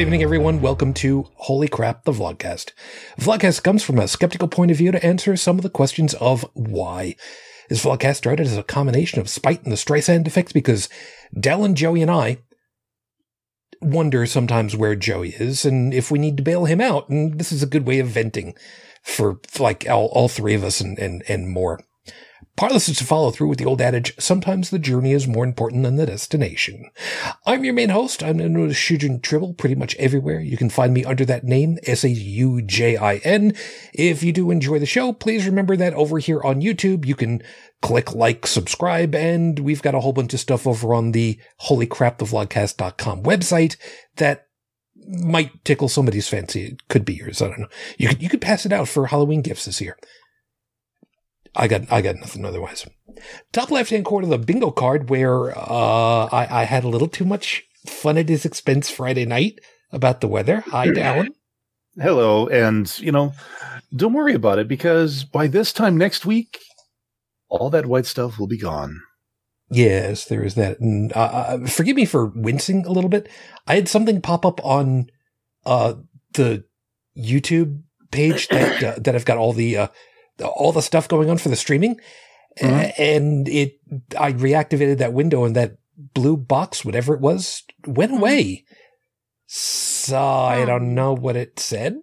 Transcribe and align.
Good 0.00 0.06
evening, 0.06 0.22
everyone. 0.22 0.62
Welcome 0.62 0.94
to 0.94 1.28
Holy 1.34 1.68
Crap, 1.68 2.04
the 2.04 2.12
Vlogcast. 2.12 2.72
Vlogcast 3.18 3.62
comes 3.62 3.82
from 3.82 3.98
a 3.98 4.08
skeptical 4.08 4.48
point 4.48 4.70
of 4.70 4.78
view 4.78 4.90
to 4.92 5.06
answer 5.06 5.36
some 5.36 5.58
of 5.58 5.62
the 5.62 5.68
questions 5.68 6.14
of 6.14 6.42
why. 6.54 7.16
This 7.68 7.84
vlogcast 7.84 8.16
started 8.16 8.46
as 8.46 8.56
a 8.56 8.62
combination 8.62 9.20
of 9.20 9.28
spite 9.28 9.62
and 9.62 9.70
the 9.70 9.76
Streisand 9.76 10.26
effect 10.26 10.54
because 10.54 10.88
Dell 11.38 11.66
and 11.66 11.76
Joey 11.76 12.00
and 12.00 12.10
I 12.10 12.38
wonder 13.82 14.24
sometimes 14.24 14.74
where 14.74 14.96
Joey 14.96 15.34
is 15.38 15.66
and 15.66 15.92
if 15.92 16.10
we 16.10 16.18
need 16.18 16.38
to 16.38 16.42
bail 16.42 16.64
him 16.64 16.80
out. 16.80 17.10
And 17.10 17.38
this 17.38 17.52
is 17.52 17.62
a 17.62 17.66
good 17.66 17.86
way 17.86 17.98
of 17.98 18.08
venting 18.08 18.54
for, 19.02 19.38
for 19.48 19.64
like 19.64 19.86
all, 19.86 20.06
all 20.06 20.28
three 20.28 20.54
of 20.54 20.64
us 20.64 20.80
and, 20.80 20.98
and, 20.98 21.22
and 21.28 21.50
more. 21.50 21.78
This 22.68 22.88
is 22.88 22.98
to 22.98 23.04
follow 23.04 23.30
through 23.30 23.48
with 23.48 23.58
the 23.58 23.64
old 23.64 23.80
adage, 23.80 24.14
sometimes 24.18 24.70
the 24.70 24.78
journey 24.78 25.12
is 25.12 25.26
more 25.26 25.44
important 25.44 25.82
than 25.82 25.96
the 25.96 26.06
destination. 26.06 26.90
I'm 27.46 27.64
your 27.64 27.74
main 27.74 27.88
host. 27.88 28.22
I'm 28.22 28.36
known 28.36 28.68
as 28.68 28.76
Saujin 28.76 29.22
Tribble 29.22 29.54
pretty 29.54 29.74
much 29.74 29.96
everywhere. 29.96 30.40
You 30.40 30.56
can 30.56 30.70
find 30.70 30.94
me 30.94 31.04
under 31.04 31.24
that 31.24 31.44
name, 31.44 31.78
S-A-U-J-I-N. 31.84 33.54
If 33.94 34.22
you 34.22 34.32
do 34.32 34.50
enjoy 34.50 34.78
the 34.78 34.86
show, 34.86 35.12
please 35.12 35.46
remember 35.46 35.76
that 35.76 35.94
over 35.94 36.18
here 36.18 36.40
on 36.42 36.60
YouTube, 36.60 37.06
you 37.06 37.14
can 37.14 37.42
click 37.82 38.14
like, 38.14 38.46
subscribe, 38.46 39.14
and 39.14 39.58
we've 39.58 39.82
got 39.82 39.94
a 39.94 40.00
whole 40.00 40.12
bunch 40.12 40.34
of 40.34 40.40
stuff 40.40 40.66
over 40.66 40.94
on 40.94 41.12
the 41.12 41.40
holy 41.56 41.86
crap 41.86 42.18
holycrapthevlogcast.com 42.18 43.22
website 43.22 43.76
that 44.16 44.46
might 45.06 45.64
tickle 45.64 45.88
somebody's 45.88 46.28
fancy. 46.28 46.64
It 46.66 46.88
could 46.88 47.04
be 47.04 47.14
yours. 47.14 47.42
I 47.42 47.48
don't 47.48 47.60
know. 47.60 47.68
You 47.98 48.08
could, 48.08 48.22
you 48.22 48.28
could 48.28 48.40
pass 48.40 48.64
it 48.64 48.72
out 48.72 48.88
for 48.88 49.06
Halloween 49.06 49.42
gifts 49.42 49.64
this 49.64 49.80
year. 49.80 49.96
I 51.54 51.68
got 51.68 51.90
I 51.90 52.00
got 52.02 52.16
nothing 52.16 52.44
otherwise. 52.44 52.86
Top 53.52 53.70
left 53.70 53.90
hand 53.90 54.04
corner 54.04 54.24
of 54.24 54.30
the 54.30 54.38
bingo 54.38 54.70
card 54.70 55.10
where 55.10 55.56
uh, 55.56 56.26
I, 56.26 56.46
I 56.50 56.64
had 56.64 56.84
a 56.84 56.88
little 56.88 57.08
too 57.08 57.24
much 57.24 57.64
fun 57.86 58.18
at 58.18 58.28
his 58.28 58.44
expense 58.44 58.90
Friday 58.90 59.24
night 59.24 59.60
about 59.92 60.20
the 60.20 60.28
weather. 60.28 60.60
Hi, 60.68 60.88
Dallin. 60.88 61.30
Hello, 61.96 62.46
and 62.48 62.98
you 63.00 63.10
know, 63.10 63.32
don't 63.94 64.12
worry 64.12 64.34
about 64.34 64.58
it 64.58 64.68
because 64.68 65.24
by 65.24 65.48
this 65.48 65.72
time 65.72 65.96
next 65.96 66.24
week, 66.24 66.60
all 67.48 67.70
that 67.70 67.86
white 67.86 68.06
stuff 68.06 68.38
will 68.38 68.46
be 68.46 68.58
gone. 68.58 69.00
Yes, 69.70 70.24
there 70.24 70.44
is 70.44 70.54
that. 70.54 70.80
And 70.80 71.12
uh, 71.12 71.20
uh 71.20 71.66
forgive 71.66 71.96
me 71.96 72.04
for 72.04 72.26
wincing 72.26 72.86
a 72.86 72.92
little 72.92 73.10
bit. 73.10 73.28
I 73.66 73.74
had 73.74 73.88
something 73.88 74.20
pop 74.20 74.46
up 74.46 74.64
on 74.64 75.10
uh, 75.66 75.94
the 76.34 76.64
YouTube 77.18 77.82
page 78.10 78.48
that 78.48 78.82
uh, 78.82 78.98
that 79.00 79.14
I've 79.14 79.24
got 79.24 79.38
all 79.38 79.52
the 79.52 79.76
uh, 79.76 79.88
all 80.40 80.72
the 80.72 80.82
stuff 80.82 81.08
going 81.08 81.30
on 81.30 81.38
for 81.38 81.48
the 81.48 81.56
streaming. 81.56 82.00
Mm-hmm. 82.58 83.02
And 83.02 83.48
it, 83.48 83.78
I 84.18 84.32
reactivated 84.32 84.98
that 84.98 85.12
window 85.12 85.44
and 85.44 85.56
that 85.56 85.76
blue 86.14 86.36
box, 86.36 86.84
whatever 86.84 87.14
it 87.14 87.20
was, 87.20 87.62
went 87.86 88.12
mm-hmm. 88.12 88.20
away. 88.20 88.64
So 89.46 90.18
I 90.18 90.64
don't 90.64 90.94
know 90.94 91.12
what 91.12 91.36
it 91.36 91.58
said. 91.58 92.00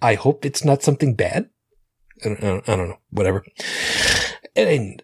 I 0.00 0.14
hope 0.14 0.44
it's 0.44 0.64
not 0.64 0.82
something 0.82 1.14
bad. 1.14 1.50
I 2.24 2.28
don't, 2.28 2.38
I 2.38 2.46
don't, 2.46 2.68
I 2.68 2.76
don't 2.76 2.88
know. 2.88 2.98
Whatever. 3.10 3.44
And 4.54 5.02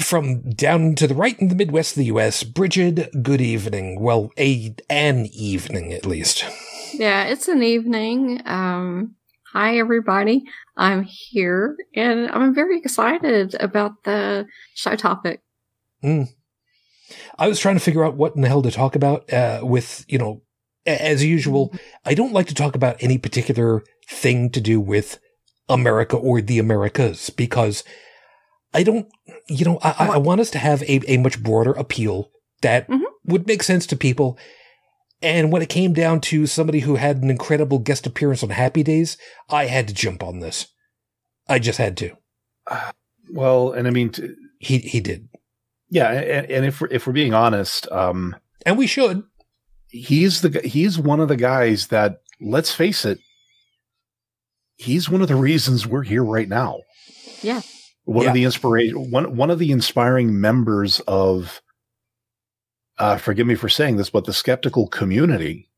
from 0.00 0.50
down 0.50 0.94
to 0.96 1.06
the 1.06 1.14
right 1.14 1.38
in 1.38 1.48
the 1.48 1.54
Midwest 1.54 1.92
of 1.92 1.98
the 1.98 2.06
U.S., 2.06 2.44
Bridget, 2.44 3.22
good 3.22 3.40
evening. 3.40 4.00
Well, 4.00 4.30
a 4.38 4.74
an 4.88 5.26
evening 5.26 5.92
at 5.92 6.06
least. 6.06 6.44
Yeah, 6.94 7.24
it's 7.24 7.48
an 7.48 7.62
evening. 7.62 8.40
Um, 8.46 9.16
hi 9.52 9.78
everybody. 9.78 10.44
I'm 10.76 11.02
here 11.02 11.76
and 11.94 12.30
I'm 12.30 12.54
very 12.54 12.78
excited 12.78 13.54
about 13.60 14.04
the 14.04 14.46
show 14.74 14.96
topic. 14.96 15.40
Mm. 16.02 16.28
I 17.38 17.48
was 17.48 17.60
trying 17.60 17.76
to 17.76 17.80
figure 17.80 18.04
out 18.04 18.16
what 18.16 18.34
in 18.34 18.42
the 18.42 18.48
hell 18.48 18.62
to 18.62 18.70
talk 18.70 18.96
about 18.96 19.30
uh, 19.32 19.60
with, 19.62 20.04
you 20.08 20.18
know, 20.18 20.42
as 20.86 21.24
usual, 21.24 21.68
mm-hmm. 21.68 21.76
I 22.04 22.14
don't 22.14 22.32
like 22.32 22.46
to 22.48 22.54
talk 22.54 22.74
about 22.74 23.02
any 23.02 23.18
particular 23.18 23.82
thing 24.08 24.50
to 24.50 24.60
do 24.60 24.80
with 24.80 25.18
America 25.68 26.16
or 26.16 26.40
the 26.40 26.58
Americas 26.58 27.30
because 27.30 27.84
I 28.74 28.82
don't, 28.82 29.06
you 29.48 29.64
know, 29.64 29.78
I, 29.82 30.10
I 30.14 30.18
want 30.18 30.40
us 30.40 30.50
to 30.52 30.58
have 30.58 30.82
a, 30.82 31.00
a 31.12 31.18
much 31.18 31.42
broader 31.42 31.72
appeal 31.72 32.30
that 32.62 32.88
mm-hmm. 32.88 33.02
would 33.24 33.46
make 33.46 33.62
sense 33.62 33.86
to 33.86 33.96
people 33.96 34.38
and 35.22 35.52
when 35.52 35.62
it 35.62 35.68
came 35.68 35.92
down 35.92 36.20
to 36.22 36.46
somebody 36.46 36.80
who 36.80 36.96
had 36.96 37.22
an 37.22 37.30
incredible 37.30 37.78
guest 37.78 38.06
appearance 38.06 38.42
on 38.42 38.50
Happy 38.50 38.82
Days, 38.82 39.16
I 39.48 39.66
had 39.66 39.88
to 39.88 39.94
jump 39.94 40.22
on 40.22 40.40
this. 40.40 40.66
I 41.48 41.58
just 41.58 41.78
had 41.78 41.96
to. 41.98 42.16
Uh, 42.66 42.92
well, 43.30 43.72
and 43.72 43.86
I 43.86 43.90
mean, 43.90 44.10
t- 44.10 44.34
he 44.58 44.78
he 44.78 45.00
did. 45.00 45.28
Yeah, 45.88 46.10
and, 46.10 46.50
and, 46.50 46.64
if 46.64 46.80
we're, 46.80 46.88
if 46.90 47.06
we're 47.06 47.12
being 47.12 47.34
honest, 47.34 47.90
um, 47.92 48.34
and 48.64 48.78
we 48.78 48.86
should, 48.86 49.24
he's 49.88 50.40
the 50.40 50.60
he's 50.64 50.98
one 50.98 51.20
of 51.20 51.28
the 51.28 51.36
guys 51.36 51.88
that 51.88 52.22
let's 52.40 52.74
face 52.74 53.04
it, 53.04 53.18
he's 54.76 55.10
one 55.10 55.20
of 55.20 55.28
the 55.28 55.36
reasons 55.36 55.86
we're 55.86 56.02
here 56.02 56.24
right 56.24 56.48
now. 56.48 56.80
Yeah, 57.42 57.60
one 58.04 58.24
yeah. 58.24 58.30
of 58.30 58.34
the 58.34 58.44
inspiration 58.44 59.10
one 59.10 59.36
one 59.36 59.50
of 59.50 59.58
the 59.58 59.70
inspiring 59.70 60.40
members 60.40 61.00
of 61.00 61.60
uh, 62.98 63.16
forgive 63.16 63.46
me 63.46 63.54
for 63.54 63.68
saying 63.68 63.96
this, 63.96 64.10
but 64.10 64.24
the 64.24 64.32
skeptical 64.32 64.86
community 64.88 65.68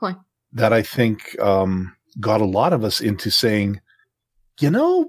Why? 0.00 0.16
that 0.52 0.72
I 0.72 0.82
think 0.82 1.38
um, 1.40 1.96
got 2.20 2.40
a 2.40 2.46
lot 2.46 2.72
of 2.72 2.84
us 2.84 3.00
into 3.00 3.30
saying, 3.30 3.80
you 4.60 4.70
know, 4.70 5.08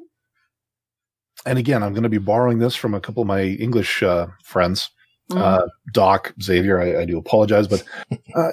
and 1.46 1.58
again, 1.58 1.84
I'm 1.84 1.94
going 1.94 2.04
to 2.04 2.10
be 2.10 2.18
borrowing 2.18 2.60
this 2.60 2.76
from 2.76 2.94
a 2.94 3.00
couple 3.00 3.22
of 3.22 3.28
my 3.28 3.44
English 3.44 4.04
uh, 4.04 4.28
friends, 4.44 4.90
mm. 5.32 5.38
uh, 5.38 5.68
Doc, 5.94 6.34
Xavier. 6.42 6.82
I, 6.82 7.02
I, 7.02 7.06
do 7.06 7.18
apologize, 7.18 7.68
but 7.68 7.84
uh, 8.36 8.52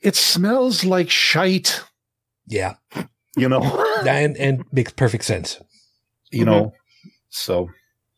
it 0.00 0.14
smells 0.14 0.84
like 0.84 1.10
shite. 1.10 1.82
Yeah, 2.46 2.74
you 3.36 3.48
know, 3.48 3.62
and 4.06 4.36
and 4.36 4.64
makes 4.72 4.92
perfect 4.92 5.24
sense. 5.24 5.60
You 6.30 6.44
mm-hmm. 6.44 6.50
know, 6.50 6.72
so 7.30 7.70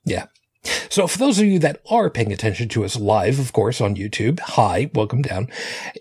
yeah. 0.04 0.26
So 0.62 1.06
for 1.06 1.18
those 1.18 1.38
of 1.38 1.46
you 1.46 1.58
that 1.60 1.80
are 1.88 2.10
paying 2.10 2.32
attention 2.32 2.68
to 2.70 2.84
us 2.84 2.96
live, 2.96 3.38
of 3.38 3.52
course, 3.52 3.80
on 3.80 3.94
YouTube, 3.94 4.40
hi, 4.40 4.90
welcome 4.94 5.22
down. 5.22 5.48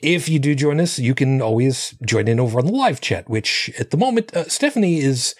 If 0.03 0.27
you 0.27 0.39
do 0.39 0.55
join 0.55 0.79
us, 0.79 0.99
you 0.99 1.15
can 1.15 1.41
always 1.41 1.95
join 2.05 2.27
in 2.27 2.39
over 2.39 2.59
on 2.59 2.65
the 2.65 2.71
live 2.71 2.99
chat, 2.99 3.29
which 3.29 3.71
at 3.79 3.91
the 3.91 3.97
moment, 3.97 4.35
uh, 4.35 4.49
Stephanie 4.49 4.99
is 4.99 5.35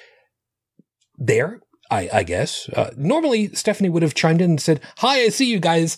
there, 1.17 1.59
I, 1.91 2.09
I 2.13 2.23
guess. 2.23 2.69
Uh, 2.69 2.91
normally, 2.95 3.53
Stephanie 3.55 3.89
would 3.89 4.03
have 4.03 4.13
chimed 4.13 4.41
in 4.41 4.51
and 4.51 4.61
said, 4.61 4.79
hi, 4.99 5.23
I 5.23 5.29
see 5.29 5.51
you 5.51 5.59
guys, 5.59 5.97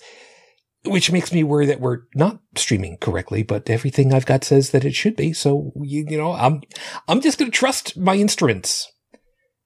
which 0.86 1.12
makes 1.12 1.31
me 1.31 1.44
worry 1.44 1.68
that 1.68 1.80
we're 1.80 2.04
not 2.16 2.40
streaming 2.56 2.98
correctly, 2.98 3.44
but 3.44 3.70
everything 3.70 4.14
I've 4.14 4.26
got 4.26 4.44
says 4.44 4.72
that 4.72 4.86
it 4.86 4.96
should 4.96 5.16
be. 5.16 5.34
So, 5.34 5.74
you, 5.76 6.06
you 6.10 6.18
know, 6.18 6.31
I'm, 6.31 6.62
I'm 7.08 7.22
just 7.22 7.38
going 7.38 7.52
to 7.52 7.58
trust 7.58 7.98
my 7.98 8.16
instruments. 8.16 8.92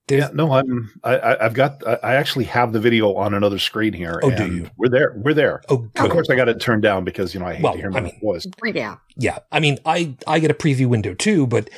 There's, 0.08 0.24
yeah, 0.24 0.30
no, 0.34 0.52
I'm. 0.52 0.92
I, 1.04 1.38
I've 1.42 1.56
got. 1.56 1.82
I 2.04 2.14
actually 2.14 2.46
have 2.46 2.74
the 2.74 2.80
video 2.80 3.16
on 3.16 3.34
another 3.34 3.58
screen 3.58 3.92
here. 3.92 4.20
Oh, 4.22 4.30
do 4.30 4.54
you? 4.54 4.70
We're 4.78 4.90
there. 4.90 5.14
We're 5.18 5.34
there. 5.34 5.62
Oh, 5.68 5.78
good. 5.78 6.06
of 6.06 6.12
course, 6.12 6.30
I 6.30 6.36
got 6.36 6.48
it 6.48 6.60
turned 6.60 6.84
down 6.84 7.06
because 7.06 7.34
you 7.34 7.40
know 7.40 7.48
I 7.48 7.56
hate 7.56 7.64
well, 7.64 7.74
to 7.74 7.80
hear 7.80 7.90
my 7.90 7.98
I 7.98 8.02
mean, 8.02 8.20
voice. 8.22 8.46
Yeah, 8.64 8.98
yeah. 9.18 9.40
I 9.52 9.60
mean, 9.60 9.80
I 9.84 10.16
I 10.28 10.38
get 10.38 10.52
a 10.52 10.54
preview 10.54 10.86
window 10.86 11.16
too, 11.16 11.48
but 11.48 11.72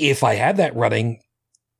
if 0.00 0.24
I 0.24 0.34
have 0.34 0.56
that 0.56 0.74
running, 0.74 1.20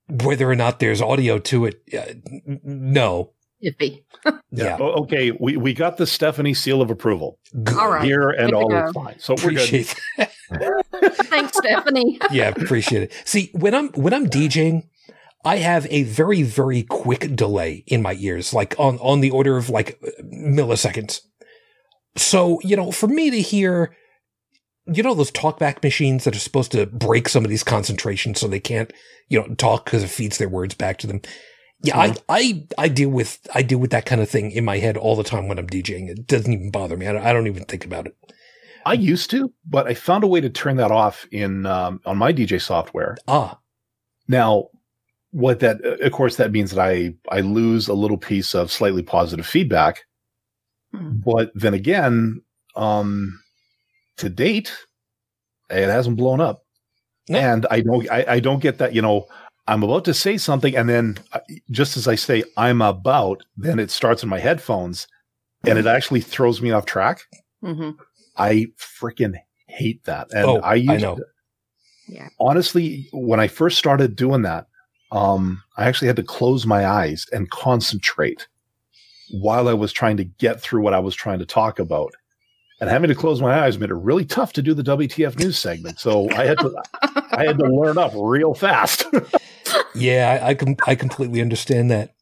whether 0.08 0.48
or 0.48 0.54
not 0.54 0.78
there's 0.78 1.02
audio 1.02 1.40
to 1.40 1.66
it, 1.66 1.82
uh, 1.92 2.14
no. 2.62 3.32
Iffy. 3.64 4.04
yeah. 4.24 4.32
yeah. 4.50 4.76
Okay. 4.76 5.32
We 5.32 5.56
we 5.56 5.74
got 5.74 5.96
the 5.96 6.06
Stephanie 6.06 6.54
seal 6.54 6.82
of 6.82 6.90
approval. 6.90 7.40
Good. 7.64 7.76
All 7.76 7.90
right. 7.90 8.04
Here 8.04 8.28
and 8.30 8.52
all 8.52 8.72
is 8.72 8.92
fine. 8.92 9.18
So 9.18 9.34
appreciate 9.34 9.94
we're 10.18 10.82
good. 11.00 11.14
Thanks, 11.14 11.56
Stephanie. 11.56 12.20
yeah, 12.30 12.48
appreciate 12.48 13.02
it. 13.02 13.12
See, 13.24 13.50
when 13.54 13.74
I'm 13.74 13.88
when 13.92 14.12
I'm 14.12 14.28
DJing 14.28 14.84
I 15.44 15.58
have 15.58 15.86
a 15.90 16.04
very, 16.04 16.42
very 16.42 16.82
quick 16.82 17.36
delay 17.36 17.84
in 17.86 18.02
my 18.02 18.14
ears, 18.18 18.54
like 18.54 18.74
on, 18.78 18.98
on 18.98 19.20
the 19.20 19.30
order 19.30 19.56
of 19.56 19.68
like 19.68 20.00
milliseconds. 20.22 21.20
So, 22.16 22.60
you 22.62 22.76
know, 22.76 22.90
for 22.90 23.08
me 23.08 23.30
to 23.30 23.40
hear, 23.40 23.94
you 24.86 25.02
know, 25.02 25.14
those 25.14 25.30
talkback 25.30 25.82
machines 25.82 26.24
that 26.24 26.34
are 26.34 26.40
supposed 26.40 26.72
to 26.72 26.86
break 26.86 27.28
somebody's 27.28 27.64
concentration 27.64 28.34
so 28.34 28.48
they 28.48 28.60
can't, 28.60 28.92
you 29.28 29.40
know, 29.40 29.54
talk 29.54 29.84
because 29.84 30.02
it 30.02 30.08
feeds 30.08 30.38
their 30.38 30.48
words 30.48 30.74
back 30.74 30.98
to 30.98 31.06
them. 31.06 31.20
Yeah, 31.82 31.98
I, 31.98 32.14
I, 32.28 32.66
I 32.78 32.88
deal 32.88 33.10
with, 33.10 33.46
I 33.54 33.62
deal 33.62 33.78
with 33.78 33.90
that 33.90 34.06
kind 34.06 34.22
of 34.22 34.30
thing 34.30 34.50
in 34.50 34.64
my 34.64 34.78
head 34.78 34.96
all 34.96 35.16
the 35.16 35.24
time 35.24 35.48
when 35.48 35.58
I'm 35.58 35.66
DJing. 35.66 36.08
It 36.08 36.26
doesn't 36.26 36.52
even 36.52 36.70
bother 36.70 36.96
me. 36.96 37.06
I 37.06 37.12
don't, 37.12 37.26
I 37.26 37.32
don't 37.32 37.46
even 37.46 37.64
think 37.64 37.84
about 37.84 38.06
it. 38.06 38.16
I 38.86 38.94
used 38.94 39.30
to, 39.30 39.52
but 39.66 39.86
I 39.86 39.94
found 39.94 40.24
a 40.24 40.28
way 40.28 40.40
to 40.40 40.48
turn 40.48 40.76
that 40.76 40.90
off 40.90 41.26
in, 41.30 41.66
um, 41.66 42.00
on 42.06 42.16
my 42.16 42.32
DJ 42.32 42.60
software. 42.60 43.16
Ah. 43.28 43.58
Now, 44.28 44.68
what 45.34 45.58
that 45.58 45.84
of 45.84 46.12
course 46.12 46.36
that 46.36 46.52
means 46.52 46.70
that 46.70 46.80
I 46.80 47.12
I 47.28 47.40
lose 47.40 47.88
a 47.88 47.94
little 47.94 48.16
piece 48.16 48.54
of 48.54 48.70
slightly 48.70 49.02
positive 49.02 49.44
feedback. 49.44 50.04
Hmm. 50.94 51.10
But 51.24 51.50
then 51.56 51.74
again, 51.74 52.40
um 52.76 53.40
to 54.18 54.28
date, 54.28 54.72
it 55.70 55.88
hasn't 55.88 56.16
blown 56.16 56.40
up. 56.40 56.64
And 57.28 57.66
I 57.68 57.80
don't 57.80 58.08
I, 58.12 58.24
I 58.28 58.40
don't 58.40 58.60
get 58.62 58.78
that, 58.78 58.94
you 58.94 59.02
know, 59.02 59.26
I'm 59.66 59.82
about 59.82 60.04
to 60.04 60.14
say 60.14 60.36
something 60.38 60.76
and 60.76 60.88
then 60.88 61.16
uh, 61.32 61.40
just 61.72 61.96
as 61.96 62.06
I 62.06 62.14
say 62.14 62.44
I'm 62.56 62.80
about, 62.80 63.42
then 63.56 63.80
it 63.80 63.90
starts 63.90 64.22
in 64.22 64.28
my 64.28 64.38
headphones 64.38 65.08
and 65.66 65.80
it 65.80 65.86
actually 65.86 66.20
throws 66.20 66.62
me 66.62 66.70
off 66.70 66.86
track. 66.86 67.22
Mm-hmm. 67.64 67.90
I 68.36 68.68
freaking 68.78 69.34
hate 69.66 70.04
that. 70.04 70.32
And 70.32 70.44
Oh, 70.44 70.60
I 70.60 70.70
I 70.72 70.74
used 70.74 71.02
know. 71.02 71.18
Yeah. 72.06 72.28
honestly, 72.38 73.08
when 73.12 73.40
I 73.40 73.48
first 73.48 73.78
started 73.78 74.14
doing 74.14 74.42
that, 74.42 74.68
um, 75.12 75.62
I 75.76 75.86
actually 75.86 76.08
had 76.08 76.16
to 76.16 76.22
close 76.22 76.66
my 76.66 76.86
eyes 76.86 77.26
and 77.32 77.50
concentrate 77.50 78.48
while 79.30 79.68
I 79.68 79.74
was 79.74 79.92
trying 79.92 80.16
to 80.18 80.24
get 80.24 80.60
through 80.60 80.82
what 80.82 80.94
I 80.94 80.98
was 80.98 81.14
trying 81.14 81.38
to 81.38 81.46
talk 81.46 81.78
about. 81.78 82.14
And 82.80 82.90
having 82.90 83.08
to 83.08 83.14
close 83.14 83.40
my 83.40 83.64
eyes 83.64 83.78
made 83.78 83.90
it 83.90 83.94
really 83.94 84.24
tough 84.24 84.52
to 84.54 84.62
do 84.62 84.74
the 84.74 84.82
WTF 84.82 85.38
news 85.38 85.58
segment. 85.58 86.00
So 86.00 86.28
I 86.30 86.44
had 86.44 86.58
to 86.58 86.74
I 87.32 87.44
had 87.46 87.58
to 87.58 87.66
learn 87.66 87.98
up 87.98 88.12
real 88.14 88.54
fast. 88.54 89.06
Yeah, 89.94 90.40
I, 90.42 90.48
I 90.48 90.54
com- 90.54 90.76
I 90.86 90.94
completely 90.94 91.40
understand 91.40 91.90
that. 91.90 92.14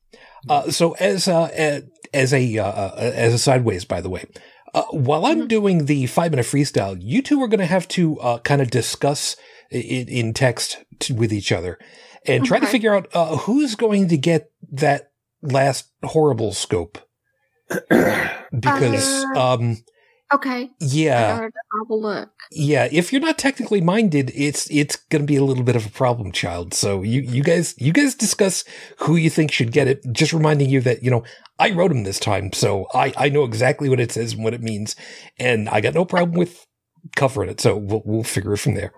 Uh, 0.49 0.70
so 0.70 0.93
as 0.93 1.26
uh, 1.28 1.81
as 2.12 2.32
a 2.32 2.58
uh, 2.58 2.64
uh, 2.64 2.94
as 2.96 3.35
a 3.35 3.38
sideways, 3.38 3.85
by 3.85 4.00
the 4.00 4.11
way, 4.11 4.26
uh, 4.75 4.85
while 4.90 5.26
I'm 5.26 5.49
doing 5.49 5.87
the 5.87 6.06
five 6.06 6.31
minute 6.31 6.46
freestyle, 6.46 6.96
you 7.00 7.23
two 7.23 7.43
are 7.43 7.49
going 7.49 7.61
to 7.61 7.67
have 7.67 7.88
to 7.88 8.19
uh, 8.20 8.38
kind 8.38 8.61
of 8.61 8.70
discuss 8.70 9.37
in, 9.70 10.08
in 10.08 10.35
text 10.35 10.85
t- 10.99 11.14
with 11.14 11.32
each 11.32 11.52
other 11.52 11.78
and 12.27 12.45
try 12.45 12.61
to 12.61 12.67
figure 12.67 12.95
out 12.95 13.09
uh, 13.15 13.37
who's 13.37 13.75
going 13.75 14.09
to 14.09 14.17
get 14.17 14.51
that 14.71 15.11
last 15.43 15.91
horrible 16.05 16.53
scope. 16.53 16.99
Because, 18.59 19.25
Uh, 19.35 19.55
um, 19.55 19.79
Okay. 20.35 20.71
yeah, 20.81 21.35
I 21.35 21.37
gotta 21.37 21.53
have 21.79 21.91
a 21.91 21.95
look. 21.95 22.31
yeah, 22.51 22.89
if 22.91 23.13
you're 23.13 23.21
not 23.21 23.37
technically 23.39 23.81
minded, 23.83 24.31
it's 24.35 24.71
it's 24.71 24.97
going 24.97 25.23
to 25.23 25.27
be 25.27 25.37
a 25.37 25.45
little 25.45 25.63
bit 25.63 25.77
of 25.77 25.85
a 25.85 25.91
problem, 25.91 26.33
child. 26.33 26.73
So 26.73 27.03
you 27.03 27.21
you 27.21 27.43
guys 27.43 27.75
you 27.79 27.93
guys 27.93 28.15
discuss 28.15 28.65
who 28.99 29.17
you 29.17 29.29
think 29.29 29.53
should 29.53 29.73
get 29.73 29.89
it. 29.89 30.03
Just 30.13 30.33
reminding 30.33 30.71
you 30.71 30.81
that 30.83 31.03
you 31.03 31.11
know 31.11 31.23
I 31.59 31.71
wrote 31.73 31.89
them 31.89 32.05
this 32.05 32.19
time, 32.19 32.53
so 32.53 32.87
I 32.95 33.13
I 33.17 33.29
know 33.29 33.45
exactly 33.45 33.91
what 33.91 34.01
it 34.01 34.11
says 34.13 34.33
and 34.33 34.43
what 34.45 34.55
it 34.55 34.63
means, 34.63 34.97
and 35.39 35.69
I 35.69 35.81
got 35.83 35.93
no 35.95 36.05
problem 36.07 36.37
with 36.39 36.67
covering 37.15 37.51
it. 37.51 37.61
So 37.61 37.77
we'll 37.77 38.03
we'll 38.07 38.25
figure 38.25 38.55
it 38.55 38.59
from 38.59 38.75
there. 38.75 38.93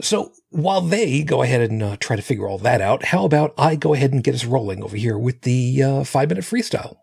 So 0.00 0.32
while 0.50 0.80
they 0.80 1.22
go 1.22 1.42
ahead 1.42 1.70
and 1.70 1.82
uh, 1.82 1.96
try 1.98 2.16
to 2.16 2.22
figure 2.22 2.48
all 2.48 2.58
that 2.58 2.80
out, 2.80 3.06
how 3.06 3.24
about 3.24 3.54
I 3.58 3.76
go 3.76 3.94
ahead 3.94 4.12
and 4.12 4.24
get 4.24 4.34
us 4.34 4.44
rolling 4.44 4.82
over 4.82 4.96
here 4.96 5.18
with 5.18 5.42
the 5.42 5.82
uh, 5.82 6.04
five 6.04 6.28
minute 6.28 6.44
freestyle? 6.44 6.96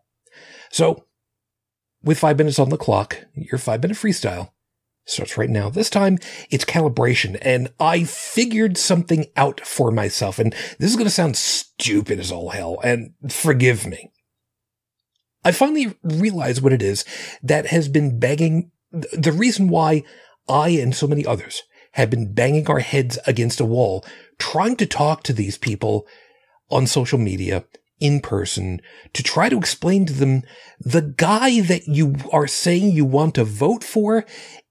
So 0.71 1.05
with 2.03 2.19
five 2.19 2.37
minutes 2.37 2.59
on 2.59 2.69
the 2.69 2.77
clock, 2.77 3.25
your 3.35 3.57
five 3.57 3.81
minute 3.81 3.97
freestyle 3.97 4.51
starts 5.05 5.37
right 5.37 5.49
now. 5.49 5.69
This 5.69 5.89
time 5.89 6.17
it's 6.49 6.65
calibration, 6.65 7.37
and 7.41 7.71
I 7.79 8.03
figured 8.03 8.77
something 8.77 9.27
out 9.35 9.61
for 9.61 9.91
myself. 9.91 10.39
And 10.39 10.53
this 10.79 10.89
is 10.89 10.95
going 10.95 11.05
to 11.05 11.11
sound 11.11 11.37
stupid 11.37 12.19
as 12.19 12.31
all 12.31 12.49
hell, 12.49 12.79
and 12.83 13.13
forgive 13.29 13.85
me. 13.85 14.11
I 15.43 15.51
finally 15.51 15.95
realized 16.01 16.63
what 16.63 16.73
it 16.73 16.81
is 16.81 17.05
that 17.43 17.67
has 17.67 17.87
been 17.87 18.19
begging 18.19 18.71
the 18.91 19.31
reason 19.31 19.67
why 19.67 20.03
I 20.49 20.69
and 20.69 20.95
so 20.95 21.05
many 21.05 21.25
others 21.25 21.61
have 21.95 22.09
been 22.09 22.33
banging 22.33 22.67
our 22.67 22.79
heads 22.79 23.17
against 23.25 23.61
a 23.61 23.65
wall 23.65 24.05
trying 24.37 24.75
to 24.75 24.85
talk 24.85 25.23
to 25.23 25.31
these 25.31 25.57
people 25.57 26.05
on 26.69 26.85
social 26.85 27.17
media 27.17 27.63
in 28.01 28.19
person 28.19 28.81
to 29.13 29.23
try 29.23 29.47
to 29.47 29.57
explain 29.57 30.05
to 30.05 30.11
them 30.11 30.43
the 30.79 31.01
guy 31.01 31.61
that 31.61 31.87
you 31.87 32.15
are 32.33 32.47
saying 32.47 32.91
you 32.91 33.05
want 33.05 33.33
to 33.35 33.45
vote 33.45 33.81
for 33.81 34.25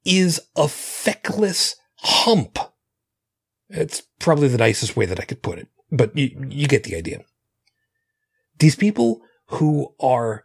is 0.05 0.39
a 0.55 0.69
feckless 0.69 1.77
hump. 2.01 2.59
It's 3.71 4.03
probably 4.19 4.49
the 4.49 4.59
nicest 4.59 4.95
way 4.95 5.07
that 5.07 5.19
I 5.19 5.25
could 5.25 5.41
put 5.41 5.59
it, 5.59 5.69
but 5.91 6.15
you, 6.17 6.47
you 6.51 6.69
get 6.69 6.85
the 6.85 6.95
idea. 6.95 7.25
These 8.59 8.77
people 8.77 9.23
who 9.47 9.95
are 9.99 10.45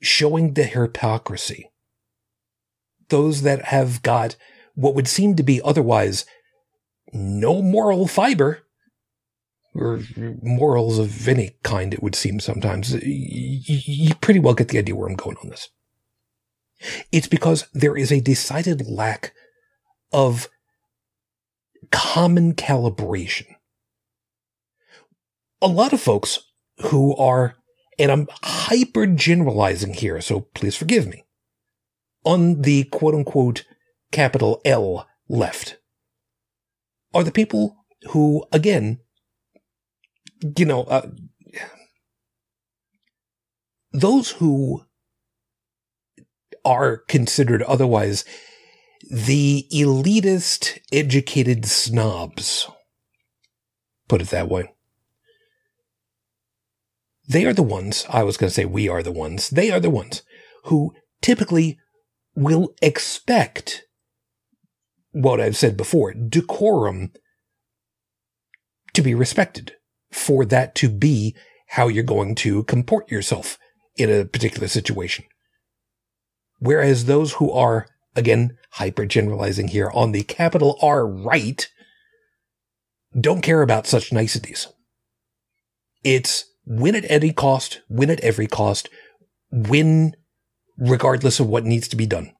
showing 0.00 0.54
the 0.54 0.64
hypocrisy, 0.64 1.70
those 3.10 3.42
that 3.42 3.66
have 3.66 4.02
got 4.02 4.36
what 4.74 4.94
would 4.94 5.08
seem 5.08 5.36
to 5.36 5.42
be 5.42 5.60
otherwise 5.62 6.24
no 7.12 7.62
moral 7.62 8.06
fiber, 8.06 8.60
or 9.74 10.00
morals 10.42 10.98
of 10.98 11.28
any 11.28 11.56
kind, 11.62 11.92
it 11.92 12.02
would 12.02 12.14
seem 12.14 12.40
sometimes. 12.40 12.94
You 13.02 14.14
pretty 14.16 14.40
well 14.40 14.54
get 14.54 14.68
the 14.68 14.78
idea 14.78 14.94
where 14.94 15.08
I'm 15.08 15.16
going 15.16 15.36
on 15.38 15.48
this. 15.48 15.68
It's 17.12 17.28
because 17.28 17.66
there 17.72 17.96
is 17.96 18.12
a 18.12 18.20
decided 18.20 18.88
lack 18.88 19.32
of 20.12 20.48
common 21.90 22.54
calibration. 22.54 23.46
A 25.62 25.68
lot 25.68 25.92
of 25.92 26.00
folks 26.00 26.40
who 26.78 27.16
are, 27.16 27.54
and 27.98 28.10
I'm 28.10 28.28
hyper 28.42 29.06
generalizing 29.06 29.94
here, 29.94 30.20
so 30.20 30.40
please 30.54 30.76
forgive 30.76 31.06
me, 31.06 31.24
on 32.24 32.62
the 32.62 32.84
quote 32.84 33.14
unquote 33.14 33.64
capital 34.14 34.60
L 34.64 35.08
left 35.28 35.78
are 37.12 37.24
the 37.24 37.32
people 37.32 37.76
who, 38.10 38.44
again, 38.52 39.00
you 40.56 40.64
know, 40.64 40.84
uh, 40.84 41.08
those 43.92 44.30
who 44.32 44.84
are 46.64 46.98
considered 47.08 47.62
otherwise 47.62 48.24
the 49.10 49.66
elitist 49.72 50.78
educated 50.92 51.66
snobs. 51.66 52.68
Put 54.08 54.22
it 54.22 54.28
that 54.28 54.48
way. 54.48 54.72
They 57.26 57.44
are 57.46 57.52
the 57.52 57.62
ones, 57.64 58.06
I 58.08 58.22
was 58.22 58.36
going 58.36 58.48
to 58.48 58.54
say 58.54 58.64
we 58.64 58.88
are 58.88 59.02
the 59.02 59.12
ones, 59.12 59.50
they 59.50 59.72
are 59.72 59.80
the 59.80 59.90
ones 59.90 60.22
who 60.64 60.94
typically 61.20 61.78
will 62.36 62.74
expect 62.80 63.83
what 65.14 65.40
I've 65.40 65.56
said 65.56 65.76
before, 65.76 66.12
decorum 66.12 67.12
to 68.92 69.02
be 69.02 69.14
respected, 69.14 69.74
for 70.10 70.44
that 70.44 70.74
to 70.76 70.88
be 70.88 71.34
how 71.68 71.88
you're 71.88 72.02
going 72.02 72.34
to 72.36 72.64
comport 72.64 73.10
yourself 73.10 73.58
in 73.96 74.10
a 74.10 74.24
particular 74.24 74.68
situation. 74.68 75.24
Whereas 76.58 77.04
those 77.04 77.34
who 77.34 77.52
are, 77.52 77.86
again, 78.16 78.56
hyper 78.72 79.06
generalizing 79.06 79.68
here 79.68 79.90
on 79.94 80.12
the 80.12 80.24
capital 80.24 80.78
R 80.82 81.06
right 81.06 81.68
don't 83.18 83.42
care 83.42 83.62
about 83.62 83.86
such 83.86 84.12
niceties. 84.12 84.66
It's 86.02 86.44
win 86.66 86.96
at 86.96 87.08
any 87.08 87.32
cost, 87.32 87.82
win 87.88 88.10
at 88.10 88.20
every 88.20 88.48
cost, 88.48 88.88
win 89.52 90.16
regardless 90.76 91.38
of 91.38 91.46
what 91.46 91.64
needs 91.64 91.86
to 91.88 91.96
be 91.96 92.06
done. 92.06 92.32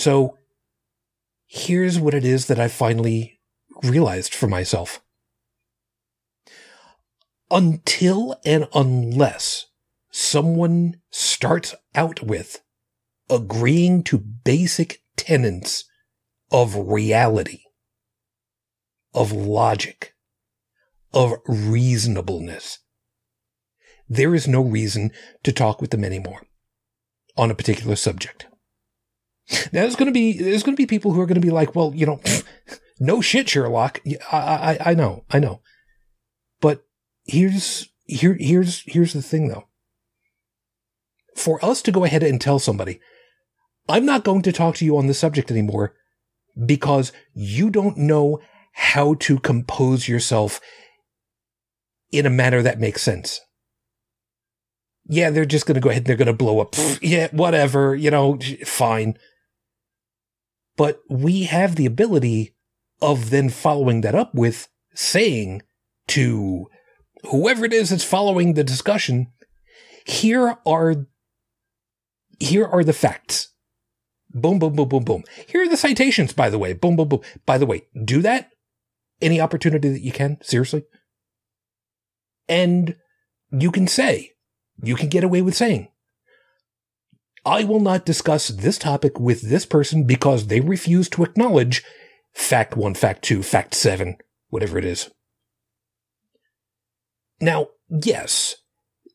So 0.00 0.38
here's 1.46 2.00
what 2.00 2.14
it 2.14 2.24
is 2.24 2.46
that 2.46 2.58
I 2.58 2.68
finally 2.68 3.38
realized 3.82 4.34
for 4.34 4.48
myself. 4.48 5.02
Until 7.50 8.40
and 8.42 8.66
unless 8.74 9.66
someone 10.10 11.02
starts 11.10 11.74
out 11.94 12.22
with 12.22 12.62
agreeing 13.28 14.02
to 14.04 14.16
basic 14.16 15.02
tenets 15.16 15.84
of 16.50 16.74
reality, 16.76 17.64
of 19.12 19.32
logic, 19.32 20.14
of 21.12 21.34
reasonableness, 21.46 22.78
there 24.08 24.34
is 24.34 24.48
no 24.48 24.62
reason 24.62 25.12
to 25.42 25.52
talk 25.52 25.82
with 25.82 25.90
them 25.90 26.04
anymore 26.04 26.40
on 27.36 27.50
a 27.50 27.54
particular 27.54 27.96
subject. 27.96 28.46
There's 29.72 29.96
going 29.96 30.06
to 30.06 30.12
be 30.12 30.38
there's 30.38 30.62
going 30.62 30.76
to 30.76 30.80
be 30.80 30.86
people 30.86 31.12
who 31.12 31.20
are 31.20 31.26
going 31.26 31.40
to 31.40 31.46
be 31.46 31.50
like, 31.50 31.74
well, 31.74 31.92
you 31.94 32.06
know, 32.06 32.20
no 33.00 33.20
shit, 33.20 33.48
Sherlock. 33.48 34.00
I, 34.32 34.78
I 34.82 34.90
I 34.90 34.94
know, 34.94 35.24
I 35.30 35.38
know, 35.38 35.60
but 36.60 36.84
here's 37.24 37.88
here 38.04 38.36
here's 38.38 38.82
here's 38.86 39.12
the 39.12 39.22
thing 39.22 39.48
though. 39.48 39.66
For 41.36 41.64
us 41.64 41.80
to 41.82 41.92
go 41.92 42.04
ahead 42.04 42.22
and 42.22 42.40
tell 42.40 42.58
somebody, 42.58 43.00
I'm 43.88 44.04
not 44.04 44.24
going 44.24 44.42
to 44.42 44.52
talk 44.52 44.76
to 44.76 44.84
you 44.84 44.96
on 44.96 45.06
this 45.06 45.18
subject 45.18 45.50
anymore 45.50 45.94
because 46.66 47.12
you 47.32 47.70
don't 47.70 47.96
know 47.96 48.40
how 48.72 49.14
to 49.14 49.38
compose 49.38 50.08
yourself 50.08 50.60
in 52.12 52.26
a 52.26 52.30
manner 52.30 52.62
that 52.62 52.80
makes 52.80 53.02
sense. 53.02 53.40
Yeah, 55.06 55.30
they're 55.30 55.44
just 55.44 55.66
going 55.66 55.74
to 55.74 55.80
go 55.80 55.90
ahead 55.90 56.02
and 56.02 56.06
they're 56.06 56.16
going 56.16 56.26
to 56.26 56.32
blow 56.32 56.60
up. 56.60 56.72
Pfft, 56.72 56.98
yeah, 57.02 57.28
whatever, 57.32 57.94
you 57.94 58.10
know, 58.10 58.38
fine. 58.64 59.16
But 60.80 61.02
we 61.10 61.42
have 61.42 61.76
the 61.76 61.84
ability 61.84 62.54
of 63.02 63.28
then 63.28 63.50
following 63.50 64.00
that 64.00 64.14
up 64.14 64.34
with 64.34 64.66
saying 64.94 65.60
to 66.08 66.70
whoever 67.24 67.66
it 67.66 67.74
is 67.74 67.90
that's 67.90 68.02
following 68.02 68.54
the 68.54 68.64
discussion, 68.64 69.30
here 70.06 70.56
are 70.64 71.06
here 72.38 72.64
are 72.64 72.82
the 72.82 72.94
facts. 72.94 73.52
Boom, 74.30 74.58
boom, 74.58 74.72
boom, 74.72 74.88
boom, 74.88 75.04
boom. 75.04 75.24
Here 75.46 75.64
are 75.64 75.68
the 75.68 75.76
citations, 75.76 76.32
by 76.32 76.48
the 76.48 76.58
way. 76.58 76.72
Boom, 76.72 76.96
boom, 76.96 77.08
boom. 77.08 77.20
By 77.44 77.58
the 77.58 77.66
way, 77.66 77.82
do 78.02 78.22
that 78.22 78.48
any 79.20 79.38
opportunity 79.38 79.90
that 79.90 80.00
you 80.00 80.12
can. 80.12 80.38
Seriously. 80.40 80.84
And 82.48 82.96
you 83.50 83.70
can 83.70 83.86
say, 83.86 84.30
you 84.82 84.96
can 84.96 85.10
get 85.10 85.24
away 85.24 85.42
with 85.42 85.54
saying, 85.54 85.89
I 87.44 87.64
will 87.64 87.80
not 87.80 88.04
discuss 88.04 88.48
this 88.48 88.78
topic 88.78 89.18
with 89.18 89.42
this 89.42 89.64
person 89.64 90.04
because 90.04 90.46
they 90.46 90.60
refuse 90.60 91.08
to 91.10 91.24
acknowledge 91.24 91.82
fact 92.34 92.76
one, 92.76 92.94
fact 92.94 93.22
two, 93.22 93.42
fact 93.42 93.74
seven, 93.74 94.16
whatever 94.48 94.78
it 94.78 94.84
is. 94.84 95.10
Now, 97.40 97.68
yes, 97.88 98.56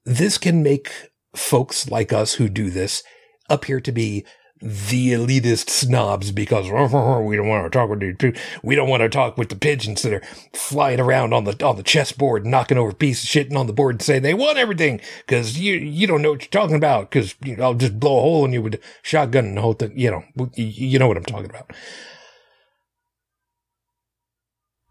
this 0.05 0.38
can 0.38 0.63
make 0.63 0.91
folks 1.36 1.89
like 1.89 2.12
us 2.12 2.36
who 2.36 2.50
do 2.50 2.70
this 2.70 3.03
appear 3.50 3.79
to 3.82 3.91
be 3.91 4.25
the 4.62 5.12
elitist 5.12 5.69
snobs 5.69 6.31
because 6.31 6.65
we 6.65 7.35
don't 7.35 7.47
want 7.47 7.65
to 7.65 7.69
talk 7.69 7.89
with 7.89 8.00
the 8.00 8.39
we 8.63 8.74
don't 8.74 8.88
want 8.88 9.01
to 9.01 9.09
talk 9.09 9.38
with 9.38 9.50
the 9.50 9.55
pigeons 9.55 10.01
that 10.01 10.13
are 10.13 10.21
flying 10.53 11.00
around 11.00 11.33
on 11.33 11.43
the 11.43 11.65
on 11.65 11.75
the 11.75 11.83
chessboard, 11.83 12.45
knocking 12.45 12.77
over 12.77 12.93
pieces 12.93 13.25
of 13.25 13.29
shit 13.29 13.55
on 13.55 13.67
the 13.67 13.74
board 13.74 13.95
and 13.95 14.01
saying 14.01 14.21
they 14.21 14.33
want 14.33 14.57
everything 14.57 15.01
because 15.27 15.59
you 15.59 15.75
you 15.75 16.07
don't 16.07 16.21
know 16.21 16.31
what 16.31 16.41
you're 16.41 16.62
talking 16.62 16.77
about 16.77 17.09
because 17.09 17.35
you 17.43 17.57
know, 17.57 17.63
I'll 17.63 17.74
just 17.74 18.00
blow 18.00 18.17
a 18.17 18.21
hole 18.21 18.45
in 18.45 18.53
you 18.53 18.62
with 18.62 18.75
a 18.75 18.79
shotgun 19.01 19.45
and 19.45 19.57
the 19.57 19.62
whole 19.62 19.74
thing. 19.74 19.91
You 19.97 20.12
know, 20.12 20.50
you 20.55 21.00
know 21.00 21.07
what 21.07 21.17
I'm 21.17 21.24
talking 21.24 21.50
about. 21.50 21.71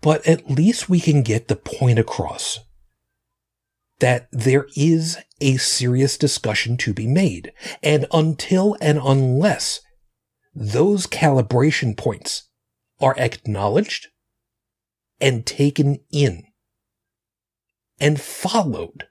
But 0.03 0.27
at 0.27 0.51
least 0.51 0.91
we 0.91 1.01
can 1.01 1.23
get 1.23 1.49
the 1.49 1.57
point 1.57 1.99
across 1.99 2.61
that 4.05 4.29
there 4.33 4.67
is 4.77 5.17
a 5.41 5.57
serious 5.57 6.19
discussion 6.19 6.77
to 6.77 6.93
be 6.93 7.07
made. 7.07 7.51
And 7.83 8.05
until 8.13 8.77
and 8.79 9.01
unless 9.03 9.81
those 10.55 11.07
calibration 11.07 11.97
points 11.97 12.51
are 13.01 13.15
acknowledged 13.17 14.09
and 15.23 15.47
taken 15.47 16.01
in 16.13 16.43
and 17.99 18.21
followed, 18.21 19.05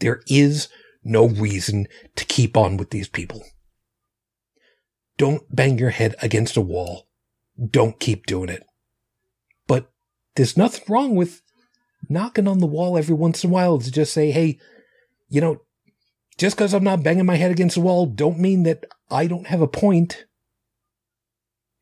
there 0.00 0.20
is 0.26 0.68
no 1.04 1.28
reason 1.28 1.86
to 2.16 2.24
keep 2.24 2.56
on 2.56 2.76
with 2.76 2.90
these 2.90 3.08
people. 3.08 3.44
Don't 5.16 5.44
bang 5.54 5.78
your 5.78 5.90
head 5.90 6.16
against 6.20 6.56
a 6.56 6.60
wall. 6.60 7.06
Don't 7.64 8.00
keep 8.00 8.26
doing 8.26 8.48
it. 8.48 8.64
But 9.68 9.92
there's 10.34 10.56
nothing 10.56 10.82
wrong 10.88 11.14
with 11.14 11.42
knocking 12.08 12.48
on 12.48 12.58
the 12.58 12.66
wall 12.66 12.96
every 12.96 13.14
once 13.14 13.44
in 13.44 13.50
a 13.50 13.52
while 13.52 13.78
to 13.78 13.90
just 13.90 14.12
say, 14.12 14.30
hey, 14.30 14.58
you 15.28 15.40
know, 15.40 15.60
just 16.38 16.56
because 16.56 16.72
I'm 16.72 16.84
not 16.84 17.02
banging 17.02 17.26
my 17.26 17.36
head 17.36 17.50
against 17.50 17.74
the 17.74 17.82
wall, 17.82 18.06
don't 18.06 18.38
mean 18.38 18.62
that 18.62 18.84
I 19.10 19.26
don't 19.26 19.46
have 19.46 19.60
a 19.60 19.68
point. 19.68 20.24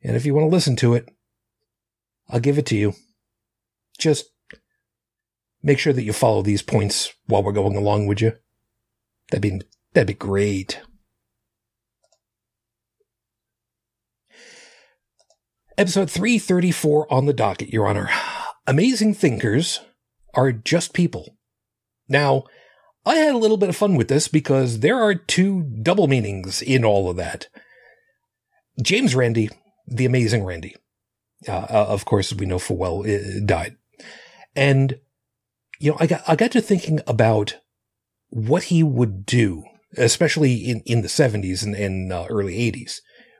And 0.03 0.15
if 0.15 0.25
you 0.25 0.33
want 0.33 0.45
to 0.45 0.53
listen 0.53 0.75
to 0.77 0.93
it, 0.93 1.09
I'll 2.29 2.39
give 2.39 2.57
it 2.57 2.65
to 2.67 2.75
you. 2.75 2.93
Just 3.97 4.25
make 5.63 5.79
sure 5.79 5.93
that 5.93 6.03
you 6.03 6.13
follow 6.13 6.41
these 6.41 6.61
points 6.61 7.13
while 7.25 7.43
we're 7.43 7.51
going 7.51 7.75
along, 7.75 8.07
would 8.07 8.21
you? 8.21 8.33
That'd 9.31 9.41
be, 9.41 9.61
that'd 9.93 10.07
be 10.07 10.13
great. 10.13 10.81
Episode 15.77 16.11
334 16.11 17.11
on 17.11 17.25
the 17.25 17.33
docket, 17.33 17.69
Your 17.69 17.87
Honor. 17.87 18.09
Amazing 18.67 19.13
thinkers 19.13 19.79
are 20.39 20.53
just 20.53 20.93
people. 20.93 21.35
Now, 22.07 22.45
I 23.05 23.15
had 23.15 23.35
a 23.35 23.39
little 23.39 23.57
bit 23.57 23.69
of 23.69 23.75
fun 23.75 23.95
with 23.95 24.07
this 24.07 24.27
because 24.29 24.79
there 24.79 24.97
are 24.97 25.13
two 25.13 25.63
double 25.63 26.07
meanings 26.07 26.61
in 26.61 26.85
all 26.85 27.09
of 27.09 27.17
that. 27.17 27.47
James 28.81 29.15
Randi, 29.15 29.49
the 29.85 30.05
amazing 30.05 30.45
Randi, 30.45 30.75
uh, 31.47 31.51
uh, 31.51 31.85
of 31.89 32.05
course, 32.05 32.33
we 32.33 32.45
know 32.45 32.57
full 32.57 32.77
well, 32.77 33.03
uh, 33.05 33.39
died. 33.45 33.75
And, 34.55 34.99
you 35.79 35.91
know, 35.91 35.97
I 35.99 36.07
got, 36.07 36.23
I 36.25 36.35
got 36.35 36.51
to 36.51 36.61
thinking 36.61 37.01
about 37.05 37.57
what 38.29 38.65
he 38.65 38.81
would 38.81 39.25
do, 39.25 39.65
especially 39.97 40.53
in, 40.55 40.81
in 40.85 41.01
the 41.01 41.09
70s 41.09 41.63
and, 41.63 41.75
and 41.75 42.13
uh, 42.13 42.25
early 42.29 42.71
80s, 42.71 42.99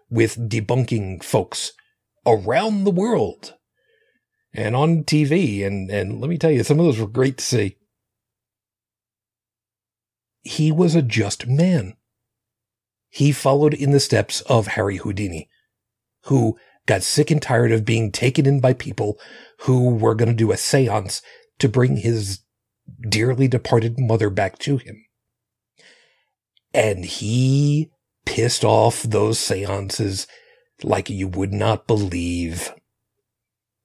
with 0.09 0.49
debunking 0.49 1.23
folks 1.23 1.71
around 2.25 2.83
the 2.83 2.91
world 2.91 3.53
and 4.53 4.75
on 4.75 5.03
TV. 5.03 5.65
And, 5.65 5.89
and 5.89 6.19
let 6.19 6.29
me 6.29 6.37
tell 6.37 6.51
you, 6.51 6.63
some 6.63 6.79
of 6.79 6.85
those 6.85 6.99
were 6.99 7.07
great 7.07 7.37
to 7.37 7.45
see. 7.45 7.77
He 10.41 10.71
was 10.71 10.95
a 10.95 11.01
just 11.01 11.47
man. 11.47 11.95
He 13.09 13.31
followed 13.31 13.73
in 13.73 13.91
the 13.91 13.99
steps 13.99 14.41
of 14.41 14.67
Harry 14.67 14.97
Houdini, 14.97 15.49
who 16.25 16.57
got 16.85 17.03
sick 17.03 17.31
and 17.31 17.41
tired 17.41 17.71
of 17.71 17.85
being 17.85 18.11
taken 18.11 18.45
in 18.45 18.59
by 18.59 18.73
people 18.73 19.19
who 19.61 19.89
were 19.89 20.15
going 20.15 20.29
to 20.29 20.35
do 20.35 20.51
a 20.51 20.57
seance 20.57 21.21
to 21.59 21.67
bring 21.67 21.97
his 21.97 22.39
dearly 23.07 23.47
departed 23.47 23.99
mother 23.99 24.29
back 24.29 24.57
to 24.59 24.77
him. 24.77 25.05
And 26.73 27.03
he 27.03 27.91
pissed 28.25 28.63
off 28.63 29.03
those 29.03 29.39
seances 29.39 30.27
like 30.83 31.09
you 31.09 31.27
would 31.27 31.53
not 31.53 31.87
believe 31.87 32.73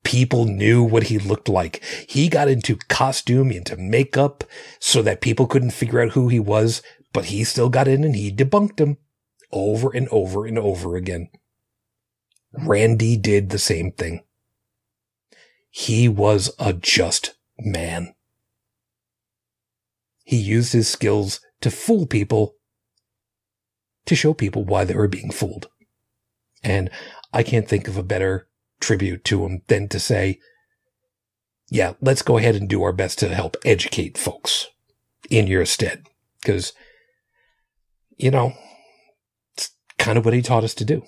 people 0.04 0.44
knew 0.44 0.82
what 0.82 1.04
he 1.04 1.18
looked 1.18 1.48
like. 1.48 1.82
He 2.08 2.28
got 2.28 2.48
into 2.48 2.76
costume, 2.88 3.50
into 3.50 3.76
makeup 3.76 4.44
so 4.78 5.02
that 5.02 5.20
people 5.20 5.46
couldn't 5.46 5.72
figure 5.72 6.00
out 6.00 6.12
who 6.12 6.28
he 6.28 6.38
was, 6.38 6.82
but 7.12 7.26
he 7.26 7.42
still 7.42 7.68
got 7.68 7.88
in 7.88 8.04
and 8.04 8.14
he 8.14 8.30
debunked 8.30 8.78
him 8.78 8.98
over 9.50 9.90
and 9.90 10.08
over 10.10 10.46
and 10.46 10.58
over 10.58 10.96
again. 10.96 11.30
Randi 12.52 13.16
did 13.16 13.50
the 13.50 13.58
same 13.58 13.90
thing. 13.90 14.22
He 15.70 16.08
was 16.08 16.54
a 16.58 16.72
just 16.72 17.34
man. 17.58 18.14
He 20.24 20.36
used 20.36 20.72
his 20.72 20.88
skills 20.88 21.40
to 21.60 21.70
fool 21.70 22.06
people, 22.06 22.54
to 24.06 24.14
show 24.14 24.34
people 24.34 24.64
why 24.64 24.84
they 24.84 24.94
were 24.94 25.08
being 25.08 25.30
fooled. 25.30 25.68
And 26.62 26.90
I 27.32 27.42
can't 27.42 27.68
think 27.68 27.88
of 27.88 27.96
a 27.96 28.02
better 28.02 28.48
tribute 28.84 29.24
to 29.24 29.44
him 29.44 29.62
than 29.68 29.88
to 29.88 29.98
say, 29.98 30.38
yeah, 31.70 31.94
let's 32.00 32.22
go 32.22 32.36
ahead 32.36 32.54
and 32.54 32.68
do 32.68 32.82
our 32.82 32.92
best 32.92 33.18
to 33.18 33.34
help 33.34 33.56
educate 33.64 34.18
folks 34.18 34.68
in 35.30 35.46
your 35.46 35.64
stead. 35.64 36.06
Because, 36.40 36.74
you 38.16 38.30
know, 38.30 38.52
it's 39.56 39.70
kind 39.98 40.18
of 40.18 40.24
what 40.24 40.34
he 40.34 40.42
taught 40.42 40.64
us 40.64 40.74
to 40.74 40.84
do. 40.84 41.02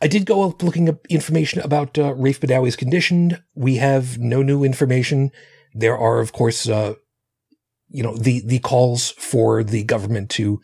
I 0.00 0.06
did 0.06 0.26
go 0.26 0.48
up 0.48 0.62
looking 0.62 0.88
up 0.88 1.06
information 1.08 1.60
about 1.60 1.98
uh, 1.98 2.14
Raif 2.14 2.38
Badawi's 2.38 2.76
condition. 2.76 3.38
We 3.54 3.76
have 3.76 4.18
no 4.18 4.42
new 4.42 4.64
information. 4.64 5.30
There 5.74 5.98
are, 5.98 6.20
of 6.20 6.32
course, 6.32 6.68
uh, 6.68 6.94
you 7.88 8.02
know, 8.02 8.16
the, 8.16 8.40
the 8.44 8.60
calls 8.60 9.10
for 9.10 9.64
the 9.64 9.82
government 9.84 10.30
to 10.30 10.60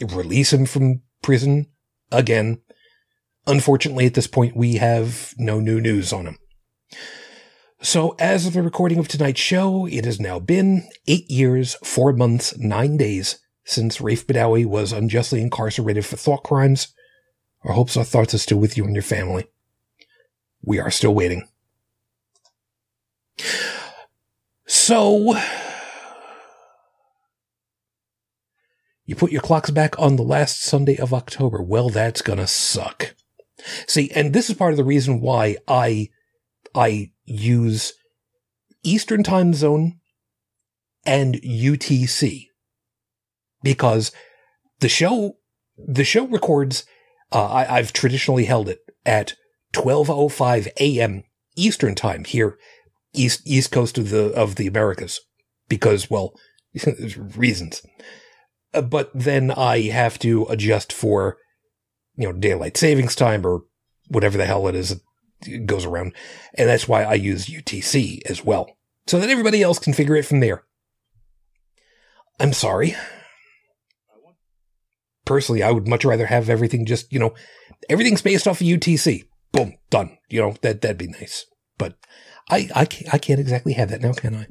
release 0.00 0.52
him 0.52 0.66
from 0.66 1.02
prison 1.22 1.66
again. 2.10 2.60
Unfortunately, 3.46 4.06
at 4.06 4.14
this 4.14 4.26
point, 4.26 4.56
we 4.56 4.74
have 4.76 5.34
no 5.38 5.60
new 5.60 5.80
news 5.80 6.12
on 6.12 6.26
him. 6.26 6.38
So, 7.82 8.14
as 8.18 8.46
of 8.46 8.52
the 8.52 8.62
recording 8.62 8.98
of 8.98 9.08
tonight's 9.08 9.40
show, 9.40 9.86
it 9.86 10.04
has 10.04 10.20
now 10.20 10.38
been 10.38 10.88
eight 11.06 11.30
years, 11.30 11.76
four 11.82 12.12
months, 12.12 12.56
nine 12.58 12.98
days 12.98 13.38
since 13.64 13.98
Raif 13.98 14.24
Badawi 14.24 14.66
was 14.66 14.92
unjustly 14.92 15.40
incarcerated 15.40 16.04
for 16.04 16.16
thought 16.16 16.42
crimes. 16.42 16.92
Our 17.64 17.72
hopes, 17.72 17.96
our 17.96 18.04
thoughts 18.04 18.34
are 18.34 18.38
still 18.38 18.58
with 18.58 18.76
you 18.76 18.84
and 18.84 18.94
your 18.94 19.02
family. 19.02 19.46
We 20.62 20.78
are 20.78 20.90
still 20.90 21.14
waiting. 21.14 21.48
So, 24.66 25.36
you 29.04 29.14
put 29.14 29.32
your 29.32 29.40
clocks 29.40 29.70
back 29.70 29.98
on 29.98 30.16
the 30.16 30.22
last 30.22 30.62
Sunday 30.62 30.96
of 30.96 31.14
October. 31.14 31.62
Well, 31.62 31.88
that's 31.88 32.22
gonna 32.22 32.46
suck. 32.46 33.14
See, 33.86 34.10
and 34.14 34.32
this 34.32 34.50
is 34.50 34.56
part 34.56 34.72
of 34.72 34.76
the 34.76 34.84
reason 34.84 35.20
why 35.20 35.56
I, 35.68 36.08
I 36.74 37.12
use 37.24 37.92
Eastern 38.82 39.22
time 39.22 39.54
zone 39.54 40.00
and 41.04 41.34
UTC 41.36 42.46
because 43.62 44.12
the 44.80 44.88
show, 44.88 45.36
the 45.76 46.04
show 46.04 46.26
records, 46.26 46.84
uh, 47.32 47.46
I, 47.46 47.78
I've 47.78 47.92
traditionally 47.92 48.44
held 48.44 48.68
it 48.68 48.80
at 49.04 49.34
1205 49.74 50.68
a.m. 50.78 51.24
Eastern 51.56 51.94
time 51.94 52.24
here, 52.24 52.58
east, 53.12 53.42
east 53.44 53.70
coast 53.70 53.98
of 53.98 54.10
the, 54.10 54.32
of 54.34 54.56
the 54.56 54.66
Americas 54.66 55.20
because, 55.68 56.10
well, 56.10 56.34
reasons. 57.36 57.82
Uh, 58.72 58.82
but 58.82 59.10
then 59.14 59.50
I 59.50 59.82
have 59.88 60.18
to 60.20 60.44
adjust 60.44 60.92
for 60.92 61.36
you 62.20 62.26
know, 62.26 62.38
daylight 62.38 62.76
savings 62.76 63.14
time 63.14 63.46
or 63.46 63.62
whatever 64.08 64.36
the 64.36 64.44
hell 64.44 64.68
it 64.68 64.74
is 64.74 65.00
it 65.46 65.66
goes 65.66 65.86
around. 65.86 66.14
And 66.54 66.68
that's 66.68 66.86
why 66.86 67.02
I 67.02 67.14
use 67.14 67.46
UTC 67.46 68.20
as 68.28 68.44
well. 68.44 68.76
So 69.06 69.18
that 69.18 69.30
everybody 69.30 69.62
else 69.62 69.78
can 69.78 69.94
figure 69.94 70.16
it 70.16 70.26
from 70.26 70.40
there. 70.40 70.64
I'm 72.38 72.52
sorry. 72.52 72.94
Personally, 75.24 75.62
I 75.62 75.70
would 75.70 75.88
much 75.88 76.04
rather 76.04 76.26
have 76.26 76.50
everything 76.50 76.84
just, 76.84 77.10
you 77.10 77.18
know, 77.18 77.34
everything's 77.88 78.22
based 78.22 78.46
off 78.46 78.60
of 78.60 78.66
UTC. 78.66 79.24
Boom, 79.52 79.78
done. 79.88 80.18
You 80.28 80.42
know, 80.42 80.54
that, 80.60 80.82
that'd 80.82 80.98
be 80.98 81.08
nice. 81.08 81.46
But 81.78 81.96
I, 82.50 82.68
I, 82.74 82.84
can't, 82.84 83.14
I 83.14 83.18
can't 83.18 83.40
exactly 83.40 83.72
have 83.74 83.88
that 83.90 84.02
now, 84.02 84.12
can 84.12 84.34
I? 84.34 84.46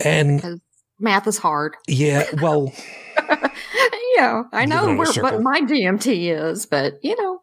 And 0.00 0.60
math 0.98 1.26
is 1.26 1.38
hard. 1.38 1.76
Yeah, 1.86 2.26
well, 2.42 2.72
yeah, 4.16 4.42
I 4.52 4.64
know 4.64 4.82
Living 4.82 4.90
in 4.90 4.94
a 4.96 4.98
where 4.98 5.22
what 5.22 5.42
my 5.42 5.60
DMT 5.60 6.32
is, 6.38 6.66
but 6.66 6.98
you 7.02 7.16
know, 7.16 7.42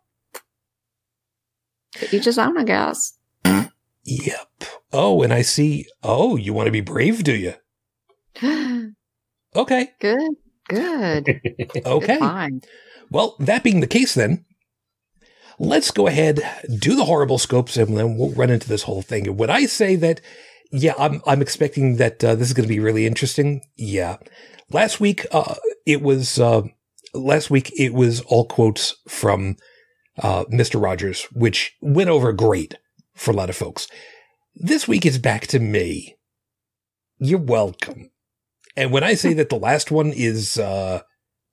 to 1.94 2.15
each 2.15 2.25
his 2.25 2.38
own, 2.38 2.58
I 2.58 2.63
guess. 2.63 3.18
Yep. 4.04 4.63
Oh, 4.94 5.24
and 5.24 5.34
I 5.34 5.42
see. 5.42 5.88
Oh, 6.04 6.36
you 6.36 6.54
want 6.54 6.68
to 6.68 6.72
be 6.72 6.82
brave, 6.82 7.24
do 7.24 7.36
you? 7.36 7.54
Okay. 9.56 9.92
good, 10.01 10.36
good. 10.68 11.42
Okay. 11.86 12.20
Fine. 12.20 12.60
Well, 13.10 13.38
that 13.39 13.63
being 13.63 13.80
the 13.80 13.88
case, 13.88 14.13
then 14.13 14.44
let's 15.60 15.92
go 15.92 16.08
ahead, 16.08 16.42
do 16.80 16.96
the 16.98 17.06
horrible 17.06 17.38
scopes, 17.38 17.77
and 17.77 17.98
then 17.98 18.18
we'll 18.18 18.32
run 18.32 18.50
into 18.50 18.68
this 18.68 18.84
whole 18.84 19.01
thing. 19.01 19.27
And 19.27 19.38
when 19.38 19.50
I 19.50 19.65
say 19.65 19.96
that, 19.96 20.20
yeah, 20.74 20.94
I'm 20.98 21.22
I'm 21.25 21.42
expecting 21.42 21.96
that 21.98 22.22
uh, 22.22 22.36
this 22.36 22.50
is 22.50 22.54
going 22.54 22.68
to 22.68 22.74
be 22.74 22.82
really 22.82 23.06
interesting. 23.06 23.62
Yeah, 23.77 24.18
last 24.70 25.00
week 25.00 25.25
uh, 25.32 25.56
it 25.86 26.01
was 26.01 26.39
uh, 26.39 26.63
last 27.13 27.50
week 27.50 27.72
it 27.77 27.94
was 27.94 28.22
all 28.22 28.46
quotes 28.46 28.96
from 29.08 29.58
uh, 30.22 30.46
Mister 30.50 30.77
Rogers, 30.77 31.24
which 31.32 31.75
went 31.82 32.10
over 32.10 32.34
great 32.34 32.75
for 33.13 33.32
a 33.32 33.36
lot 33.36 33.50
of 33.50 33.56
folks. 33.56 33.88
This 34.56 34.88
week 34.88 35.06
it's 35.06 35.18
back 35.18 35.48
to 35.48 35.60
me. 35.60 36.15
You're 37.18 37.39
welcome. 37.39 38.12
And 38.75 38.92
when 38.92 39.04
I 39.04 39.13
say 39.13 39.34
that 39.34 39.50
the 39.50 39.56
last 39.58 39.89
one 39.89 40.12
is, 40.12 40.58
uh, 40.58 41.01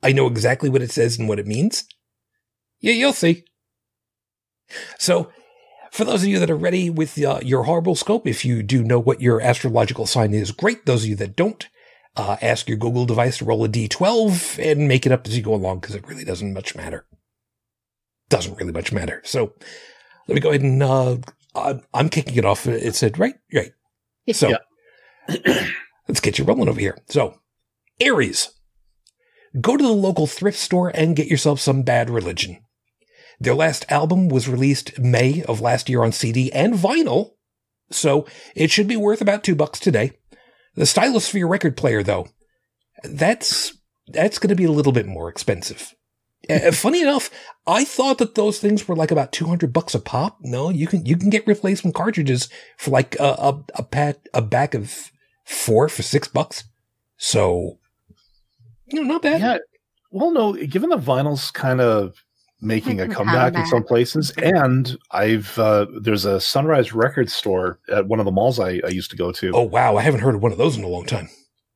I 0.03 0.12
know 0.12 0.27
exactly 0.27 0.69
what 0.69 0.83
it 0.83 0.91
says 0.91 1.19
and 1.19 1.29
what 1.29 1.39
it 1.39 1.47
means. 1.47 1.85
Yeah, 2.81 2.93
you'll 2.93 3.12
see. 3.12 3.45
So, 4.99 5.31
for 5.93 6.05
those 6.05 6.23
of 6.23 6.29
you 6.29 6.39
that 6.41 6.51
are 6.51 6.57
ready 6.57 6.91
with 6.91 7.23
uh, 7.23 7.39
your 7.43 7.65
horrible 7.65 7.95
scope, 7.95 8.27
if 8.27 8.45
you 8.45 8.62
do 8.62 8.83
know 8.83 8.99
what 8.99 9.21
your 9.21 9.41
astrological 9.41 10.07
sign 10.07 10.35
is, 10.35 10.51
great. 10.51 10.87
Those 10.87 11.05
of 11.05 11.11
you 11.11 11.17
that 11.17 11.37
don't, 11.37 11.69
uh, 12.16 12.37
ask 12.42 12.69
your 12.69 12.78
Google 12.78 13.07
device 13.07 13.38
to 13.38 13.45
roll 13.45 13.64
a 13.64 13.69
d12 13.69 14.59
and 14.71 14.88
make 14.88 15.07
it 15.07 15.12
up 15.12 15.26
as 15.26 15.37
you 15.37 15.42
go 15.42 15.54
along 15.54 15.81
because 15.81 15.95
it 15.95 16.07
really 16.07 16.25
doesn't 16.25 16.52
much 16.52 16.75
matter. 16.75 17.07
Doesn't 18.28 18.57
really 18.57 18.73
much 18.73 18.92
matter. 18.92 19.23
So, 19.25 19.54
let 20.28 20.35
me 20.35 20.40
go 20.40 20.50
ahead 20.50 20.62
and 20.62 20.83
uh, 20.83 21.16
I'm, 21.54 21.83
I'm 21.92 22.09
kicking 22.09 22.37
it 22.37 22.45
off. 22.45 22.66
It 22.66 22.95
said 22.95 23.19
right, 23.19 23.35
right. 23.52 23.73
So, 24.33 24.54
let's 26.09 26.21
get 26.21 26.38
you 26.38 26.45
rolling 26.45 26.69
over 26.69 26.81
here. 26.81 26.99
So, 27.09 27.40
Aries, 28.00 28.50
go 29.61 29.76
to 29.76 29.83
the 29.83 29.90
local 29.90 30.26
thrift 30.26 30.59
store 30.59 30.90
and 30.95 31.16
get 31.16 31.26
yourself 31.28 31.61
some 31.61 31.83
bad 31.83 32.11
religion. 32.11 32.59
Their 33.40 33.54
last 33.54 33.85
album 33.90 34.28
was 34.28 34.49
released 34.49 34.99
May 34.99 35.42
of 35.42 35.61
last 35.61 35.88
year 35.88 36.04
on 36.04 36.12
CD 36.12 36.52
and 36.52 36.75
vinyl, 36.75 37.33
so 37.90 38.26
it 38.54 38.71
should 38.71 38.87
be 38.87 38.97
worth 38.97 39.21
about 39.21 39.42
two 39.42 39.57
bucks 39.57 39.81
today. 39.81 40.12
The 40.75 40.87
stylus 40.87 41.29
for 41.29 41.38
your 41.38 41.49
record 41.49 41.76
player, 41.76 42.02
though, 42.02 42.29
that's 43.05 43.76
that's 44.09 44.38
going 44.38 44.49
to 44.49 44.55
be 44.55 44.64
a 44.64 44.71
little 44.71 44.93
bit 44.93 45.07
more 45.07 45.29
expensive. 45.29 45.95
Uh, 46.50 46.73
funny 46.73 47.02
enough, 47.02 47.31
I 47.67 47.85
thought 47.85 48.19
that 48.19 48.35
those 48.35 48.59
things 48.59 48.88
were 48.88 48.97
like 48.97 49.11
about 49.11 49.33
two 49.33 49.47
hundred 49.47 49.73
bucks 49.73 49.95
a 49.95 50.00
pop. 50.00 50.38
No, 50.41 50.71
you 50.71 50.87
can 50.87 51.07
you 51.07 51.17
can 51.17 51.31
get 51.31 51.47
replacement 51.47 51.95
cartridges 51.95 52.49
for 52.79 52.91
like 52.91 53.17
a 53.21 53.25
a, 53.25 53.64
a 53.76 53.83
pack 53.83 54.17
a 54.35 54.43
back 54.43 54.75
of 54.75 55.11
four 55.45 55.88
for 55.88 56.02
six 56.02 56.26
bucks. 56.26 56.64
So, 57.17 57.79
you 58.87 59.00
know, 59.00 59.07
not 59.07 59.23
bad. 59.23 59.41
Yeah. 59.41 59.59
Well, 60.11 60.33
no, 60.33 60.55
given 60.55 60.91
the 60.91 60.97
vinyl's 60.97 61.50
kind 61.52 61.81
of 61.81 62.17
making 62.62 63.00
a 63.00 63.08
comeback 63.15 63.54
in 63.54 63.67
some 63.67 63.82
places, 63.82 64.30
and 64.39 64.97
I've 65.10 65.58
uh, 65.58 65.87
there's 66.00 66.25
a 66.25 66.41
Sunrise 66.41 66.93
record 66.95 67.28
store 67.30 67.78
at 67.91 68.06
one 68.06 68.21
of 68.21 68.25
the 68.25 68.32
malls 68.32 68.58
I, 68.58 68.80
I 68.84 68.89
used 68.89 69.10
to 69.10 69.17
go 69.17 69.32
to. 69.32 69.52
Oh 69.54 69.63
wow, 69.63 69.97
I 69.97 70.02
haven't 70.02 70.21
heard 70.21 70.37
of 70.37 70.43
one 70.43 70.52
of 70.52 70.58
those 70.58 70.76
in 70.78 70.84
a 70.84 70.89
long 70.89 71.04
time. 71.04 71.28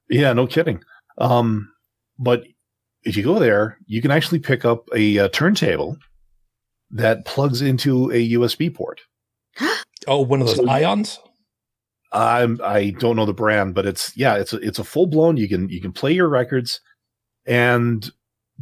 Yeah, 0.09 0.33
no 0.33 0.47
kidding. 0.47 0.83
Um, 1.19 1.71
but 2.19 2.45
if 3.03 3.17
you 3.17 3.23
go 3.25 3.39
there, 3.39 3.79
you 3.87 4.01
can 4.01 4.11
actually 4.11 4.39
pick 4.39 4.65
up 4.65 4.89
a, 4.95 5.19
uh 5.19 5.29
turntable 5.29 5.97
that 6.91 7.25
plugs 7.27 7.61
into 7.63 8.11
a 8.13 8.31
USB 8.33 8.75
port. 8.75 9.01
Oh, 10.09 10.21
one 10.21 10.41
of 10.41 10.47
those 10.47 10.57
So- 10.59 10.69
ions. 10.69 11.19
I'm 12.13 12.61
I 12.63 12.91
don't 12.91 13.17
know 13.17 13.27
the 13.27 13.35
brand, 13.35 13.75
but 13.75 13.85
it's 13.87 14.17
yeah, 14.17 14.37
it's 14.37 14.53
a, 14.53 14.59
it's 14.59 14.79
a 14.79 14.85
full 14.85 15.07
blown. 15.09 15.37
You 15.37 15.49
can 15.49 15.69
you 15.69 15.81
can 15.81 15.93
play 15.93 16.13
your 16.13 16.29
records 16.29 16.81
and 17.45 18.09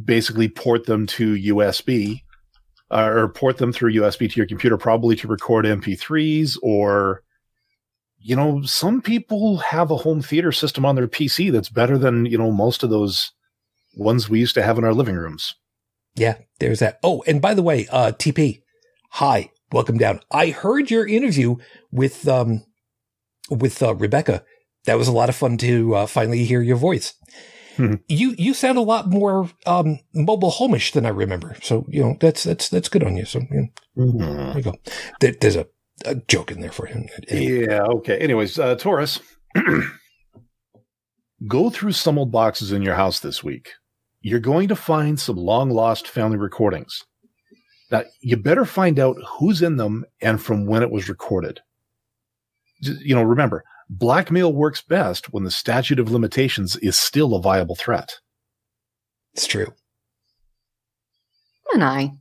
basically 0.03 0.47
port 0.47 0.85
them 0.85 1.05
to 1.07 1.33
USB 1.33 2.21
uh, 2.91 3.09
or 3.11 3.29
port 3.29 3.57
them 3.57 3.71
through 3.71 3.93
USB 3.93 4.29
to 4.29 4.37
your 4.37 4.47
computer, 4.47 4.77
probably 4.77 5.15
to 5.17 5.27
record 5.27 5.65
MP3s 5.65 6.57
or 6.61 7.21
you 8.17 8.35
know 8.35 8.63
some 8.63 9.01
people 9.01 9.57
have 9.57 9.91
a 9.91 9.97
home 9.97 10.21
theater 10.21 10.51
system 10.51 10.85
on 10.85 10.95
their 10.95 11.07
PC 11.07 11.51
that's 11.51 11.69
better 11.69 11.97
than 11.97 12.25
you 12.25 12.37
know 12.37 12.51
most 12.51 12.83
of 12.83 12.89
those 12.89 13.31
ones 13.95 14.29
we 14.29 14.39
used 14.39 14.55
to 14.55 14.63
have 14.63 14.77
in 14.77 14.83
our 14.83 14.93
living 14.93 15.15
rooms. 15.15 15.55
Yeah, 16.15 16.37
there's 16.59 16.79
that. 16.79 16.99
Oh, 17.03 17.23
and 17.27 17.41
by 17.41 17.53
the 17.53 17.63
way, 17.63 17.87
uh, 17.91 18.11
TP, 18.11 18.61
hi, 19.11 19.51
welcome 19.71 19.97
down. 19.97 20.21
I 20.31 20.49
heard 20.49 20.89
your 20.89 21.07
interview 21.07 21.57
with 21.91 22.27
um 22.27 22.63
with 23.49 23.81
uh, 23.83 23.95
Rebecca. 23.95 24.43
That 24.85 24.97
was 24.97 25.07
a 25.07 25.13
lot 25.13 25.29
of 25.29 25.35
fun 25.35 25.57
to 25.57 25.95
uh, 25.95 26.05
finally 26.05 26.45
hear 26.45 26.61
your 26.61 26.77
voice. 26.77 27.13
Mhm. 27.77 28.01
You 28.07 28.35
you 28.37 28.53
sound 28.53 28.77
a 28.77 28.81
lot 28.81 29.09
more 29.09 29.49
um 29.65 29.99
mobile 30.13 30.51
homish 30.51 30.91
than 30.93 31.05
I 31.05 31.09
remember. 31.09 31.55
So 31.61 31.85
you 31.89 32.01
know 32.01 32.17
that's 32.19 32.43
that's 32.43 32.69
that's 32.69 32.89
good 32.89 33.03
on 33.03 33.17
you. 33.17 33.25
So 33.25 33.39
you 33.51 33.69
know, 33.95 34.17
there 34.17 34.57
you 34.57 34.63
go. 34.63 34.73
There, 35.19 35.33
there's 35.39 35.55
a, 35.55 35.67
a 36.05 36.15
joke 36.15 36.51
in 36.51 36.61
there 36.61 36.71
for 36.71 36.85
him. 36.85 37.07
Anyway. 37.27 37.67
Yeah. 37.67 37.83
Okay. 37.83 38.17
Anyways, 38.17 38.57
uh, 38.59 38.75
Taurus, 38.75 39.19
go 41.47 41.69
through 41.69 41.91
some 41.91 42.17
old 42.17 42.31
boxes 42.31 42.71
in 42.71 42.81
your 42.81 42.95
house 42.95 43.19
this 43.19 43.43
week. 43.43 43.73
You're 44.21 44.39
going 44.39 44.67
to 44.69 44.75
find 44.75 45.19
some 45.19 45.35
long 45.35 45.69
lost 45.69 46.07
family 46.07 46.37
recordings. 46.37 47.03
Now, 47.91 48.03
you 48.21 48.37
better 48.37 48.65
find 48.65 48.97
out 48.99 49.17
who's 49.37 49.61
in 49.61 49.77
them 49.77 50.05
and 50.21 50.41
from 50.41 50.65
when 50.65 50.81
it 50.81 50.89
was 50.89 51.07
recorded. 51.07 51.59
You 52.81 53.13
know, 53.15 53.21
remember, 53.21 53.63
blackmail 53.89 54.53
works 54.53 54.81
best 54.81 55.31
when 55.33 55.43
the 55.43 55.51
statute 55.51 55.99
of 55.99 56.11
limitations 56.11 56.75
is 56.77 56.99
still 56.99 57.35
a 57.35 57.41
viable 57.41 57.75
threat. 57.75 58.19
It's 59.33 59.47
true. 59.47 59.73
And 61.73 61.83
I 61.83 62.11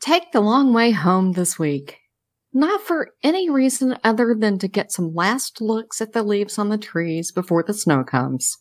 take 0.00 0.32
the 0.32 0.40
long 0.40 0.72
way 0.72 0.90
home 0.90 1.32
this 1.32 1.58
week. 1.58 1.98
Not 2.52 2.80
for 2.80 3.10
any 3.22 3.48
reason 3.48 3.96
other 4.02 4.34
than 4.36 4.58
to 4.58 4.66
get 4.66 4.90
some 4.90 5.14
last 5.14 5.60
looks 5.60 6.00
at 6.00 6.12
the 6.12 6.24
leaves 6.24 6.58
on 6.58 6.68
the 6.68 6.78
trees 6.78 7.30
before 7.30 7.62
the 7.62 7.74
snow 7.74 8.02
comes. 8.02 8.58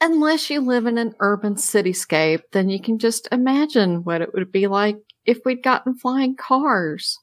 Unless 0.00 0.48
you 0.48 0.60
live 0.60 0.86
in 0.86 0.96
an 0.96 1.14
urban 1.18 1.56
cityscape, 1.56 2.42
then 2.52 2.68
you 2.68 2.80
can 2.80 2.98
just 2.98 3.28
imagine 3.32 4.04
what 4.04 4.20
it 4.20 4.32
would 4.32 4.52
be 4.52 4.68
like 4.68 4.96
if 5.24 5.38
we'd 5.44 5.62
gotten 5.62 5.96
flying 5.96 6.36
cars. 6.36 7.18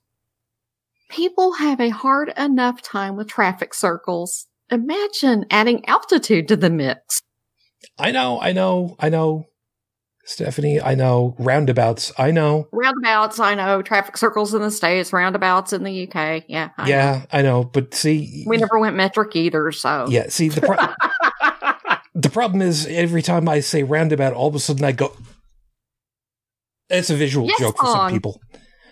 People 1.09 1.53
have 1.53 1.79
a 1.81 1.89
hard 1.89 2.31
enough 2.37 2.81
time 2.81 3.15
with 3.15 3.27
traffic 3.27 3.73
circles. 3.73 4.45
Imagine 4.71 5.45
adding 5.49 5.87
altitude 5.87 6.47
to 6.49 6.55
the 6.55 6.69
mix. 6.69 7.21
I 7.97 8.11
know, 8.11 8.39
I 8.39 8.51
know, 8.51 8.95
I 8.99 9.09
know. 9.09 9.47
Stephanie, 10.25 10.79
I 10.79 10.93
know. 10.93 11.35
Roundabouts, 11.39 12.11
I 12.19 12.29
know. 12.29 12.67
Roundabouts, 12.71 13.39
I 13.39 13.55
know. 13.55 13.81
Traffic 13.81 14.15
circles 14.15 14.53
in 14.53 14.61
the 14.61 14.69
States, 14.69 15.11
roundabouts 15.11 15.73
in 15.73 15.83
the 15.83 16.07
UK. 16.07 16.43
Yeah. 16.47 16.69
I 16.77 16.83
know. 16.83 16.89
yeah, 16.89 17.25
I 17.31 17.41
know. 17.41 17.63
But 17.63 17.95
see, 17.95 18.43
We 18.45 18.57
never 18.57 18.77
went 18.77 18.95
metric 18.95 19.35
either, 19.35 19.71
so. 19.71 20.05
yeah, 20.07 20.27
see 20.29 20.49
the 20.49 20.61
pro- 20.61 21.97
the 22.13 22.29
problem 22.29 22.61
is 22.61 22.85
every 22.85 23.23
time 23.23 23.49
I 23.49 23.61
say 23.61 23.81
roundabout, 23.81 24.33
all 24.33 24.47
of 24.49 24.53
a 24.55 24.59
sudden 24.59 24.85
I 24.85 24.91
go. 24.91 25.15
It's 26.91 27.09
a 27.09 27.15
visual 27.15 27.47
Yes, 27.47 27.59
joke 27.59 27.77
for 27.79 27.87
some 27.87 28.11
people. 28.11 28.39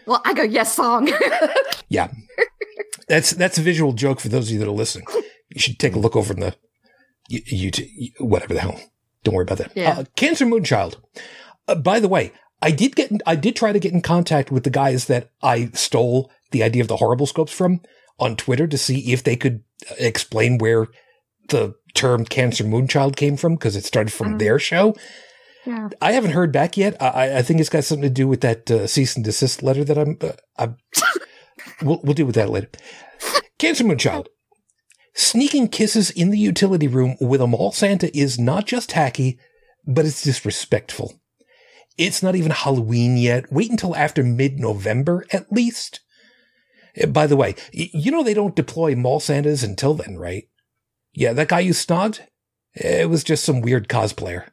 Well, 0.08 0.22
I 0.26 0.34
go, 0.34 0.43
yes, 0.43 0.74
song. 0.76 1.10
Yeah, 1.89 2.10
that's 3.08 3.32
that's 3.32 3.58
a 3.58 3.62
visual 3.62 3.93
joke 3.93 4.20
for 4.20 4.28
those 4.28 4.48
of 4.50 4.54
you 4.54 4.60
that 4.60 4.67
are 4.67 4.72
listening. 4.72 5.06
You 5.50 5.60
should 5.62 5.80
take 5.80 5.96
a 5.96 6.00
look 6.00 6.17
over 6.17 6.34
in 6.34 6.41
the 6.41 6.54
you, 7.30 7.41
you 7.46 8.12
whatever 8.20 8.54
the 8.54 8.60
hell. 8.60 8.78
Don't 9.24 9.34
worry 9.36 9.43
about 9.43 9.60
that. 9.60 9.72
Yeah. 9.74 10.00
Uh, 10.00 10.04
Cancer 10.17 10.46
Moonchild. 10.46 10.96
Uh, 11.65 11.76
by 11.76 12.02
the 12.02 12.10
way, 12.10 12.34
I 12.62 12.72
did 12.72 12.98
get 12.98 13.10
I 13.26 13.36
did 13.38 13.56
try 13.56 13.72
to 13.72 13.80
get 13.80 13.93
in 13.93 14.02
contact 14.02 14.52
with 14.52 14.65
the 14.65 14.70
guys 14.70 15.06
that 15.06 15.32
I 15.41 15.70
stole 15.74 16.30
the 16.52 16.62
idea 16.62 16.82
of 16.82 16.89
the 16.89 16.98
horrible 16.98 17.26
scopes 17.26 17.54
from 17.54 17.80
on 18.20 18.36
Twitter 18.36 18.67
to 18.67 18.78
see 18.78 19.13
if 19.13 19.24
they 19.24 19.38
could 19.38 19.63
uh, 19.89 19.96
explain 19.98 20.58
where 20.58 20.88
the 21.48 21.74
term 21.93 22.26
Cancer 22.26 22.65
Moonchild 22.65 23.15
came 23.15 23.38
from 23.38 23.56
because 23.56 23.78
it 23.78 23.86
started 23.86 24.12
from 24.12 24.34
Mhm. 24.36 24.39
their 24.39 24.60
show. 24.60 24.93
Yeah. 25.67 25.89
I 26.01 26.13
haven't 26.13 26.32
heard 26.32 26.53
back 26.53 26.77
yet. 26.77 26.95
I, 27.01 27.39
I 27.39 27.41
think 27.41 27.60
it's 27.60 27.69
got 27.69 27.84
something 27.84 28.03
to 28.03 28.10
do 28.10 28.27
with 28.27 28.41
that 28.41 28.71
uh, 28.71 28.88
cease 28.88 29.15
and 29.15 29.25
desist 29.25 29.62
letter 29.62 29.84
that 29.84 29.97
I'm. 29.97 30.17
Uh, 30.21 30.32
I'm 30.58 30.77
we'll, 31.82 31.99
we'll 32.03 32.13
deal 32.13 32.25
with 32.25 32.36
that 32.36 32.49
later. 32.49 32.69
Cancer 33.60 33.84
Moonchild. 33.84 34.27
Sneaking 35.13 35.67
kisses 35.67 36.10
in 36.12 36.30
the 36.30 36.38
utility 36.38 36.88
room 36.88 37.17
with 37.19 37.41
a 37.41 37.47
mall 37.47 37.71
Santa 37.71 38.15
is 38.17 38.39
not 38.39 38.65
just 38.65 38.91
tacky, 38.91 39.39
but 39.86 40.06
it's 40.06 40.21
disrespectful. 40.21 41.19
It's 41.97 42.23
not 42.23 42.36
even 42.36 42.51
Halloween 42.51 43.17
yet. 43.17 43.51
Wait 43.51 43.69
until 43.69 43.95
after 43.95 44.23
mid 44.23 44.60
November 44.60 45.25
at 45.34 45.51
least. 45.51 45.99
Uh, 47.01 47.08
By 47.08 47.27
the 47.27 47.36
way, 47.36 47.56
you 47.73 48.12
know 48.12 48.23
they 48.23 48.36
don't 48.36 48.56
deploy 48.56 48.95
mall 48.95 49.19
Santas 49.19 49.63
until 49.63 49.95
then, 49.95 50.17
right? 50.17 50.47
Yeah, 51.13 51.34
that 51.34 51.49
guy 51.49 51.60
you 51.60 51.71
snogged? 51.71 52.21
It 52.73 53.10
was 53.10 53.23
just 53.23 53.43
some 53.43 53.62
weird 53.62 53.89
cosplayer. 53.89 54.49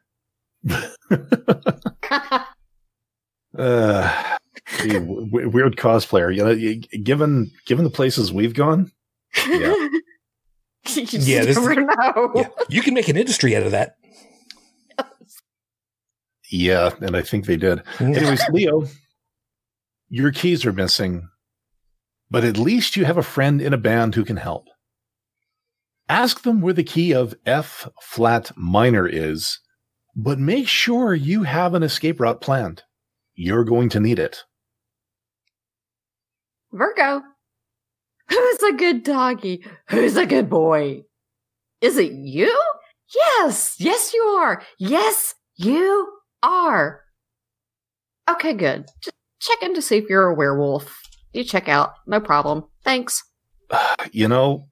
Uh, 3.56 4.36
gee, 4.80 4.94
w- 4.94 5.26
w- 5.26 5.48
weird 5.50 5.76
cosplayer. 5.76 6.34
You 6.34 6.44
know, 6.44 6.54
y- 6.54 6.80
given 7.02 7.50
given 7.66 7.84
the 7.84 7.90
places 7.90 8.32
we've 8.32 8.54
gone, 8.54 8.90
Yeah. 9.46 9.74
you 10.86 11.06
Yeah, 11.12 11.44
this- 11.44 11.56
never 11.56 11.74
know. 11.76 12.32
Yeah, 12.34 12.48
you 12.68 12.82
can 12.82 12.94
make 12.94 13.08
an 13.08 13.16
industry 13.16 13.54
out 13.56 13.62
of 13.62 13.70
that. 13.72 13.96
yeah, 16.50 16.90
and 17.00 17.16
I 17.16 17.22
think 17.22 17.46
they 17.46 17.56
did. 17.56 17.82
Anyways, 18.00 18.42
Leo, 18.50 18.84
your 20.08 20.32
keys 20.32 20.64
are 20.66 20.72
missing, 20.72 21.28
but 22.30 22.44
at 22.44 22.58
least 22.58 22.96
you 22.96 23.04
have 23.04 23.16
a 23.18 23.22
friend 23.22 23.60
in 23.62 23.72
a 23.72 23.78
band 23.78 24.14
who 24.16 24.24
can 24.24 24.36
help. 24.36 24.66
Ask 26.08 26.42
them 26.42 26.60
where 26.60 26.74
the 26.74 26.84
key 26.84 27.12
of 27.14 27.34
F 27.46 27.88
flat 28.02 28.50
minor 28.56 29.06
is, 29.06 29.60
but 30.16 30.38
make 30.38 30.68
sure 30.68 31.14
you 31.14 31.42
have 31.42 31.74
an 31.74 31.82
escape 31.82 32.20
route 32.20 32.40
planned. 32.40 32.82
You're 33.34 33.64
going 33.64 33.88
to 33.90 34.00
need 34.00 34.18
it. 34.18 34.44
Virgo. 36.72 37.22
Who's 38.28 38.62
a 38.62 38.72
good 38.72 39.02
doggy? 39.02 39.64
Who's 39.90 40.16
a 40.16 40.26
good 40.26 40.48
boy? 40.48 41.02
Is 41.80 41.98
it 41.98 42.12
you? 42.12 42.58
Yes, 43.14 43.76
yes, 43.78 44.12
you 44.14 44.22
are. 44.22 44.62
Yes, 44.78 45.34
you 45.56 46.08
are. 46.42 47.02
Okay, 48.28 48.54
good. 48.54 48.86
Just 49.02 49.16
checking 49.40 49.74
to 49.74 49.82
see 49.82 49.98
if 49.98 50.08
you're 50.08 50.28
a 50.28 50.34
werewolf. 50.34 50.98
You 51.32 51.44
check 51.44 51.68
out. 51.68 51.90
No 52.06 52.20
problem. 52.20 52.64
Thanks. 52.84 53.22
You 54.12 54.28
know, 54.28 54.68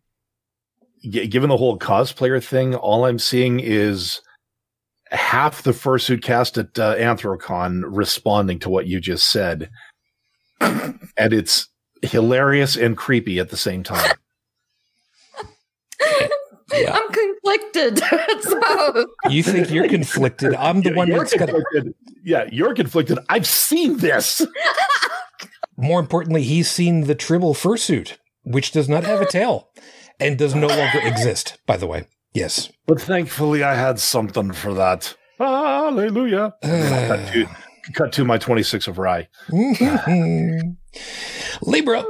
g- 1.03 1.27
given 1.27 1.49
the 1.49 1.57
whole 1.57 1.79
cosplayer 1.79 2.43
thing, 2.45 2.75
all 2.75 3.05
I'm 3.07 3.19
seeing 3.19 3.59
is 3.61 4.21
half 5.13 5.63
the 5.63 5.73
fursuit 5.73 6.23
cast 6.23 6.59
at 6.59 6.79
uh, 6.79 6.97
Anthrocon 6.97 7.83
responding 7.87 8.59
to 8.61 8.71
what 8.71 8.87
you 8.87 9.01
just 9.01 9.31
said. 9.31 9.71
and 10.61 10.99
it's 11.33 11.69
hilarious 12.03 12.77
and 12.77 12.97
creepy 12.97 13.39
at 13.39 13.51
the 13.51 13.57
same 13.57 13.83
time. 13.83 14.13
Yeah. 16.75 16.93
I'm 16.99 17.09
conflicted. 17.13 17.99
so, 18.41 19.07
You 19.29 19.43
think 19.43 19.71
you're 19.71 19.89
conflicted? 19.89 20.55
I'm 20.55 20.81
the 20.81 20.95
one 20.95 21.07
You're 21.07 21.19
that's 21.19 21.35
got. 21.37 21.51
conflicted. 21.51 21.95
Yeah, 22.25 22.49
you're 22.51 22.75
conflicted. 22.75 23.19
I've 23.29 23.47
seen 23.47 23.99
this. 23.99 24.41
More 25.77 26.01
importantly, 26.01 26.43
he's 26.45 26.71
seen 26.71 27.03
the 27.03 27.15
Tribble 27.15 27.53
fursuit, 27.53 28.17
which 28.45 28.73
does 28.73 28.89
not 28.89 29.05
have 29.05 29.21
a 29.21 29.27
tail 29.27 29.69
and 30.19 30.39
does 30.39 30.55
no 30.55 30.67
longer 30.69 31.01
exist. 31.01 31.59
By 31.67 31.77
the 31.77 31.87
way, 31.87 32.07
yes. 32.35 32.71
But 32.87 33.01
thankfully, 33.01 33.63
I 33.63 33.75
had 33.75 33.99
something 33.99 34.53
for 34.53 34.75
that. 34.75 35.17
Hallelujah. 35.39 36.55
cut, 36.63 37.33
to, 37.33 37.47
cut 37.95 38.13
to 38.13 38.25
my 38.25 38.39
26 38.39 38.89
of 38.89 38.99
rye. 38.99 39.29
Libra. 41.63 42.05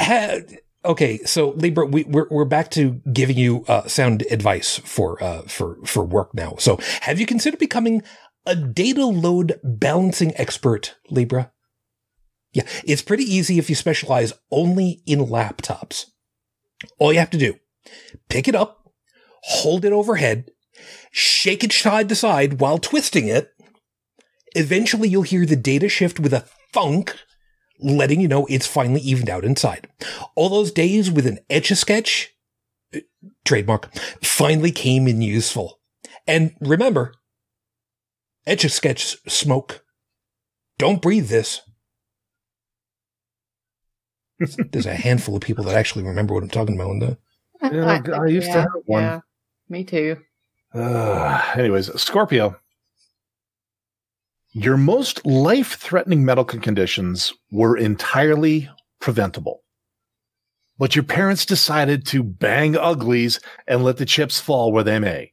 ha- 0.00 0.38
okay, 0.84 1.18
so 1.18 1.50
Libra, 1.50 1.86
we, 1.86 2.04
we're 2.04 2.28
we're 2.30 2.44
back 2.44 2.70
to 2.72 3.00
giving 3.12 3.36
you 3.36 3.64
uh, 3.68 3.86
sound 3.86 4.24
advice 4.30 4.78
for 4.78 5.22
uh, 5.22 5.42
for 5.42 5.78
for 5.84 6.04
work 6.04 6.34
now. 6.34 6.56
So, 6.58 6.78
have 7.02 7.18
you 7.20 7.26
considered 7.26 7.58
becoming 7.58 8.02
a 8.44 8.54
data 8.54 9.04
load 9.06 9.60
balancing 9.64 10.32
expert, 10.36 10.96
Libra? 11.10 11.50
Yeah, 12.52 12.64
it's 12.84 13.02
pretty 13.02 13.24
easy 13.24 13.58
if 13.58 13.68
you 13.68 13.74
specialize 13.74 14.32
only 14.50 15.02
in 15.06 15.18
laptops. 15.20 16.06
All 16.98 17.12
you 17.12 17.18
have 17.18 17.30
to 17.30 17.38
do, 17.38 17.54
pick 18.28 18.48
it 18.48 18.54
up, 18.54 18.75
hold 19.48 19.84
it 19.84 19.92
overhead, 19.92 20.50
shake 21.10 21.62
it 21.62 21.72
side 21.72 22.08
to 22.08 22.14
side 22.14 22.60
while 22.60 22.78
twisting 22.78 23.28
it. 23.28 23.52
Eventually, 24.54 25.08
you'll 25.08 25.22
hear 25.22 25.46
the 25.46 25.56
data 25.56 25.88
shift 25.88 26.18
with 26.18 26.32
a 26.32 26.44
thunk, 26.72 27.14
letting 27.78 28.20
you 28.20 28.28
know 28.28 28.46
it's 28.46 28.66
finally 28.66 29.00
evened 29.00 29.30
out 29.30 29.44
inside. 29.44 29.88
All 30.34 30.48
those 30.48 30.72
days 30.72 31.10
with 31.10 31.26
an 31.26 31.38
etch 31.48 31.70
a 31.70 31.76
sketch, 31.76 32.34
uh, 32.94 33.00
trademark, 33.44 33.94
finally 34.22 34.72
came 34.72 35.06
in 35.06 35.22
useful. 35.22 35.80
And 36.26 36.54
remember, 36.60 37.12
etch 38.46 38.64
a 38.64 38.68
sketch 38.68 39.16
smoke. 39.28 39.84
Don't 40.78 41.02
breathe 41.02 41.28
this. 41.28 41.60
There's 44.72 44.86
a 44.86 44.94
handful 44.94 45.36
of 45.36 45.42
people 45.42 45.64
that 45.64 45.76
actually 45.76 46.04
remember 46.04 46.34
what 46.34 46.42
I'm 46.42 46.50
talking 46.50 46.74
about. 46.74 46.90
And, 46.90 47.02
uh, 47.02 47.14
Yeah, 47.62 48.20
I 48.20 48.26
used 48.26 48.52
to 48.52 48.62
have 48.62 48.68
one. 48.84 49.02
Yeah, 49.02 49.20
me 49.68 49.84
too. 49.84 50.16
Uh, 50.74 51.42
anyways, 51.56 51.92
Scorpio. 52.00 52.56
Your 54.52 54.76
most 54.76 55.24
life 55.26 55.74
threatening 55.74 56.24
medical 56.24 56.58
conditions 56.58 57.32
were 57.50 57.76
entirely 57.76 58.70
preventable. 59.00 59.62
But 60.78 60.94
your 60.94 61.04
parents 61.04 61.46
decided 61.46 62.06
to 62.06 62.22
bang 62.22 62.76
uglies 62.76 63.40
and 63.66 63.84
let 63.84 63.96
the 63.96 64.06
chips 64.06 64.40
fall 64.40 64.72
where 64.72 64.84
they 64.84 64.98
may. 64.98 65.32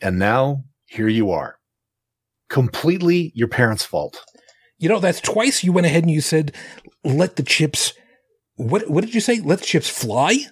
And 0.00 0.18
now 0.18 0.64
here 0.86 1.08
you 1.08 1.30
are. 1.30 1.56
Completely 2.48 3.32
your 3.34 3.48
parents' 3.48 3.84
fault. 3.84 4.20
You 4.78 4.88
know, 4.88 4.98
that's 4.98 5.20
twice 5.20 5.62
you 5.62 5.72
went 5.72 5.86
ahead 5.86 6.04
and 6.04 6.10
you 6.10 6.20
said, 6.20 6.54
let 7.04 7.36
the 7.36 7.42
chips, 7.42 7.92
what, 8.56 8.88
what 8.88 9.04
did 9.04 9.14
you 9.14 9.20
say? 9.20 9.40
Let 9.40 9.60
the 9.60 9.66
chips 9.66 9.88
fly? 9.88 10.46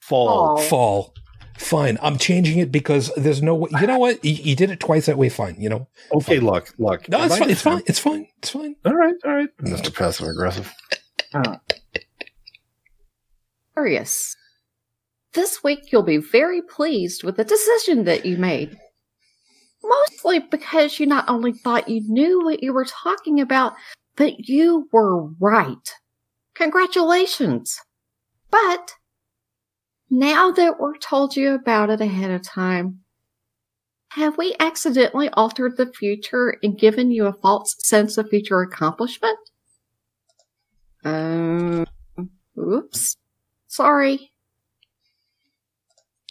Fall. 0.00 0.56
Oh. 0.58 0.62
Fall. 0.62 1.14
Fine. 1.58 1.98
I'm 2.02 2.18
changing 2.18 2.58
it 2.58 2.70
because 2.70 3.10
there's 3.16 3.42
no 3.42 3.54
way. 3.54 3.70
You 3.80 3.86
know 3.86 3.98
what? 3.98 4.24
You, 4.24 4.32
you 4.32 4.56
did 4.56 4.70
it 4.70 4.80
twice 4.80 5.06
that 5.06 5.18
way. 5.18 5.28
Fine. 5.28 5.56
You 5.58 5.68
know? 5.68 5.88
Okay, 6.12 6.38
look, 6.38 6.74
look. 6.78 7.08
No, 7.08 7.24
it's 7.24 7.38
fine. 7.38 7.50
It's 7.50 7.62
fine. 7.62 7.82
It's 7.86 7.98
fine. 7.98 8.28
It's 8.38 8.50
fine. 8.50 8.76
All 8.84 8.94
right, 8.94 9.14
all 9.24 9.34
right. 9.34 9.48
Mr. 9.62 9.94
Passive 9.94 10.28
Aggressive. 10.28 10.72
Uh. 11.34 11.56
Arius. 13.76 14.36
This 15.32 15.62
week 15.62 15.92
you'll 15.92 16.02
be 16.02 16.16
very 16.16 16.62
pleased 16.62 17.22
with 17.22 17.36
the 17.36 17.44
decision 17.44 18.04
that 18.04 18.24
you 18.24 18.38
made. 18.38 18.76
Mostly 19.84 20.40
because 20.40 20.98
you 20.98 21.06
not 21.06 21.28
only 21.28 21.52
thought 21.52 21.88
you 21.88 22.00
knew 22.06 22.42
what 22.42 22.62
you 22.62 22.72
were 22.72 22.86
talking 22.86 23.40
about, 23.40 23.74
but 24.16 24.48
you 24.48 24.88
were 24.92 25.26
right. 25.38 25.94
Congratulations. 26.54 27.78
But 28.50 28.94
now 30.10 30.50
that 30.52 30.78
we're 30.78 30.96
told 30.96 31.36
you 31.36 31.54
about 31.54 31.90
it 31.90 32.00
ahead 32.00 32.30
of 32.30 32.42
time, 32.42 33.00
have 34.10 34.38
we 34.38 34.54
accidentally 34.60 35.28
altered 35.30 35.76
the 35.76 35.92
future 35.92 36.56
and 36.62 36.78
given 36.78 37.10
you 37.10 37.26
a 37.26 37.32
false 37.32 37.76
sense 37.80 38.16
of 38.16 38.28
future 38.28 38.60
accomplishment? 38.60 39.38
Um, 41.04 41.86
oops. 42.58 43.16
Sorry. 43.66 44.32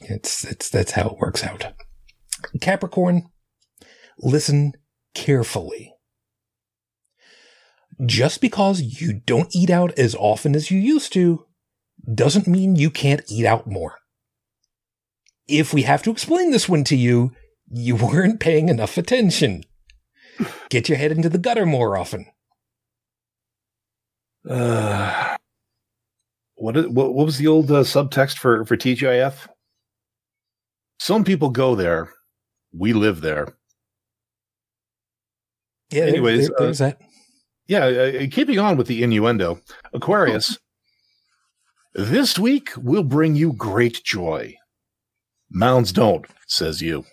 It's, 0.01 0.43
it's, 0.43 0.69
that's 0.69 0.91
how 0.91 1.09
it 1.09 1.17
works 1.17 1.43
out. 1.43 1.73
Capricorn, 2.61 3.29
listen 4.19 4.73
carefully. 5.13 5.93
Just 8.05 8.41
because 8.41 8.81
you 8.81 9.13
don't 9.13 9.55
eat 9.55 9.69
out 9.69 9.97
as 9.97 10.15
often 10.15 10.55
as 10.55 10.69
you 10.69 10.79
used 10.79 11.13
to 11.13 11.45
doesn't 12.13 12.47
mean 12.47 12.75
you 12.75 12.89
can't 12.89 13.21
eat 13.29 13.45
out 13.45 13.67
more. 13.67 13.97
If 15.47 15.73
we 15.73 15.83
have 15.83 16.03
to 16.03 16.11
explain 16.11 16.51
this 16.51 16.67
one 16.69 16.83
to 16.85 16.95
you, 16.95 17.31
you 17.69 17.95
weren't 17.97 18.39
paying 18.39 18.69
enough 18.69 18.97
attention. 18.97 19.63
Get 20.69 20.89
your 20.89 20.97
head 20.97 21.11
into 21.11 21.29
the 21.29 21.37
gutter 21.37 21.65
more 21.65 21.97
often. 21.97 22.25
Uh, 24.47 25.37
what, 26.55 26.75
what 26.91 27.13
what 27.13 27.25
was 27.25 27.37
the 27.37 27.47
old 27.47 27.71
uh, 27.71 27.81
subtext 27.83 28.37
for 28.37 28.63
for 28.65 28.77
TGIF? 28.77 29.47
Some 30.99 31.23
people 31.23 31.49
go 31.49 31.75
there. 31.75 32.11
We 32.73 32.93
live 32.93 33.21
there. 33.21 33.55
Yeah, 35.91 36.01
there- 36.01 36.07
Anyways, 36.09 36.47
there- 36.49 36.55
there's 36.59 36.79
that. 36.79 37.01
Yeah, 37.67 37.85
uh, 37.85 38.27
keeping 38.31 38.59
on 38.59 38.77
with 38.77 38.85
the 38.87 39.01
innuendo, 39.01 39.59
Aquarius. 39.93 40.59
this 41.95 42.37
week 42.37 42.69
will 42.77 43.03
bring 43.03 43.35
you 43.35 43.53
great 43.53 44.03
joy. 44.03 44.55
Mounds 45.49 45.91
don't, 45.91 46.25
says 46.47 46.81
you. 46.81 47.05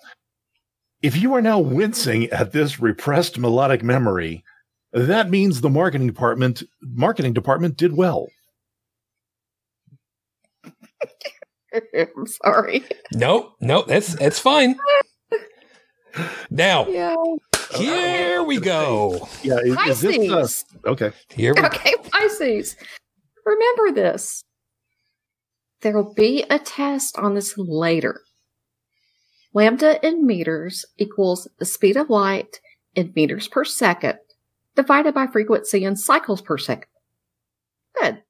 If 1.03 1.17
you 1.17 1.35
are 1.35 1.43
now 1.43 1.59
wincing 1.59 2.27
at 2.31 2.53
this 2.53 2.81
repressed 2.81 3.39
melodic 3.39 3.83
memory, 3.83 4.45
that 4.93 5.31
means 5.31 5.61
the 5.61 5.71
marketing 5.71 6.07
department 6.07 6.63
marketing 6.83 7.33
department 7.33 7.77
did 7.77 7.97
well. 7.97 8.29
I'm 11.97 12.27
sorry. 12.27 12.85
No, 13.13 13.55
no, 13.61 13.83
that's 13.83 14.15
that's 14.15 14.39
fine. 14.39 14.77
Now, 16.51 16.87
Yeah. 16.89 17.15
here 17.75 18.43
we 18.43 18.59
go. 18.61 19.27
Yeah, 19.43 19.59
is, 19.59 19.77
is 19.89 20.01
this 20.03 20.19
uh, 20.31 20.35
Pisces. 20.35 20.65
okay? 20.87 21.13
Here 21.31 21.55
we 21.55 21.63
Okay, 21.63 21.95
Pisces. 22.11 22.77
Remember 23.47 23.93
this. 23.93 24.45
There'll 25.83 26.15
be 26.15 26.45
a 26.49 26.59
test 26.59 27.19
on 27.19 27.35
this 27.35 27.59
later. 27.59 28.23
Lambda 29.53 30.05
in 30.07 30.27
meters 30.27 30.87
equals 30.97 31.49
the 31.59 31.65
speed 31.65 31.97
of 31.97 32.09
light 32.09 32.61
in 32.95 33.13
meters 33.15 33.49
per 33.49 33.65
second 33.65 34.19
divided 34.75 35.13
by 35.13 35.27
frequency 35.27 35.85
in 35.85 35.97
cycles 35.97 36.41
per 36.41 36.57
second. 36.57 36.89
Good. 38.01 38.23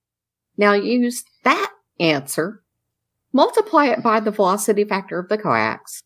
Now 0.56 0.72
use 0.72 1.24
that 1.44 1.72
answer, 2.00 2.62
multiply 3.32 3.86
it 3.86 4.02
by 4.02 4.18
the 4.20 4.30
velocity 4.30 4.84
factor 4.84 5.18
of 5.18 5.28
the 5.28 5.38
coax, 5.38 6.02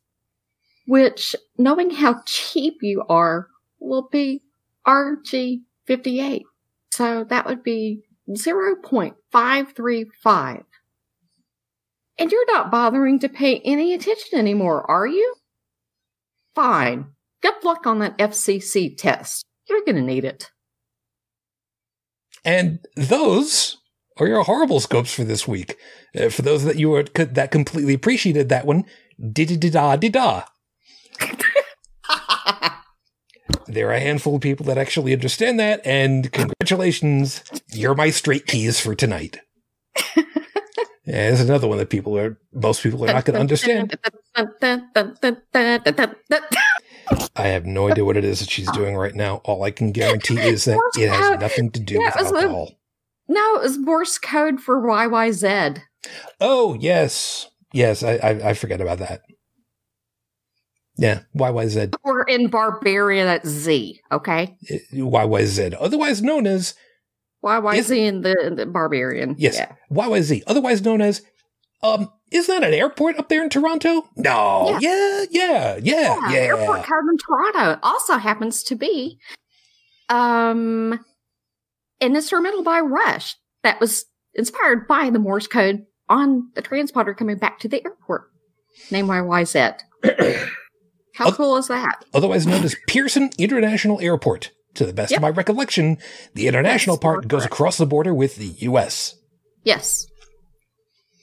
which, 0.86 1.36
knowing 1.56 1.90
how 1.90 2.22
cheap 2.26 2.78
you 2.82 3.04
are, 3.08 3.48
will 3.80 4.08
be 4.10 4.42
RG58. 4.86 6.42
So 6.90 7.24
that 7.24 7.46
would 7.46 7.62
be 7.62 8.02
0.535. 8.30 10.64
And 12.18 12.32
you're 12.32 12.52
not 12.52 12.70
bothering 12.70 13.18
to 13.20 13.28
pay 13.28 13.60
any 13.60 13.92
attention 13.92 14.38
anymore, 14.38 14.88
are 14.90 15.06
you? 15.06 15.34
Fine. 16.54 17.06
Good 17.42 17.62
luck 17.62 17.86
on 17.86 17.98
that 17.98 18.16
FCC 18.18 18.96
test. 18.96 19.44
You're 19.68 19.84
going 19.84 19.96
to 19.96 20.02
need 20.02 20.24
it. 20.24 20.50
And 22.44 22.78
those 22.96 23.76
are 24.18 24.26
your 24.26 24.44
horrible 24.44 24.80
scopes 24.80 25.12
for 25.12 25.24
this 25.24 25.46
week. 25.46 25.76
Uh, 26.18 26.30
for 26.30 26.42
those 26.42 26.64
that 26.64 26.76
you 26.76 26.90
were 26.90 27.02
that 27.02 27.50
completely 27.50 27.92
appreciated 27.92 28.48
that 28.48 28.64
one, 28.66 28.84
da 29.32 29.44
da 29.44 29.98
da. 30.08 30.42
There 33.68 33.88
are 33.88 33.94
a 33.94 34.00
handful 34.00 34.36
of 34.36 34.42
people 34.42 34.64
that 34.66 34.78
actually 34.78 35.12
understand 35.12 35.58
that, 35.58 35.84
and 35.84 36.30
congratulations, 36.32 37.42
you're 37.72 37.96
my 37.96 38.10
straight 38.10 38.46
keys 38.46 38.78
for 38.78 38.94
tonight. 38.94 39.40
yeah, 41.06 41.28
there's 41.28 41.40
another 41.40 41.68
one 41.68 41.78
that 41.78 41.88
people 41.90 42.18
are 42.18 42.38
most 42.52 42.82
people 42.82 43.02
are 43.04 43.12
not 43.12 43.24
going 43.24 43.34
to 43.34 43.40
understand. 43.40 43.96
I 47.36 47.42
have 47.48 47.64
no 47.66 47.88
idea 47.88 48.04
what 48.04 48.16
it 48.16 48.24
is 48.24 48.40
that 48.40 48.50
she's 48.50 48.70
doing 48.72 48.96
right 48.96 49.14
now. 49.14 49.36
All 49.44 49.62
I 49.62 49.70
can 49.70 49.92
guarantee 49.92 50.38
is 50.40 50.64
that 50.64 50.78
it 50.98 51.08
has 51.08 51.40
nothing 51.40 51.70
to 51.70 51.80
do 51.80 51.94
Yeah, 51.94 52.12
with 52.16 52.26
alcohol. 52.34 52.72
no, 53.28 53.56
it 53.56 53.62
was 53.62 53.78
Morse 53.78 54.18
code 54.18 54.60
for 54.60 54.80
YYZ. 54.82 55.80
Oh 56.40 56.74
yes, 56.74 57.48
yes, 57.72 58.02
I, 58.02 58.14
I 58.16 58.30
I 58.50 58.54
forget 58.54 58.80
about 58.80 58.98
that. 58.98 59.22
Yeah, 60.98 61.20
YYZ, 61.36 61.94
Or 62.04 62.22
in 62.24 62.48
Barbarian, 62.48 63.28
at 63.28 63.46
Z, 63.46 64.00
okay? 64.10 64.56
YYZ, 64.94 65.76
otherwise 65.78 66.22
known 66.22 66.46
as 66.46 66.74
YYZ 67.46 67.96
in 67.96 68.20
the, 68.22 68.52
the 68.56 68.66
Barbarian. 68.66 69.34
yes, 69.38 69.56
Yeah. 69.56 69.72
YYZ, 69.92 70.42
otherwise 70.46 70.82
known 70.82 71.00
as 71.00 71.22
um. 71.82 72.10
Is 72.32 72.48
that 72.48 72.64
an 72.64 72.74
airport 72.74 73.16
up 73.20 73.28
there 73.28 73.44
in 73.44 73.50
Toronto? 73.50 74.02
No. 74.16 74.76
Yeah, 74.80 75.24
yeah, 75.30 75.76
yeah, 75.80 76.28
yeah. 76.32 76.38
Airport 76.38 76.78
code 76.82 77.04
in 77.08 77.18
Toronto 77.18 77.78
also 77.84 78.16
happens 78.16 78.64
to 78.64 78.74
be 78.74 79.18
um 80.08 80.98
an 82.00 82.16
instrumental 82.16 82.62
by 82.64 82.80
Rush 82.80 83.36
that 83.62 83.80
was 83.80 84.06
inspired 84.34 84.88
by 84.88 85.10
the 85.10 85.18
Morse 85.20 85.46
code 85.46 85.84
on 86.08 86.50
the 86.54 86.62
transponder 86.62 87.16
coming 87.16 87.36
back 87.36 87.58
to 87.60 87.68
the 87.68 87.84
airport. 87.84 88.28
Name 88.90 89.06
YYZ. 89.06 89.78
How 91.14 91.30
cool 91.32 91.56
is 91.56 91.68
that? 91.68 92.04
Otherwise 92.12 92.46
known 92.46 92.62
as 92.64 92.76
Pearson 92.88 93.30
International 93.38 94.00
Airport. 94.00 94.50
To 94.76 94.86
the 94.86 94.92
best 94.92 95.10
Yep. 95.12 95.18
of 95.18 95.22
my 95.22 95.28
recollection, 95.30 95.98
the 96.34 96.46
international 96.48 96.96
Yes, 96.96 97.02
part 97.02 97.28
goes 97.28 97.42
correct. 97.42 97.52
across 97.54 97.76
the 97.78 97.86
border 97.86 98.14
with 98.14 98.36
the 98.36 98.46
U.S. 98.60 99.14
Yes. 99.64 100.06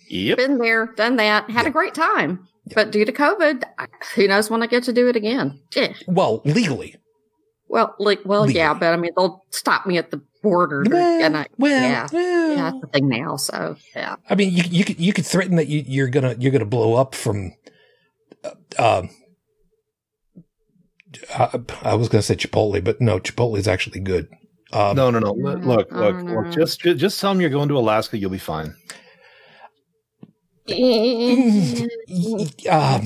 Yep. 0.09 0.37
Been 0.37 0.57
there, 0.57 0.87
done 0.95 1.15
that, 1.17 1.49
had 1.49 1.63
Yeah. 1.63 1.69
a 1.69 1.71
great 1.71 1.93
time. 1.93 2.47
But 2.75 2.91
due 2.91 3.03
to 3.05 3.11
COVID, 3.11 3.63
who 4.15 4.27
knows 4.27 4.49
when 4.49 4.63
I 4.63 4.67
get 4.67 4.83
to 4.83 4.93
do 4.93 5.07
it 5.09 5.15
again? 5.15 5.59
Yeah. 5.75 5.93
Well, 6.07 6.41
legally. 6.45 6.95
Well, 7.67 7.95
like, 7.99 8.19
well, 8.23 8.49
yeah, 8.49 8.73
but 8.73 8.93
I 8.93 8.97
mean, 8.97 9.11
they'll 9.17 9.43
stop 9.49 9.85
me 9.87 9.97
at 9.97 10.11
the 10.11 10.21
border, 10.43 10.83
Well, 10.87 11.23
and 11.23 11.35
I, 11.37 11.47
well, 11.57 11.71
yeah, 11.81 12.07
well. 12.13 12.49
yeah, 12.55 12.55
that's 12.71 12.81
the 12.81 12.87
thing 12.87 13.09
now. 13.09 13.35
So, 13.37 13.75
yeah, 13.95 14.15
I 14.29 14.35
mean, 14.35 14.53
you 14.53 14.63
you 14.69 14.85
could 14.85 14.99
you 14.99 15.11
could 15.11 15.25
threaten 15.25 15.55
that 15.55 15.67
you, 15.67 15.83
you're 15.87 16.07
gonna 16.09 16.35
you're 16.37 16.51
gonna 16.51 16.65
blow 16.65 16.93
up 16.95 17.15
from. 17.15 17.53
Uh, 18.43 18.99
um, 18.99 19.09
I, 21.35 21.59
I 21.83 21.93
was 21.95 22.09
gonna 22.09 22.21
say 22.21 22.35
Chipotle, 22.35 22.83
but 22.83 22.99
no, 23.01 23.19
Chipotle 23.19 23.57
is 23.57 23.67
actually 23.67 23.99
good. 23.99 24.27
Um, 24.71 24.95
no, 24.95 25.11
no, 25.11 25.19
no. 25.19 25.33
Look, 25.33 25.59
Mm, 25.59 25.65
look, 25.65 25.91
look. 25.91 26.29
look 26.29 26.51
just, 26.51 26.81
just, 26.81 26.99
just 26.99 27.19
tell 27.21 27.31
them 27.31 27.41
you're 27.41 27.49
going 27.51 27.69
to 27.69 27.77
Alaska. 27.77 28.17
You'll 28.17 28.31
be 28.31 28.37
fine. 28.39 28.75
um, 32.71 33.01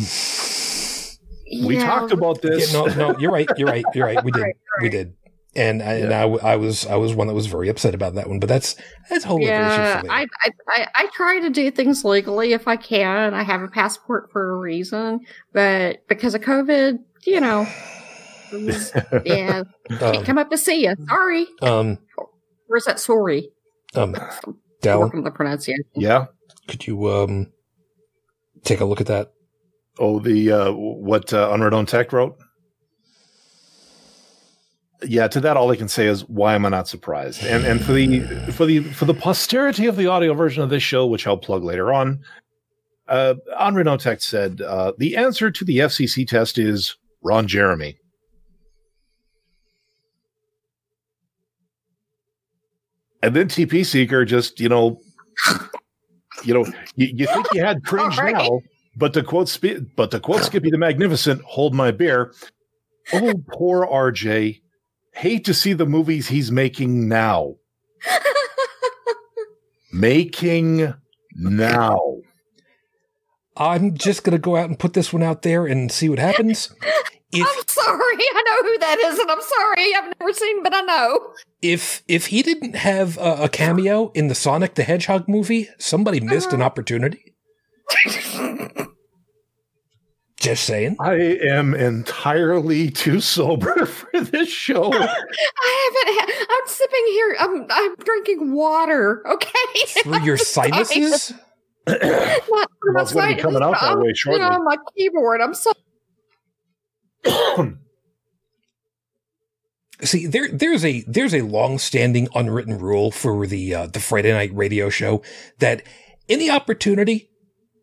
We 1.66 1.76
Yeah, 1.76 1.84
talked 1.84 2.12
about 2.12 2.44
yeah, 2.44 2.52
this. 2.52 2.74
no, 2.74 2.86
no, 2.86 3.18
you're 3.18 3.32
right. 3.32 3.50
You're 3.58 3.68
right. 3.70 3.86
You're 3.94 4.06
right. 4.06 4.24
We 4.24 4.32
did. 4.32 4.42
Right, 4.44 4.56
We 4.82 4.90
did. 4.90 5.14
And 5.56 5.82
I, 5.82 5.94
and 5.94 6.12
Yeah. 6.12 6.20
I, 6.20 6.22
w- 6.22 6.42
I 6.44 6.56
was 6.56 6.86
I 6.86 6.96
was 6.98 7.16
one 7.16 7.28
that 7.28 7.34
was 7.34 7.48
very 7.48 7.68
upset 7.68 7.96
about 7.96 8.14
that 8.16 8.30
one, 8.30 8.40
but 8.40 8.48
that's 8.48 8.76
that's 9.10 9.26
a 9.26 9.28
whole 9.28 9.42
Yeah, 9.42 9.68
issue 9.68 10.02
for 10.02 10.12
I. 10.12 10.28
I, 10.46 10.52
I, 10.70 10.88
I 10.96 11.08
try 11.16 11.40
to 11.40 11.50
do 11.50 11.72
things 11.72 12.06
legally 12.06 12.54
if 12.54 12.68
I 12.68 12.76
can. 12.76 13.34
I 13.34 13.42
have 13.44 13.64
a 13.64 13.68
passport 13.68 14.30
for 14.32 14.52
a 14.52 14.56
reason, 14.56 15.22
but 15.54 16.08
because 16.08 16.36
of 16.36 16.42
COVID, 16.42 17.00
you 17.28 17.40
know, 17.42 17.68
it 18.52 18.62
was- 18.64 18.92
yeah, 19.26 19.64
can't 19.90 20.18
Um, 20.18 20.24
come 20.26 20.38
up 20.38 20.50
to 20.50 20.58
see 20.58 20.84
you. 20.86 20.96
Sorry. 21.08 21.46
um, 21.62 22.00
Where's 22.68 22.86
that 22.86 23.00
sorry? 23.00 23.50
um, 23.96 24.14
Dallin, 24.82 25.00
Working 25.02 25.24
the 25.24 25.32
pronunciation. 25.32 25.86
yeah. 25.96 26.26
could 26.68 26.86
you 26.88 27.10
um 27.10 27.52
take 28.64 28.80
a 28.82 28.86
look 28.86 29.00
at 29.02 29.08
that? 29.08 29.32
Oh, 30.00 30.20
the 30.20 30.52
uh, 30.52 30.72
what 30.72 31.34
uh, 31.34 31.50
Unread 31.52 31.88
Tech 31.88 32.12
wrote. 32.14 32.38
Yeah, 35.04 35.28
to 35.28 35.40
that 35.42 35.58
all 35.58 35.72
I 35.72 35.76
can 35.76 35.88
say 35.88 36.08
is 36.08 36.28
why 36.28 36.56
am 36.56 36.66
I 36.66 36.70
not 36.70 36.88
surprised? 36.88 37.44
And 37.44 37.66
and 37.66 37.84
for 37.84 37.94
the 37.94 38.22
for 38.52 38.66
the 38.66 38.82
for 38.82 39.06
the 39.06 39.14
posterity 39.14 39.86
of 39.86 39.96
the 39.96 40.08
audio 40.08 40.34
version 40.34 40.64
of 40.64 40.70
this 40.70 40.82
show, 40.84 41.06
which 41.06 41.28
I'll 41.28 41.38
plug 41.38 41.64
later 41.64 41.94
on, 41.94 42.20
uh, 43.08 43.36
Unread 43.60 44.00
Tech 44.00 44.22
said 44.22 44.60
uh, 44.62 44.94
the 44.98 45.16
answer 45.16 45.52
to 45.52 45.64
the 45.66 45.78
FCC 45.80 46.28
test 46.28 46.58
is 46.58 46.96
Ron 47.24 47.48
Jeremy. 47.48 47.98
And 53.24 53.36
then 53.36 53.48
TP 53.48 53.86
Seeker 53.86 54.26
just 54.26 54.60
you 54.60 54.70
know, 54.70 55.02
you 56.44 56.54
know, 56.54 56.66
you, 56.96 57.08
you 57.14 57.26
think 57.28 57.48
you 57.54 57.64
had 57.64 57.84
cringe 57.86 58.18
right. 58.18 58.34
now, 58.34 58.62
but 58.96 59.14
to 59.14 59.24
quote 59.24 59.50
Sp- 59.50 59.84
but 59.96 60.12
to 60.12 60.20
quote 60.20 60.44
Skippy 60.44 60.70
the 60.70 60.78
Magnificent, 60.78 61.42
hold 61.42 61.74
my 61.74 61.92
beer. 61.92 62.34
Oh, 63.14 63.34
poor 63.52 63.86
RJ. 63.86 64.62
Hate 65.14 65.46
to 65.46 65.54
see 65.54 65.74
the 65.74 65.86
movies 65.86 66.28
he's 66.28 66.52
making 66.52 67.08
now. 67.08 67.56
Making 69.94 70.94
now. 71.34 72.17
I'm 73.60 73.96
just 73.96 74.24
gonna 74.24 74.38
go 74.38 74.56
out 74.56 74.70
and 74.70 74.78
put 74.78 74.94
this 74.94 75.12
one 75.12 75.24
out 75.24 75.42
there 75.42 75.66
and 75.66 75.92
see 75.92 76.10
what 76.10 76.20
happens. 76.20 76.74
If 77.32 77.46
I'm 77.46 77.68
sorry. 77.68 78.16
I 78.20 78.44
know 78.46 78.64
who 78.70 78.78
that 78.80 79.00
is, 79.00 79.20
and 79.20 79.30
I'm 79.30 79.42
sorry. 79.42 79.94
I've 79.96 80.14
never 80.20 80.34
seen, 80.34 80.64
but 80.64 80.74
I 80.74 80.82
know. 80.82 81.34
if 81.62 82.02
if 82.08 82.28
he 82.28 82.42
didn't 82.42 82.76
have 82.76 83.18
a, 83.18 83.44
a 83.44 83.50
cameo 83.50 84.12
in 84.14 84.28
the 84.28 84.36
Sonic 84.36 84.76
the 84.76 84.84
Hedgehog 84.84 85.28
movie, 85.28 85.68
somebody 85.78 86.22
missed 86.22 86.54
an 86.54 86.62
uh-huh. 86.62 86.68
opportunity. 86.68 87.36
Just 90.40 90.66
saying. 90.66 90.98
I 91.00 91.16
am 91.16 91.74
entirely 91.74 92.92
too 92.92 93.20
sober 93.20 93.86
for 93.88 94.22
this 94.22 94.50
show. 94.50 94.94
I 94.94 94.98
haven't. 94.98 95.20
Ha- 96.16 96.46
I'm 96.50 96.68
sipping 96.68 97.06
here. 97.08 97.36
I'm. 97.40 97.66
I'm 97.70 97.96
drinking 97.96 98.54
water. 98.54 99.24
Okay. 99.28 100.02
Through 100.04 100.24
your 100.24 100.38
sinuses? 100.38 101.34
Not 101.88 102.02
Well, 102.50 103.04
it's 103.04 103.14
gonna 103.14 103.36
be 103.36 103.42
coming 103.42 103.64
out 103.64 103.72
that 103.74 103.84
I'm, 103.84 104.00
way 104.00 104.08
you 104.10 104.16
shortly. 104.16 104.42
know, 104.42 104.50
on 104.50 104.66
my 104.66 104.78
keyboard. 104.96 105.42
I'm 105.42 105.54
so. 105.54 105.72
See, 110.02 110.28
there 110.28 110.48
there's 110.50 110.86
a 110.86 111.02
there's 111.08 111.34
a 111.34 111.42
long-standing 111.42 112.28
unwritten 112.36 112.78
rule 112.78 113.12
for 113.12 113.48
the 113.48 113.74
uh, 113.74 113.88
the 113.88 114.00
Friday 114.00 114.32
night 114.32 114.52
radio 114.54 114.90
show 114.90 115.24
that 115.60 115.84
any 116.30 116.50
opportunity 116.50 117.30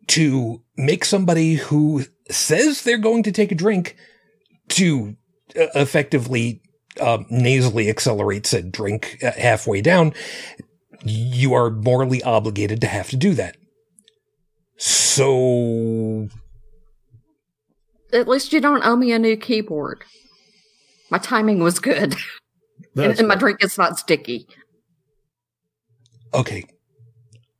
to 0.07 0.63
make 0.77 1.03
somebody 1.03 1.55
who 1.55 2.05
says 2.29 2.83
they're 2.83 2.97
going 2.97 3.23
to 3.23 3.31
take 3.31 3.51
a 3.51 3.55
drink 3.55 3.97
to 4.69 5.17
uh, 5.59 5.67
effectively 5.75 6.61
um, 7.01 7.25
nasally 7.29 7.89
accelerate 7.89 8.45
said 8.45 8.71
drink 8.71 9.17
uh, 9.21 9.31
halfway 9.31 9.81
down, 9.81 10.13
you 11.03 11.53
are 11.53 11.69
morally 11.69 12.23
obligated 12.23 12.81
to 12.81 12.87
have 12.87 13.09
to 13.09 13.17
do 13.17 13.33
that. 13.33 13.57
So 14.77 16.29
At 18.11 18.27
least 18.27 18.53
you 18.53 18.59
don't 18.61 18.85
owe 18.85 18.95
me 18.95 19.11
a 19.11 19.19
new 19.19 19.37
keyboard. 19.37 20.03
My 21.09 21.17
timing 21.17 21.59
was 21.59 21.79
good, 21.79 22.15
and, 22.95 23.19
and 23.19 23.27
my 23.27 23.35
drink 23.35 23.63
is 23.63 23.77
not 23.77 23.97
sticky. 23.99 24.47
okay, 26.33 26.65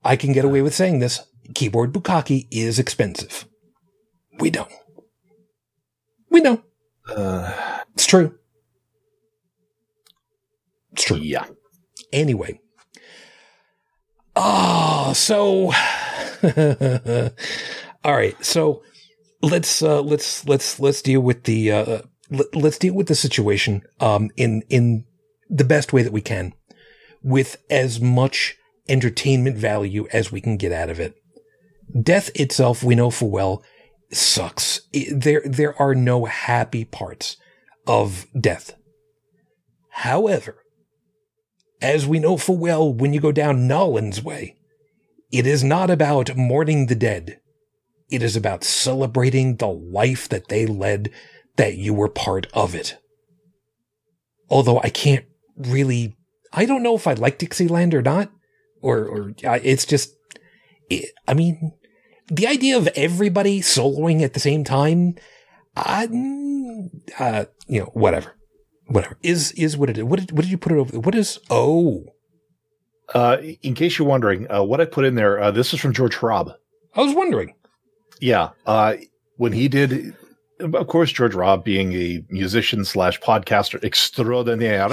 I 0.03 0.15
can 0.15 0.33
get 0.33 0.45
away 0.45 0.61
with 0.61 0.73
saying 0.75 0.99
this. 0.99 1.21
Keyboard 1.53 1.93
bukkake 1.93 2.47
is 2.51 2.79
expensive. 2.79 3.45
We 4.39 4.49
know. 4.49 4.67
We 6.29 6.41
know. 6.41 6.63
Uh, 7.07 7.81
It's 7.93 8.07
true. 8.07 8.37
It's 10.91 11.03
true. 11.05 11.17
yeah. 11.17 11.45
Anyway. 12.11 12.59
Ah, 14.35 15.13
so 15.15 15.71
all 18.03 18.13
right. 18.15 18.45
So 18.45 18.83
let's 19.41 19.81
uh 19.81 20.01
let's 20.01 20.47
let's 20.47 20.79
let's 20.79 21.01
deal 21.01 21.21
with 21.21 21.43
the 21.43 21.71
uh 21.71 22.01
let, 22.29 22.55
let's 22.55 22.77
deal 22.77 22.93
with 22.93 23.07
the 23.07 23.15
situation 23.15 23.83
um 23.99 24.29
in 24.37 24.63
in 24.69 25.05
the 25.49 25.63
best 25.63 25.93
way 25.93 26.01
that 26.01 26.13
we 26.13 26.21
can 26.21 26.53
with 27.23 27.57
as 27.69 27.99
much 27.99 28.55
entertainment 28.87 29.57
value 29.57 30.07
as 30.13 30.31
we 30.31 30.41
can 30.41 30.57
get 30.57 30.71
out 30.71 30.89
of 30.89 30.99
it. 30.99 31.15
Death 32.01 32.29
itself, 32.35 32.83
we 32.83 32.95
know 32.95 33.09
full 33.09 33.31
well, 33.31 33.63
sucks. 34.11 34.81
It- 34.93 35.21
there 35.21 35.41
there 35.45 35.79
are 35.81 35.95
no 35.95 36.25
happy 36.25 36.85
parts 36.85 37.37
of 37.87 38.25
death. 38.39 38.75
However, 39.89 40.63
as 41.81 42.05
we 42.05 42.19
know 42.19 42.37
full 42.37 42.57
well 42.57 42.91
when 42.93 43.13
you 43.13 43.19
go 43.19 43.31
down 43.31 43.67
Nolan's 43.67 44.23
way, 44.23 44.55
it 45.37 45.47
is 45.47 45.63
not 45.63 45.89
about 45.89 46.35
mourning 46.35 46.87
the 46.87 46.95
dead. 46.95 47.39
It 48.09 48.21
is 48.21 48.35
about 48.35 48.63
celebrating 48.63 49.55
the 49.55 49.67
life 49.67 50.29
that 50.29 50.47
they 50.47 50.65
led, 50.65 51.09
that 51.57 51.75
you 51.77 51.93
were 51.93 52.09
part 52.09 52.47
of 52.53 52.75
it. 52.75 52.97
Although 54.49 54.79
I 54.79 54.89
can't 54.89 55.25
really, 55.57 56.15
I 56.53 56.65
don't 56.65 56.83
know 56.83 56.95
if 56.95 57.07
I 57.07 57.13
like 57.13 57.39
Dixieland 57.39 57.93
or 57.93 58.01
not, 58.01 58.31
or, 58.81 59.05
or 59.05 59.33
it's 59.43 59.85
just, 59.85 60.15
it, 60.89 61.11
I 61.27 61.33
mean, 61.33 61.71
the 62.27 62.47
idea 62.47 62.77
of 62.77 62.87
everybody 62.95 63.61
soloing 63.61 64.21
at 64.21 64.33
the 64.33 64.39
same 64.39 64.63
time, 64.63 65.15
uh, 65.75 66.07
mm, 66.07 66.89
uh, 67.19 67.45
you 67.67 67.81
know, 67.81 67.89
whatever 67.93 68.35
whatever 68.87 69.17
is 69.23 69.51
is 69.53 69.77
what 69.77 69.89
it 69.89 69.97
is. 69.97 70.03
What 70.03 70.19
did 70.19 70.31
what 70.31 70.41
did 70.41 70.51
you 70.51 70.57
put 70.57 70.71
it 70.71 70.77
over? 70.77 70.99
What 70.99 71.15
is 71.15 71.39
oh? 71.49 72.05
Uh, 73.13 73.37
in 73.61 73.73
case 73.75 73.97
you're 73.97 74.07
wondering, 74.07 74.49
uh, 74.51 74.63
what 74.63 74.81
I 74.81 74.85
put 74.85 75.05
in 75.05 75.15
there, 75.15 75.39
uh, 75.39 75.51
this 75.51 75.73
is 75.73 75.79
from 75.79 75.93
George 75.93 76.15
Hrab. 76.15 76.53
I 76.95 77.01
was 77.01 77.13
wondering. 77.13 77.53
Yeah. 78.19 78.49
Uh, 78.65 78.95
when 79.37 79.51
he 79.51 79.67
did, 79.67 80.15
of 80.59 80.87
course, 80.87 81.11
George 81.11 81.33
Hrab 81.33 81.63
being 81.63 81.93
a 81.93 82.23
musician 82.29 82.85
slash 82.85 83.19
podcaster 83.21 83.83
extraordinaire. 83.83 84.87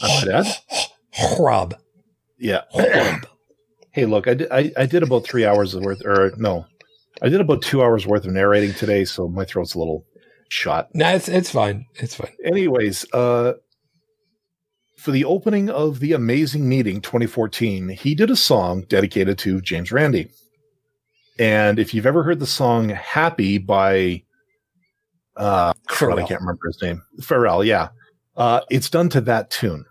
I 0.00 0.24
might. 0.24 0.62
Hrab. 1.18 1.74
Yeah. 2.38 2.62
hey, 3.92 4.04
look, 4.04 4.28
I 4.28 4.34
did, 4.34 4.52
I, 4.52 4.72
I 4.76 4.86
did 4.86 5.02
about 5.02 5.24
three 5.24 5.46
hours 5.46 5.74
worth, 5.74 6.04
or 6.04 6.32
no, 6.36 6.66
I 7.22 7.28
did 7.28 7.40
about 7.40 7.62
two 7.62 7.82
hours 7.82 8.06
worth 8.06 8.26
of 8.26 8.32
narrating 8.32 8.74
today, 8.74 9.04
so 9.04 9.28
my 9.28 9.44
throat's 9.44 9.74
a 9.74 9.78
little 9.78 10.04
shot. 10.48 10.88
No, 10.94 11.08
it's 11.14 11.28
it's 11.28 11.50
fine. 11.50 11.86
It's 11.94 12.14
fine. 12.14 12.32
Anyways, 12.44 13.06
uh, 13.12 13.54
for 15.06 15.12
the 15.12 15.24
opening 15.24 15.70
of 15.70 16.00
the 16.00 16.12
Amazing 16.14 16.68
Meeting 16.68 17.00
2014, 17.00 17.90
he 17.90 18.16
did 18.16 18.28
a 18.28 18.34
song 18.34 18.80
dedicated 18.88 19.38
to 19.38 19.60
James 19.60 19.92
Randi. 19.92 20.28
And 21.38 21.78
if 21.78 21.94
you've 21.94 22.06
ever 22.06 22.24
heard 22.24 22.40
the 22.40 22.46
song 22.46 22.88
Happy 22.88 23.58
by, 23.58 24.24
uh, 25.36 25.74
crud, 25.88 26.20
I 26.20 26.26
can't 26.26 26.40
remember 26.40 26.66
his 26.66 26.82
name. 26.82 27.04
Pharrell, 27.20 27.64
yeah. 27.64 27.90
Uh, 28.36 28.62
it's 28.68 28.90
done 28.90 29.08
to 29.10 29.20
that 29.20 29.48
tune. 29.48 29.84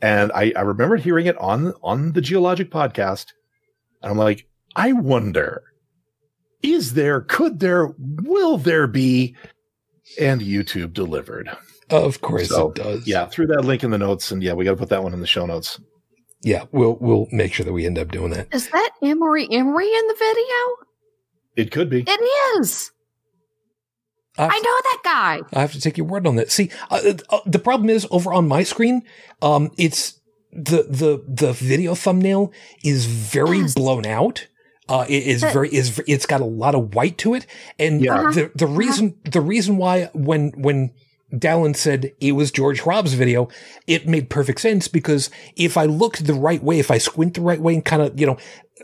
And 0.00 0.30
I, 0.30 0.52
I 0.54 0.60
remembered 0.60 1.00
hearing 1.00 1.26
it 1.26 1.36
on, 1.38 1.74
on 1.82 2.12
the 2.12 2.20
Geologic 2.20 2.70
podcast. 2.70 3.32
And 4.00 4.12
I'm 4.12 4.16
like, 4.16 4.46
I 4.76 4.92
wonder, 4.92 5.64
is 6.62 6.94
there, 6.94 7.20
could 7.20 7.58
there, 7.58 7.92
will 7.98 8.58
there 8.58 8.86
be? 8.86 9.34
And 10.20 10.40
YouTube 10.40 10.92
delivered. 10.92 11.50
Of 11.90 12.20
course 12.20 12.48
So, 12.48 12.68
it 12.70 12.74
does. 12.76 13.06
Yeah, 13.06 13.26
through 13.26 13.46
that 13.48 13.64
link 13.64 13.84
in 13.84 13.90
the 13.90 13.98
notes, 13.98 14.30
and 14.32 14.42
yeah, 14.42 14.54
we 14.54 14.64
got 14.64 14.72
to 14.72 14.76
put 14.76 14.88
that 14.88 15.02
one 15.02 15.12
in 15.12 15.20
the 15.20 15.26
show 15.26 15.46
notes. 15.46 15.80
Yeah. 16.42 16.64
We'll 16.72 16.96
we'll 17.00 17.26
make 17.32 17.52
sure 17.54 17.64
that 17.64 17.72
we 17.72 17.86
end 17.86 17.98
up 17.98 18.10
doing 18.12 18.30
that. 18.30 18.48
Is 18.52 18.68
that 18.70 18.90
Emery 19.02 19.48
Emery 19.50 19.86
in 19.86 20.06
the 20.06 20.16
video? 20.18 20.86
It 21.56 21.70
could 21.70 21.88
be. 21.88 22.04
It 22.06 22.60
is. 22.60 22.90
I 24.38 24.44
I 24.46 24.58
know 24.58 24.62
that 24.82 25.00
guy. 25.02 25.40
I 25.56 25.60
have 25.60 25.72
to 25.72 25.80
take 25.80 25.96
your 25.96 26.06
word 26.06 26.26
on 26.26 26.36
that. 26.36 26.50
See, 26.50 26.70
uh, 26.90 27.14
uh, 27.30 27.40
the 27.46 27.58
problem 27.58 27.88
is 27.88 28.06
over 28.10 28.32
on 28.34 28.46
my 28.46 28.62
screen, 28.64 29.02
um, 29.42 29.70
it's 29.78 30.20
the 30.52 30.82
the 30.88 31.24
the 31.26 31.52
video 31.52 31.94
thumbnail 31.94 32.52
is 32.84 33.06
very 33.06 33.58
Yes. 33.60 33.74
blown 33.74 34.06
out. 34.06 34.46
Uh, 34.88 35.04
it 35.08 35.26
is 35.26 35.40
But- 35.40 35.52
very 35.52 35.74
is 35.74 36.00
it's 36.06 36.26
got 36.26 36.40
a 36.42 36.44
lot 36.46 36.74
of 36.74 36.94
white 36.94 37.16
to 37.18 37.34
it, 37.34 37.46
and 37.78 38.02
Yeah. 38.04 38.14
Uh-huh. 38.20 38.30
the 38.32 38.50
the 38.54 38.66
reason 38.66 39.16
the 39.24 39.40
reason 39.40 39.78
why 39.78 40.10
when 40.12 40.52
when 40.56 40.90
Dallin 41.38 41.76
said 41.76 42.12
it 42.20 42.32
was 42.32 42.50
George 42.50 42.82
Hrab's 42.82 43.14
video, 43.14 43.48
it 43.86 44.08
made 44.08 44.30
perfect 44.30 44.60
sense 44.60 44.88
because 44.88 45.30
if 45.56 45.76
I 45.76 45.84
look 45.84 46.18
the 46.18 46.34
right 46.34 46.62
way, 46.62 46.78
if 46.78 46.90
I 46.90 46.98
squint 46.98 47.34
the 47.34 47.40
right 47.40 47.60
way 47.60 47.74
and 47.74 47.84
kind 47.84 48.02
of 48.02 48.18
you 48.18 48.26
know 48.26 48.36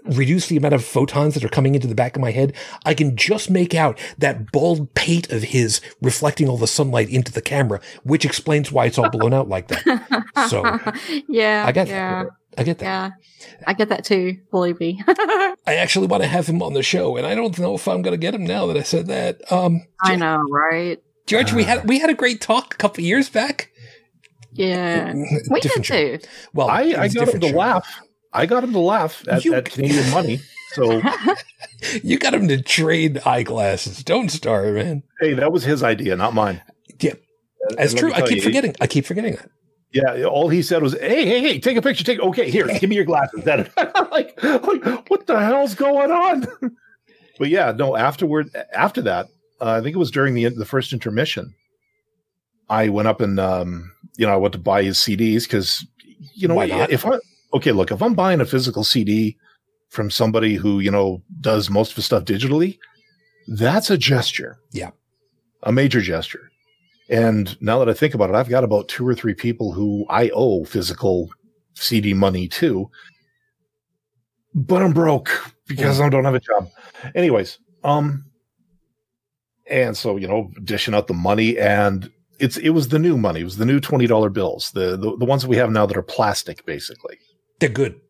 reduce 0.04 0.48
the 0.48 0.56
amount 0.56 0.74
of 0.74 0.84
photons 0.84 1.34
that 1.34 1.44
are 1.44 1.48
coming 1.48 1.74
into 1.74 1.86
the 1.86 1.94
back 1.94 2.16
of 2.16 2.22
my 2.22 2.30
head, 2.30 2.54
I 2.84 2.94
can 2.94 3.16
just 3.16 3.50
make 3.50 3.74
out 3.74 3.98
that 4.18 4.50
bald 4.50 4.94
pate 4.94 5.30
of 5.30 5.42
his 5.42 5.80
reflecting 6.00 6.48
all 6.48 6.56
the 6.56 6.66
sunlight 6.66 7.08
into 7.08 7.32
the 7.32 7.42
camera, 7.42 7.80
which 8.02 8.24
explains 8.24 8.72
why 8.72 8.86
it's 8.86 8.98
all 8.98 9.10
blown 9.12 9.34
out 9.34 9.48
like 9.48 9.68
that. 9.68 10.26
So 10.48 10.62
yeah, 11.28 11.64
I 11.66 11.72
get 11.72 11.88
yeah, 11.88 12.24
that. 12.24 12.32
I 12.58 12.62
get 12.64 12.78
that. 12.78 12.84
yeah. 12.84 13.10
I 13.66 13.72
get 13.74 13.88
that 13.88 14.04
too. 14.04 14.38
Believe 14.50 14.78
me. 14.80 15.02
I 15.06 15.54
actually 15.76 16.06
want 16.06 16.22
to 16.22 16.28
have 16.28 16.46
him 16.46 16.62
on 16.62 16.74
the 16.74 16.82
show, 16.82 17.16
and 17.16 17.26
I 17.26 17.34
don't 17.34 17.58
know 17.58 17.74
if 17.74 17.86
I'm 17.88 18.02
going 18.02 18.12
to 18.12 18.18
get 18.18 18.34
him 18.34 18.44
now 18.44 18.66
that 18.66 18.76
I 18.76 18.82
said 18.82 19.06
that. 19.06 19.40
Um, 19.52 19.86
I 20.02 20.16
know, 20.16 20.38
right? 20.50 21.02
George, 21.32 21.52
we 21.52 21.62
uh, 21.62 21.66
had 21.66 21.88
we 21.88 21.98
had 21.98 22.10
a 22.10 22.14
great 22.14 22.40
talk 22.40 22.74
a 22.74 22.76
couple 22.76 23.02
years 23.04 23.28
back. 23.28 23.70
Yeah, 24.52 25.12
mm-hmm. 25.12 25.52
we 25.52 25.60
did 25.60 25.68
Different 25.68 25.86
show. 25.86 26.16
too. 26.18 26.28
Well, 26.52 26.68
I, 26.68 26.82
I 26.98 27.08
got 27.08 27.28
him 27.28 27.40
to 27.40 27.48
show. 27.48 27.56
laugh. 27.56 28.00
I 28.32 28.46
got 28.46 28.62
him 28.64 28.72
to 28.72 28.78
laugh 28.78 29.26
at, 29.28 29.44
You- 29.44 29.54
at 29.54 29.70
Canadian 29.70 30.10
money. 30.12 30.40
So 30.74 31.02
You 32.02 32.18
got 32.18 32.32
him 32.34 32.48
to 32.48 32.62
trade 32.62 33.20
eyeglasses. 33.26 34.02
Don't 34.04 34.30
start, 34.30 34.74
man. 34.74 35.02
hey, 35.20 35.34
that 35.34 35.52
was 35.52 35.64
his 35.64 35.82
idea, 35.82 36.16
not 36.16 36.32
mine. 36.34 36.62
Yeah. 37.00 37.12
And- 37.68 37.78
That's 37.78 37.92
and 37.92 37.98
true. 38.00 38.12
I 38.12 38.22
keep 38.22 38.36
you, 38.36 38.42
forgetting. 38.42 38.74
I 38.80 38.86
keep 38.86 39.04
forgetting 39.06 39.34
that. 39.36 39.50
Yeah, 39.92 40.24
all 40.24 40.48
he 40.48 40.62
said 40.62 40.82
was, 40.82 40.94
"Hey, 40.94 41.26
hey, 41.26 41.40
hey, 41.42 41.58
take 41.60 41.76
a 41.76 41.82
picture. 41.82 42.02
Take 42.02 42.18
okay, 42.20 42.50
here, 42.50 42.66
give 42.78 42.88
me 42.88 42.96
your 42.96 43.04
glasses." 43.04 43.42
That 43.44 43.70
like, 44.10 44.42
like, 44.42 45.10
what 45.10 45.26
the 45.26 45.38
hell's 45.38 45.74
going 45.74 46.10
on? 46.10 46.46
but 47.38 47.48
yeah, 47.50 47.72
no. 47.72 47.94
Afterward, 47.94 48.50
after 48.72 49.02
that, 49.02 49.28
uh, 49.62 49.70
I 49.78 49.80
think 49.80 49.94
it 49.94 49.98
was 49.98 50.10
during 50.10 50.34
the 50.34 50.48
the 50.48 50.66
first 50.66 50.92
intermission. 50.92 51.54
I 52.68 52.88
went 52.88 53.08
up 53.08 53.20
and 53.20 53.38
um, 53.38 53.92
you 54.16 54.26
know 54.26 54.32
I 54.32 54.36
went 54.36 54.52
to 54.52 54.58
buy 54.58 54.82
his 54.82 54.98
CDs 54.98 55.44
because 55.44 55.86
you 56.34 56.48
know 56.48 56.54
Why 56.56 56.66
not? 56.66 56.90
if 56.90 57.06
I 57.06 57.18
okay, 57.54 57.72
look, 57.72 57.90
if 57.92 58.02
I'm 58.02 58.14
buying 58.14 58.40
a 58.40 58.46
physical 58.46 58.84
CD 58.84 59.36
from 59.88 60.10
somebody 60.10 60.54
who 60.56 60.80
you 60.80 60.90
know 60.90 61.22
does 61.40 61.70
most 61.70 61.90
of 61.90 61.96
his 61.96 62.06
stuff 62.06 62.24
digitally, 62.24 62.78
that's 63.48 63.90
a 63.90 63.96
gesture. 63.98 64.58
Yeah. 64.72 64.90
a 65.62 65.72
major 65.72 66.00
gesture. 66.00 66.50
And 67.08 67.60
now 67.60 67.78
that 67.78 67.88
I 67.88 67.92
think 67.94 68.14
about 68.14 68.30
it, 68.30 68.36
I've 68.36 68.48
got 68.48 68.64
about 68.64 68.88
two 68.88 69.06
or 69.06 69.14
three 69.14 69.34
people 69.34 69.72
who 69.72 70.06
I 70.08 70.30
owe 70.30 70.64
physical 70.64 71.30
CD 71.74 72.14
money 72.14 72.48
to, 72.48 72.90
but 74.54 74.82
I'm 74.82 74.92
broke 74.92 75.30
because 75.66 76.00
I 76.00 76.08
don't 76.08 76.24
have 76.24 76.34
a 76.34 76.40
job. 76.40 76.70
Anyways, 77.14 77.58
um, 77.84 78.24
and 79.72 79.96
so 79.96 80.16
you 80.16 80.28
know, 80.28 80.50
dishing 80.62 80.94
out 80.94 81.08
the 81.08 81.14
money, 81.14 81.58
and 81.58 82.10
it's 82.38 82.56
it 82.58 82.70
was 82.70 82.88
the 82.88 82.98
new 82.98 83.16
money, 83.16 83.40
it 83.40 83.44
was 83.44 83.56
the 83.56 83.64
new 83.64 83.80
twenty 83.80 84.06
dollar 84.06 84.28
bills, 84.28 84.70
the, 84.72 84.96
the 84.96 85.16
the 85.16 85.24
ones 85.24 85.42
that 85.42 85.48
we 85.48 85.56
have 85.56 85.70
now 85.70 85.86
that 85.86 85.96
are 85.96 86.02
plastic, 86.02 86.64
basically. 86.66 87.18
They're 87.58 87.68
good. 87.68 88.00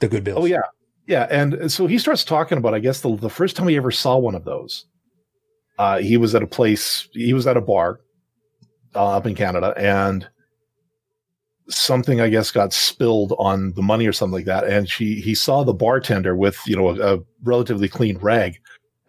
They're 0.00 0.08
good 0.08 0.24
bills. 0.24 0.38
Oh 0.40 0.46
yeah, 0.46 0.62
yeah. 1.06 1.26
And 1.30 1.70
so 1.72 1.86
he 1.86 1.98
starts 1.98 2.24
talking 2.24 2.58
about, 2.58 2.74
I 2.74 2.78
guess 2.78 3.00
the 3.00 3.16
the 3.16 3.30
first 3.30 3.56
time 3.56 3.68
he 3.68 3.76
ever 3.76 3.90
saw 3.90 4.16
one 4.16 4.34
of 4.34 4.44
those, 4.44 4.86
uh, 5.78 5.98
he 5.98 6.16
was 6.16 6.34
at 6.34 6.42
a 6.42 6.46
place, 6.46 7.08
he 7.12 7.32
was 7.32 7.46
at 7.46 7.56
a 7.56 7.60
bar 7.60 8.00
uh, 8.94 9.16
up 9.16 9.26
in 9.26 9.34
Canada, 9.34 9.74
and 9.76 10.28
something 11.68 12.20
I 12.20 12.28
guess 12.28 12.50
got 12.50 12.72
spilled 12.72 13.34
on 13.38 13.72
the 13.72 13.82
money 13.82 14.06
or 14.06 14.12
something 14.12 14.34
like 14.34 14.46
that. 14.46 14.64
And 14.64 14.88
she 14.88 15.16
he 15.16 15.34
saw 15.34 15.64
the 15.64 15.74
bartender 15.74 16.36
with 16.36 16.58
you 16.66 16.76
know 16.76 16.90
a, 16.90 17.16
a 17.16 17.18
relatively 17.42 17.88
clean 17.88 18.18
rag, 18.18 18.58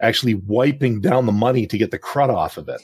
actually 0.00 0.34
wiping 0.34 1.00
down 1.00 1.26
the 1.26 1.32
money 1.32 1.66
to 1.66 1.78
get 1.78 1.90
the 1.90 1.98
crud 1.98 2.28
off 2.28 2.56
of 2.56 2.68
it. 2.68 2.80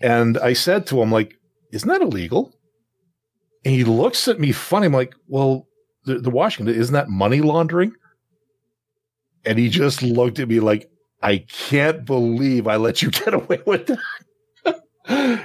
and 0.00 0.38
I 0.38 0.52
said 0.52 0.86
to 0.88 1.02
him 1.02 1.10
like, 1.10 1.38
"Isn't 1.72 1.88
that 1.88 2.02
illegal?" 2.02 2.54
And 3.64 3.74
he 3.74 3.84
looks 3.84 4.28
at 4.28 4.40
me 4.40 4.52
funny. 4.52 4.86
I'm 4.86 4.92
like, 4.92 5.14
"Well." 5.28 5.66
the, 6.04 6.18
the 6.18 6.30
Washington, 6.30 6.74
isn't 6.74 6.92
that 6.92 7.08
money 7.08 7.40
laundering? 7.40 7.92
And 9.44 9.58
he 9.58 9.68
just 9.68 10.02
looked 10.02 10.38
at 10.38 10.48
me 10.48 10.60
like, 10.60 10.90
I 11.22 11.38
can't 11.38 12.04
believe 12.04 12.66
I 12.66 12.76
let 12.76 13.02
you 13.02 13.10
get 13.10 13.34
away 13.34 13.60
with 13.66 13.86
that. 13.86 15.44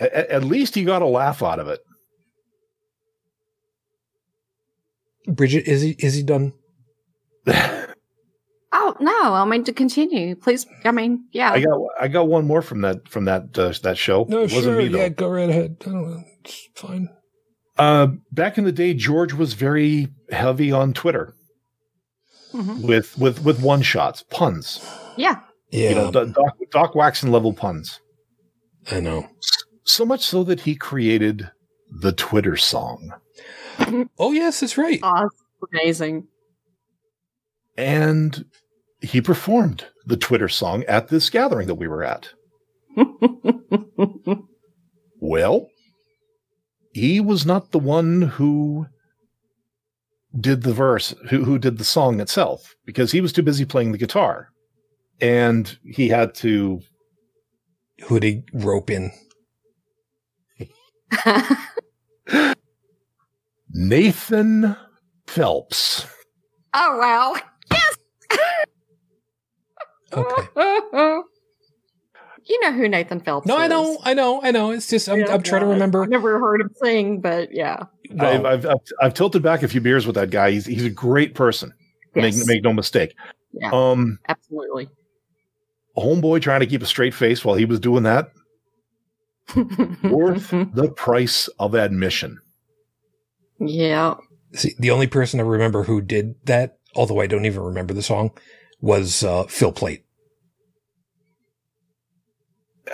at, 0.00 0.12
at 0.12 0.44
least 0.44 0.74
he 0.74 0.84
got 0.84 1.02
a 1.02 1.06
laugh 1.06 1.42
out 1.42 1.58
of 1.58 1.68
it. 1.68 1.80
Bridget, 5.26 5.66
is 5.66 5.82
he 5.82 5.90
is 5.98 6.14
he 6.14 6.22
done? 6.22 6.54
No. 9.00 9.34
I 9.34 9.44
mean 9.44 9.64
to 9.64 9.72
continue, 9.72 10.34
please. 10.36 10.66
I 10.84 10.90
mean, 10.90 11.24
yeah. 11.32 11.52
I 11.52 11.60
got 11.60 11.80
I 12.00 12.08
got 12.08 12.28
one 12.28 12.46
more 12.46 12.62
from 12.62 12.80
that 12.82 13.08
from 13.08 13.24
that 13.26 13.56
uh, 13.58 13.72
that 13.82 13.96
show. 13.98 14.24
No, 14.28 14.38
it 14.38 14.52
wasn't 14.52 14.62
sure. 14.64 14.76
me 14.76 14.88
though. 14.88 14.98
yeah, 14.98 15.08
go 15.08 15.28
right 15.28 15.48
ahead. 15.50 15.76
I 15.82 15.84
don't 15.84 16.10
know. 16.10 16.24
It's 16.44 16.68
fine. 16.74 17.08
Uh, 17.76 18.08
back 18.32 18.58
in 18.58 18.64
the 18.64 18.72
day, 18.72 18.92
George 18.94 19.32
was 19.32 19.52
very 19.54 20.08
heavy 20.30 20.72
on 20.72 20.92
Twitter 20.92 21.34
Mhm. 22.52 22.82
with 22.82 23.16
with 23.18 23.44
with 23.44 23.62
one 23.62 23.82
shots, 23.82 24.24
puns. 24.30 24.80
Yeah. 25.16 25.40
Yeah, 25.70 25.90
You 25.90 25.94
know, 25.96 26.10
Doc, 26.10 26.56
Doc 26.70 26.94
Waxon 26.94 27.30
level 27.30 27.52
puns. 27.52 28.00
I 28.90 29.00
know. 29.00 29.28
So 29.84 30.06
much 30.06 30.22
so 30.24 30.42
that 30.44 30.60
he 30.60 30.74
created 30.74 31.50
the 31.90 32.12
Twitter 32.12 32.56
song, 32.56 33.12
Oh, 34.18 34.32
yes, 34.32 34.60
that's 34.60 34.78
right. 34.78 34.98
Oh, 35.02 35.28
amazing. 35.72 36.26
and 37.76 38.44
he 39.00 39.20
performed 39.20 39.86
the 40.06 40.16
Twitter 40.16 40.48
song 40.48 40.84
at 40.84 41.08
this 41.08 41.30
gathering 41.30 41.66
that 41.68 41.74
we 41.76 41.88
were 41.88 42.04
at. 42.04 42.30
Well, 45.20 45.68
he 46.92 47.18
was 47.20 47.44
not 47.44 47.72
the 47.72 47.78
one 47.78 48.22
who 48.22 48.86
did 50.38 50.62
the 50.62 50.72
verse, 50.72 51.12
who, 51.28 51.44
who 51.44 51.58
did 51.58 51.78
the 51.78 51.84
song 51.84 52.20
itself, 52.20 52.76
because 52.86 53.10
he 53.12 53.20
was 53.20 53.32
too 53.32 53.42
busy 53.42 53.64
playing 53.64 53.90
the 53.92 53.98
guitar. 53.98 54.50
And 55.20 55.76
he 55.82 56.08
had 56.08 56.34
to, 56.36 56.80
Who'd 58.06 58.22
he 58.22 58.44
rope 58.52 58.90
in? 58.90 59.10
Nathan 63.70 64.76
Phelps. 65.26 66.06
oh 66.74 66.98
wow. 66.98 67.34
Okay. 70.12 70.48
you 72.44 72.60
know 72.62 72.72
who 72.72 72.88
Nathan 72.88 73.20
Phelps 73.20 73.46
No, 73.46 73.56
is. 73.56 73.60
I 73.60 73.66
know, 73.68 73.98
I 74.02 74.14
know, 74.14 74.42
I 74.42 74.50
know. 74.50 74.70
It's 74.70 74.88
just 74.88 75.08
I'm, 75.08 75.20
Yeah, 75.20 75.34
I'm 75.34 75.42
trying 75.42 75.60
to 75.62 75.66
remember. 75.66 76.02
I've 76.02 76.08
never 76.08 76.38
heard 76.38 76.60
him 76.60 76.70
sing, 76.82 77.20
but 77.20 77.50
yeah. 77.52 77.84
I've, 78.18 78.44
I've, 78.44 78.66
I've, 78.66 78.80
I've 79.02 79.14
tilted 79.14 79.42
back 79.42 79.62
a 79.62 79.68
few 79.68 79.80
beers 79.80 80.06
with 80.06 80.14
that 80.16 80.30
guy. 80.30 80.52
He's, 80.52 80.66
he's 80.66 80.84
a 80.84 80.90
great 80.90 81.34
person. 81.34 81.74
Yes, 82.14 82.36
Make, 82.38 82.46
make 82.46 82.64
no 82.64 82.72
mistake. 82.72 83.14
Yeah. 83.52 83.70
Um, 83.72 84.18
absolutely. 84.28 84.88
homeboy 85.96 86.40
trying 86.42 86.60
to 86.60 86.66
keep 86.66 86.82
a 86.82 86.86
straight 86.86 87.14
face 87.14 87.44
while 87.44 87.54
he 87.56 87.64
was 87.66 87.80
doing 87.80 88.04
that. 88.04 88.30
Worth 90.02 90.50
the 90.50 90.92
price 90.96 91.48
of 91.58 91.74
admission. 91.74 92.38
yeah. 93.60 94.14
see, 94.54 94.74
the 94.78 94.90
only 94.90 95.06
person 95.06 95.40
I 95.40 95.42
remember 95.44 95.84
who 95.84 96.00
did 96.02 96.34
that, 96.44 96.78
although 96.94 97.20
I 97.20 97.26
don't 97.26 97.46
even 97.46 97.62
remember 97.62 97.94
the 97.94 98.02
song, 98.02 98.30
was 98.80 99.22
uh, 99.24 99.44
Phil 99.44 99.72
Plait. 99.72 100.04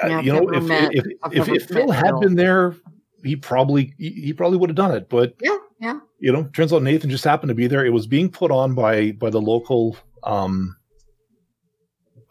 Uh, 0.02 0.18
you 0.20 0.32
know, 0.32 0.40
never 0.40 0.90
if, 0.92 1.04
if, 1.06 1.32
if, 1.32 1.48
if 1.48 1.68
Phil 1.68 1.90
had 1.90 2.06
Phil. 2.10 2.20
been 2.20 2.34
there, 2.34 2.74
he 3.22 3.36
probably 3.36 3.94
he, 3.98 4.10
he 4.10 4.32
probably 4.32 4.58
would 4.58 4.68
have 4.70 4.76
done 4.76 4.92
it. 4.94 5.08
But 5.08 5.34
Yeah, 5.40 5.56
yeah. 5.80 6.00
you 6.18 6.32
know, 6.32 6.44
turns 6.52 6.72
out 6.72 6.82
Nathan 6.82 7.10
just 7.10 7.22
happened 7.24 7.48
to 7.50 7.54
be 7.54 7.66
there. 7.68 7.84
It 7.86 7.90
was 7.92 8.06
being 8.06 8.28
put 8.30 8.50
on 8.50 8.74
by 8.74 9.12
by 9.12 9.30
the 9.30 9.40
local. 9.40 9.96
um 10.24 10.76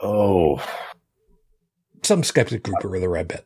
Oh, 0.01 0.61
Some 2.01 2.23
skeptic 2.23 2.63
group 2.63 2.83
or 2.83 2.97
other, 2.97 3.15
I 3.15 3.23
bet. 3.23 3.45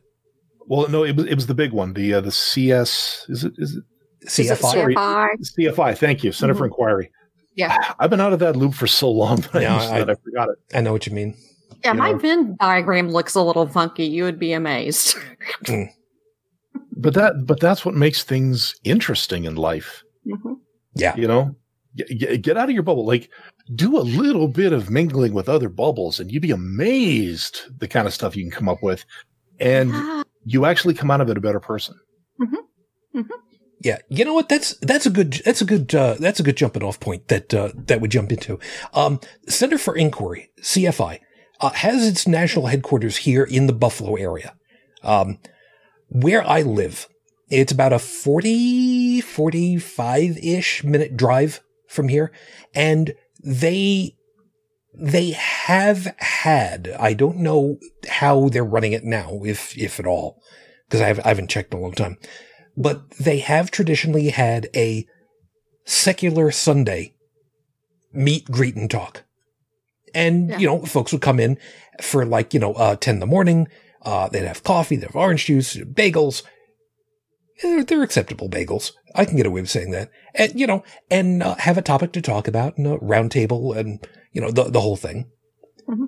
well, 0.66 0.88
no, 0.88 1.04
it 1.04 1.14
was 1.14 1.26
it 1.26 1.34
was 1.36 1.46
the 1.46 1.54
big 1.54 1.72
one. 1.72 1.92
The 1.94 2.14
uh, 2.14 2.20
the 2.20 2.32
CS 2.32 3.26
is 3.28 3.44
it 3.44 3.52
is 3.58 3.76
it 3.76 3.84
Is 4.22 4.50
it 4.50 4.58
CFI. 4.58 4.72
Sorry. 4.72 4.94
CFI? 4.96 5.28
CFI? 5.56 5.96
Thank 5.98 6.24
you, 6.24 6.32
Center 6.32 6.54
for 6.54 6.64
Inquiry. 6.66 7.12
Yeah. 7.58 7.92
I've 7.98 8.08
been 8.10 8.20
out 8.20 8.32
of 8.32 8.38
that 8.38 8.54
loop 8.56 8.72
for 8.74 8.86
so 8.86 9.10
long 9.10 9.40
that, 9.52 9.62
Yeah, 9.62 9.74
I, 9.74 9.78
just 9.78 9.92
I- 9.92 9.98
thought 9.98 10.10
I 10.10 10.14
forgot 10.14 10.48
it. 10.50 10.58
I 10.74 10.80
know 10.80 10.92
what 10.92 11.06
you 11.06 11.12
mean. 11.12 11.36
Yeah, 11.84 11.92
You 11.92 11.98
my 11.98 12.12
know. 12.12 12.18
Venn 12.18 12.56
diagram 12.60 13.10
looks 13.10 13.34
a 13.34 13.42
little 13.42 13.66
funky. 13.66 14.04
You 14.06 14.24
would 14.24 14.38
be 14.38 14.52
amazed. 14.52 15.16
But 17.00 17.14
that 17.14 17.46
but 17.46 17.60
that's 17.60 17.84
what 17.84 17.94
makes 17.94 18.24
things 18.24 18.74
interesting 18.82 19.44
in 19.44 19.54
life. 19.54 20.02
Mhm. 20.26 20.56
Yeah. 20.94 21.14
you 21.16 21.28
know 21.28 21.54
get, 21.94 22.08
get, 22.18 22.42
get 22.42 22.56
out 22.56 22.68
of 22.68 22.74
your 22.74 22.82
bubble 22.82 23.06
like 23.06 23.30
do 23.76 23.96
a 23.96 24.02
little 24.02 24.48
bit 24.48 24.72
of 24.72 24.90
mingling 24.90 25.32
with 25.32 25.48
other 25.48 25.68
bubbles 25.68 26.18
and 26.18 26.32
you'd 26.32 26.42
be 26.42 26.50
amazed 26.50 27.60
the 27.78 27.86
kind 27.86 28.06
of 28.08 28.12
stuff 28.14 28.34
you 28.36 28.42
can 28.42 28.50
come 28.50 28.68
up 28.68 28.82
with 28.82 29.04
and 29.60 29.92
Ah, 29.94 30.24
you 30.44 30.64
actually 30.66 30.94
come 30.94 31.08
out 31.10 31.20
of 31.20 31.30
it 31.30 31.36
a 31.38 31.40
better 31.40 31.60
person 31.60 31.94
Yeah, 33.80 33.98
you 34.08 34.24
know 34.24 34.34
what? 34.34 34.48
That's 34.48 34.74
that's 34.78 35.06
a 35.06 35.10
good 35.10 35.34
that's 35.44 35.62
a 35.62 35.64
good 35.64 35.94
uh, 35.94 36.16
that's 36.18 36.40
a 36.40 36.42
good 36.42 36.56
jumping 36.56 36.82
off 36.82 36.98
point 36.98 37.28
that 37.28 37.54
uh, 37.54 37.70
that 37.74 38.00
would 38.00 38.10
jump 38.10 38.32
into. 38.32 38.58
Um, 38.92 39.20
Center 39.46 39.78
for 39.78 39.96
Inquiry 39.96 40.50
(CFI) 40.60 41.20
uh, 41.60 41.70
has 41.70 42.06
its 42.06 42.26
national 42.26 42.66
headquarters 42.66 43.18
here 43.18 43.44
in 43.44 43.66
the 43.66 43.72
Buffalo 43.72 44.16
area. 44.16 44.54
Um, 45.02 45.38
where 46.08 46.44
I 46.44 46.62
live, 46.62 47.06
it's 47.50 47.70
about 47.70 47.92
a 47.92 47.98
40, 48.00 49.20
45 49.20 50.38
ish 50.38 50.82
minute 50.82 51.16
drive 51.16 51.60
from 51.86 52.08
here, 52.08 52.32
and 52.74 53.14
they 53.44 54.16
they 54.92 55.30
have 55.30 56.16
had. 56.18 56.96
I 56.98 57.12
don't 57.12 57.36
know 57.36 57.78
how 58.08 58.48
they're 58.48 58.64
running 58.64 58.92
it 58.92 59.04
now, 59.04 59.42
if 59.44 59.78
if 59.78 60.00
at 60.00 60.06
all, 60.06 60.42
because 60.88 61.00
I, 61.00 61.10
I 61.24 61.28
haven't 61.28 61.50
checked 61.50 61.72
in 61.72 61.78
a 61.78 61.82
long 61.82 61.92
time 61.92 62.16
but 62.78 63.10
they 63.18 63.40
have 63.40 63.70
traditionally 63.72 64.28
had 64.28 64.68
a 64.74 65.04
secular 65.84 66.50
Sunday 66.50 67.14
meet, 68.12 68.44
greet, 68.50 68.76
and 68.76 68.90
talk. 68.90 69.24
And, 70.14 70.48
Yeah. 70.50 70.58
you 70.58 70.66
know, 70.66 70.84
folks 70.86 71.12
would 71.12 71.20
come 71.20 71.38
in 71.40 71.58
for 72.00 72.24
like, 72.24 72.54
you 72.54 72.60
know, 72.60 72.72
uh, 72.74 72.96
10 72.96 73.16
in 73.16 73.20
the 73.20 73.26
morning. 73.26 73.66
Uh, 74.02 74.28
they'd 74.28 74.46
have 74.46 74.62
coffee, 74.62 74.96
they'd 74.96 75.06
have 75.06 75.16
orange 75.16 75.44
juice, 75.46 75.76
bagels. 75.76 76.42
They're, 77.62 77.82
they're 77.84 78.02
acceptable 78.04 78.48
bagels. 78.48 78.92
I 79.14 79.24
can 79.24 79.36
get 79.36 79.44
away 79.46 79.60
with 79.60 79.70
saying 79.70 79.90
that. 79.90 80.10
And, 80.34 80.58
you 80.58 80.66
know, 80.66 80.84
and 81.10 81.42
uh, 81.42 81.56
have 81.56 81.76
a 81.76 81.82
topic 81.82 82.12
to 82.12 82.22
talk 82.22 82.46
about 82.46 82.78
and 82.78 82.86
a 82.86 82.96
round 82.98 83.32
table 83.32 83.72
and, 83.72 84.06
you 84.32 84.40
know, 84.40 84.50
the, 84.52 84.64
the 84.64 84.80
whole 84.80 84.96
thing. 84.96 85.26
Mhm. 85.88 86.06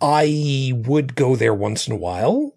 I 0.00 0.72
would 0.74 1.14
go 1.14 1.36
there 1.36 1.54
once 1.54 1.86
in 1.86 1.92
a 1.92 1.96
while. 1.96 2.52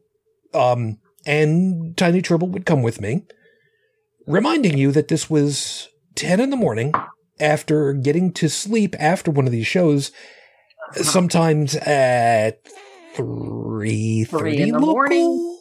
Um, 0.53 0.97
and 1.25 1.95
Tiny 1.95 2.21
Tribble 2.21 2.47
would 2.49 2.65
come 2.65 2.81
with 2.81 2.99
me 2.99 3.23
reminding 4.27 4.77
you 4.77 4.91
that 4.91 5.07
this 5.07 5.29
was 5.29 5.89
10 6.15 6.39
in 6.39 6.49
the 6.49 6.55
morning 6.57 6.93
after 7.39 7.93
getting 7.93 8.31
to 8.33 8.47
sleep 8.49 8.95
after 8.99 9.31
one 9.31 9.45
of 9.45 9.51
these 9.51 9.67
shows, 9.67 10.11
sometimes 10.93 11.75
at 11.75 12.63
3.30 13.15 14.27
Three 14.27 14.57
in 14.61 14.71
the 14.71 14.79
local. 14.79 14.93
morning. 14.93 15.57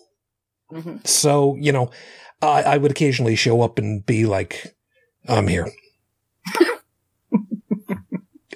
Mhm. 0.72 1.06
So, 1.06 1.56
you 1.60 1.72
know, 1.72 1.90
I, 2.42 2.62
I 2.62 2.76
would 2.76 2.90
occasionally 2.90 3.34
show 3.36 3.60
up 3.62 3.78
and 3.78 4.04
be 4.06 4.26
like, 4.26 4.74
I'm 5.28 5.48
here. 5.48 5.68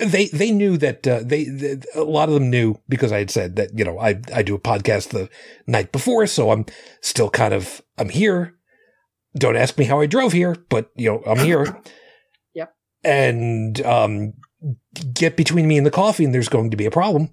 they 0.01 0.27
they 0.29 0.51
knew 0.51 0.77
that 0.77 1.07
uh, 1.07 1.21
they, 1.25 1.45
they 1.45 1.77
a 1.95 2.03
lot 2.03 2.29
of 2.29 2.35
them 2.35 2.51
knew 2.51 2.77
because 2.89 3.13
I 3.13 3.19
had 3.19 3.31
said 3.31 3.57
that 3.57 3.79
you 3.79 3.85
know 3.85 3.99
I 3.99 4.21
I 4.35 4.43
do 4.43 4.55
a 4.55 4.61
podcast 4.61 5.11
the 5.11 5.29
night 5.67 5.93
before, 5.93 6.27
so 6.27 6.51
I'm 6.51 6.67
still 7.01 7.31
kind 7.31 7.55
of 7.55 7.81
I'm 7.99 8.09
here. 8.09 8.55
Don't 9.37 9.57
ask 9.57 9.77
me 9.79 9.85
how 9.85 10.01
I 10.01 10.07
drove 10.07 10.33
here, 10.33 10.57
but 10.69 10.91
you 10.97 11.11
know 11.11 11.23
I'm 11.27 11.39
here. 11.39 11.81
Yep. 12.55 12.73
And 13.03 13.81
um, 13.85 14.35
get 15.13 15.37
between 15.37 15.67
me 15.67 15.77
and 15.77 15.85
the 15.85 15.91
coffee, 15.91 16.25
and 16.25 16.33
there's 16.33 16.49
going 16.49 16.71
to 16.71 16.77
be 16.77 16.87
a 16.87 16.91
problem. 16.91 17.31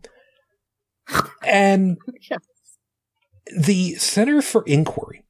And 1.45 1.97
Yes. 2.29 2.39
the 3.55 3.95
Center 3.95 4.41
for 4.41 4.63
Inquiry 4.65 5.25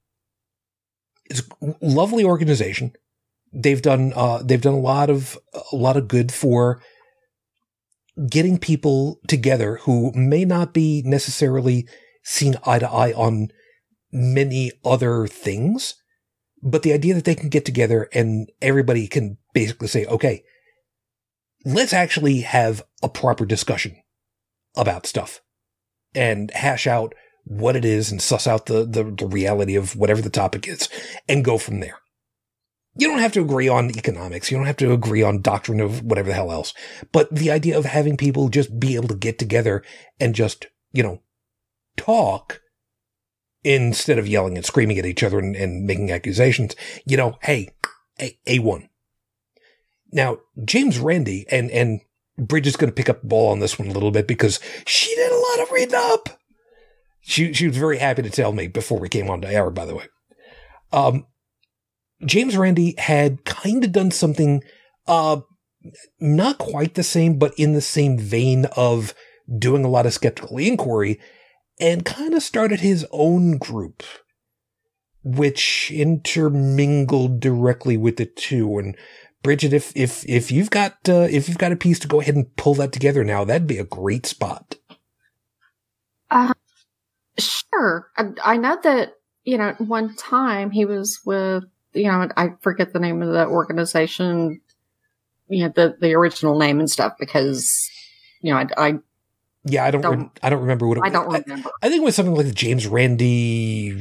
is 1.29 1.43
a 1.61 1.75
lovely 1.81 2.23
organization. 2.23 2.93
They've 3.53 3.81
done 3.81 4.13
uh, 4.15 4.41
they've 4.43 4.61
done 4.61 4.73
a 4.73 4.79
lot 4.79 5.09
of 5.09 5.37
a 5.71 5.75
lot 5.75 5.97
of 5.97 6.07
good 6.07 6.31
for 6.31 6.81
getting 8.29 8.57
people 8.57 9.19
together 9.27 9.77
who 9.83 10.11
may 10.13 10.45
not 10.45 10.73
be 10.73 11.01
necessarily 11.05 11.87
seen 12.23 12.55
eye 12.65 12.79
to 12.79 12.89
eye 12.89 13.13
on 13.13 13.49
many 14.11 14.71
other 14.85 15.27
things, 15.27 15.95
but 16.61 16.83
the 16.83 16.93
idea 16.93 17.13
that 17.13 17.25
they 17.25 17.35
can 17.35 17.49
get 17.49 17.65
together 17.65 18.09
and 18.13 18.51
everybody 18.61 19.07
can 19.07 19.37
basically 19.53 19.87
say, 19.87 20.05
okay, 20.05 20.43
let's 21.65 21.93
actually 21.93 22.41
have 22.41 22.83
a 23.01 23.09
proper 23.09 23.45
discussion 23.45 23.95
about 24.75 25.05
stuff 25.05 25.41
and 26.13 26.51
hash 26.51 26.87
out 26.87 27.13
what 27.43 27.75
it 27.75 27.85
is 27.85 28.11
and 28.11 28.21
suss 28.21 28.47
out 28.47 28.67
the, 28.67 28.85
the, 28.85 29.03
the 29.03 29.27
reality 29.27 29.75
of 29.75 29.95
whatever 29.95 30.21
the 30.21 30.29
topic 30.29 30.67
is 30.67 30.89
and 31.27 31.45
go 31.45 31.57
from 31.57 31.79
there. 31.79 31.97
You 32.95 33.07
don't 33.07 33.19
have 33.19 33.31
to 33.33 33.41
agree 33.41 33.69
on 33.69 33.89
economics. 33.97 34.51
You 34.51 34.57
don't 34.57 34.67
have 34.67 34.77
to 34.77 34.91
agree 34.91 35.23
on 35.23 35.41
doctrine 35.41 35.79
of 35.79 36.03
whatever 36.03 36.29
the 36.29 36.35
hell 36.35 36.51
else. 36.51 36.73
But 37.11 37.33
the 37.33 37.49
idea 37.49 37.77
of 37.77 37.85
having 37.85 38.17
people 38.17 38.49
just 38.49 38.79
be 38.79 38.95
able 38.95 39.07
to 39.07 39.15
get 39.15 39.39
together 39.39 39.81
and 40.19 40.35
just, 40.35 40.67
you 40.91 41.01
know, 41.01 41.21
talk 41.95 42.61
instead 43.63 44.17
of 44.17 44.27
yelling 44.27 44.57
and 44.57 44.65
screaming 44.65 44.97
at 44.97 45.05
each 45.05 45.23
other 45.23 45.39
and, 45.39 45.55
and 45.55 45.85
making 45.85 46.11
accusations, 46.11 46.75
you 47.05 47.17
know, 47.17 47.37
hey, 47.43 47.69
A- 48.19 48.37
A1. 48.47 48.87
Now, 50.11 50.37
James 50.65 50.99
Randi 50.99 51.45
and, 51.49 51.71
and 51.71 52.01
Bridget's 52.37 52.75
going 52.75 52.89
to 52.89 52.95
pick 52.95 53.09
up 53.09 53.21
the 53.21 53.27
ball 53.27 53.51
on 53.51 53.59
this 53.59 53.77
one 53.77 53.87
a 53.87 53.93
little 53.93 54.11
bit 54.11 54.27
because 54.27 54.59
she 54.85 55.13
did 55.15 55.31
a 55.31 55.35
lot 55.35 55.59
of 55.61 55.71
reading 55.71 55.95
up. 55.95 56.29
She 57.21 57.53
she 57.53 57.67
was 57.67 57.77
very 57.77 57.99
happy 57.99 58.23
to 58.23 58.31
tell 58.31 58.51
me 58.51 58.67
before 58.67 58.99
we 58.99 59.07
came 59.07 59.29
on 59.29 59.41
to 59.41 59.51
air. 59.51 59.69
By 59.69 59.85
the 59.85 59.95
way, 59.95 60.07
um, 60.91 61.27
James 62.25 62.57
Randi 62.57 62.95
had 62.97 63.45
kind 63.45 63.83
of 63.83 63.91
done 63.91 64.09
something, 64.09 64.63
uh, 65.07 65.41
not 66.19 66.57
quite 66.57 66.95
the 66.95 67.03
same, 67.03 67.37
but 67.37 67.53
in 67.57 67.73
the 67.73 67.81
same 67.81 68.17
vein 68.17 68.65
of 68.75 69.13
doing 69.55 69.85
a 69.85 69.89
lot 69.89 70.07
of 70.07 70.13
skeptical 70.13 70.57
inquiry, 70.57 71.19
and 71.79 72.05
kind 72.05 72.33
of 72.33 72.43
started 72.43 72.79
his 72.79 73.05
own 73.11 73.57
group, 73.57 74.03
which 75.23 75.91
intermingled 75.91 77.39
directly 77.39 77.97
with 77.97 78.17
the 78.17 78.25
two 78.25 78.77
and 78.77 78.95
Bridget, 79.43 79.73
if 79.73 79.91
if 79.95 80.23
if 80.29 80.51
you've 80.51 80.69
got 80.69 80.97
uh, 81.09 81.27
if 81.29 81.47
you've 81.47 81.57
got 81.57 81.71
a 81.71 81.75
piece 81.75 81.97
to 81.99 82.07
go 82.07 82.21
ahead 82.21 82.35
and 82.35 82.55
pull 82.57 82.75
that 82.75 82.91
together 82.91 83.23
now, 83.23 83.43
that'd 83.43 83.67
be 83.67 83.79
a 83.79 83.83
great 83.83 84.27
spot. 84.27 84.75
Uh, 86.29 86.53
sure. 87.39 88.07
I, 88.17 88.25
I 88.43 88.57
know 88.57 88.77
that 88.83 89.13
you 89.43 89.57
know 89.57 89.73
one 89.79 90.15
time 90.15 90.69
he 90.69 90.85
was 90.85 91.21
with 91.25 91.63
you 91.93 92.03
know 92.03 92.29
I 92.37 92.49
forget 92.61 92.93
the 92.93 92.99
name 92.99 93.23
of 93.23 93.29
the 93.29 93.47
organization, 93.47 94.61
you 95.47 95.63
know 95.63 95.73
the 95.75 95.97
the 95.99 96.13
original 96.13 96.59
name 96.59 96.79
and 96.79 96.89
stuff 96.89 97.13
because 97.19 97.89
you 98.41 98.53
know 98.53 98.59
I, 98.59 98.67
I 98.77 98.99
yeah, 99.63 99.85
I 99.85 99.91
don't. 99.91 100.01
don't 100.01 100.19
re- 100.19 100.29
I 100.41 100.49
don't 100.49 100.61
remember 100.61 100.87
what 100.87 100.97
it 100.97 101.01
was. 101.01 101.09
I 101.09 101.13
don't 101.13 101.27
remember. 101.27 101.69
I, 101.83 101.85
I, 101.85 101.89
think 101.89 102.01
it 102.01 102.05
was 102.05 102.15
something 102.15 102.33
like 102.33 102.47
the 102.47 102.51
James 102.51 102.87
Randi. 102.87 103.91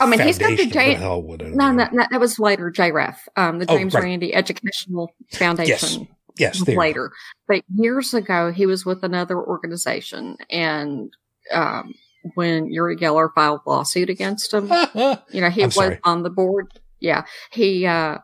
I 0.00 0.06
mean, 0.06 0.20
he's 0.20 0.38
got 0.38 0.56
the 0.56 0.66
James. 0.66 1.00
No, 1.00 1.70
no, 1.70 1.88
no, 1.92 2.04
that 2.10 2.18
was 2.18 2.38
later. 2.38 2.70
JREF, 2.70 3.16
um, 3.36 3.58
the 3.58 3.66
oh, 3.68 3.76
James 3.76 3.94
oh, 3.94 3.98
right. 3.98 4.04
Randi 4.04 4.34
Educational 4.34 5.12
Foundation. 5.32 6.08
Yes, 6.38 6.58
yes, 6.66 6.76
later. 6.76 7.12
But 7.46 7.62
years 7.74 8.14
ago, 8.14 8.52
he 8.52 8.64
was 8.64 8.86
with 8.86 9.04
another 9.04 9.36
organization, 9.38 10.38
and 10.48 11.12
um, 11.52 11.92
when 12.34 12.72
Uri 12.72 12.96
Geller 12.96 13.28
filed 13.34 13.60
lawsuit 13.66 14.08
against 14.08 14.54
him, 14.54 14.68
you 15.30 15.40
know, 15.42 15.50
he 15.50 15.62
I'm 15.62 15.68
was 15.68 15.74
sorry. 15.74 16.00
on 16.04 16.22
the 16.22 16.30
board. 16.30 16.72
Yeah, 17.00 17.24
he. 17.50 17.84
uh 17.84 18.18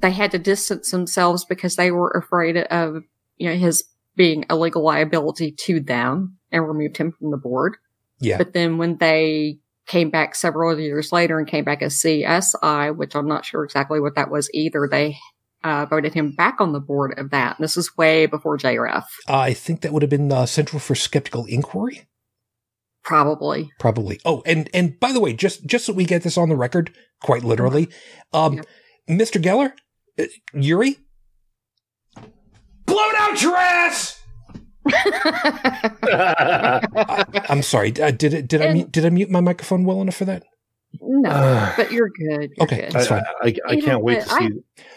They 0.00 0.10
had 0.10 0.30
to 0.32 0.38
distance 0.38 0.90
themselves 0.90 1.46
because 1.46 1.76
they 1.76 1.90
were 1.90 2.10
afraid 2.10 2.58
of 2.58 3.02
you 3.38 3.48
know 3.48 3.56
his 3.56 3.84
being 4.16 4.44
a 4.48 4.56
legal 4.56 4.82
liability 4.82 5.52
to 5.52 5.80
them 5.80 6.38
and 6.50 6.66
removed 6.66 6.96
him 6.96 7.12
from 7.12 7.30
the 7.30 7.36
board. 7.36 7.76
Yeah. 8.20 8.38
But 8.38 8.52
then 8.52 8.78
when 8.78 8.96
they 8.98 9.58
came 9.86 10.10
back 10.10 10.34
several 10.34 10.78
years 10.78 11.12
later 11.12 11.38
and 11.38 11.46
came 11.46 11.64
back 11.64 11.82
as 11.82 11.94
CSI, 11.96 12.96
which 12.96 13.14
I'm 13.14 13.28
not 13.28 13.44
sure 13.44 13.64
exactly 13.64 14.00
what 14.00 14.14
that 14.14 14.30
was 14.30 14.48
either, 14.54 14.88
they 14.90 15.16
uh, 15.62 15.86
voted 15.86 16.14
him 16.14 16.32
back 16.32 16.60
on 16.60 16.72
the 16.72 16.80
board 16.80 17.18
of 17.18 17.30
that. 17.30 17.58
And 17.58 17.64
this 17.64 17.76
is 17.76 17.96
way 17.96 18.26
before 18.26 18.56
JREF. 18.56 19.04
I 19.26 19.52
think 19.52 19.80
that 19.80 19.92
would 19.92 20.02
have 20.02 20.10
been 20.10 20.30
uh, 20.32 20.46
Central 20.46 20.80
for 20.80 20.94
Skeptical 20.94 21.44
Inquiry. 21.46 22.06
Probably. 23.02 23.70
Probably. 23.78 24.20
Oh, 24.24 24.42
and 24.46 24.70
and 24.72 24.98
by 24.98 25.12
the 25.12 25.20
way, 25.20 25.34
just 25.34 25.66
just 25.66 25.84
so 25.84 25.92
we 25.92 26.06
get 26.06 26.22
this 26.22 26.38
on 26.38 26.48
the 26.48 26.56
record, 26.56 26.90
quite 27.20 27.44
literally, 27.44 27.88
um, 28.32 28.54
yeah. 28.54 28.62
Mr. 29.08 29.42
Geller, 29.42 29.72
uh, 30.18 30.24
Uri, 30.54 30.96
blown 32.86 33.14
out 33.16 33.40
your 33.42 33.56
ass. 33.56 34.20
I, 36.06 36.82
am 37.48 37.62
sorry. 37.62 37.92
Uh, 38.00 38.10
did 38.10 38.34
it? 38.34 38.48
Did 38.48 38.60
and, 38.60 38.70
I 38.70 38.72
mute, 38.74 38.92
did 38.92 39.06
I 39.06 39.10
mute 39.10 39.30
my 39.30 39.40
microphone 39.40 39.84
well 39.84 40.02
enough 40.02 40.16
for 40.16 40.26
that? 40.26 40.44
No, 41.00 41.30
uh, 41.30 41.72
but 41.76 41.90
you're 41.90 42.10
good. 42.10 42.52
You're 42.56 42.64
okay, 42.64 42.80
good. 42.82 42.92
that's 42.92 43.08
fine. 43.08 43.22
I, 43.42 43.48
I, 43.66 43.72
I 43.72 43.80
can't 43.80 44.02
wait 44.02 44.22
to 44.22 44.28
see. 44.28 44.50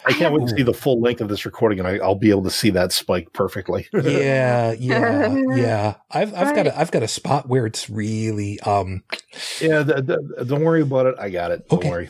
I, 0.06 0.14
can't 0.14 0.34
wait 0.34 0.48
to 0.48 0.56
see 0.56 0.64
the 0.64 0.74
full 0.74 1.00
length 1.00 1.22
of 1.22 1.30
this 1.30 1.46
recording, 1.46 1.80
and 1.80 1.88
I, 1.88 2.06
will 2.06 2.16
be 2.16 2.30
able 2.30 2.44
to 2.44 2.52
see 2.52 2.70
that 2.72 2.92
spike 2.92 3.32
perfectly. 3.34 3.88
yeah, 3.94 4.74
yeah, 4.74 5.36
yeah. 5.56 5.96
I've 6.12 6.34
I've 6.34 6.48
right. 6.48 6.56
got 6.56 6.68
a 6.68 6.80
I've 6.80 6.92
got 6.92 7.04
a 7.04 7.08
spot 7.08 7.48
where 7.48 7.66
it's 7.66 7.90
really 7.90 8.60
um. 8.62 9.04
Yeah, 9.62 9.84
the, 9.84 10.02
the, 10.02 10.46
don't 10.46 10.64
worry 10.64 10.82
about 10.82 11.08
it. 11.08 11.16
I 11.20 11.30
got 11.30 11.52
it. 11.52 11.68
Don't 11.70 11.80
okay. 11.80 11.90
worry. 11.90 12.10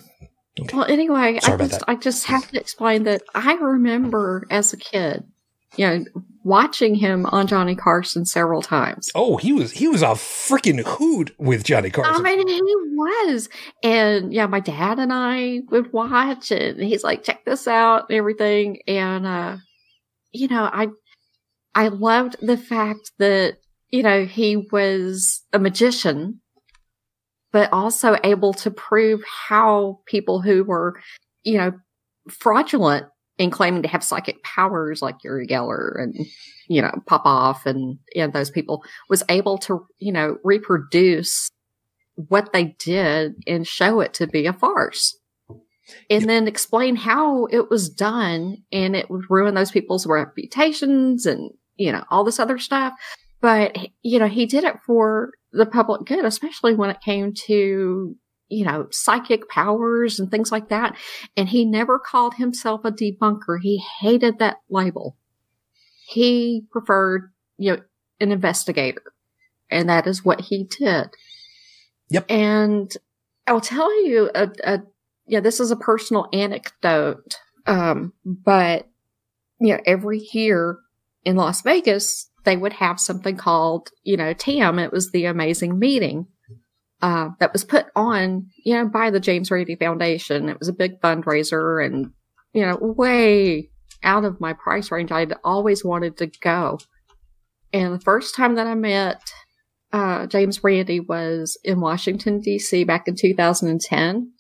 Okay. 0.60 0.76
Well, 0.76 0.86
anyway, 0.86 1.40
Sorry 1.40 1.64
I 1.64 1.68
just 1.68 1.84
I 1.88 1.96
just 1.96 2.26
have 2.26 2.50
to 2.50 2.60
explain 2.60 3.04
that 3.04 3.22
I 3.36 3.54
remember 3.54 4.48
as 4.50 4.74
a 4.74 4.78
kid 4.78 5.24
you 5.78 5.88
know, 5.88 6.06
watching 6.44 6.96
him 6.96 7.26
on 7.28 7.46
Johnny 7.46 7.76
Carson 7.76 8.26
several 8.26 8.62
times. 8.62 9.10
Oh, 9.14 9.38
he 9.38 9.54
was 9.54 9.72
he 9.72 9.88
was 9.88 10.02
a 10.02 10.08
freaking 10.08 10.84
hoot 10.86 11.36
with 11.38 11.64
Johnny 11.64 11.90
Carson. 11.90 12.26
I 12.26 12.36
mean, 12.36 12.48
he 12.48 12.62
was, 12.62 13.50
and 13.84 14.34
yeah, 14.34 14.48
my 14.48 14.60
dad 14.60 14.98
and 14.98 15.12
I 15.14 15.62
would 15.70 15.92
watch, 15.94 16.52
and 16.52 16.82
he's 16.82 17.04
like, 17.04 17.24
"Check 17.24 17.46
this 17.46 17.68
out," 17.68 18.10
and 18.10 18.18
everything, 18.18 18.80
and 18.88 19.28
uh, 19.28 19.58
you 20.32 20.48
know, 20.48 20.64
I 20.72 20.88
I 21.76 21.90
loved 21.90 22.38
the 22.42 22.58
fact 22.58 23.12
that 23.20 23.58
you 23.90 24.04
know 24.04 24.26
he 24.26 24.58
was 24.72 25.44
a 25.54 25.60
magician, 25.60 26.42
but 27.52 27.72
also 27.74 28.18
able 28.24 28.54
to 28.56 28.72
prove 28.72 29.22
how 29.50 30.00
people 30.06 30.42
who 30.42 30.64
were, 30.64 31.00
you 31.44 31.58
know, 31.58 31.74
fraudulent 32.30 33.08
in 33.38 33.52
claiming 33.52 33.84
to 33.84 33.88
have 33.88 34.04
psychic 34.04 34.42
powers 34.44 35.02
like 35.02 35.24
Uri 35.24 35.48
Geller 35.48 36.02
and, 36.02 36.16
you 36.68 36.82
know, 36.82 36.92
Popoff 37.06 37.66
and, 37.66 38.00
and 38.16 38.34
those 38.34 38.50
people 38.50 38.84
was 39.10 39.24
able 39.30 39.58
to, 39.60 39.86
you 40.00 40.12
know, 40.12 40.38
reproduce 40.44 41.50
what 42.16 42.52
they 42.52 42.76
did 42.80 43.36
and 43.46 43.68
show 43.68 44.00
it 44.00 44.14
to 44.16 44.28
be 44.28 44.48
a 44.48 44.54
farce. 44.54 45.18
And 46.10 46.22
yep. 46.22 46.28
then 46.28 46.48
explain 46.48 46.98
how 46.98 47.46
it 47.46 47.70
was 47.70 47.90
done 47.90 48.64
and 48.74 48.96
it 48.96 49.10
would 49.10 49.30
ruin 49.30 49.56
those 49.56 49.72
people's 49.72 50.06
reputations 50.06 51.26
and, 51.26 51.52
you 51.78 51.92
know, 51.92 52.04
all 52.10 52.24
this 52.24 52.40
other 52.40 52.58
stuff. 52.58 52.94
But, 53.40 53.78
you 54.02 54.20
know, 54.20 54.28
he 54.28 54.48
did 54.48 54.64
it 54.64 54.80
for 54.86 55.32
the 55.54 55.66
public 55.66 56.06
good, 56.06 56.26
especially 56.26 56.76
when 56.76 56.90
it 56.90 57.02
came 57.02 57.34
to 57.46 58.16
you 58.50 58.66
know, 58.66 58.88
psychic 58.92 59.50
powers 59.50 60.20
and 60.20 60.32
things 60.32 60.52
like 60.52 60.70
that. 60.70 60.96
And 61.36 61.50
he 61.50 61.66
never 61.66 62.00
called 62.00 62.36
himself 62.36 62.82
a 62.84 62.92
debunker. 62.92 63.60
He 63.62 63.84
hated 64.00 64.40
that 64.40 64.58
label. 64.70 65.18
He 66.08 66.66
preferred, 66.72 67.32
you 67.58 67.74
know, 67.74 67.82
an 68.20 68.32
investigator. 68.32 69.04
And 69.70 69.90
that 69.90 70.08
is 70.08 70.24
what 70.24 70.42
he 70.42 70.64
did. 70.64 71.10
Yep. 72.10 72.26
And 72.30 72.94
I'll 73.46 73.62
tell 73.62 74.06
you 74.06 74.30
a, 74.34 74.50
a 74.64 74.80
yeah, 75.26 75.42
this 75.42 75.60
is 75.60 75.72
a 75.72 75.76
personal 75.76 76.30
anecdote. 76.32 77.36
Um, 77.66 78.14
but, 78.24 78.88
you 79.60 79.74
know, 79.74 79.82
every 79.86 80.20
year 80.32 80.80
in 81.26 81.36
Las 81.36 81.62
Vegas, 81.64 82.30
they 82.46 82.56
would 82.56 82.74
have 82.74 82.98
something 82.98 83.36
called, 83.36 83.90
you 84.04 84.16
know, 84.16 84.32
TAM. 84.32 84.80
It 84.80 84.94
was 84.94 85.12
the 85.12 85.26
amazing 85.26 85.78
meeting 85.78 86.28
uh, 87.02 87.30
that 87.40 87.54
was 87.54 87.64
put 87.64 87.88
on, 87.96 88.48
you 88.64 88.74
know, 88.74 88.88
by 88.88 89.10
the 89.10 89.20
James 89.20 89.52
Randi 89.52 89.76
Foundation. 89.76 90.50
It 90.50 90.60
was 90.60 90.68
a 90.68 90.74
big 90.74 91.00
fundraiser 91.02 91.86
and, 91.86 92.12
you 92.54 92.66
know, 92.66 92.78
way 92.82 93.70
out 94.04 94.26
of 94.26 94.42
my 94.42 94.54
price 94.54 94.92
range. 94.92 95.12
I'd 95.12 95.34
always 95.44 95.84
wanted 95.86 96.18
to 96.18 96.28
go. 96.42 96.80
And 97.74 97.94
the 97.94 98.00
first 98.00 98.36
time 98.36 98.56
that 98.56 98.68
I 98.68 98.76
met 98.76 99.22
uh, 99.94 100.28
James 100.28 100.64
Randi 100.64 101.00
was 101.00 101.58
in 101.64 101.80
Washington, 101.80 102.40
D.C. 102.42 102.84
back 102.84 103.08
in 103.08 103.16
2010. 103.16 104.32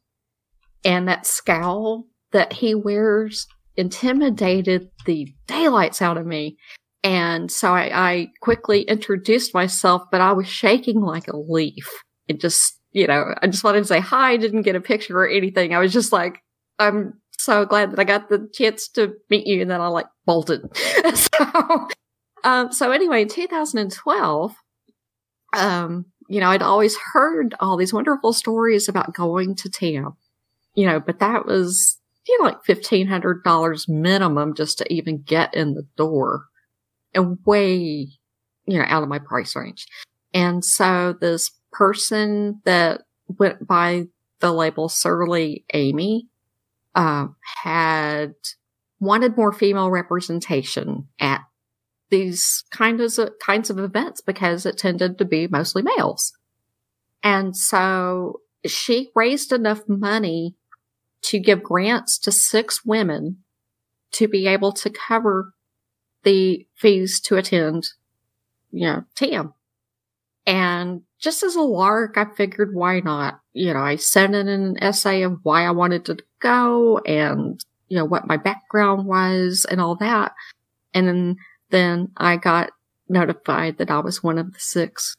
And 0.83 1.07
that 1.07 1.25
scowl 1.25 2.05
that 2.31 2.53
he 2.53 2.75
wears 2.75 3.47
intimidated 3.75 4.89
the 5.05 5.33
daylights 5.47 6.01
out 6.01 6.17
of 6.17 6.25
me. 6.25 6.57
And 7.03 7.51
so 7.51 7.73
I, 7.73 7.91
I 7.93 8.27
quickly 8.41 8.81
introduced 8.81 9.53
myself, 9.53 10.03
but 10.11 10.21
I 10.21 10.33
was 10.33 10.47
shaking 10.47 11.01
like 11.01 11.27
a 11.27 11.37
leaf 11.37 11.87
it 12.27 12.39
just, 12.39 12.79
you 12.91 13.07
know, 13.07 13.33
I 13.41 13.47
just 13.47 13.63
wanted 13.63 13.79
to 13.79 13.85
say 13.85 13.99
hi. 13.99 14.31
I 14.31 14.37
didn't 14.37 14.63
get 14.63 14.75
a 14.75 14.81
picture 14.81 15.17
or 15.17 15.27
anything. 15.27 15.73
I 15.73 15.79
was 15.79 15.93
just 15.93 16.11
like, 16.11 16.41
I'm 16.79 17.13
so 17.37 17.65
glad 17.65 17.91
that 17.91 17.99
I 17.99 18.03
got 18.03 18.29
the 18.29 18.49
chance 18.53 18.87
to 18.89 19.13
meet 19.29 19.47
you. 19.47 19.61
And 19.61 19.71
then 19.71 19.81
I 19.81 19.87
like 19.87 20.07
bolted. 20.25 20.61
so, 21.15 21.87
um, 22.43 22.71
so 22.71 22.91
anyway, 22.91 23.23
in 23.23 23.27
2012, 23.29 24.55
um, 25.55 26.05
you 26.29 26.39
know, 26.39 26.49
I'd 26.49 26.61
always 26.61 26.97
heard 27.13 27.55
all 27.59 27.77
these 27.77 27.93
wonderful 27.93 28.33
stories 28.33 28.89
about 28.89 29.13
going 29.13 29.55
to 29.55 29.69
TAM, 29.69 30.17
you 30.75 30.85
know, 30.85 30.99
but 30.99 31.19
that 31.19 31.45
was, 31.45 31.97
you 32.27 32.37
know, 32.39 32.49
like 32.49 32.63
$1,500 32.63 33.89
minimum 33.89 34.53
just 34.53 34.77
to 34.79 34.93
even 34.93 35.21
get 35.21 35.53
in 35.53 35.73
the 35.73 35.87
door 35.95 36.45
and 37.13 37.37
way, 37.45 38.09
you 38.65 38.77
know, 38.77 38.85
out 38.87 39.03
of 39.03 39.09
my 39.09 39.19
price 39.19 39.55
range. 39.55 39.87
And 40.33 40.63
so 40.63 41.15
this 41.19 41.51
person 41.71 42.61
that 42.65 43.03
went 43.27 43.67
by 43.67 44.07
the 44.39 44.51
label 44.51 44.89
Surly 44.89 45.65
Amy 45.73 46.27
uh, 46.95 47.27
had 47.63 48.33
wanted 48.99 49.37
more 49.37 49.51
female 49.51 49.91
representation 49.91 51.07
at 51.19 51.41
these 52.09 52.63
kinds 52.71 53.19
of 53.19 53.31
kinds 53.39 53.69
of 53.69 53.79
events 53.79 54.21
because 54.21 54.65
it 54.65 54.77
tended 54.77 55.17
to 55.17 55.25
be 55.25 55.47
mostly 55.47 55.81
males. 55.81 56.33
And 57.23 57.55
so 57.55 58.41
she 58.65 59.09
raised 59.15 59.51
enough 59.51 59.81
money 59.87 60.55
to 61.23 61.39
give 61.39 61.63
grants 61.63 62.17
to 62.19 62.31
six 62.31 62.85
women 62.85 63.37
to 64.11 64.27
be 64.27 64.47
able 64.47 64.71
to 64.71 64.89
cover 64.89 65.53
the 66.23 66.65
fees 66.75 67.19
to 67.21 67.35
attend, 67.35 67.89
you 68.71 68.85
know, 68.87 69.03
TAM. 69.15 69.53
And 70.47 71.01
just 71.19 71.43
as 71.43 71.55
a 71.55 71.61
lark, 71.61 72.17
I 72.17 72.25
figured 72.35 72.73
why 72.73 73.01
not? 73.01 73.41
You 73.53 73.73
know, 73.73 73.81
I 73.81 73.97
sent 73.97 74.33
in 74.33 74.47
an 74.47 74.81
essay 74.81 75.23
of 75.23 75.39
why 75.43 75.65
I 75.65 75.71
wanted 75.71 76.05
to 76.05 76.17
go 76.39 76.99
and, 76.99 77.59
you 77.89 77.97
know, 77.97 78.05
what 78.05 78.27
my 78.27 78.37
background 78.37 79.05
was 79.05 79.65
and 79.69 79.81
all 79.81 79.97
that. 79.97 80.31
And 80.93 81.07
then, 81.07 81.35
then 81.69 82.11
I 82.15 82.37
got 82.37 82.71
notified 83.09 83.77
that 83.77 83.91
I 83.91 83.99
was 83.99 84.23
one 84.23 84.37
of 84.37 84.53
the 84.53 84.59
six 84.59 85.17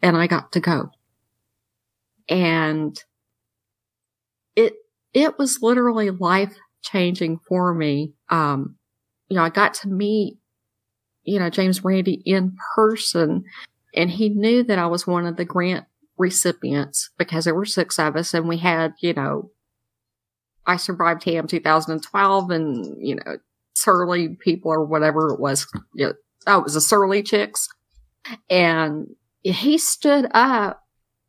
and 0.00 0.16
I 0.16 0.26
got 0.26 0.50
to 0.52 0.60
go. 0.60 0.88
And 2.26 2.98
it, 4.56 4.72
it 5.12 5.38
was 5.38 5.60
literally 5.60 6.08
life 6.08 6.56
changing 6.80 7.40
for 7.46 7.74
me. 7.74 8.14
Um, 8.30 8.76
you 9.28 9.36
know, 9.36 9.42
I 9.42 9.50
got 9.50 9.74
to 9.74 9.88
meet, 9.88 10.38
you 11.24 11.38
know, 11.38 11.50
James 11.50 11.84
Randi 11.84 12.22
in 12.24 12.56
person 12.74 13.44
and 13.96 14.10
he 14.10 14.28
knew 14.28 14.62
that 14.64 14.78
I 14.78 14.86
was 14.86 15.06
one 15.06 15.26
of 15.26 15.36
the 15.36 15.44
grant 15.44 15.86
recipients 16.18 17.10
because 17.18 17.44
there 17.44 17.54
were 17.54 17.64
six 17.64 17.98
of 17.98 18.16
us 18.16 18.34
and 18.34 18.48
we 18.48 18.58
had, 18.58 18.94
you 19.00 19.14
know, 19.14 19.50
I 20.66 20.76
survived 20.76 21.22
TAM 21.22 21.46
2012 21.46 22.50
and, 22.50 22.96
you 23.00 23.16
know, 23.16 23.38
surly 23.74 24.36
people 24.40 24.70
or 24.70 24.84
whatever 24.84 25.32
it 25.32 25.40
was. 25.40 25.66
You 25.94 26.06
know, 26.06 26.12
oh, 26.46 26.58
it 26.58 26.64
was 26.64 26.74
the 26.74 26.80
surly 26.80 27.22
chicks. 27.22 27.68
And 28.50 29.08
he 29.42 29.78
stood 29.78 30.26
up 30.32 30.82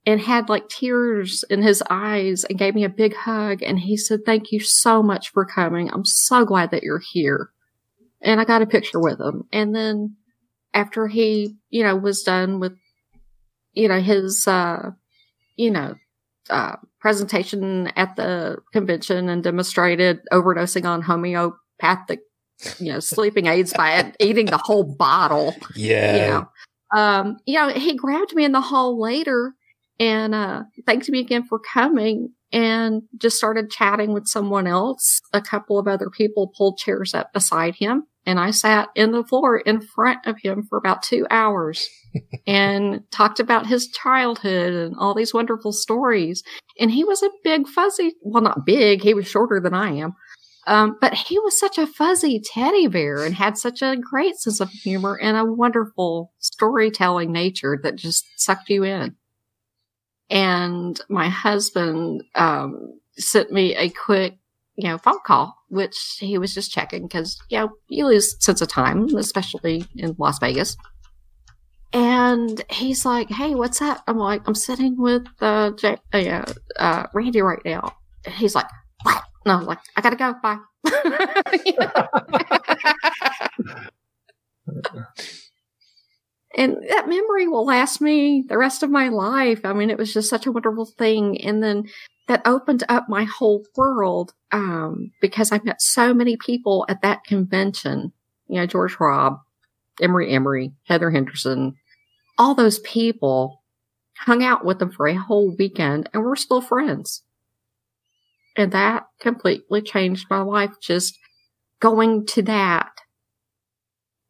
and 0.06 0.20
had 0.20 0.50
like 0.50 0.70
tears 0.70 1.44
in 1.50 1.62
his 1.62 1.84
eyes 1.90 2.44
and 2.46 2.58
gave 2.58 2.76
me 2.76 2.84
a 2.84 2.90
big 2.90 3.16
hug. 3.16 3.62
And 3.62 3.80
he 3.80 3.96
said, 3.96 4.22
thank 4.26 4.52
you 4.52 4.60
so 4.60 5.04
much 5.04 5.30
for 5.32 5.46
coming. 5.46 5.90
I'm 5.92 6.06
so 6.06 6.44
glad 6.44 6.72
that 6.72 6.84
you're 6.84 7.04
here. 7.14 7.52
And 8.22 8.42
I 8.42 8.46
got 8.46 8.62
a 8.62 8.68
picture 8.68 9.00
with 9.00 9.20
him. 9.22 9.44
And 9.54 9.76
then 9.76 10.17
after 10.78 11.08
he, 11.08 11.56
you 11.72 11.84
know, 11.84 11.96
was 11.96 12.22
done 12.22 12.60
with, 12.60 12.78
you 13.74 13.88
know, 13.88 14.00
his, 14.00 14.48
uh, 14.48 14.92
you 15.56 15.72
know, 15.72 15.96
uh, 16.52 16.76
presentation 17.00 17.88
at 17.96 18.16
the 18.16 18.58
convention 18.72 19.28
and 19.28 19.44
demonstrated 19.44 20.20
overdosing 20.32 20.86
on 20.86 21.02
homeopathic, 21.02 22.20
you 22.80 22.94
know, 22.94 23.00
sleeping 23.00 23.48
aids 23.48 23.74
by 23.74 24.14
eating 24.20 24.46
the 24.46 24.60
whole 24.60 24.84
bottle. 24.84 25.56
Yeah. 25.76 26.14
You 26.14 26.22
know, 26.32 26.50
um, 26.96 27.38
you 27.48 27.56
know, 27.56 27.70
he 27.70 27.96
grabbed 27.96 28.36
me 28.36 28.46
in 28.46 28.52
the 28.52 28.62
hall 28.62 29.02
later 29.02 29.54
and 30.00 30.36
uh, 30.36 30.64
thanked 30.86 31.10
me 31.10 31.20
again 31.20 31.44
for 31.44 31.58
coming 31.60 32.34
and 32.52 33.04
just 33.18 33.38
started 33.38 33.70
chatting 33.70 34.14
with 34.14 34.28
someone 34.28 34.68
else. 34.68 35.20
A 35.34 35.42
couple 35.42 35.78
of 35.78 35.88
other 35.88 36.10
people 36.10 36.52
pulled 36.58 36.78
chairs 36.78 37.14
up 37.14 37.34
beside 37.34 37.76
him 37.76 38.06
and 38.28 38.42
I 38.42 38.52
sat 38.52 38.90
in 38.94 39.14
the 39.14 39.24
floor 39.24 39.58
in 39.58 39.80
front 39.80 40.20
of 40.28 40.36
him 40.44 40.68
for 40.70 40.78
about 40.78 41.02
two 41.02 41.26
hours 41.32 41.90
and 42.46 43.00
talked 43.10 43.40
about 43.40 43.68
his 43.68 43.88
childhood 43.88 44.74
and 44.74 44.96
all 45.00 45.16
these 45.16 45.34
wonderful 45.34 45.72
stories. 45.72 46.44
And 46.78 46.92
he 46.92 47.06
was 47.06 47.24
a 47.24 47.30
big 47.46 47.70
fuzzy, 47.70 48.16
well, 48.22 48.44
not 48.44 48.66
big. 48.66 49.02
He 49.02 49.14
was 49.14 49.28
shorter 49.28 49.62
than 49.62 49.74
I 49.74 49.92
am. 49.94 50.12
Um, 50.68 50.98
but 51.00 51.14
he 51.14 51.40
was 51.40 51.58
such 51.58 51.78
a 51.78 51.88
fuzzy 51.88 52.42
teddy 52.44 52.88
bear 52.88 53.24
and 53.24 53.34
had 53.34 53.58
such 53.58 53.82
a 53.82 53.96
great 53.96 54.36
sense 54.36 54.60
of 54.60 54.70
humor 54.72 55.18
and 55.18 55.38
a 55.38 55.46
wonderful 55.46 56.34
storytelling 56.40 57.32
nature 57.32 57.80
that 57.82 57.96
just 57.96 58.26
sucked 58.36 58.70
you 58.70 58.84
in. 58.84 59.16
And 60.30 61.00
my 61.10 61.30
husband, 61.30 62.24
um, 62.36 63.00
sent 63.18 63.52
me 63.52 63.76
a 63.76 63.90
quick, 63.90 64.38
you 64.76 64.90
know, 64.90 64.98
phone 64.98 65.20
call, 65.26 65.56
which 65.70 66.18
he 66.20 66.38
was 66.38 66.54
just 66.54 66.72
checking 66.72 67.04
because, 67.04 67.38
you 67.50 67.60
know, 67.60 67.70
you 67.88 68.06
lose 68.06 68.36
sense 68.44 68.62
of 68.62 68.68
time, 68.68 69.16
especially 69.16 69.86
in 69.96 70.16
Las 70.20 70.40
Vegas. 70.40 70.76
And 71.94 72.62
he's 72.70 73.06
like, 73.06 73.30
Hey, 73.30 73.56
what's 73.56 73.82
up? 73.82 74.04
I'm 74.08 74.18
like, 74.18 74.46
I'm 74.48 74.56
sitting 74.56 74.98
with, 74.98 75.26
uh, 75.42 75.72
J- 75.72 75.98
uh, 76.14 76.44
uh, 76.78 77.08
Randi 77.14 77.42
right 77.42 77.64
now. 77.64 77.96
He's 78.28 78.56
like, 78.56 78.68
what? 79.04 79.24
No, 79.46 79.54
I'm 79.54 79.66
like, 79.66 79.80
I 79.96 80.02
gotta 80.02 80.18
go. 80.18 80.36
Bye. 80.44 80.58
and 86.56 86.78
that 86.90 87.10
memory 87.10 87.48
will 87.48 87.66
last 87.66 88.00
me 88.00 88.44
the 88.48 88.58
rest 88.58 88.84
of 88.84 88.90
my 88.90 89.10
life. 89.10 89.62
I 89.64 89.74
mean, 89.74 89.90
it 89.90 89.98
was 89.98 90.14
just 90.14 90.30
such 90.30 90.46
a 90.46 90.52
wonderful 90.52 90.86
thing. 90.86 91.42
And 91.42 91.62
then 91.62 91.90
that 92.28 92.42
opened 92.46 92.84
up 92.90 93.10
my 93.10 93.26
whole 93.26 93.66
world, 93.76 94.34
um, 94.52 95.12
because 95.22 95.52
I 95.52 95.60
met 95.64 95.82
so 95.82 96.14
many 96.14 96.38
people 96.38 96.86
at 96.90 97.02
that 97.02 97.24
convention. 97.26 98.14
You 98.48 98.62
know, 98.62 98.66
George 98.66 98.96
Hrab, 98.96 99.40
Emery 100.02 100.32
Emery, 100.32 100.74
Heather 100.84 101.12
Henderson, 101.12 101.76
all 102.38 102.56
those 102.56 102.80
people 102.80 103.64
hung 104.18 104.44
out 104.44 104.66
with 104.66 104.80
them 104.80 104.92
for 104.92 105.08
a 105.08 105.16
whole 105.16 105.56
weekend 105.58 106.10
and 106.14 106.24
we're 106.24 106.36
still 106.36 106.62
friends. 106.62 107.24
And 108.56 108.72
that 108.72 109.08
completely 109.20 109.82
changed 109.82 110.28
my 110.30 110.42
life. 110.42 110.72
Just 110.82 111.18
going 111.80 112.26
to 112.28 112.42
that 112.44 112.90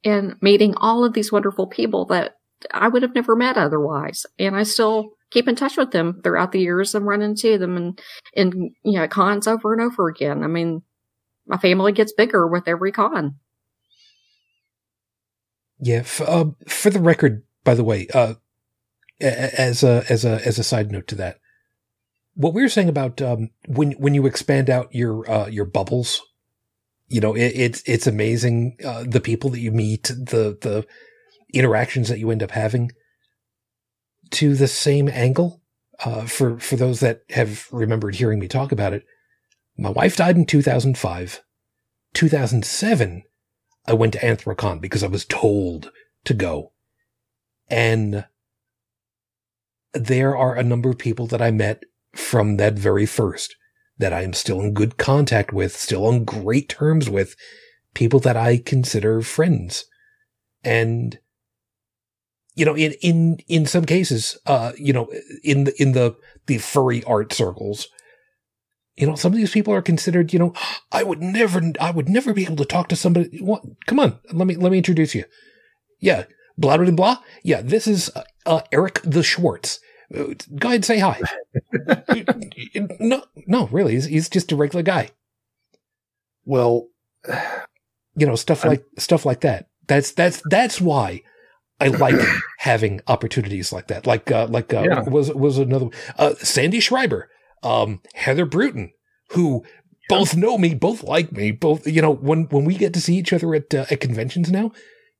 and 0.07 0.35
meeting 0.41 0.73
all 0.77 1.03
of 1.03 1.13
these 1.13 1.31
wonderful 1.31 1.67
people 1.67 2.05
that 2.05 2.35
I 2.71 2.87
would 2.87 3.03
have 3.03 3.15
never 3.15 3.35
met 3.35 3.57
otherwise. 3.57 4.25
And 4.39 4.55
I 4.55 4.63
still 4.63 5.11
keep 5.29 5.47
in 5.47 5.55
touch 5.55 5.77
with 5.77 5.91
them 5.91 6.21
throughout 6.23 6.51
the 6.51 6.61
years 6.61 6.95
and 6.95 7.05
run 7.05 7.21
into 7.21 7.57
them 7.57 7.77
and, 7.77 8.01
and, 8.35 8.53
you 8.83 8.99
know, 8.99 9.07
cons 9.07 9.47
over 9.47 9.73
and 9.73 9.81
over 9.81 10.07
again. 10.07 10.43
I 10.43 10.47
mean, 10.47 10.81
my 11.45 11.57
family 11.57 11.91
gets 11.91 12.13
bigger 12.13 12.47
with 12.47 12.67
every 12.67 12.91
con. 12.91 13.35
Yeah. 15.79 15.97
F- 15.97 16.21
uh, 16.21 16.45
for 16.67 16.89
the 16.89 16.99
record, 16.99 17.43
by 17.63 17.75
the 17.75 17.83
way, 17.83 18.07
uh, 18.13 18.35
as 19.19 19.83
a, 19.83 20.03
as 20.09 20.25
a, 20.25 20.45
as 20.45 20.57
a 20.57 20.63
side 20.63 20.91
note 20.91 21.07
to 21.07 21.15
that, 21.15 21.39
what 22.37 22.53
we 22.53 22.61
were 22.61 22.69
saying 22.69 22.87
about 22.87 23.19
um, 23.21 23.49
when 23.65 23.93
when 23.93 24.13
you 24.13 24.27
expand 24.27 24.69
out 24.69 24.93
your 24.93 25.29
uh, 25.29 25.47
your 25.47 25.65
bubbles, 25.65 26.21
you 27.07 27.21
know, 27.21 27.35
it, 27.35 27.53
it's 27.55 27.83
it's 27.85 28.07
amazing 28.07 28.77
uh, 28.85 29.03
the 29.07 29.21
people 29.21 29.49
that 29.51 29.59
you 29.59 29.71
meet, 29.71 30.03
the 30.03 30.57
the 30.61 30.85
interactions 31.53 32.09
that 32.09 32.19
you 32.19 32.31
end 32.31 32.43
up 32.43 32.51
having. 32.51 32.91
To 34.31 34.55
the 34.55 34.67
same 34.67 35.07
angle, 35.07 35.61
uh, 36.03 36.25
for 36.25 36.59
for 36.59 36.75
those 36.75 36.99
that 36.99 37.21
have 37.29 37.67
remembered 37.71 38.15
hearing 38.15 38.39
me 38.39 38.47
talk 38.47 38.73
about 38.73 38.93
it, 38.93 39.05
my 39.77 39.89
wife 39.89 40.17
died 40.17 40.35
in 40.35 40.45
two 40.45 40.61
thousand 40.61 40.97
five. 40.97 41.41
Two 42.13 42.29
thousand 42.29 42.65
seven, 42.65 43.23
I 43.85 43.93
went 43.93 44.13
to 44.13 44.19
Anthrocon 44.19 44.81
because 44.81 45.03
I 45.03 45.07
was 45.07 45.25
told 45.25 45.91
to 46.25 46.33
go, 46.33 46.73
and 47.69 48.25
there 49.93 50.35
are 50.35 50.55
a 50.55 50.63
number 50.63 50.89
of 50.89 50.97
people 50.97 51.27
that 51.27 51.41
I 51.41 51.51
met 51.51 51.83
from 52.13 52.57
that 52.57 52.73
very 52.73 53.05
first 53.05 53.55
that 53.97 54.13
I 54.13 54.21
am 54.21 54.33
still 54.33 54.61
in 54.61 54.73
good 54.73 54.97
contact 54.97 55.51
with, 55.51 55.75
still 55.75 56.05
on 56.05 56.23
great 56.23 56.69
terms 56.69 57.09
with 57.09 57.35
people 57.93 58.19
that 58.19 58.37
I 58.37 58.57
consider 58.57 59.21
friends. 59.21 59.85
And, 60.63 61.17
you 62.55 62.65
know, 62.65 62.75
in, 62.75 62.93
in, 63.01 63.39
in 63.47 63.65
some 63.65 63.85
cases, 63.85 64.37
uh, 64.45 64.73
you 64.77 64.93
know, 64.93 65.11
in 65.43 65.63
the, 65.63 65.81
in 65.81 65.93
the, 65.93 66.15
the 66.45 66.59
furry 66.59 67.03
art 67.05 67.33
circles, 67.33 67.87
you 68.95 69.07
know, 69.07 69.15
some 69.15 69.31
of 69.31 69.37
these 69.37 69.51
people 69.51 69.73
are 69.73 69.81
considered, 69.81 70.33
you 70.33 70.39
know, 70.39 70.53
I 70.91 71.03
would 71.03 71.21
never, 71.21 71.61
I 71.79 71.91
would 71.91 72.09
never 72.09 72.33
be 72.33 72.43
able 72.43 72.55
to 72.57 72.65
talk 72.65 72.89
to 72.89 72.95
somebody. 72.95 73.39
What? 73.39 73.63
Come 73.85 73.99
on. 73.99 74.19
Let 74.31 74.47
me, 74.47 74.55
let 74.55 74.71
me 74.71 74.77
introduce 74.77 75.13
you. 75.15 75.25
Yeah. 75.99 76.25
Blah, 76.57 76.77
blah, 76.77 76.91
blah. 76.91 77.17
Yeah. 77.43 77.61
This 77.61 77.87
is, 77.87 78.11
uh, 78.45 78.61
Eric 78.71 79.01
the 79.03 79.23
Schwartz. 79.23 79.79
Go 80.11 80.69
ahead 80.69 80.75
and 80.75 80.85
say 80.85 80.99
hi. 80.99 81.19
no, 82.99 83.23
no, 83.45 83.67
really, 83.67 83.93
he's, 83.93 84.05
he's 84.05 84.29
just 84.29 84.51
a 84.51 84.55
regular 84.55 84.83
guy. 84.83 85.09
Well, 86.45 86.87
you 88.15 88.25
know, 88.25 88.35
stuff 88.35 88.63
like 88.63 88.79
I'm, 88.79 88.99
stuff 88.99 89.25
like 89.25 89.41
that. 89.41 89.67
That's 89.87 90.11
that's 90.11 90.41
that's 90.49 90.79
why 90.79 91.23
I 91.79 91.87
like 91.87 92.15
having 92.59 93.01
opportunities 93.07 93.71
like 93.71 93.87
that. 93.87 94.07
Like 94.07 94.31
uh, 94.31 94.47
like 94.49 94.73
uh, 94.73 94.83
yeah. 94.85 95.01
was 95.01 95.33
was 95.33 95.57
another 95.57 95.89
uh, 96.17 96.35
Sandy 96.35 96.79
Schreiber, 96.79 97.29
um, 97.63 98.01
Heather 98.13 98.45
Bruton, 98.45 98.91
who 99.31 99.63
both 100.09 100.35
know 100.35 100.57
me, 100.57 100.73
both 100.73 101.03
like 101.03 101.31
me, 101.31 101.51
both 101.51 101.85
you 101.87 102.01
know 102.01 102.13
when 102.13 102.45
when 102.45 102.65
we 102.65 102.75
get 102.75 102.93
to 102.93 103.01
see 103.01 103.15
each 103.15 103.33
other 103.33 103.53
at 103.53 103.73
uh, 103.73 103.85
at 103.91 104.01
conventions 104.01 104.51
now, 104.51 104.71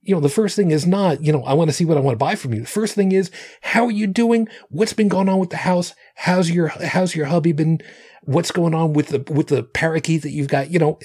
you 0.07 0.15
know, 0.15 0.21
the 0.21 0.29
first 0.29 0.55
thing 0.55 0.71
is 0.71 0.87
not, 0.87 1.21
you 1.21 1.33
know, 1.33 1.43
I 1.43 1.53
want 1.53 1.69
to 1.69 1.73
see 1.73 1.83
what 1.83 1.97
I 1.97 1.99
want 1.99 2.13
to 2.13 2.25
buy 2.25 2.35
from 2.35 2.53
you. 2.53 2.61
The 2.61 2.67
first 2.67 2.95
thing 2.95 3.11
is, 3.11 3.29
how 3.59 3.85
are 3.85 3.91
you 3.91 4.07
doing? 4.07 4.47
What's 4.69 4.93
been 4.93 5.09
going 5.09 5.27
on 5.27 5.37
with 5.37 5.49
the 5.49 5.57
house? 5.57 5.93
How's 6.15 6.49
your, 6.49 6.69
how's 6.69 7.13
your 7.13 7.25
hubby 7.25 7.51
been? 7.51 7.81
What's 8.23 8.51
going 8.51 8.73
on 8.73 8.93
with 8.93 9.09
the, 9.09 9.33
with 9.33 9.47
the 9.47 9.63
parakeet 9.63 10.21
that 10.21 10.31
you've 10.31 10.47
got? 10.47 10.71
You 10.71 10.79
know, 10.79 10.99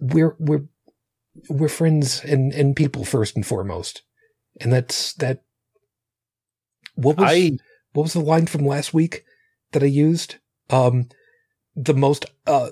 we're, 0.00 0.36
we're, 0.38 0.66
we're 1.48 1.68
friends 1.68 2.22
and, 2.22 2.52
and 2.52 2.76
people 2.76 3.04
first 3.04 3.34
and 3.34 3.44
foremost. 3.44 4.02
And 4.60 4.72
that's 4.72 5.12
that. 5.14 5.42
What 6.94 7.16
was, 7.16 7.28
I, 7.28 7.58
what 7.94 8.04
was 8.04 8.12
the 8.12 8.20
line 8.20 8.46
from 8.46 8.64
last 8.64 8.94
week 8.94 9.24
that 9.72 9.82
I 9.82 9.86
used? 9.86 10.36
Um, 10.70 11.08
the 11.74 11.94
most, 11.94 12.26
uh, 12.46 12.70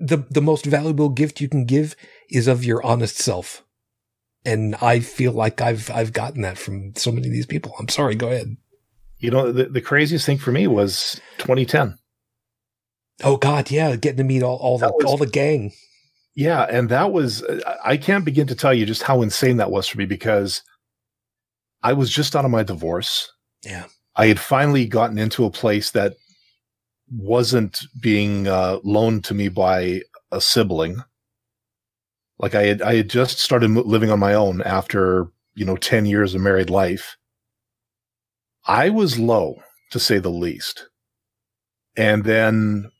the, 0.00 0.26
the 0.30 0.42
most 0.42 0.66
valuable 0.66 1.10
gift 1.10 1.40
you 1.40 1.48
can 1.48 1.64
give 1.64 1.94
is 2.28 2.48
of 2.48 2.64
your 2.64 2.84
honest 2.84 3.18
self. 3.18 3.62
And 4.48 4.74
I 4.76 5.00
feel 5.00 5.32
like 5.32 5.60
I've 5.60 5.90
I've 5.90 6.14
gotten 6.14 6.40
that 6.42 6.56
from 6.56 6.94
so 6.96 7.12
many 7.12 7.26
of 7.26 7.32
these 7.32 7.46
people. 7.46 7.74
I'm 7.78 7.88
sorry, 7.88 8.14
go 8.14 8.28
ahead. 8.28 8.56
You 9.18 9.30
know, 9.30 9.52
the, 9.52 9.64
the 9.64 9.80
craziest 9.80 10.24
thing 10.24 10.38
for 10.38 10.52
me 10.52 10.66
was 10.66 11.20
2010. 11.38 11.98
Oh 13.24 13.36
God, 13.36 13.70
yeah, 13.70 13.94
getting 13.96 14.18
to 14.18 14.24
meet 14.24 14.42
all, 14.42 14.56
all 14.56 14.78
the 14.78 14.88
was, 14.88 15.04
all 15.04 15.18
the 15.18 15.26
gang. 15.26 15.72
Yeah, 16.34 16.62
and 16.62 16.88
that 16.88 17.12
was 17.12 17.44
I 17.84 17.98
can't 17.98 18.24
begin 18.24 18.46
to 18.46 18.54
tell 18.54 18.72
you 18.72 18.86
just 18.86 19.02
how 19.02 19.20
insane 19.20 19.58
that 19.58 19.70
was 19.70 19.86
for 19.86 19.98
me 19.98 20.06
because 20.06 20.62
I 21.82 21.92
was 21.92 22.10
just 22.10 22.34
out 22.34 22.44
of 22.46 22.50
my 22.50 22.62
divorce. 22.62 23.30
Yeah. 23.64 23.84
I 24.16 24.28
had 24.28 24.40
finally 24.40 24.86
gotten 24.86 25.18
into 25.18 25.44
a 25.44 25.50
place 25.50 25.90
that 25.90 26.14
wasn't 27.10 27.80
being 28.00 28.48
uh, 28.48 28.78
loaned 28.82 29.24
to 29.24 29.34
me 29.34 29.48
by 29.48 30.02
a 30.32 30.40
sibling. 30.40 31.02
Like 32.38 32.54
I 32.54 32.64
had, 32.64 32.82
I 32.82 32.96
had 32.96 33.10
just 33.10 33.38
started 33.38 33.70
living 33.70 34.10
on 34.10 34.20
my 34.20 34.34
own 34.34 34.62
after, 34.62 35.26
you 35.54 35.64
know, 35.64 35.76
10 35.76 36.06
years 36.06 36.34
of 36.34 36.40
married 36.40 36.70
life. 36.70 37.16
I 38.66 38.90
was 38.90 39.18
low 39.18 39.56
to 39.90 39.98
say 39.98 40.18
the 40.18 40.30
least. 40.30 40.88
And 41.96 42.24
then, 42.24 42.90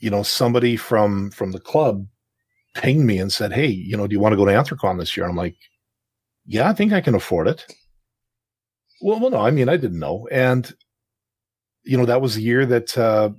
you 0.00 0.10
know, 0.10 0.22
somebody 0.22 0.76
from, 0.76 1.30
from 1.30 1.52
the 1.52 1.60
club 1.60 2.06
pinged 2.74 3.06
me 3.06 3.18
and 3.18 3.32
said, 3.32 3.52
Hey, 3.52 3.68
you 3.68 3.96
know, 3.96 4.06
do 4.06 4.12
you 4.12 4.20
want 4.20 4.32
to 4.32 4.36
go 4.36 4.44
to 4.44 4.52
Anthrocon 4.52 4.98
this 4.98 5.16
year? 5.16 5.26
I'm 5.26 5.36
like, 5.36 5.56
yeah, 6.44 6.68
I 6.68 6.72
think 6.72 6.92
I 6.92 7.00
can 7.00 7.14
afford 7.14 7.48
it. 7.48 7.64
Well, 9.00 9.20
well, 9.20 9.30
no, 9.30 9.40
I 9.40 9.50
mean, 9.50 9.68
I 9.68 9.76
didn't 9.76 9.98
know. 9.98 10.28
And, 10.30 10.74
you 11.84 11.96
know, 11.96 12.06
that 12.06 12.20
was 12.20 12.34
the 12.34 12.42
year 12.42 12.66
that, 12.66 12.96
uh, 12.98 13.30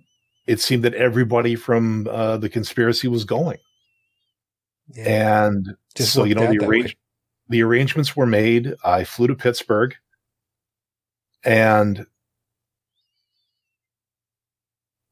it 0.47 0.59
seemed 0.59 0.83
that 0.83 0.93
everybody 0.93 1.55
from, 1.55 2.07
uh, 2.09 2.37
the 2.37 2.49
conspiracy 2.49 3.07
was 3.07 3.23
going. 3.23 3.59
Yeah. 4.91 5.45
And 5.45 5.75
Just 5.95 6.13
so, 6.13 6.23
you 6.23 6.35
know, 6.35 6.51
the, 6.51 6.65
arrange- 6.65 6.97
the 7.49 7.63
arrangements 7.63 8.15
were 8.15 8.25
made. 8.25 8.73
I 8.83 9.03
flew 9.03 9.27
to 9.27 9.35
Pittsburgh 9.35 9.95
and 11.43 12.05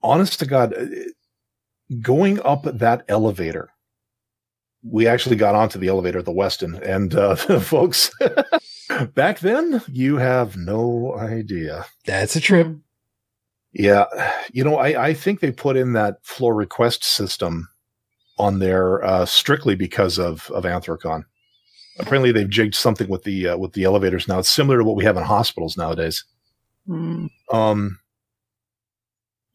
honest 0.01 0.39
to 0.39 0.45
God, 0.45 0.73
uh, 0.73 0.85
going 2.01 2.41
up 2.41 2.63
that 2.63 3.03
elevator, 3.07 3.69
we 4.83 5.07
actually 5.07 5.35
got 5.35 5.55
onto 5.55 5.77
the 5.77 5.89
elevator 5.89 6.19
at 6.19 6.25
the 6.25 6.31
Westin, 6.31 6.81
and 6.81 7.13
uh, 7.13 7.35
folks, 7.59 8.11
back 9.13 9.39
then, 9.39 9.81
you 9.87 10.17
have 10.17 10.57
no 10.57 11.15
idea. 11.17 11.85
That's 12.05 12.35
a 12.35 12.41
trip. 12.41 12.75
Yeah, 13.73 14.05
you 14.51 14.63
know, 14.63 14.75
I, 14.77 15.07
I 15.07 15.13
think 15.13 15.39
they 15.39 15.51
put 15.51 15.77
in 15.77 15.93
that 15.93 16.25
floor 16.25 16.53
request 16.53 17.03
system 17.03 17.69
on 18.37 18.59
there 18.59 19.03
uh, 19.03 19.25
strictly 19.25 19.75
because 19.75 20.17
of 20.17 20.49
of 20.51 20.63
Anthrocon. 20.63 21.25
Apparently, 21.99 22.31
they've 22.31 22.49
jigged 22.49 22.75
something 22.75 23.09
with 23.09 23.23
the 23.23 23.49
uh, 23.49 23.57
with 23.57 23.73
the 23.73 23.83
elevators 23.83 24.27
now. 24.27 24.39
It's 24.39 24.49
similar 24.49 24.79
to 24.79 24.83
what 24.83 24.95
we 24.95 25.03
have 25.03 25.17
in 25.17 25.23
hospitals 25.23 25.77
nowadays. 25.77 26.23
Mm. 26.87 27.29
Um, 27.51 27.99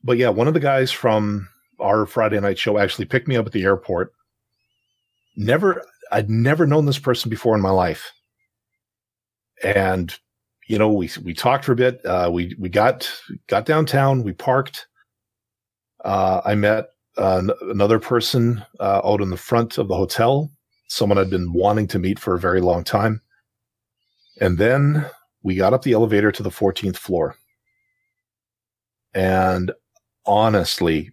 but 0.05 0.19
yeah, 0.19 0.29
one 0.29 0.49
of 0.49 0.55
the 0.55 0.61
guys 0.61 0.93
from 0.93 1.49
our 1.81 2.07
Friday 2.07 2.41
night 2.41 2.59
show 2.59 2.79
actually 2.79 3.07
picked 3.07 3.29
me 3.29 3.37
up 3.37 3.47
at 3.47 3.53
the 3.53 3.65
airport. 3.65 4.13
Never, 5.37 5.85
I'd 6.13 6.31
never 6.31 6.67
known 6.67 6.87
this 6.87 6.99
person 6.99 7.29
before 7.29 7.55
in 7.55 7.61
my 7.61 7.71
life, 7.71 8.13
and 9.63 10.17
you 10.69 10.79
know, 10.79 10.93
we 10.93 11.11
we 11.23 11.35
talked 11.35 11.65
for 11.65 11.73
a 11.73 11.77
bit. 11.77 12.05
Uh, 12.05 12.31
we 12.33 12.55
we 12.59 12.69
got 12.69 13.11
got 13.47 13.67
downtown. 13.67 14.23
We 14.23 14.33
parked. 14.33 14.87
Uh, 16.05 16.41
I 16.45 16.55
met 16.55 16.87
uh, 17.17 17.43
another 17.63 17.99
person 17.99 18.65
uh, 18.81 19.01
out 19.05 19.21
in 19.21 19.31
the 19.31 19.37
front 19.37 19.79
of 19.79 19.89
the 19.89 19.97
hotel, 19.97 20.51
someone 20.89 21.19
I'd 21.19 21.31
been 21.31 21.53
wanting 21.53 21.89
to 21.89 21.99
meet 21.99 22.19
for 22.19 22.35
a 22.35 22.41
very 22.41 22.61
long 22.61 22.85
time. 22.85 23.21
And 24.41 24.59
then 24.59 25.07
we 25.43 25.55
got 25.55 25.73
up 25.73 25.83
the 25.83 25.93
elevator 25.93 26.31
to 26.33 26.43
the 26.43 26.51
14th 26.51 26.97
floor. 26.97 27.37
And 29.15 29.73
honestly, 30.27 31.11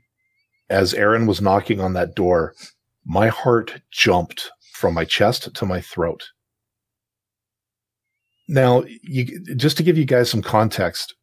as 0.70 0.94
Aaron 0.94 1.26
was 1.26 1.42
knocking 1.42 1.80
on 1.80 1.94
that 1.94 2.16
door, 2.16 2.54
my 3.06 3.28
heart 3.28 3.82
jumped 3.92 4.52
from 4.74 4.94
my 4.94 5.06
chest 5.06 5.54
to 5.54 5.66
my 5.66 5.80
throat. 5.80 6.30
Now, 8.50 8.84
you, 9.02 9.40
just 9.56 9.78
to 9.78 9.84
give 9.84 9.98
you 9.98 10.06
guys 10.06 10.30
some 10.30 10.42
context, 10.42 11.16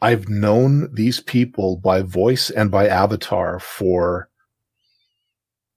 I've 0.00 0.28
known 0.28 0.94
these 0.94 1.20
people 1.20 1.76
by 1.76 2.02
voice 2.02 2.50
and 2.50 2.70
by 2.70 2.86
avatar 2.86 3.58
for 3.58 4.30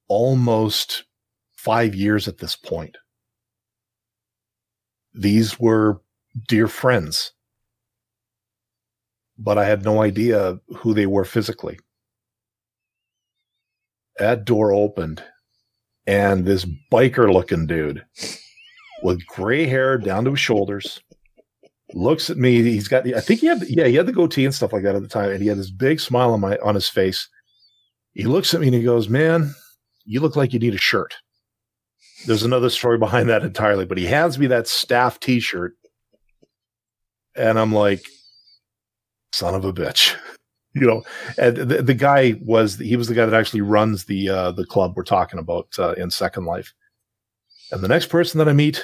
almost 0.07 1.05
five 1.53 1.95
years 1.95 2.27
at 2.27 2.37
this 2.37 2.55
point. 2.55 2.97
These 5.13 5.59
were 5.59 6.01
dear 6.47 6.67
friends, 6.67 7.33
but 9.37 9.57
I 9.57 9.65
had 9.65 9.83
no 9.83 10.01
idea 10.01 10.59
who 10.77 10.93
they 10.93 11.07
were 11.07 11.25
physically. 11.25 11.79
That 14.17 14.45
door 14.45 14.71
opened 14.71 15.23
and 16.05 16.45
this 16.45 16.65
biker 16.91 17.31
looking 17.31 17.65
dude 17.65 18.05
with 19.01 19.25
gray 19.25 19.65
hair 19.65 19.97
down 19.97 20.25
to 20.25 20.31
his 20.31 20.39
shoulders 20.39 21.01
looks 21.93 22.29
at 22.29 22.37
me. 22.37 22.61
He's 22.61 22.87
got, 22.87 23.07
I 23.13 23.21
think 23.21 23.41
he 23.41 23.47
had, 23.47 23.63
yeah, 23.67 23.87
he 23.87 23.95
had 23.95 24.05
the 24.05 24.13
goatee 24.13 24.45
and 24.45 24.53
stuff 24.53 24.73
like 24.73 24.83
that 24.83 24.95
at 24.95 25.01
the 25.01 25.07
time, 25.07 25.31
and 25.31 25.41
he 25.41 25.47
had 25.47 25.57
this 25.57 25.71
big 25.71 25.99
smile 25.99 26.33
on 26.33 26.39
my 26.39 26.57
on 26.57 26.75
his 26.75 26.89
face. 26.89 27.27
He 28.13 28.23
looks 28.23 28.53
at 28.53 28.61
me 28.61 28.67
and 28.67 28.75
he 28.75 28.83
goes, 28.83 29.09
"Man, 29.09 29.53
you 30.05 30.19
look 30.19 30.35
like 30.35 30.53
you 30.53 30.59
need 30.59 30.73
a 30.73 30.79
shirt." 30.79 31.15
There's 32.25 32.43
another 32.43 32.69
story 32.69 32.97
behind 32.97 33.29
that 33.29 33.43
entirely, 33.43 33.85
but 33.85 33.97
he 33.97 34.05
hands 34.05 34.37
me 34.37 34.47
that 34.47 34.67
staff 34.67 35.19
T-shirt, 35.19 35.73
and 37.35 37.57
I'm 37.57 37.73
like, 37.73 38.01
"Son 39.31 39.55
of 39.55 39.65
a 39.65 39.73
bitch." 39.73 40.15
you 40.73 40.87
know, 40.87 41.03
and 41.37 41.57
the, 41.57 41.81
the, 41.81 41.93
guy 41.93 42.35
was 42.41 42.77
he 42.77 42.95
was 42.95 43.07
the 43.07 43.13
guy 43.13 43.25
that 43.25 43.37
actually 43.37 43.61
runs 43.61 44.05
the 44.05 44.29
uh, 44.29 44.51
the 44.51 44.65
club 44.65 44.93
we're 44.95 45.03
talking 45.03 45.39
about 45.39 45.67
uh, 45.79 45.93
in 45.93 46.09
Second 46.11 46.45
Life. 46.45 46.73
And 47.71 47.81
the 47.81 47.87
next 47.87 48.07
person 48.07 48.37
that 48.37 48.49
I 48.49 48.53
meet, 48.53 48.83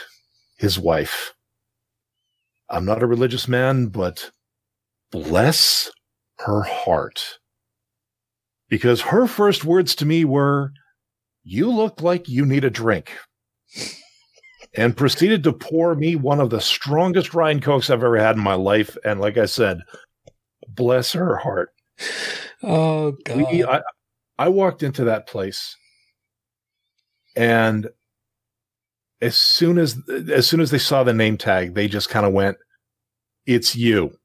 his 0.58 0.80
wife. 0.80 1.34
I'm 2.70 2.86
not 2.86 3.04
a 3.04 3.08
religious 3.08 3.48
man, 3.48 3.88
but 3.88 4.32
bless 5.12 5.92
her 6.40 6.62
heart. 6.62 7.40
Because 8.70 9.02
her 9.02 9.28
first 9.28 9.64
words 9.64 9.96
to 9.96 10.06
me 10.06 10.26
were, 10.26 10.72
You 11.44 11.72
look 11.72 12.02
like 12.02 12.28
you 12.28 12.46
need 12.46 12.66
a 12.66 12.70
drink. 12.70 13.12
and 14.76 14.98
proceeded 14.98 15.44
to 15.44 15.54
pour 15.54 15.96
me 15.96 16.16
one 16.16 16.40
of 16.40 16.50
the 16.50 16.62
strongest 16.62 17.34
Ryan 17.34 17.62
Cokes 17.62 17.90
I've 17.90 18.04
ever 18.04 18.18
had 18.18 18.36
in 18.36 18.42
my 18.44 18.54
life. 18.56 18.98
And 19.06 19.20
like 19.20 19.38
I 19.38 19.46
said, 19.46 19.80
bless 20.68 21.14
her 21.14 21.38
heart. 21.38 21.70
Oh, 22.62 23.14
God. 23.24 23.52
We, 23.52 23.64
I, 23.64 23.82
I 24.38 24.50
walked 24.50 24.84
into 24.84 25.06
that 25.06 25.28
place 25.28 25.76
and 27.36 27.88
as 29.22 29.38
soon 29.38 29.78
as 29.78 29.98
as 30.32 30.48
soon 30.48 30.62
as 30.62 30.72
they 30.72 30.78
saw 30.78 31.04
the 31.04 31.14
name 31.14 31.38
tag, 31.38 31.74
they 31.74 31.88
just 31.88 32.10
kind 32.10 32.26
of 32.26 32.34
went, 32.34 32.58
"It's 33.46 33.76
you. 33.76 34.18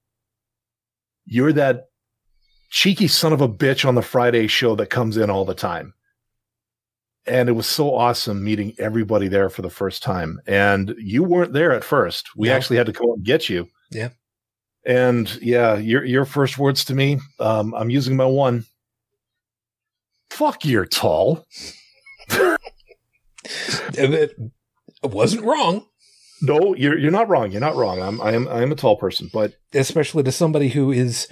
You're 1.24 1.52
that 1.52 1.86
cheeky 2.70 3.08
son 3.08 3.32
of 3.32 3.40
a 3.40 3.48
bitch 3.48 3.86
on 3.86 3.94
the 3.94 4.02
Friday 4.02 4.46
show 4.46 4.74
that 4.76 4.90
comes 4.90 5.16
in 5.16 5.30
all 5.30 5.44
the 5.44 5.54
time." 5.54 5.94
And 7.24 7.48
it 7.48 7.52
was 7.52 7.66
so 7.66 7.94
awesome 7.94 8.42
meeting 8.42 8.74
everybody 8.78 9.28
there 9.28 9.48
for 9.48 9.62
the 9.62 9.70
first 9.70 10.02
time. 10.02 10.40
And 10.46 10.92
you 10.98 11.22
weren't 11.22 11.52
there 11.52 11.70
at 11.72 11.84
first. 11.84 12.30
We 12.36 12.48
yeah. 12.48 12.54
actually 12.54 12.78
had 12.78 12.86
to 12.86 12.92
come 12.92 13.12
and 13.12 13.24
get 13.24 13.48
you. 13.48 13.68
Yeah. 13.92 14.08
And 14.84 15.32
yeah, 15.40 15.76
your 15.76 16.04
your 16.04 16.24
first 16.24 16.58
words 16.58 16.84
to 16.86 16.94
me, 16.94 17.20
um, 17.38 17.72
I'm 17.74 17.90
using 17.90 18.16
my 18.16 18.26
one. 18.26 18.64
Fuck, 20.30 20.64
you're 20.64 20.86
tall. 20.86 21.46
wasn't 25.10 25.44
wrong. 25.44 25.86
No, 26.40 26.74
you're 26.74 26.98
you're 26.98 27.12
not 27.12 27.28
wrong. 27.28 27.52
You're 27.52 27.60
not 27.60 27.76
wrong. 27.76 28.02
I'm 28.02 28.20
I 28.20 28.32
am 28.32 28.48
I 28.48 28.62
am 28.62 28.72
a 28.72 28.76
tall 28.76 28.96
person, 28.96 29.30
but 29.32 29.54
especially 29.72 30.24
to 30.24 30.32
somebody 30.32 30.68
who 30.68 30.90
is 30.90 31.28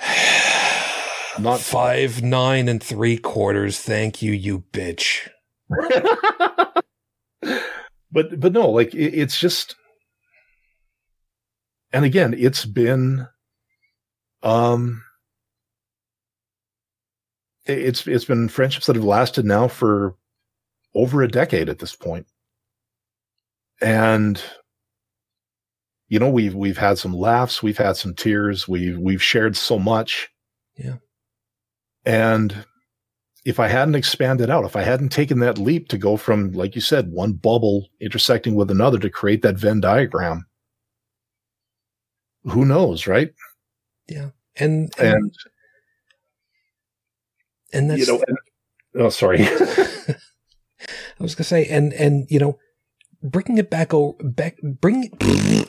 not 1.38 1.60
five 1.60 2.22
nine 2.22 2.68
and 2.68 2.82
three 2.82 3.16
quarters. 3.16 3.78
Thank 3.78 4.22
you, 4.22 4.32
you 4.32 4.64
bitch. 4.72 5.28
but 8.10 8.40
but 8.40 8.52
no, 8.52 8.70
like 8.70 8.92
it, 8.94 9.14
it's 9.14 9.38
just, 9.38 9.76
and 11.92 12.04
again, 12.04 12.34
it's 12.36 12.64
been, 12.64 13.28
um, 14.42 15.02
it's 17.66 18.06
it's 18.06 18.24
been 18.24 18.48
friendships 18.48 18.86
that 18.86 18.96
have 18.96 19.04
lasted 19.04 19.44
now 19.44 19.68
for 19.68 20.16
over 20.94 21.22
a 21.22 21.28
decade 21.28 21.68
at 21.68 21.78
this 21.78 21.94
point. 21.94 22.26
And 23.80 24.42
you 26.08 26.18
know, 26.18 26.30
we've 26.30 26.54
we've 26.54 26.78
had 26.78 26.98
some 26.98 27.12
laughs, 27.12 27.62
we've 27.62 27.78
had 27.78 27.96
some 27.96 28.14
tears, 28.14 28.68
we've 28.68 28.98
we've 28.98 29.22
shared 29.22 29.56
so 29.56 29.78
much. 29.78 30.28
Yeah. 30.76 30.96
And 32.04 32.64
if 33.44 33.60
I 33.60 33.68
hadn't 33.68 33.94
expanded 33.94 34.50
out, 34.50 34.64
if 34.64 34.76
I 34.76 34.82
hadn't 34.82 35.10
taken 35.10 35.38
that 35.40 35.58
leap 35.58 35.88
to 35.88 35.98
go 35.98 36.16
from, 36.16 36.52
like 36.52 36.74
you 36.74 36.80
said, 36.80 37.10
one 37.10 37.32
bubble 37.32 37.88
intersecting 38.00 38.54
with 38.54 38.70
another 38.70 38.98
to 38.98 39.10
create 39.10 39.42
that 39.42 39.56
Venn 39.56 39.80
diagram, 39.80 40.46
who 42.44 42.64
knows, 42.64 43.06
right? 43.06 43.32
Yeah. 44.08 44.30
And, 44.56 44.92
And, 44.98 45.14
and, 45.14 45.36
and 47.72 47.90
that's, 47.90 48.06
you 48.06 48.06
know, 48.06 48.24
and, 48.26 48.38
oh, 48.96 49.08
sorry. 49.10 49.46
I 51.18 51.22
was 51.22 51.34
gonna 51.34 51.44
say, 51.44 51.66
and 51.66 51.92
and 51.92 52.26
you 52.28 52.38
know, 52.38 52.58
bringing 53.22 53.58
it 53.58 53.70
back 53.70 53.94
over, 53.94 54.16
back, 54.22 54.56
bring. 54.62 55.10
It, 55.20 55.20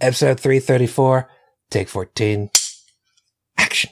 Episode 0.00 0.40
three 0.40 0.60
thirty 0.60 0.86
four, 0.86 1.28
take 1.70 1.88
fourteen, 1.88 2.50
action. 3.56 3.90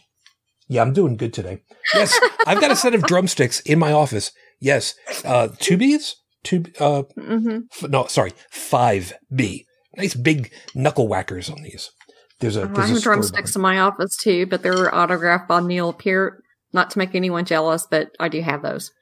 Yeah, 0.68 0.82
I'm 0.82 0.92
doing 0.92 1.16
good 1.16 1.32
today. 1.32 1.62
Yes, 1.94 2.18
I've 2.46 2.60
got 2.60 2.70
a 2.70 2.76
set 2.76 2.94
of 2.94 3.02
drumsticks 3.04 3.60
in 3.60 3.78
my 3.78 3.92
office. 3.92 4.32
Yes, 4.60 4.94
uh, 5.24 5.48
two 5.58 5.76
B's, 5.76 6.16
two. 6.42 6.64
Uh, 6.78 7.02
hmm 7.16 7.60
f- 7.72 7.88
no, 7.90 8.06
sorry, 8.06 8.32
five 8.50 9.12
B. 9.34 9.66
Nice 9.96 10.14
big 10.14 10.52
knuckle 10.74 11.08
whackers 11.08 11.50
on 11.50 11.62
these. 11.62 11.90
There's 12.42 12.56
a. 12.56 12.62
I 12.62 12.66
There's 12.66 12.78
a 12.78 12.80
have 12.88 12.98
story 12.98 13.14
drumsticks 13.16 13.52
behind- 13.54 13.56
in 13.56 13.62
my 13.62 13.78
office 13.80 14.16
too, 14.16 14.46
but 14.46 14.62
they're 14.62 14.94
autographed 14.94 15.48
by 15.48 15.60
Neil 15.60 15.92
Peart. 15.94 16.42
Not 16.74 16.90
to 16.90 16.98
make 16.98 17.14
anyone 17.14 17.44
jealous, 17.44 17.86
but 17.90 18.10
I 18.20 18.28
do 18.28 18.40
have 18.42 18.62
those. 18.62 18.92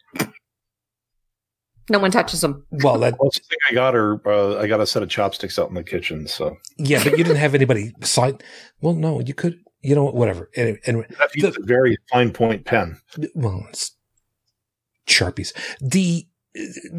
No 1.89 1.99
one 1.99 2.11
touches 2.13 2.41
them. 2.41 2.65
Well, 2.71 2.99
that 2.99 3.17
Closest 3.19 3.49
thing 3.49 3.59
I 3.71 3.75
got 3.75 3.97
are 3.97 4.21
uh, 4.29 4.61
I 4.61 4.67
got 4.69 4.81
a 4.81 4.87
set 4.87 5.03
of 5.03 5.09
chopsticks 5.09 5.59
out 5.59 5.69
in 5.69 5.75
the 5.75 5.83
kitchen. 5.83 6.27
So 6.29 6.57
Yeah, 6.79 7.03
but 7.03 7.13
you 7.19 7.25
didn't 7.25 7.37
have 7.39 7.55
anybody 7.55 7.93
sign. 8.03 8.39
Well, 8.81 8.95
no, 8.95 9.21
you 9.21 9.35
could. 9.35 9.59
You 9.83 9.95
know, 9.95 10.05
whatever. 10.05 10.51
Anyway, 10.57 10.79
anyway 10.85 11.07
that 11.19 11.31
is 11.35 11.57
a 11.57 11.63
very 11.63 11.97
fine 12.11 12.33
point 12.33 12.67
pen. 12.67 13.01
well, 13.35 13.65
it's 13.71 13.97
sharpies. 15.07 15.53
The 15.81 16.27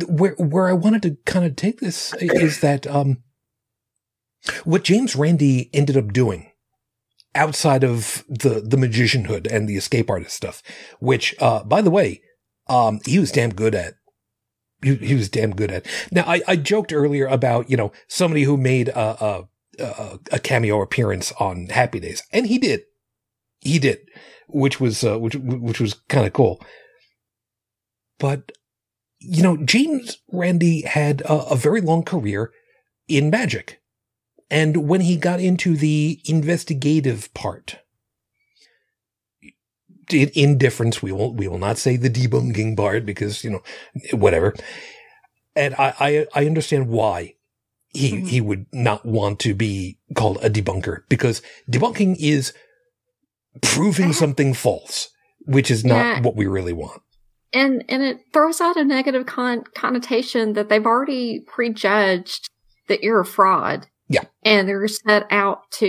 where 0.07 0.33
where 0.37 0.67
I 0.67 0.73
wanted 0.73 1.03
to 1.03 1.17
kind 1.25 1.45
of 1.45 1.55
take 1.55 1.79
this 1.79 2.13
is 2.19 2.61
that 2.61 2.87
um, 2.87 3.21
what 4.63 4.83
James 4.83 5.15
Randi 5.15 5.69
ended 5.73 5.97
up 5.97 6.13
doing 6.13 6.51
outside 7.35 7.83
of 7.83 8.23
the 8.27 8.61
the 8.61 8.77
magicianhood 8.77 9.51
and 9.51 9.67
the 9.67 9.77
escape 9.77 10.09
artist 10.09 10.35
stuff, 10.35 10.61
which 10.99 11.35
uh, 11.39 11.63
by 11.63 11.81
the 11.81 11.91
way, 11.91 12.21
um, 12.67 12.99
he 13.05 13.19
was 13.19 13.31
damn 13.31 13.53
good 13.53 13.75
at. 13.75 13.95
He, 14.83 14.95
he 14.95 15.13
was 15.13 15.29
damn 15.29 15.51
good 15.51 15.69
at. 15.69 15.85
Now, 16.11 16.23
I, 16.23 16.41
I 16.47 16.55
joked 16.55 16.91
earlier 16.91 17.27
about 17.27 17.69
you 17.69 17.77
know 17.77 17.91
somebody 18.07 18.43
who 18.43 18.57
made 18.57 18.89
a, 18.89 19.23
a 19.23 19.47
a, 19.79 20.19
a 20.33 20.39
cameo 20.39 20.81
appearance 20.81 21.31
on 21.39 21.67
Happy 21.67 21.99
Days, 21.99 22.23
and 22.31 22.47
he 22.47 22.57
did, 22.57 22.81
he 23.59 23.79
did, 23.79 23.99
which 24.47 24.79
was 24.79 25.03
uh, 25.03 25.19
which 25.19 25.35
which 25.35 25.79
was 25.79 25.95
kind 26.09 26.25
of 26.25 26.33
cool. 26.33 26.63
But 28.19 28.51
you 29.19 29.43
know, 29.43 29.57
James 29.57 30.17
Randi 30.31 30.81
had 30.81 31.21
a, 31.21 31.33
a 31.51 31.55
very 31.55 31.81
long 31.81 32.03
career 32.03 32.51
in 33.07 33.29
magic, 33.29 33.80
and 34.51 34.87
when 34.87 35.01
he 35.01 35.17
got 35.17 35.39
into 35.39 35.75
the 35.75 36.19
investigative 36.25 37.33
part, 37.33 37.79
in, 40.11 40.29
in 40.29 40.57
difference, 40.57 41.01
we 41.01 41.11
will 41.11 41.33
we 41.33 41.47
will 41.47 41.57
not 41.57 41.77
say 41.77 41.95
the 41.95 42.09
debunking 42.09 42.75
part 42.77 43.05
because 43.05 43.43
you 43.43 43.49
know 43.51 43.63
whatever. 44.13 44.53
And 45.55 45.73
I 45.75 45.93
I, 45.99 46.41
I 46.41 46.45
understand 46.45 46.87
why 46.89 47.35
he 47.89 48.11
Mhm. 48.13 48.27
he 48.27 48.41
would 48.41 48.65
not 48.71 49.05
want 49.05 49.39
to 49.41 49.53
be 49.53 49.99
called 50.15 50.37
a 50.43 50.49
debunker 50.49 51.03
because 51.09 51.41
debunking 51.69 52.15
is 52.19 52.53
proving 53.61 54.13
something 54.13 54.53
false, 54.53 55.09
which 55.41 55.69
is 55.71 55.83
not 55.83 55.95
Yeah. 55.97 56.21
what 56.21 56.35
we 56.35 56.45
really 56.45 56.73
want. 56.73 57.01
and 57.53 57.83
and 57.89 58.01
it 58.01 58.17
throws 58.31 58.61
out 58.61 58.77
a 58.77 58.83
negative 58.85 59.25
con- 59.25 59.65
connotation 59.75 60.53
that 60.53 60.69
they've 60.69 60.85
already 60.85 61.41
prejudged 61.45 62.47
that 62.87 63.03
you're 63.03 63.19
a 63.19 63.25
fraud. 63.25 63.87
Yeah. 64.11 64.23
and 64.43 64.67
they're 64.67 64.87
set 64.87 65.27
out 65.31 65.69
to 65.71 65.87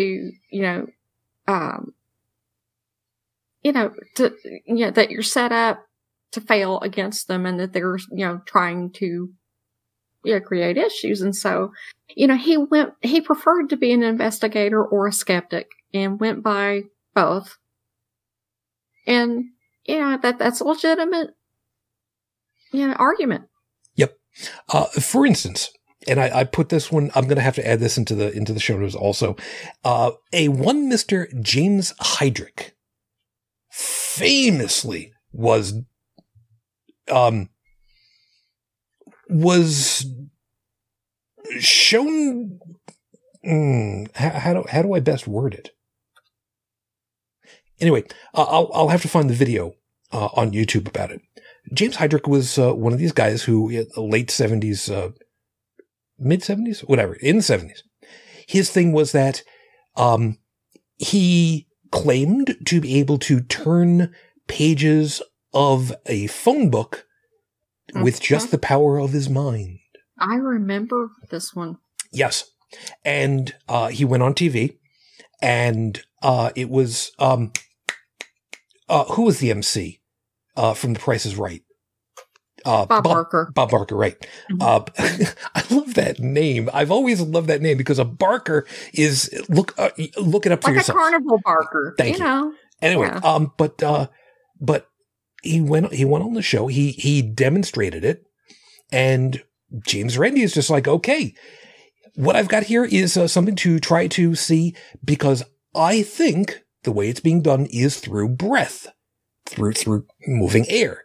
you 0.50 0.62
know, 0.62 0.86
um, 1.48 1.94
you 3.62 3.72
know, 3.72 3.92
to 4.16 4.34
you 4.44 4.86
know 4.86 4.90
that 4.90 5.10
you're 5.10 5.22
set 5.22 5.52
up 5.52 5.84
to 6.32 6.40
fail 6.40 6.80
against 6.80 7.28
them, 7.28 7.46
and 7.46 7.58
that 7.60 7.72
they're 7.72 7.98
you 8.10 8.26
know 8.26 8.40
trying 8.46 8.90
to 8.92 9.30
you 10.24 10.34
know 10.34 10.40
create 10.40 10.76
issues, 10.76 11.20
and 11.20 11.34
so 11.34 11.72
you 12.14 12.26
know 12.26 12.36
he 12.36 12.56
went 12.56 12.94
he 13.00 13.20
preferred 13.20 13.68
to 13.70 13.76
be 13.76 13.92
an 13.92 14.02
investigator 14.02 14.82
or 14.84 15.06
a 15.06 15.12
skeptic, 15.12 15.68
and 15.92 16.20
went 16.20 16.42
by 16.42 16.82
both, 17.14 17.58
and 19.06 19.46
you 19.84 19.98
know 19.98 20.18
that 20.22 20.38
that's 20.38 20.60
a 20.60 20.64
legitimate 20.64 21.30
you 22.72 22.88
know, 22.88 22.94
argument. 22.94 23.44
Yep. 23.94 24.18
Uh, 24.68 24.86
for 24.86 25.26
instance, 25.26 25.70
and 26.06 26.20
I, 26.20 26.40
I 26.40 26.44
put 26.44 26.68
this 26.68 26.90
one. 26.90 27.10
I'm 27.14 27.24
going 27.24 27.36
to 27.36 27.42
have 27.42 27.54
to 27.56 27.66
add 27.66 27.80
this 27.80 27.96
into 27.96 28.14
the 28.14 28.32
into 28.32 28.52
the 28.52 28.60
show 28.60 28.76
notes 28.76 28.94
also. 28.94 29.36
Uh, 29.84 30.12
a 30.32 30.48
one 30.48 30.88
Mister 30.88 31.28
James 31.40 31.92
Hydrick 32.00 32.72
famously 33.70 35.12
was 35.32 35.74
um 37.10 37.48
was 39.28 40.06
shown. 41.58 42.58
Mm, 43.44 44.14
how, 44.14 44.30
how 44.30 44.54
do 44.54 44.64
how 44.68 44.82
do 44.82 44.94
I 44.94 45.00
best 45.00 45.26
word 45.26 45.54
it? 45.54 45.70
Anyway, 47.80 48.04
uh, 48.34 48.42
I'll 48.42 48.70
I'll 48.72 48.88
have 48.88 49.02
to 49.02 49.08
find 49.08 49.28
the 49.28 49.34
video 49.34 49.74
uh, 50.12 50.28
on 50.34 50.52
YouTube 50.52 50.86
about 50.86 51.10
it. 51.10 51.20
James 51.72 51.96
Hydrick 51.96 52.28
was 52.28 52.58
uh, 52.58 52.74
one 52.74 52.92
of 52.92 52.98
these 52.98 53.12
guys 53.12 53.42
who, 53.44 53.68
in 53.68 53.86
the 53.94 54.02
late 54.02 54.28
70s, 54.28 54.92
uh, 54.92 55.12
mid 56.22 56.40
70s, 56.40 56.80
whatever, 56.80 57.14
in 57.14 57.36
the 57.36 57.42
70s, 57.42 57.82
his 58.46 58.70
thing 58.70 58.92
was 58.92 59.12
that 59.12 59.42
um, 59.96 60.38
he 60.96 61.66
claimed 61.90 62.56
to 62.66 62.80
be 62.80 62.98
able 62.98 63.18
to 63.18 63.40
turn 63.40 64.14
pages 64.48 65.22
of 65.52 65.92
a 66.06 66.26
phone 66.28 66.70
book 66.70 67.06
with 67.94 68.20
just 68.20 68.50
the 68.50 68.58
power 68.58 68.98
of 68.98 69.12
his 69.12 69.28
mind. 69.28 69.78
I 70.18 70.36
remember 70.36 71.10
this 71.30 71.54
one. 71.54 71.78
Yes. 72.12 72.50
And 73.04 73.54
uh, 73.68 73.88
he 73.88 74.04
went 74.04 74.22
on 74.22 74.34
TV, 74.34 74.78
and 75.42 76.02
uh, 76.22 76.50
it 76.56 76.70
was 76.70 77.12
um, 77.18 77.52
uh, 78.88 79.04
who 79.04 79.22
was 79.22 79.40
the 79.40 79.50
MC 79.50 80.00
uh, 80.56 80.74
from 80.74 80.94
The 80.94 81.00
Price 81.00 81.26
is 81.26 81.36
Right? 81.36 81.62
Uh, 82.64 82.86
Bob 82.86 83.04
Barker. 83.04 83.50
Bob 83.54 83.70
Barker, 83.70 83.96
right? 83.96 84.16
Mhm. 84.50 84.62
Uh, 84.62 84.84
I 85.54 85.64
love 85.74 85.94
that 85.94 86.20
name. 86.20 86.70
I've 86.72 86.90
always 86.90 87.20
loved 87.20 87.48
that 87.48 87.60
name 87.62 87.76
because 87.76 87.98
a 87.98 88.04
Barker 88.04 88.66
is 88.92 89.30
look 89.48 89.74
uh, 89.78 89.90
look 90.16 90.46
it 90.46 90.52
up 90.52 90.62
for 90.62 90.68
Like 90.68 90.76
a 90.76 90.78
yourself. 90.80 90.98
carnival 90.98 91.40
barker. 91.44 91.94
Thank 91.98 92.18
you. 92.18 92.24
know. 92.24 92.52
Anyway, 92.80 93.06
Yeah. 93.08 93.20
um, 93.24 93.52
but 93.56 93.82
uh, 93.82 94.08
but 94.60 94.88
he 95.42 95.60
went 95.60 95.92
he 95.92 96.04
went 96.04 96.24
on 96.24 96.34
the 96.34 96.42
show. 96.42 96.66
He 96.68 96.92
he 96.92 97.20
demonstrated 97.22 98.04
it, 98.04 98.24
and 98.92 99.42
James 99.86 100.16
Randi 100.18 100.42
is 100.42 100.54
just 100.54 100.70
like, 100.70 100.86
okay, 100.86 101.34
what 102.14 102.36
I've 102.36 102.48
got 102.48 102.64
here 102.64 102.84
is 102.84 103.16
uh, 103.16 103.26
something 103.26 103.56
to 103.56 103.80
try 103.80 104.06
to 104.08 104.34
see 104.34 104.74
because 105.04 105.42
I 105.74 106.02
think 106.02 106.62
the 106.84 106.92
way 106.92 107.08
it's 107.08 107.20
being 107.20 107.40
done 107.42 107.66
is 107.66 107.98
through 107.98 108.30
breath, 108.30 108.86
through 109.46 109.72
through 109.72 110.06
moving 110.26 110.66
air. 110.68 111.04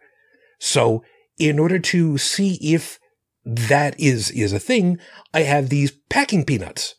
So 0.59 1.03
in 1.37 1.59
order 1.59 1.79
to 1.79 2.17
see 2.17 2.57
if 2.61 2.99
that 3.45 3.97
is 3.99 4.29
is 4.31 4.53
a 4.53 4.59
thing, 4.59 4.99
I 5.33 5.43
have 5.43 5.69
these 5.69 5.91
packing 6.09 6.43
peanuts, 6.43 6.95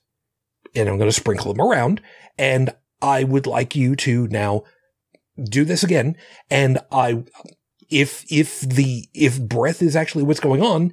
and 0.75 0.89
I'm 0.89 0.99
going 0.99 1.11
to 1.11 1.13
sprinkle 1.13 1.53
them 1.53 1.67
around, 1.67 2.01
and 2.39 2.71
I 3.03 3.25
would 3.25 3.47
like 3.47 3.77
you 3.77 3.97
to 3.97 4.27
now 4.29 4.65
do 5.43 5.65
this 5.65 5.85
again. 5.85 6.17
And 6.51 6.79
I, 6.91 7.25
if, 7.91 8.25
if 8.31 8.61
the, 8.61 9.09
if 9.15 9.41
breath 9.41 9.83
is 9.83 9.95
actually 9.95 10.25
what's 10.25 10.41
going 10.41 10.63
on, 10.63 10.93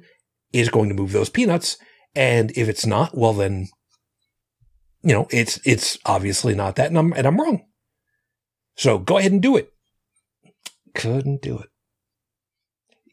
is 0.52 0.68
going 0.68 0.88
to 0.88 0.94
move 0.94 1.12
those 1.12 1.28
peanuts. 1.28 1.76
And 2.14 2.50
if 2.56 2.68
it's 2.68 2.86
not, 2.86 3.16
well, 3.16 3.32
then, 3.32 3.68
you 5.02 5.12
know, 5.12 5.26
it's, 5.30 5.58
it's 5.64 5.98
obviously 6.06 6.54
not 6.54 6.76
that. 6.76 6.88
And 6.88 6.98
I'm, 6.98 7.12
and 7.12 7.26
I'm 7.26 7.40
wrong. 7.40 7.66
So 8.76 8.98
go 8.98 9.18
ahead 9.18 9.32
and 9.32 9.42
do 9.42 9.56
it. 9.56 9.72
Couldn't 10.94 11.42
do 11.42 11.58
it. 11.58 11.68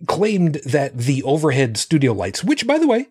Claimed 0.07 0.55
that 0.65 0.97
the 0.97 1.23
overhead 1.23 1.77
studio 1.77 2.13
lights, 2.13 2.43
which 2.43 2.67
by 2.67 2.77
the 2.77 2.87
way, 2.87 3.07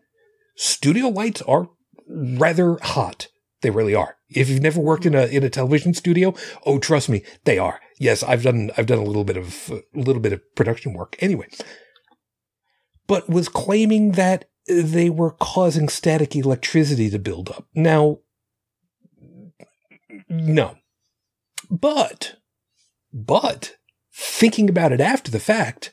studio 0.57 1.09
lights 1.09 1.43
are 1.43 1.69
rather 2.09 2.79
hot. 2.83 3.29
They 3.63 3.71
really 3.71 3.95
are. 3.95 4.17
If 4.29 4.49
you've 4.49 4.63
never 4.63 4.81
worked 4.81 5.07
in 5.07 5.15
a 5.15 5.27
in 5.27 5.45
a 5.45 5.51
television 5.51 5.95
studio, 5.95 6.35
oh 6.67 6.79
trust 6.79 7.09
me, 7.09 7.23
they 7.45 7.59
are. 7.59 7.81
Yes, 7.99 8.23
I've 8.23 8.43
done 8.43 8.71
I've 8.77 8.87
done 8.87 8.99
a 8.99 9.05
little 9.05 9.25
bit 9.25 9.37
of 9.37 9.71
a 9.71 9.99
little 9.99 10.21
bit 10.21 10.33
of 10.33 10.55
production 10.55 10.93
work 10.93 11.17
anyway. 11.21 11.49
But 13.07 13.29
was 13.29 13.49
claiming 13.49 14.13
that 14.13 14.47
they 14.67 15.11
were 15.11 15.33
causing 15.33 15.89
static 15.89 16.37
electricity 16.37 17.11
to 17.11 17.19
build 17.19 17.51
up. 17.51 17.67
Now 17.75 18.19
no. 20.29 20.77
But, 21.71 22.37
but 23.13 23.77
thinking 24.15 24.69
about 24.69 24.93
it 24.93 25.01
after 25.01 25.31
the 25.31 25.41
fact, 25.41 25.93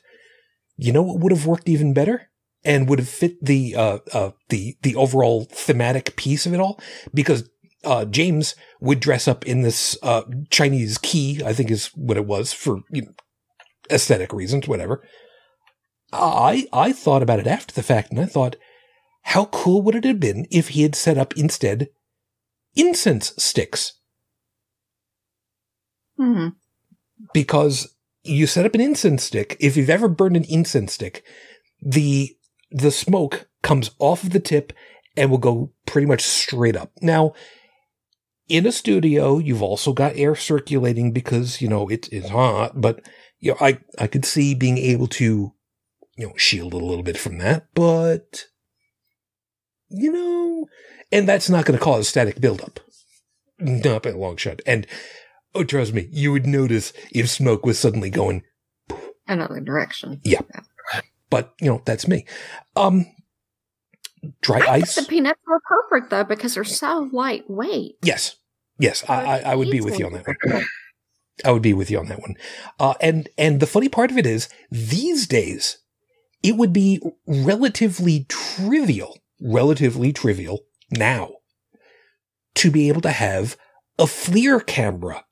you 0.80 0.92
know 0.92 1.02
what 1.02 1.20
would 1.20 1.32
have 1.32 1.46
worked 1.46 1.68
even 1.68 1.92
better 1.92 2.30
and 2.64 2.88
would 2.88 2.98
have 2.98 3.08
fit 3.08 3.42
the 3.44 3.74
uh, 3.76 3.98
uh, 4.12 4.30
the 4.48 4.76
the 4.82 4.96
overall 4.96 5.44
thematic 5.44 6.16
piece 6.16 6.46
of 6.46 6.54
it 6.54 6.60
all 6.60 6.80
because 7.12 7.48
uh, 7.84 8.04
James 8.04 8.54
would 8.80 9.00
dress 9.00 9.26
up 9.28 9.46
in 9.46 9.62
this 9.62 9.96
uh, 10.02 10.22
Chinese 10.50 10.98
key, 10.98 11.42
I 11.44 11.52
think 11.52 11.70
is 11.70 11.86
what 11.94 12.16
it 12.16 12.26
was 12.26 12.52
for 12.52 12.80
you 12.90 13.02
know, 13.02 13.12
aesthetic 13.90 14.32
reasons, 14.32 14.68
whatever. 14.68 15.02
I 16.12 16.66
I 16.72 16.92
thought 16.92 17.22
about 17.22 17.40
it 17.40 17.46
after 17.46 17.74
the 17.74 17.82
fact, 17.82 18.10
and 18.10 18.20
I 18.20 18.26
thought, 18.26 18.56
how 19.22 19.46
cool 19.46 19.82
would 19.82 19.94
it 19.94 20.04
have 20.04 20.20
been 20.20 20.46
if 20.50 20.68
he 20.68 20.82
had 20.82 20.94
set 20.94 21.18
up 21.18 21.36
instead 21.36 21.88
incense 22.74 23.32
sticks? 23.36 23.94
Hmm. 26.16 26.48
Because 27.32 27.94
you 28.22 28.46
set 28.46 28.66
up 28.66 28.74
an 28.74 28.80
incense 28.80 29.24
stick. 29.24 29.56
If 29.60 29.76
you've 29.76 29.90
ever 29.90 30.08
burned 30.08 30.36
an 30.36 30.44
incense 30.44 30.92
stick, 30.94 31.24
the 31.80 32.36
the 32.70 32.90
smoke 32.90 33.48
comes 33.62 33.90
off 33.98 34.22
of 34.22 34.30
the 34.30 34.40
tip 34.40 34.72
and 35.16 35.30
will 35.30 35.38
go 35.38 35.72
pretty 35.86 36.06
much 36.06 36.22
straight 36.22 36.76
up. 36.76 36.92
Now, 37.02 37.32
in 38.48 38.66
a 38.66 38.72
studio, 38.72 39.38
you've 39.38 39.62
also 39.62 39.92
got 39.92 40.16
air 40.16 40.34
circulating 40.34 41.12
because, 41.12 41.60
you 41.60 41.68
know, 41.68 41.88
it 41.88 42.12
is 42.12 42.30
hot, 42.30 42.80
but 42.80 43.00
you 43.38 43.52
know, 43.52 43.58
I, 43.60 43.78
I 43.98 44.06
could 44.06 44.24
see 44.24 44.54
being 44.54 44.78
able 44.78 45.06
to, 45.08 45.52
you 46.16 46.26
know, 46.26 46.34
shield 46.36 46.74
a 46.74 46.78
little 46.78 47.02
bit 47.02 47.16
from 47.16 47.38
that, 47.38 47.68
but 47.74 48.46
you 49.88 50.12
know, 50.12 50.68
and 51.10 51.28
that's 51.28 51.50
not 51.50 51.64
going 51.64 51.78
to 51.78 51.84
cause 51.84 52.08
static 52.08 52.40
buildup. 52.40 52.80
Not 53.58 54.04
by 54.04 54.10
a 54.10 54.16
long 54.16 54.36
shot. 54.36 54.60
And 54.64 54.86
oh, 55.54 55.64
trust 55.64 55.92
me, 55.92 56.08
you 56.10 56.32
would 56.32 56.46
notice 56.46 56.92
if 57.12 57.28
smoke 57.28 57.64
was 57.64 57.78
suddenly 57.78 58.10
going 58.10 58.42
Another 59.26 59.60
direction. 59.60 60.20
Yeah. 60.24 60.40
but 61.30 61.54
you 61.60 61.68
know 61.68 61.82
that's 61.84 62.08
me. 62.08 62.26
Um, 62.74 63.06
dry 64.42 64.58
I 64.58 64.74
ice. 64.78 64.96
the 64.96 65.02
peanuts 65.04 65.40
are 65.48 65.60
perfect 65.60 66.10
though 66.10 66.24
because 66.24 66.54
they're 66.54 66.64
so 66.64 67.08
lightweight. 67.12 67.96
yes, 68.02 68.36
yes, 68.78 69.04
I, 69.08 69.24
I, 69.24 69.38
I 69.52 69.54
would 69.54 69.70
be 69.70 69.80
with 69.80 70.00
you 70.00 70.06
on 70.06 70.14
that 70.14 70.26
one. 70.26 70.64
I 71.44 71.52
would 71.52 71.62
be 71.62 71.72
with 71.72 71.90
you 71.90 71.98
on 72.00 72.08
that 72.08 72.20
one. 72.20 72.34
Uh, 72.80 72.94
and 73.00 73.28
and 73.38 73.60
the 73.60 73.66
funny 73.66 73.88
part 73.88 74.10
of 74.10 74.18
it 74.18 74.26
is 74.26 74.48
these 74.70 75.28
days 75.28 75.78
it 76.42 76.56
would 76.56 76.72
be 76.72 77.00
relatively 77.26 78.26
trivial, 78.28 79.16
relatively 79.40 80.12
trivial 80.12 80.60
now 80.90 81.30
to 82.56 82.70
be 82.70 82.88
able 82.88 83.00
to 83.02 83.12
have 83.12 83.56
a 83.98 84.04
FLIR 84.04 84.66
camera 84.66 85.24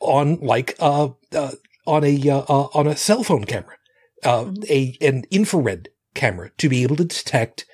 on 0.00 0.40
like 0.40 0.76
uh, 0.80 1.08
uh 1.34 1.52
on 1.86 2.04
a 2.04 2.30
uh, 2.30 2.44
uh, 2.48 2.68
on 2.74 2.86
a 2.86 2.96
cell 2.96 3.22
phone 3.22 3.44
camera, 3.44 3.76
uh, 4.24 4.52
a 4.68 4.96
an 5.00 5.24
infrared 5.30 5.88
camera 6.14 6.50
to 6.58 6.68
be 6.68 6.82
able 6.82 6.96
to 6.96 7.04
detect 7.04 7.66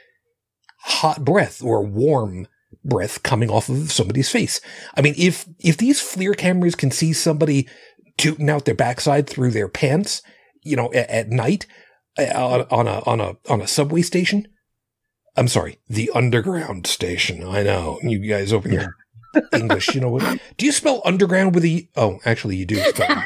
hot 0.81 1.25
breath 1.25 1.63
or 1.63 1.85
warm 1.85 2.47
breath 2.85 3.23
coming 3.23 3.51
off 3.51 3.69
of 3.69 3.91
somebody's 3.91 4.31
face. 4.31 4.61
I 4.97 5.03
mean, 5.03 5.15
if 5.17 5.47
if 5.59 5.77
these 5.77 6.01
FLIR 6.01 6.37
cameras 6.37 6.75
can 6.75 6.91
see 6.91 7.13
somebody 7.13 7.69
tooting 8.17 8.49
out 8.49 8.65
their 8.65 8.75
backside 8.75 9.29
through 9.29 9.51
their 9.51 9.69
pants, 9.69 10.23
you 10.63 10.77
know, 10.77 10.93
at, 10.93 11.11
at 11.11 11.29
night 11.29 11.67
uh, 12.19 12.23
on, 12.35 12.67
on 12.71 12.89
a 12.89 13.01
on 13.01 13.21
a 13.21 13.37
on 13.49 13.61
a 13.61 13.67
subway 13.67 14.03
station. 14.03 14.49
I'm 15.39 15.49
sorry, 15.49 15.81
the 15.87 16.11
underground 16.15 16.87
station. 16.87 17.45
I 17.47 17.63
know 17.63 17.99
you 18.03 18.19
guys 18.27 18.55
open 18.55 18.73
your 18.73 18.97
English. 19.53 19.95
You 19.95 20.01
know 20.01 20.11
what? 20.11 20.39
Do 20.57 20.67
you 20.67 20.73
spell 20.73 21.03
underground 21.05 21.55
with 21.55 21.65
a? 21.65 21.89
Oh, 21.97 22.19
actually, 22.25 22.57
you 22.57 22.67
do. 22.67 22.77
Spell. 22.77 23.23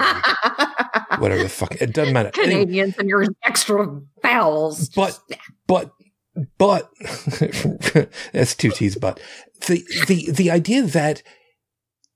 Whatever 1.18 1.42
the 1.42 1.48
fuck. 1.48 1.80
It 1.80 1.92
doesn't 1.92 2.14
matter. 2.14 2.30
Anyway, 2.38 2.64
Canadians 2.64 2.98
and 2.98 3.08
your 3.08 3.26
extra 3.44 4.00
vowels. 4.22 4.88
but 4.90 5.18
but 5.66 5.92
but 6.58 6.90
that's 8.32 8.54
two 8.54 8.70
T's. 8.70 8.96
But 8.96 9.20
the 9.66 9.84
the 10.06 10.30
the 10.30 10.50
idea 10.50 10.82
that 10.82 11.22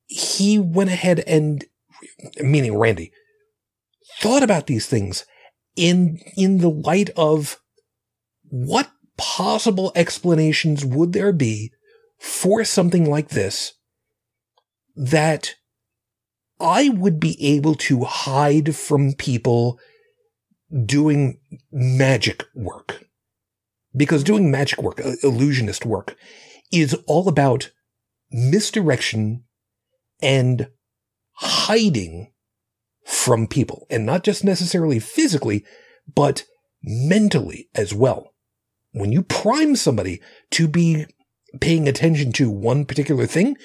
he 0.06 0.58
went 0.58 0.90
ahead 0.90 1.20
and 1.26 1.64
meaning 2.40 2.76
Randi 2.76 3.12
thought 4.20 4.42
about 4.42 4.66
these 4.66 4.86
things 4.86 5.26
in 5.76 6.20
in 6.36 6.58
the 6.58 6.70
light 6.70 7.10
of 7.16 7.60
what 8.42 8.90
possible 9.16 9.92
explanations 9.94 10.84
would 10.84 11.12
there 11.12 11.32
be 11.32 11.72
for 12.18 12.64
something 12.64 13.08
like 13.08 13.28
this 13.30 13.74
that 14.96 15.54
I 16.60 16.88
would 16.88 17.18
be 17.18 17.36
able 17.44 17.74
to 17.74 18.04
hide 18.04 18.76
from 18.76 19.12
people 19.12 19.78
doing 20.84 21.38
magic 21.72 22.44
work. 22.54 23.04
Because 23.96 24.24
doing 24.24 24.50
magic 24.50 24.82
work, 24.82 25.00
uh, 25.04 25.12
illusionist 25.22 25.86
work, 25.86 26.16
is 26.72 26.94
all 27.06 27.28
about 27.28 27.70
misdirection 28.30 29.44
and 30.20 30.68
hiding 31.34 32.32
from 33.04 33.46
people. 33.46 33.86
And 33.90 34.06
not 34.06 34.24
just 34.24 34.42
necessarily 34.42 34.98
physically, 34.98 35.64
but 36.12 36.44
mentally 36.82 37.68
as 37.74 37.94
well. 37.94 38.34
When 38.92 39.12
you 39.12 39.22
prime 39.22 39.76
somebody 39.76 40.20
to 40.52 40.68
be 40.68 41.06
paying 41.60 41.88
attention 41.88 42.32
to 42.32 42.50
one 42.50 42.84
particular 42.84 43.26
thing, 43.26 43.56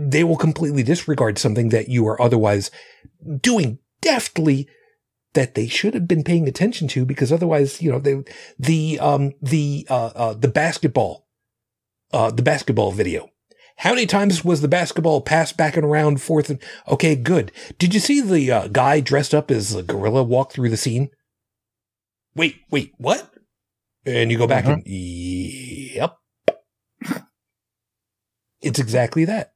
they 0.00 0.22
will 0.22 0.36
completely 0.36 0.84
disregard 0.84 1.38
something 1.38 1.70
that 1.70 1.88
you 1.88 2.06
are 2.06 2.20
otherwise 2.22 2.70
doing 3.40 3.78
deftly 4.00 4.68
that 5.34 5.56
they 5.56 5.66
should 5.66 5.92
have 5.94 6.06
been 6.06 6.22
paying 6.22 6.46
attention 6.46 6.86
to 6.88 7.04
because 7.04 7.32
otherwise, 7.32 7.82
you 7.82 7.90
know, 7.90 7.98
they, 7.98 8.22
the, 8.58 8.98
um, 9.00 9.32
the, 9.42 9.86
uh, 9.90 10.06
uh, 10.14 10.34
the 10.34 10.46
basketball, 10.48 11.26
uh, 12.12 12.30
the 12.30 12.42
basketball 12.42 12.92
video. 12.92 13.28
How 13.78 13.90
many 13.90 14.06
times 14.06 14.44
was 14.44 14.60
the 14.60 14.68
basketball 14.68 15.20
passed 15.20 15.56
back 15.56 15.76
and 15.76 15.84
around 15.84 16.22
fourth 16.22 16.48
and, 16.48 16.62
okay, 16.86 17.16
good. 17.16 17.50
Did 17.78 17.92
you 17.92 18.00
see 18.00 18.20
the, 18.20 18.50
uh, 18.52 18.68
guy 18.68 19.00
dressed 19.00 19.34
up 19.34 19.50
as 19.50 19.74
a 19.74 19.82
gorilla 19.82 20.22
walk 20.22 20.52
through 20.52 20.70
the 20.70 20.76
scene? 20.76 21.10
Wait, 22.36 22.56
wait, 22.70 22.92
what? 22.98 23.32
And 24.06 24.30
you 24.30 24.38
go 24.38 24.46
back 24.46 24.64
Mhm. 24.64 24.72
and, 24.74 24.82
yep. 24.86 26.16
It's 28.60 28.78
exactly 28.78 29.24
that. 29.24 29.52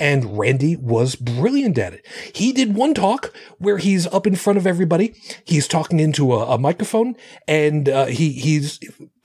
And 0.00 0.38
Randi 0.38 0.76
was 0.76 1.16
brilliant 1.16 1.76
at 1.78 1.94
it. 1.94 2.06
He 2.34 2.52
did 2.52 2.74
one 2.74 2.94
talk 2.94 3.32
where 3.58 3.78
he's 3.78 4.06
up 4.06 4.26
in 4.26 4.36
front 4.36 4.56
of 4.56 4.66
everybody. 4.66 5.14
He's 5.44 5.66
talking 5.66 5.98
into 5.98 6.32
a, 6.34 6.54
a 6.54 6.58
microphone 6.58 7.16
and 7.48 7.88
uh, 7.88 8.06
he 8.06 8.32
he's 8.32 8.78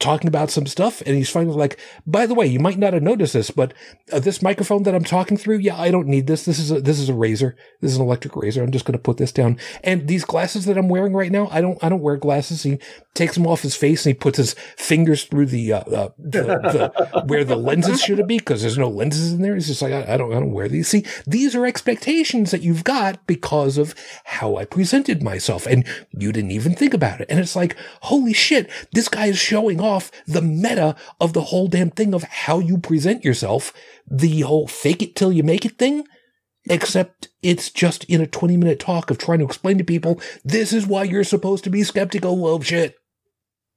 talking 0.04 0.28
about 0.28 0.52
some 0.52 0.68
stuff. 0.68 1.02
And 1.06 1.16
he's 1.16 1.30
finally 1.30 1.56
like, 1.56 1.80
by 2.06 2.26
the 2.26 2.36
way, 2.36 2.46
you 2.46 2.60
might 2.60 2.78
not 2.78 2.94
have 2.94 3.02
noticed 3.02 3.34
this, 3.34 3.50
but 3.50 3.74
uh, 4.12 4.20
this 4.20 4.42
microphone 4.42 4.84
that 4.84 4.94
I'm 4.94 5.04
talking 5.04 5.38
through, 5.38 5.60
yeah, 5.60 5.80
I 5.80 5.92
don't 5.92 6.08
need 6.08 6.28
this. 6.28 6.44
This 6.44 6.60
is 6.60 6.72
a 6.72 6.82
this 6.82 7.00
is 7.00 7.10
a 7.10 7.14
razor. 7.14 7.56
This 7.82 7.92
is 7.92 7.98
an 7.98 8.04
electric 8.04 8.36
razor. 8.36 8.62
I'm 8.62 8.72
just 8.72 8.86
going 8.86 8.98
to 8.98 9.04
put 9.04 9.18
this 9.18 9.32
down. 9.32 9.58
And 9.84 10.08
these 10.08 10.26
glasses 10.26 10.66
that 10.66 10.78
I'm 10.78 10.90
wearing 10.90 11.14
right 11.14 11.32
now, 11.32 11.48
I 11.52 11.62
don't 11.62 11.82
I 11.82 11.90
don't 11.90 12.02
wear 12.02 12.18
glasses. 12.18 12.64
He 12.64 12.80
takes 13.14 13.36
them 13.36 13.48
off 13.48 13.62
his 13.62 13.76
face 13.76 14.06
and 14.06 14.14
he 14.16 14.20
puts 14.20 14.38
his 14.38 14.54
fingers 14.78 15.24
through 15.24 15.46
the 15.46 15.74
uh, 15.74 15.80
uh 15.80 16.10
the, 16.18 16.42
the 16.42 17.24
where 17.28 17.46
the 17.46 17.56
lenses 17.56 18.02
should 18.02 18.26
be 18.28 18.38
because 18.40 18.62
there's 18.62 18.78
no 18.78 18.90
lenses 18.90 19.32
in 19.32 19.42
there. 19.42 19.56
He's 19.56 19.68
just 19.68 19.82
like 19.82 19.94
I, 19.94 20.14
I 20.14 20.18
don't 20.18 20.34
I 20.34 20.40
don't 20.40 20.52
wear 20.52 20.68
these. 20.68 20.90
See, 20.90 21.06
these 21.26 21.56
are 21.56 21.66
expectations 21.66 22.52
that 22.52 22.62
you've 22.62 22.84
got 22.84 23.26
because 23.26 23.78
of 23.78 23.96
how 24.26 24.58
I 24.58 24.66
presented 24.66 25.24
myself, 25.24 25.66
and 25.66 25.86
you 26.12 26.34
didn't 26.34 26.52
even 26.52 26.76
think 26.76 26.94
about 26.94 27.22
it. 27.22 27.28
And 27.30 27.40
it's 27.40 27.56
like, 27.56 27.78
holy 28.02 28.34
shit, 28.34 28.70
this 28.92 29.08
guy 29.08 29.28
is 29.28 29.38
showing 29.38 29.80
off 29.80 29.93
the 30.28 30.42
meta 30.42 30.96
of 31.20 31.34
the 31.34 31.42
whole 31.42 31.68
damn 31.68 31.90
thing 31.92 32.14
of 32.14 32.24
how 32.24 32.60
you 32.60 32.78
present 32.78 33.24
yourself, 33.24 33.74
the 34.10 34.42
whole 34.42 34.68
fake 34.68 35.02
it 35.02 35.16
till 35.16 35.32
you 35.32 35.44
make 35.44 35.66
it 35.66 35.78
thing. 35.78 36.06
Except 36.70 37.28
it's 37.42 37.70
just 37.70 38.06
in 38.06 38.22
a 38.22 38.28
20 38.28 38.56
minute 38.56 38.80
talk 38.80 39.12
of 39.12 39.18
trying 39.18 39.40
to 39.40 39.46
explain 39.46 39.78
to 39.80 39.84
people, 39.84 40.22
this 40.46 40.72
is 40.72 40.88
why 40.88 41.04
you're 41.04 41.26
supposed 41.26 41.64
to 41.66 41.70
be 41.70 41.84
skeptical 41.84 42.48
of 42.56 42.66
shit. 42.66 42.96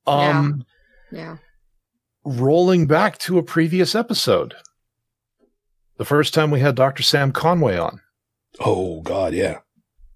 Um, 0.07 0.65
Yeah. 1.11 1.39
rolling 2.25 2.87
back 2.87 3.19
to 3.19 3.39
a 3.39 3.43
previous 3.43 3.95
episode, 3.97 4.55
the 5.97 6.05
first 6.05 6.33
time 6.33 6.51
we 6.53 6.61
had 6.61 6.77
Dr. 6.77 7.03
Sam 7.03 7.33
Conway 7.33 7.77
on, 7.77 8.01
Oh, 8.61 9.01
God, 9.03 9.35
yeah. 9.35 9.59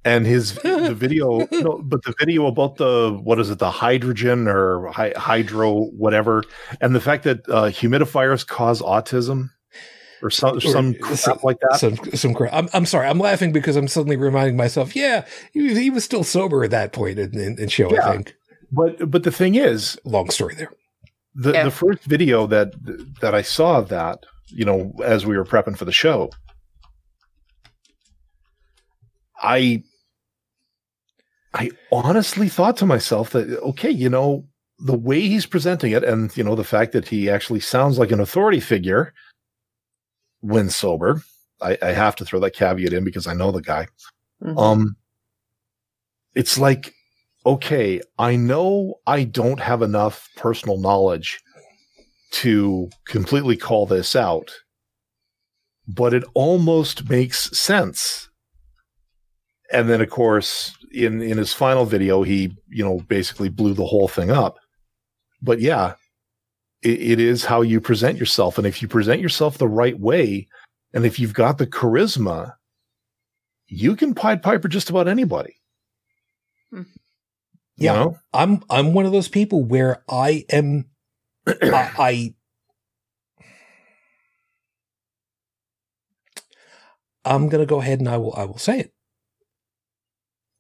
And 0.05 0.27
his 0.27 0.55
the 0.63 0.95
video, 0.95 1.47
no, 1.53 1.81
but 1.85 2.03
the 2.05 2.15
video 2.19 2.47
about 2.47 2.77
the 2.77 3.19
what 3.23 3.39
is 3.41 3.51
it, 3.51 3.59
the 3.59 3.71
hydrogen 3.71 4.49
or 4.49 4.89
hy- 4.89 5.13
hydro 5.17 5.85
whatever, 5.97 6.43
and 6.81 6.95
the 6.95 7.01
fact 7.01 7.25
that 7.25 7.41
uh, 7.49 7.65
humidifiers 7.65 8.47
cause 8.47 8.81
autism 8.83 9.51
or 10.23 10.31
some 10.31 10.61
some 10.61 10.91
Or- 11.01 11.17
crap 11.17 11.43
like 11.45 11.57
that. 11.71 11.79
Some, 11.81 11.97
some 12.15 12.35
crap. 12.35 12.53
I'm, 12.53 12.69
I'm 12.75 12.87
sorry. 12.87 13.09
I'm 13.09 13.19
laughing 13.19 13.53
because 13.53 13.77
I'm 13.77 13.89
suddenly 13.89 14.17
reminding 14.17 14.57
myself, 14.57 14.95
yeah, 14.95 15.25
he, 15.53 15.63
was- 15.63 15.77
he 15.79 15.91
was 15.91 16.05
still 16.05 16.25
sober 16.25 16.63
at 16.65 16.71
that 16.73 16.93
point 16.93 17.19
in, 17.19 17.39
in, 17.39 17.59
in 17.59 17.69
show, 17.69 17.91
Yeah. 17.93 18.09
I 18.09 18.13
think. 18.13 18.35
But 18.73 19.11
but 19.11 19.23
the 19.25 19.33
thing 19.33 19.55
is, 19.57 19.99
Long 20.05 20.31
story 20.31 20.55
there. 20.55 20.71
the 21.35 21.53
Yeah. 21.53 21.65
the 21.65 21.71
first 21.71 22.05
video 22.05 22.47
that 22.47 22.73
that 23.21 23.35
I 23.35 23.43
saw 23.43 23.79
of 23.79 23.89
that, 23.89 24.25
you 24.49 24.65
know, 24.65 24.93
as 25.05 25.27
we 25.27 25.37
were 25.37 25.45
prepping 25.45 25.77
for 25.77 25.85
the 25.85 25.93
show, 25.93 26.31
I 29.43 29.83
I 31.55 31.71
honestly 31.91 32.49
thought 32.49 32.77
to 32.79 32.87
myself 32.87 33.31
that 33.31 33.59
okay, 33.61 33.91
you 33.91 34.09
know, 34.09 34.47
the 34.79 34.97
way 34.97 35.21
he's 35.21 35.47
presenting 35.47 35.93
it 35.93 36.05
and 36.05 36.35
you 36.37 36.45
know 36.45 36.55
the 36.55 36.65
fact 36.65 36.93
that 36.93 37.09
he 37.09 37.29
actually 37.29 37.61
sounds 37.61 37.99
like 37.99 38.13
an 38.13 38.21
authority 38.21 38.61
figure 38.61 39.13
when 40.41 40.71
sober, 40.71 41.23
I, 41.61 41.77
I 41.83 41.93
have 41.93 42.17
to 42.17 42.25
throw 42.25 42.41
that 42.41 42.55
caveat 42.55 42.93
in 42.93 43.05
because 43.05 43.27
I 43.27 43.35
know 43.35 43.51
the 43.51 43.61
guy. 43.63 43.89
Mhm. 44.43 44.59
Um 44.59 44.97
it's 46.35 46.59
like 46.59 46.95
okay, 47.47 48.01
I 48.19 48.37
know 48.37 48.97
I 49.07 49.25
don't 49.25 49.61
have 49.61 49.83
enough 49.83 50.29
personal 50.37 50.79
knowledge 50.79 51.41
to 52.33 52.91
completely 53.07 53.57
call 53.57 53.87
this 53.87 54.15
out, 54.15 54.51
but 55.89 56.15
it 56.15 56.23
almost 56.35 57.09
makes 57.09 57.57
sense. 57.59 58.29
And 59.73 59.89
then, 59.89 60.01
of 60.01 60.11
course, 60.11 60.77
in 60.91 61.23
in 61.23 61.39
his 61.39 61.53
final 61.53 61.85
video, 61.85 62.23
he 62.23 62.57
you 62.69 62.85
know 62.85 63.01
basically 63.09 63.49
blew 63.49 63.75
the 63.75 63.87
whole 63.87 64.09
thing 64.09 64.31
up. 64.31 64.59
But 65.43 65.61
yeah, 65.61 65.95
it, 66.83 67.01
it 67.01 67.21
is 67.21 67.45
how 67.45 67.63
you 67.63 67.81
present 67.81 68.19
yourself, 68.19 68.59
and 68.59 68.67
if 68.67 68.83
you 68.83 68.89
present 68.89 69.21
yourself 69.21 69.59
the 69.59 69.69
right 69.69 69.99
way, 69.99 70.49
and 70.93 71.05
if 71.07 71.19
you've 71.19 71.35
got 71.35 71.59
the 71.59 71.67
charisma, 71.67 72.55
you 73.67 73.97
can 73.97 74.15
pied 74.15 74.43
piper 74.43 74.69
just 74.69 74.91
about 74.91 75.09
anybody. 75.09 75.55
Hmm. 76.71 76.83
You 77.77 77.87
Yeah. 77.87 77.93
know? 77.95 78.19
I'm 78.33 78.63
I'm 78.69 78.93
one 78.93 79.07
of 79.07 79.13
those 79.13 79.29
people 79.29 79.65
where 79.65 80.03
I 80.09 80.45
am 80.51 80.87
I, 81.47 81.91
I 81.99 82.35
I'm 87.25 87.49
gonna 87.49 87.67
go 87.67 87.81
ahead 87.81 88.01
and 88.01 88.09
I 88.09 88.17
will 88.17 88.35
I 88.35 88.45
will 88.45 88.59
say 88.59 88.81
it. 88.81 88.93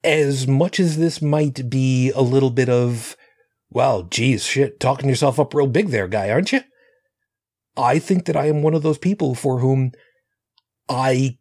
As 0.03 0.47
much 0.47 0.81
as 0.81 0.97
this 0.97 1.21
might 1.21 1.69
be 1.69 2.11
a 2.11 2.23
little 2.23 2.51
bit 2.51 2.69
of, 2.69 3.17
well, 3.71 4.05
geez, 4.05 4.45
shit, 4.45 4.81
talking 4.81 5.09
yourself 5.09 5.39
up 5.39 5.55
real 5.55 5.67
big 5.67 5.89
there, 5.89 6.09
guy, 6.09 6.31
aren't 6.31 6.53
you? 6.53 6.63
I 7.77 7.99
think 7.99 8.25
that 8.25 8.37
I 8.37 8.47
am 8.47 8.63
one 8.63 8.75
of 8.75 8.83
those 8.83 8.99
people 8.99 9.35
for 9.35 9.59
whom 9.59 9.93
I 10.89 11.39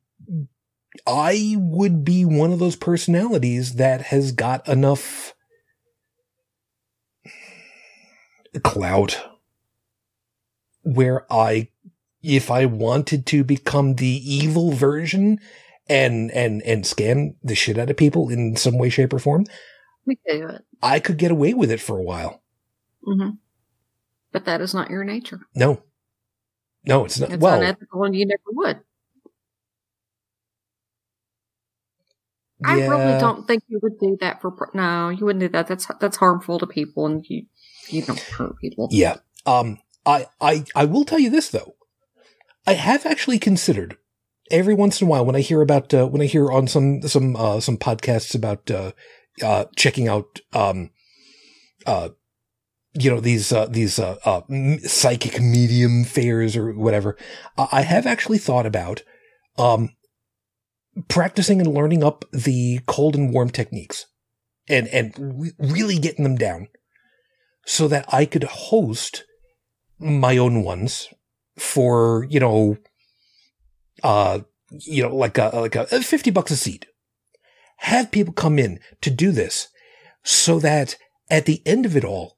I 1.05 1.55
would 1.57 2.03
be 2.03 2.25
one 2.25 2.51
of 2.51 2.59
those 2.59 2.75
personalities 2.75 3.75
that 3.75 4.03
has 4.03 4.31
got 4.31 4.67
enough 4.67 5.33
clout 8.63 9.23
where 10.81 11.31
I, 11.31 11.69
if 12.21 12.49
I 12.49 12.65
wanted 12.65 13.25
to 13.27 13.43
become 13.43 13.95
the 13.95 14.07
evil 14.07 14.71
version 14.71 15.39
and, 15.89 16.31
and, 16.31 16.61
and 16.63 16.83
scam 16.83 17.35
the 17.43 17.55
shit 17.55 17.77
out 17.77 17.89
of 17.89 17.97
people 17.97 18.29
in 18.29 18.55
some 18.55 18.77
way, 18.77 18.89
shape 18.89 19.13
or 19.13 19.19
form, 19.19 19.45
We 20.05 20.17
do 20.27 20.47
it. 20.47 20.61
I 20.81 20.99
could 20.99 21.17
get 21.17 21.31
away 21.31 21.53
with 21.53 21.71
it 21.71 21.81
for 21.81 21.97
a 21.97 22.03
while. 22.03 22.41
hmm 23.03 23.31
But 24.31 24.45
that 24.45 24.61
is 24.61 24.73
not 24.73 24.89
your 24.89 25.03
nature. 25.03 25.41
No, 25.55 25.83
no, 26.85 27.05
it's 27.05 27.19
not. 27.19 27.31
It's 27.31 27.41
well, 27.41 27.59
unethical 27.59 28.03
and 28.03 28.15
you 28.15 28.25
never 28.25 28.41
would. 28.47 28.79
I 32.63 32.75
really 32.87 33.17
don't 33.19 33.47
think 33.47 33.63
you 33.67 33.79
would 33.81 33.99
do 33.99 34.17
that 34.19 34.41
for. 34.41 34.69
No, 34.73 35.09
you 35.09 35.25
wouldn't 35.25 35.41
do 35.41 35.49
that. 35.49 35.67
That's 35.67 35.87
that's 36.01 36.17
harmful 36.17 36.59
to 36.59 36.67
people, 36.67 37.05
and 37.05 37.25
you 37.27 37.45
you 37.87 38.01
don't 38.01 38.19
hurt 38.19 38.57
people. 38.59 38.89
Yeah. 38.91 39.17
Um, 39.45 39.79
I, 40.05 40.27
I, 40.41 40.65
I 40.75 40.85
will 40.85 41.05
tell 41.05 41.19
you 41.19 41.29
this 41.29 41.49
though. 41.49 41.75
I 42.67 42.73
have 42.73 43.05
actually 43.05 43.39
considered 43.39 43.97
every 44.51 44.73
once 44.73 45.01
in 45.01 45.07
a 45.07 45.09
while 45.09 45.25
when 45.25 45.35
I 45.35 45.41
hear 45.41 45.61
about, 45.61 45.93
uh, 45.93 46.07
when 46.07 46.21
I 46.21 46.25
hear 46.25 46.51
on 46.51 46.67
some, 46.67 47.01
some, 47.03 47.35
uh, 47.35 47.59
some 47.59 47.77
podcasts 47.77 48.35
about, 48.35 48.69
uh, 48.71 48.91
uh, 49.43 49.65
checking 49.75 50.07
out, 50.07 50.39
um, 50.53 50.91
uh, 51.85 52.09
you 52.93 53.09
know, 53.09 53.19
these, 53.19 53.51
uh, 53.51 53.67
these, 53.67 53.99
uh, 53.99 54.17
uh, 54.25 54.41
psychic 54.83 55.39
medium 55.41 56.03
fairs 56.03 56.55
or 56.55 56.73
whatever. 56.73 57.17
I 57.57 57.81
have 57.81 58.07
actually 58.07 58.39
thought 58.39 58.65
about, 58.65 59.03
um, 59.57 59.89
practicing 61.07 61.61
and 61.61 61.73
learning 61.73 62.03
up 62.03 62.25
the 62.31 62.79
cold 62.87 63.15
and 63.15 63.33
warm 63.33 63.49
techniques 63.49 64.05
and, 64.67 64.87
and 64.87 65.13
re- 65.17 65.51
really 65.59 65.97
getting 65.99 66.23
them 66.23 66.35
down 66.35 66.67
so 67.65 67.87
that 67.87 68.05
I 68.11 68.25
could 68.25 68.43
host 68.43 69.23
my 69.99 70.37
own 70.37 70.63
ones 70.63 71.07
for, 71.57 72.25
you 72.29 72.39
know, 72.39 72.77
uh, 74.03 74.39
you 74.71 75.03
know, 75.03 75.15
like 75.15 75.37
a, 75.37 75.51
like 75.53 75.75
a 75.75 75.85
50 75.85 76.31
bucks 76.31 76.51
a 76.51 76.57
seat. 76.57 76.85
Have 77.77 78.11
people 78.11 78.33
come 78.33 78.59
in 78.59 78.79
to 79.01 79.09
do 79.09 79.31
this 79.31 79.69
so 80.23 80.59
that 80.59 80.97
at 81.29 81.45
the 81.45 81.61
end 81.65 81.85
of 81.85 81.95
it 81.95 82.03
all, 82.03 82.35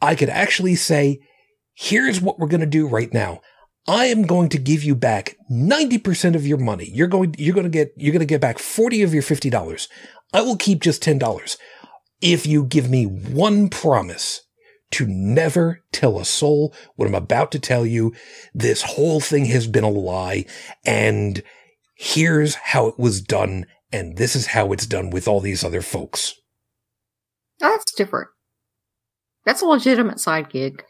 I 0.00 0.14
could 0.14 0.28
actually 0.28 0.74
say, 0.74 1.20
here's 1.74 2.20
what 2.20 2.38
we're 2.38 2.48
going 2.48 2.60
to 2.60 2.66
do 2.66 2.86
right 2.86 3.12
now. 3.12 3.40
I 3.88 4.06
am 4.06 4.22
going 4.22 4.50
to 4.50 4.58
give 4.58 4.84
you 4.84 4.94
back 4.94 5.36
90% 5.50 6.34
of 6.34 6.46
your 6.46 6.58
money. 6.58 6.90
You're 6.92 7.08
going, 7.08 7.34
you're 7.38 7.54
going 7.54 7.64
to 7.64 7.70
get, 7.70 7.92
you're 7.96 8.12
going 8.12 8.20
to 8.20 8.26
get 8.26 8.40
back 8.40 8.58
40 8.58 9.02
of 9.02 9.14
your 9.14 9.22
$50. 9.22 9.88
I 10.32 10.42
will 10.42 10.56
keep 10.56 10.80
just 10.80 11.02
$10 11.02 11.56
if 12.20 12.46
you 12.46 12.64
give 12.64 12.90
me 12.90 13.04
one 13.04 13.68
promise 13.68 14.42
to 14.92 15.06
never 15.06 15.82
tell 15.92 16.18
a 16.18 16.24
soul 16.24 16.74
what 16.96 17.06
I'm 17.06 17.14
about 17.14 17.52
to 17.52 17.58
tell 17.58 17.86
you, 17.86 18.14
this 18.54 18.82
whole 18.82 19.20
thing 19.20 19.46
has 19.46 19.66
been 19.66 19.84
a 19.84 19.90
lie, 19.90 20.46
and 20.84 21.42
here's 21.96 22.54
how 22.54 22.86
it 22.86 22.98
was 22.98 23.20
done, 23.20 23.66
and 23.92 24.16
this 24.16 24.34
is 24.34 24.48
how 24.48 24.72
it's 24.72 24.86
done 24.86 25.10
with 25.10 25.28
all 25.28 25.40
these 25.40 25.64
other 25.64 25.82
folks. 25.82 26.34
That's 27.58 27.92
different. 27.92 28.28
That's 29.44 29.62
a 29.62 29.66
legitimate 29.66 30.20
side 30.20 30.50
gig. 30.50 30.84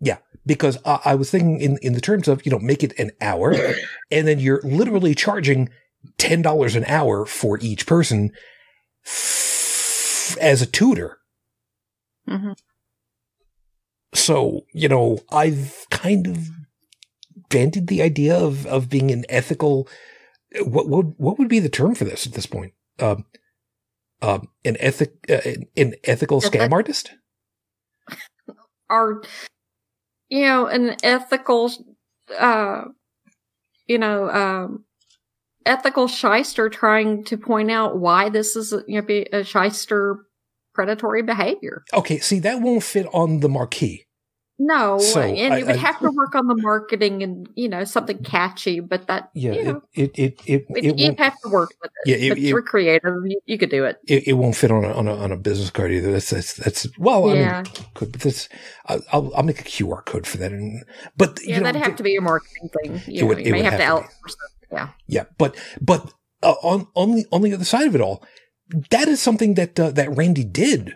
Yeah, 0.00 0.18
because 0.46 0.78
I, 0.84 1.00
I 1.06 1.14
was 1.14 1.30
thinking 1.30 1.60
in, 1.60 1.78
in 1.82 1.92
the 1.92 2.00
terms 2.00 2.28
of, 2.28 2.44
you 2.44 2.52
know, 2.52 2.58
make 2.58 2.82
it 2.82 2.98
an 2.98 3.12
hour, 3.20 3.54
and 4.10 4.28
then 4.28 4.38
you're 4.38 4.60
literally 4.62 5.14
charging 5.14 5.70
$10 6.18 6.76
an 6.76 6.84
hour 6.84 7.26
for 7.26 7.58
each 7.60 7.86
person 7.86 8.32
f- 9.04 10.36
as 10.40 10.62
a 10.62 10.66
tutor. 10.66 11.18
hmm 12.26 12.52
so 14.14 14.64
you 14.72 14.88
know 14.88 15.18
i've 15.30 15.86
kind 15.90 16.26
of 16.26 16.48
bandied 17.50 17.86
the 17.86 18.02
idea 18.02 18.36
of 18.36 18.66
of 18.66 18.88
being 18.88 19.10
an 19.10 19.24
ethical 19.28 19.88
what 20.62 20.88
would 20.88 21.14
what 21.18 21.38
would 21.38 21.48
be 21.48 21.58
the 21.58 21.68
term 21.68 21.94
for 21.94 22.04
this 22.04 22.26
at 22.26 22.32
this 22.32 22.46
point? 22.46 22.72
Um 22.98 23.26
um 24.22 24.48
an 24.64 24.76
ethic 24.80 25.12
uh, 25.28 25.40
an 25.76 25.94
ethical 26.04 26.40
scam 26.40 26.72
artist? 26.72 27.12
Are 28.90 29.22
you 30.28 30.42
know 30.42 30.66
an 30.66 30.96
ethical, 31.02 31.70
uh, 32.38 32.84
you 33.86 33.98
know, 33.98 34.30
um, 34.30 34.84
ethical 35.66 36.08
shyster 36.08 36.68
trying 36.68 37.24
to 37.24 37.36
point 37.36 37.70
out 37.70 37.98
why 37.98 38.28
this 38.30 38.56
is 38.56 38.72
you 38.86 39.00
know 39.00 39.06
be 39.06 39.26
a 39.32 39.44
shyster 39.44 40.24
predatory 40.78 41.22
behavior. 41.22 41.76
okay 42.00 42.18
see 42.28 42.38
that 42.46 42.60
won't 42.62 42.84
fit 42.94 43.06
on 43.12 43.40
the 43.40 43.48
marquee 43.48 43.98
No, 44.60 44.98
So, 44.98 45.20
and 45.22 45.54
I- 45.54 45.58
you 45.58 45.66
would 45.70 45.76
I- 45.82 45.86
have 45.88 45.98
to 46.06 46.10
work 46.20 46.34
on 46.40 46.46
the 46.52 46.58
marketing 46.70 47.22
and 47.26 47.34
you 47.62 47.68
know 47.72 47.82
something 47.94 48.18
catchy, 48.34 48.76
but 48.92 49.00
that 49.10 49.22
yeah 49.44 49.52
you 49.56 49.64
know, 49.68 49.78
it 50.02 50.10
it 50.24 50.32
it 50.54 50.60
it, 50.86 50.98
you'd 50.98 51.20
have 51.26 51.36
to 51.44 51.48
work 51.58 51.70
with 51.80 51.92
it. 51.98 52.04
Yeah, 52.10 52.18
it- 52.32 52.38
you're 52.48 52.66
creative, 52.74 53.14
you, 53.32 53.38
you 53.50 53.56
could 53.60 53.70
do 53.78 53.82
it. 53.90 53.94
it, 54.14 54.20
it 54.30 54.34
won't 54.40 54.56
fit 54.62 54.72
on 54.76 54.82
a, 54.84 54.92
on 55.00 55.06
a 55.12 55.14
on 55.24 55.30
a 55.36 55.36
business 55.48 55.70
card 55.76 55.92
either 55.96 56.10
that's 56.14 56.30
that's 56.34 56.52
that's 56.62 56.80
well 56.98 57.22
yeah, 57.28 57.58
i 57.58 57.62
mean 57.62 57.72
could 57.96 58.10
but 58.12 58.20
this 58.26 58.48
I- 58.92 59.04
I'll 59.12 59.26
I'll 59.36 59.46
make 59.50 59.60
a 59.66 59.68
QR 59.74 60.02
code 60.10 60.26
for 60.30 60.38
that 60.42 60.50
and 60.58 60.82
but 61.16 61.30
yeah, 61.38 61.48
you 61.54 61.60
know 61.60 61.66
that'd 61.70 61.82
have 61.88 61.94
to 62.02 62.06
be 62.10 62.16
a 62.16 62.24
marketing 62.32 62.66
thing. 62.76 62.90
You, 63.06 63.30
It 63.30 63.34
know, 63.38 63.44
you 63.46 63.52
may 63.52 63.62
have, 63.62 63.78
have 63.78 63.82
to 63.82 63.86
to 63.86 63.92
outsource. 63.94 64.34
Yeah, 64.76 64.88
Yeah, 65.16 65.24
but 65.42 65.52
but 65.90 66.00
uh, 66.48 66.58
on 66.72 66.78
on 67.00 67.08
the 67.14 67.22
on 67.34 67.40
the 67.46 67.54
other 67.54 67.64
side 67.74 67.86
of 67.90 67.94
it 67.94 68.02
all, 68.06 68.18
that 68.90 69.08
is 69.08 69.20
something 69.22 69.54
that 69.54 69.78
uh, 69.78 69.90
that 69.92 70.16
Randi 70.16 70.44
did. 70.44 70.94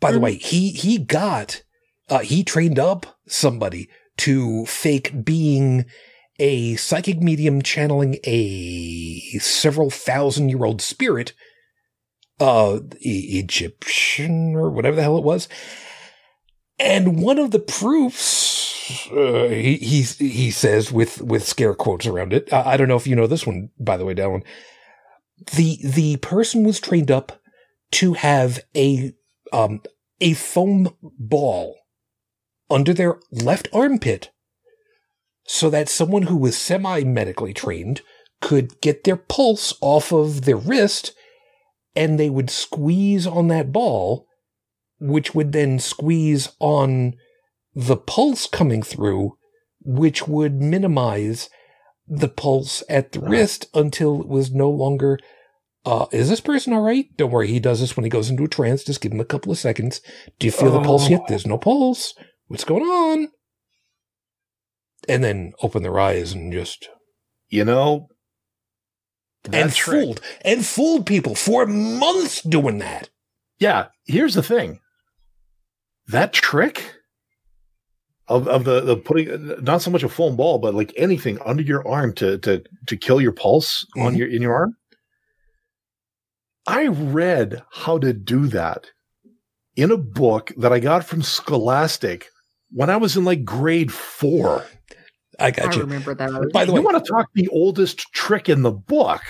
By 0.00 0.12
the 0.12 0.18
Mhm. 0.18 0.22
way, 0.22 0.34
he 0.34 0.70
he 0.70 0.98
got 0.98 1.62
uh, 2.08 2.18
he 2.20 2.44
trained 2.44 2.78
up 2.78 3.18
somebody 3.26 3.88
to 4.18 4.66
fake 4.66 5.24
being 5.24 5.86
a 6.38 6.76
psychic 6.76 7.20
medium 7.20 7.62
channeling 7.62 8.18
a 8.24 9.20
several 9.40 9.88
thousand 9.90 10.48
year 10.48 10.64
old 10.64 10.82
spirit, 10.82 11.32
uh, 12.40 12.80
E- 13.00 13.38
Egyptian 13.38 14.54
or 14.56 14.70
whatever 14.70 14.96
the 14.96 15.02
hell 15.02 15.16
it 15.18 15.24
was. 15.24 15.48
And 16.78 17.22
one 17.22 17.38
of 17.38 17.52
the 17.52 17.60
proofs, 17.60 19.08
uh, 19.12 19.46
he, 19.48 19.76
he 19.76 20.02
he 20.02 20.50
says 20.50 20.90
with 20.90 21.22
with 21.22 21.46
scare 21.46 21.74
quotes 21.74 22.04
around 22.06 22.32
it. 22.32 22.52
I, 22.52 22.72
I 22.72 22.76
don't 22.76 22.88
know 22.88 22.96
if 22.96 23.06
you 23.06 23.14
know 23.14 23.28
this 23.28 23.46
one, 23.46 23.70
by 23.78 23.96
the 23.96 24.04
way, 24.04 24.14
Dallin. 24.14 24.42
The 25.52 25.78
the 25.84 26.16
person 26.16 26.64
was 26.64 26.80
trained 26.80 27.10
up 27.10 27.40
to 27.92 28.14
have 28.14 28.60
a 28.76 29.12
um 29.52 29.82
a 30.20 30.34
foam 30.34 30.94
ball 31.02 31.76
under 32.70 32.92
their 32.92 33.18
left 33.30 33.68
armpit, 33.72 34.30
so 35.46 35.70
that 35.70 35.88
someone 35.88 36.22
who 36.22 36.36
was 36.36 36.56
semi 36.56 37.04
medically 37.04 37.52
trained 37.52 38.00
could 38.40 38.80
get 38.80 39.04
their 39.04 39.16
pulse 39.16 39.74
off 39.80 40.12
of 40.12 40.42
their 40.42 40.56
wrist 40.56 41.14
and 41.96 42.18
they 42.18 42.28
would 42.28 42.50
squeeze 42.50 43.26
on 43.26 43.48
that 43.48 43.72
ball, 43.72 44.26
which 44.98 45.34
would 45.34 45.52
then 45.52 45.78
squeeze 45.78 46.50
on 46.58 47.14
the 47.74 47.96
pulse 47.96 48.46
coming 48.46 48.82
through, 48.82 49.36
which 49.80 50.26
would 50.26 50.60
minimize 50.60 51.48
the 52.06 52.28
pulse 52.28 52.82
at 52.88 53.12
the 53.12 53.20
wrist 53.20 53.66
until 53.74 54.20
it 54.20 54.28
was 54.28 54.50
no 54.50 54.68
longer 54.68 55.18
uh, 55.84 56.06
is 56.12 56.28
this 56.28 56.40
person 56.40 56.72
all 56.72 56.82
right? 56.82 57.06
Don't 57.16 57.30
worry. 57.30 57.48
He 57.48 57.60
does 57.60 57.80
this 57.80 57.96
when 57.96 58.04
he 58.04 58.10
goes 58.10 58.30
into 58.30 58.44
a 58.44 58.48
trance. 58.48 58.84
Just 58.84 59.00
give 59.00 59.12
him 59.12 59.20
a 59.20 59.24
couple 59.24 59.52
of 59.52 59.58
seconds. 59.58 60.00
Do 60.38 60.46
you 60.46 60.52
feel 60.52 60.70
the 60.70 60.80
pulse 60.80 61.08
yet? 61.08 61.22
There's 61.28 61.46
no 61.46 61.58
pulse. 61.58 62.14
What's 62.46 62.64
going 62.64 62.82
on? 62.82 63.28
And 65.08 65.22
then 65.22 65.52
open 65.62 65.82
their 65.82 65.98
eyes 65.98 66.32
and 66.32 66.52
just. 66.52 66.88
You 67.48 67.64
know, 67.64 68.08
and 69.52 69.72
trick. 69.72 70.02
fooled 70.02 70.20
and 70.44 70.64
fooled 70.64 71.06
people 71.06 71.34
for 71.34 71.66
months 71.66 72.42
doing 72.42 72.78
that. 72.78 73.10
Yeah. 73.58 73.88
Here's 74.06 74.34
the 74.34 74.42
thing. 74.42 74.80
That 76.06 76.32
trick 76.32 76.94
of, 78.28 78.48
of 78.48 78.64
the, 78.64 78.80
the 78.80 78.96
putting 78.96 79.62
not 79.62 79.82
so 79.82 79.90
much 79.90 80.02
a 80.02 80.08
foam 80.08 80.36
ball, 80.36 80.58
but 80.58 80.74
like 80.74 80.92
anything 80.96 81.38
under 81.44 81.62
your 81.62 81.86
arm 81.86 82.14
to 82.14 82.38
to 82.38 82.62
to 82.86 82.96
kill 82.96 83.20
your 83.20 83.32
pulse 83.32 83.86
mm-hmm. 83.96 84.06
on 84.06 84.16
your 84.16 84.28
in 84.28 84.42
your 84.42 84.54
arm. 84.54 84.76
I 86.66 86.86
read 86.86 87.62
how 87.72 87.98
to 87.98 88.12
do 88.12 88.46
that 88.48 88.90
in 89.76 89.90
a 89.90 89.96
book 89.96 90.52
that 90.56 90.72
I 90.72 90.78
got 90.78 91.04
from 91.04 91.22
Scholastic 91.22 92.30
when 92.70 92.88
I 92.88 92.96
was 92.96 93.16
in 93.16 93.24
like 93.24 93.44
grade 93.44 93.92
four. 93.92 94.64
I 95.38 95.50
got 95.50 95.72
I 95.72 95.76
you. 95.76 95.80
remember 95.82 96.14
that. 96.14 96.50
By 96.52 96.64
the 96.64 96.70
you 96.70 96.74
way, 96.74 96.80
you 96.80 96.84
want 96.84 97.04
to 97.04 97.10
talk 97.10 97.28
the 97.34 97.48
oldest 97.48 98.12
trick 98.12 98.48
in 98.48 98.62
the 98.62 98.72
book? 98.72 99.22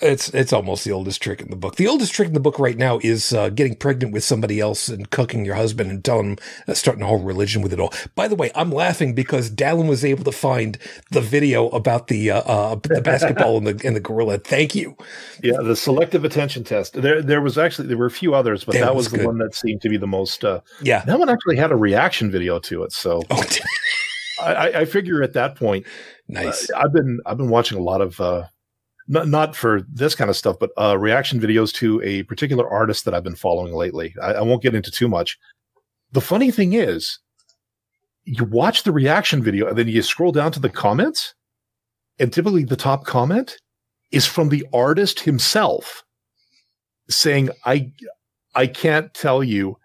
It's 0.00 0.32
it's 0.34 0.52
almost 0.52 0.84
the 0.84 0.92
oldest 0.92 1.22
trick 1.22 1.40
in 1.40 1.50
the 1.50 1.56
book. 1.56 1.76
The 1.76 1.88
oldest 1.88 2.12
trick 2.12 2.28
in 2.28 2.34
the 2.34 2.40
book 2.40 2.58
right 2.58 2.76
now 2.76 3.00
is 3.02 3.32
uh, 3.32 3.48
getting 3.48 3.74
pregnant 3.74 4.12
with 4.12 4.22
somebody 4.22 4.60
else 4.60 4.88
and 4.88 5.10
cooking 5.10 5.44
your 5.44 5.54
husband 5.56 5.90
and 5.90 6.04
telling 6.04 6.30
him 6.30 6.38
uh, 6.68 6.74
starting 6.74 7.02
a 7.02 7.06
whole 7.06 7.22
religion 7.22 7.62
with 7.62 7.72
it 7.72 7.80
all. 7.80 7.92
By 8.14 8.28
the 8.28 8.36
way, 8.36 8.50
I'm 8.54 8.70
laughing 8.70 9.14
because 9.14 9.50
Dallin 9.50 9.88
was 9.88 10.04
able 10.04 10.24
to 10.24 10.32
find 10.32 10.78
the 11.10 11.20
video 11.20 11.68
about 11.70 12.08
the 12.08 12.30
uh, 12.30 12.40
uh, 12.42 12.74
the 12.82 13.00
basketball 13.00 13.56
and 13.56 13.66
the 13.66 13.86
and 13.86 13.96
the 13.96 14.00
gorilla. 14.00 14.38
Thank 14.38 14.74
you. 14.74 14.96
Yeah, 15.42 15.60
the 15.62 15.76
selective 15.76 16.24
attention 16.24 16.64
test. 16.64 16.94
There 16.94 17.22
there 17.22 17.40
was 17.40 17.58
actually 17.58 17.88
there 17.88 17.98
were 17.98 18.06
a 18.06 18.10
few 18.10 18.34
others, 18.34 18.64
but 18.64 18.74
that, 18.74 18.80
that 18.80 18.94
was, 18.94 19.10
was 19.10 19.20
the 19.20 19.26
one 19.26 19.38
that 19.38 19.54
seemed 19.54 19.82
to 19.82 19.88
be 19.88 19.96
the 19.96 20.06
most. 20.06 20.44
Uh, 20.44 20.60
yeah, 20.82 21.04
that 21.06 21.18
one 21.18 21.28
actually 21.28 21.56
had 21.56 21.72
a 21.72 21.76
reaction 21.76 22.30
video 22.30 22.58
to 22.60 22.82
it. 22.84 22.92
So. 22.92 23.22
Oh, 23.30 23.42
I, 24.40 24.80
I, 24.80 24.84
figure 24.84 25.22
at 25.22 25.32
that 25.34 25.56
point, 25.56 25.86
nice. 26.28 26.70
Uh, 26.70 26.78
I've 26.78 26.92
been 26.92 27.20
I've 27.26 27.36
been 27.36 27.50
watching 27.50 27.78
a 27.78 27.82
lot 27.82 28.00
of 28.00 28.20
uh, 28.20 28.44
not, 29.08 29.28
not 29.28 29.56
for 29.56 29.82
this 29.92 30.14
kind 30.14 30.30
of 30.30 30.36
stuff, 30.36 30.56
but 30.58 30.70
uh, 30.78 30.96
reaction 30.98 31.40
videos 31.40 31.72
to 31.74 32.00
a 32.02 32.22
particular 32.24 32.68
artist 32.68 33.04
that 33.04 33.14
I've 33.14 33.24
been 33.24 33.34
following 33.34 33.74
lately. 33.74 34.14
I, 34.22 34.34
I 34.34 34.40
won't 34.42 34.62
get 34.62 34.74
into 34.74 34.90
too 34.90 35.08
much. 35.08 35.38
The 36.12 36.20
funny 36.20 36.50
thing 36.50 36.72
is, 36.72 37.18
you 38.24 38.44
watch 38.44 38.84
the 38.84 38.92
reaction 38.92 39.42
video 39.42 39.66
and 39.66 39.76
then 39.76 39.88
you 39.88 40.02
scroll 40.02 40.32
down 40.32 40.52
to 40.52 40.60
the 40.60 40.70
comments, 40.70 41.34
and 42.18 42.32
typically 42.32 42.64
the 42.64 42.76
top 42.76 43.04
comment 43.04 43.56
is 44.12 44.26
from 44.26 44.48
the 44.48 44.66
artist 44.72 45.20
himself 45.20 46.04
saying, 47.08 47.50
I, 47.64 47.92
I 48.54 48.66
can't 48.66 49.12
tell 49.14 49.42
you 49.42 49.76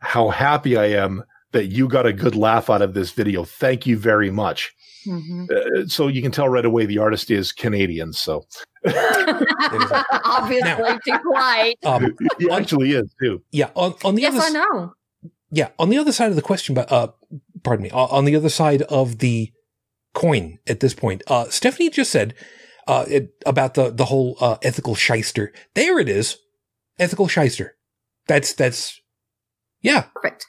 how 0.00 0.28
happy 0.28 0.76
I 0.76 0.86
am 0.86 1.24
that 1.54 1.66
you 1.66 1.88
got 1.88 2.04
a 2.04 2.12
good 2.12 2.34
laugh 2.34 2.68
out 2.68 2.82
of 2.82 2.94
this 2.94 3.12
video. 3.12 3.44
Thank 3.44 3.86
you 3.86 3.96
very 3.96 4.30
much. 4.30 4.74
Mm-hmm. 5.06 5.46
Uh, 5.48 5.86
so 5.86 6.08
you 6.08 6.20
can 6.20 6.32
tell 6.32 6.48
right 6.48 6.64
away 6.64 6.84
the 6.84 6.98
artist 6.98 7.30
is 7.30 7.52
Canadian. 7.52 8.12
So 8.12 8.44
obviously 8.86 10.60
now, 10.60 10.98
too 10.98 11.18
polite. 11.22 11.76
Um, 11.84 12.16
he 12.38 12.50
actually 12.50 12.90
is 12.90 13.14
too. 13.22 13.40
Yeah. 13.52 13.70
On, 13.76 13.94
on 14.04 14.16
the 14.16 14.22
yes, 14.22 14.34
other, 14.34 14.44
I 14.44 14.50
know. 14.50 14.92
Yeah, 15.50 15.68
on 15.78 15.90
the 15.90 15.98
other 15.98 16.10
side 16.10 16.30
of 16.30 16.36
the 16.36 16.42
question, 16.42 16.74
but 16.74 16.90
uh, 16.90 17.08
pardon 17.62 17.84
me, 17.84 17.90
on 17.92 18.24
the 18.24 18.34
other 18.34 18.48
side 18.48 18.82
of 18.82 19.18
the 19.18 19.52
coin 20.12 20.58
at 20.66 20.80
this 20.80 20.94
point, 20.94 21.22
uh, 21.28 21.48
Stephanie 21.48 21.90
just 21.90 22.10
said 22.10 22.34
uh, 22.88 23.04
it, 23.06 23.30
about 23.46 23.74
the 23.74 23.90
the 23.90 24.06
whole 24.06 24.36
uh, 24.40 24.56
ethical 24.62 24.96
shyster. 24.96 25.52
There 25.74 26.00
it 26.00 26.08
is, 26.08 26.38
ethical 26.98 27.28
shyster. 27.28 27.76
That's 28.26 28.52
that's 28.52 29.00
yeah, 29.80 30.06
perfect. 30.12 30.46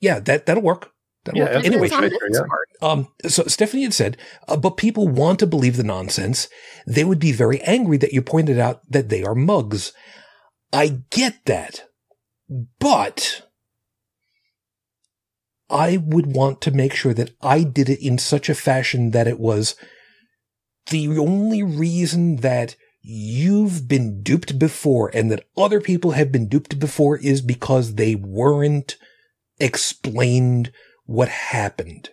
Yeah, 0.00 0.20
that 0.20 0.46
that'll 0.46 0.62
work. 0.62 0.92
That'll 1.24 1.40
yeah, 1.40 1.56
work. 1.56 1.64
Anyway, 1.64 1.88
yeah. 1.90 2.40
um, 2.82 3.08
so 3.26 3.44
Stephanie 3.44 3.82
had 3.82 3.94
said, 3.94 4.16
uh, 4.48 4.56
but 4.56 4.76
people 4.76 5.08
want 5.08 5.38
to 5.40 5.46
believe 5.46 5.76
the 5.76 5.82
nonsense. 5.82 6.48
They 6.86 7.04
would 7.04 7.18
be 7.18 7.32
very 7.32 7.60
angry 7.62 7.96
that 7.98 8.12
you 8.12 8.22
pointed 8.22 8.58
out 8.58 8.80
that 8.90 9.08
they 9.08 9.24
are 9.24 9.34
mugs. 9.34 9.92
I 10.72 11.02
get 11.10 11.44
that, 11.46 11.88
but 12.78 13.46
I 15.68 15.96
would 15.96 16.34
want 16.34 16.60
to 16.62 16.70
make 16.70 16.94
sure 16.94 17.14
that 17.14 17.30
I 17.42 17.62
did 17.62 17.88
it 17.88 18.04
in 18.04 18.18
such 18.18 18.48
a 18.48 18.54
fashion 18.54 19.10
that 19.10 19.26
it 19.26 19.40
was 19.40 19.74
the 20.90 21.18
only 21.18 21.62
reason 21.62 22.36
that 22.36 22.76
you've 23.02 23.88
been 23.88 24.22
duped 24.22 24.58
before 24.58 25.10
and 25.14 25.30
that 25.30 25.44
other 25.56 25.80
people 25.80 26.12
have 26.12 26.30
been 26.30 26.48
duped 26.48 26.78
before 26.78 27.16
is 27.18 27.40
because 27.40 27.94
they 27.94 28.14
weren't 28.14 28.96
explained 29.58 30.72
what 31.06 31.28
happened. 31.28 32.10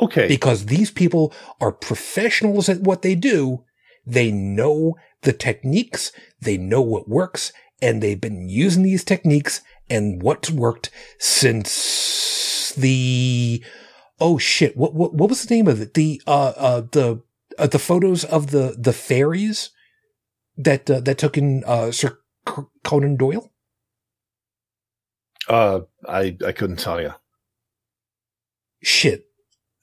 Okay. 0.00 0.28
Because 0.28 0.66
these 0.66 0.90
people 0.90 1.32
are 1.60 1.72
professionals 1.72 2.68
at 2.68 2.80
what 2.80 3.02
they 3.02 3.14
do. 3.14 3.64
They 4.04 4.32
know 4.32 4.96
the 5.22 5.32
techniques. 5.32 6.12
They 6.40 6.56
know 6.56 6.80
what 6.80 7.08
works 7.08 7.52
and 7.80 8.00
they've 8.00 8.20
been 8.20 8.48
using 8.48 8.84
these 8.84 9.04
techniques 9.04 9.60
and 9.90 10.22
what's 10.22 10.50
worked 10.50 10.90
since 11.18 12.72
the, 12.76 13.62
oh 14.20 14.38
shit. 14.38 14.76
What, 14.76 14.94
what, 14.94 15.14
what 15.14 15.28
was 15.28 15.44
the 15.44 15.54
name 15.54 15.68
of 15.68 15.80
it? 15.80 15.94
The, 15.94 16.22
uh, 16.26 16.52
uh, 16.56 16.80
the, 16.92 17.22
uh, 17.58 17.66
the 17.66 17.78
photos 17.78 18.24
of 18.24 18.50
the, 18.50 18.76
the 18.78 18.92
fairies 18.92 19.70
that, 20.56 20.88
uh, 20.88 21.00
that 21.00 21.18
took 21.18 21.36
in, 21.36 21.64
uh, 21.66 21.90
Sir 21.90 22.18
Conan 22.82 23.16
Doyle? 23.16 23.51
Uh, 25.48 25.80
I 26.08 26.36
I 26.46 26.52
couldn't 26.52 26.78
tell 26.78 27.00
you. 27.00 27.12
Shit. 28.82 29.24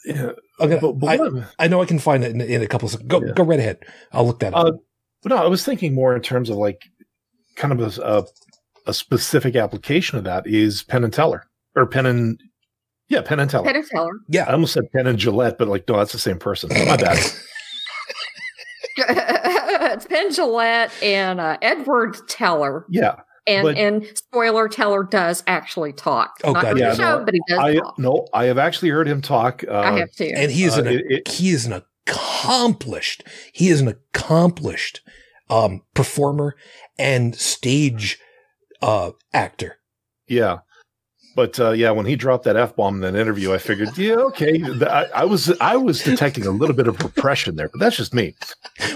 Yeah. 0.06 0.32
Okay, 0.60 0.78
but, 0.82 0.94
but 0.94 1.20
I, 1.20 1.66
I, 1.66 1.68
know 1.68 1.82
I 1.82 1.86
can 1.86 2.00
find 2.00 2.24
it 2.24 2.32
in, 2.32 2.42
in 2.42 2.62
a 2.62 2.68
couple 2.68 2.88
of 2.88 2.92
seconds. 2.92 3.10
Go 3.10 3.26
yeah. 3.26 3.34
go 3.34 3.44
right 3.44 3.60
ahead. 3.60 3.80
I'll 4.12 4.26
look 4.26 4.40
that 4.40 4.54
up. 4.54 4.66
Uh, 4.66 4.72
but 5.24 5.30
no, 5.30 5.38
I 5.38 5.48
was 5.48 5.64
thinking 5.64 5.94
more 5.94 6.16
in 6.16 6.22
terms 6.22 6.50
of 6.50 6.58
like 6.58 6.84
kind 7.56 7.74
of 7.74 7.98
a, 7.98 8.02
a, 8.02 8.24
a 8.88 8.94
specific 8.94 9.56
application 9.56 10.18
of 10.18 10.24
that 10.26 10.48
is 10.48 10.84
Penn 10.84 11.04
and 11.04 11.14
Teller 11.14 11.46
or 11.76 11.86
Penn 11.86 12.06
and 12.06 12.42
yeah, 13.10 13.22
Penn 13.22 13.40
and 13.40 13.50
Teller. 13.50 13.66
Penn 13.66 13.76
and 13.76 13.88
Teller. 13.88 14.12
Yeah, 14.28 14.46
I 14.46 14.54
almost 14.54 14.74
said 14.74 14.92
Penn 14.92 15.08
and 15.08 15.18
Jillette, 15.18 15.58
but 15.58 15.68
like 15.68 15.88
no, 15.88 15.98
that's 15.98 16.12
the 16.14 16.20
same 16.20 16.40
person. 16.40 16.70
My 16.70 16.98
bad. 16.98 17.18
it's 18.98 20.06
Penn 20.08 20.30
Jillette 20.30 20.92
and 21.02 21.40
uh, 21.40 21.58
Edward 21.62 22.18
Teller. 22.28 22.86
Yeah, 22.90 23.16
and 23.48 23.64
but, 23.64 23.78
and 23.78 24.06
spoiler 24.16 24.68
teller 24.68 25.04
does 25.04 25.44
actually 25.48 25.94
talk. 25.94 26.40
Oh 26.44 26.54
Not 26.54 26.64
god, 26.64 26.80
yeah, 26.80 26.94
show, 26.94 27.20
no, 27.20 27.26
but 27.26 27.34
he 27.34 27.42
does. 27.48 27.60
I, 27.60 27.76
talk. 27.76 28.00
No, 28.00 28.28
I 28.34 28.46
have 28.46 28.58
actually 28.58 28.90
heard 28.90 29.08
him 29.08 29.22
talk. 29.22 29.64
Uh, 29.68 29.80
I 29.80 30.00
have 30.00 30.12
too, 30.12 30.32
and 30.36 30.52
he 30.52 30.64
is 30.64 30.78
uh, 30.78 30.82
an 30.82 30.88
it, 30.88 31.06
it, 31.10 31.28
he 31.28 31.50
is 31.50 31.66
an 31.66 31.82
accomplished. 32.08 33.24
He 33.54 33.70
is 33.70 33.82
an 33.82 33.88
accomplished 33.88 35.02
um, 35.50 35.82
performer 35.94 36.56
and 36.98 37.36
stage 37.36 38.20
uh, 38.82 39.12
actor. 39.34 39.78
Yeah, 40.28 40.60
but 41.40 41.58
uh, 41.58 41.72
yeah, 41.72 41.92
when 41.92 42.06
he 42.06 42.18
dropped 42.18 42.44
that 42.44 42.58
f 42.58 42.76
bomb 42.76 42.96
in 42.96 43.14
that 43.14 43.18
interview, 43.18 43.54
I 43.54 43.60
figured, 43.60 43.98
yeah, 43.98 44.16
okay. 44.16 44.62
I, 44.82 45.06
I, 45.16 45.24
was 45.24 45.50
I 45.62 45.78
was 45.78 46.04
detecting 46.04 46.46
a 46.46 46.50
little 46.50 46.76
bit 46.76 46.86
of 46.86 47.02
repression 47.02 47.56
there, 47.56 47.70
but 47.70 47.80
that's 47.80 47.96
just 47.96 48.14
me. 48.14 48.36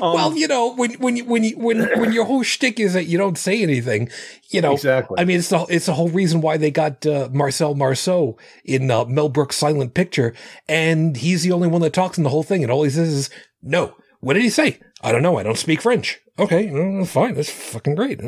Um, 0.02 0.14
well, 0.14 0.36
you 0.36 0.50
know, 0.50 0.76
when 0.76 0.92
when 0.96 1.16
you, 1.16 1.24
when 1.24 1.46
you, 1.46 1.58
when 1.58 1.80
when 1.98 2.12
your 2.12 2.26
whole 2.26 2.44
shtick 2.44 2.82
is 2.82 2.96
that 2.96 3.06
you 3.06 3.18
don't 3.18 3.38
say 3.38 3.64
anything, 3.64 4.10
you 4.50 4.60
know, 4.60 4.74
exactly. 4.74 5.16
I 5.18 5.24
mean, 5.24 5.40
it's 5.40 5.48
the 5.48 5.66
it's 5.70 5.86
the 5.86 5.94
whole 5.94 6.10
reason 6.10 6.42
why 6.42 6.58
they 6.58 6.70
got 6.70 7.06
uh, 7.06 7.30
Marcel 7.32 7.76
Marceau 7.76 8.38
in 8.66 8.92
uh, 8.92 9.06
Mel 9.06 9.30
Brooks' 9.30 9.56
Silent 9.56 9.94
Picture, 9.94 10.36
and 10.68 11.16
he's 11.16 11.44
the 11.44 11.54
only 11.54 11.70
one 11.70 11.80
that 11.80 11.94
talks 11.94 12.18
in 12.18 12.26
the 12.26 12.30
whole 12.30 12.44
thing, 12.44 12.62
and 12.62 12.74
all 12.74 12.84
he 12.84 12.90
says 12.90 13.08
is, 13.08 13.30
"No, 13.62 13.96
what 14.20 14.34
did 14.34 14.44
he 14.44 14.50
say? 14.50 14.82
I 15.02 15.14
don't 15.14 15.24
know. 15.24 15.38
I 15.38 15.44
don't 15.44 15.58
speak 15.58 15.82
French." 15.82 16.20
Okay, 16.38 16.70
well, 16.70 17.06
fine. 17.06 17.36
That's 17.36 17.50
fucking 17.50 17.96
great. 17.96 18.20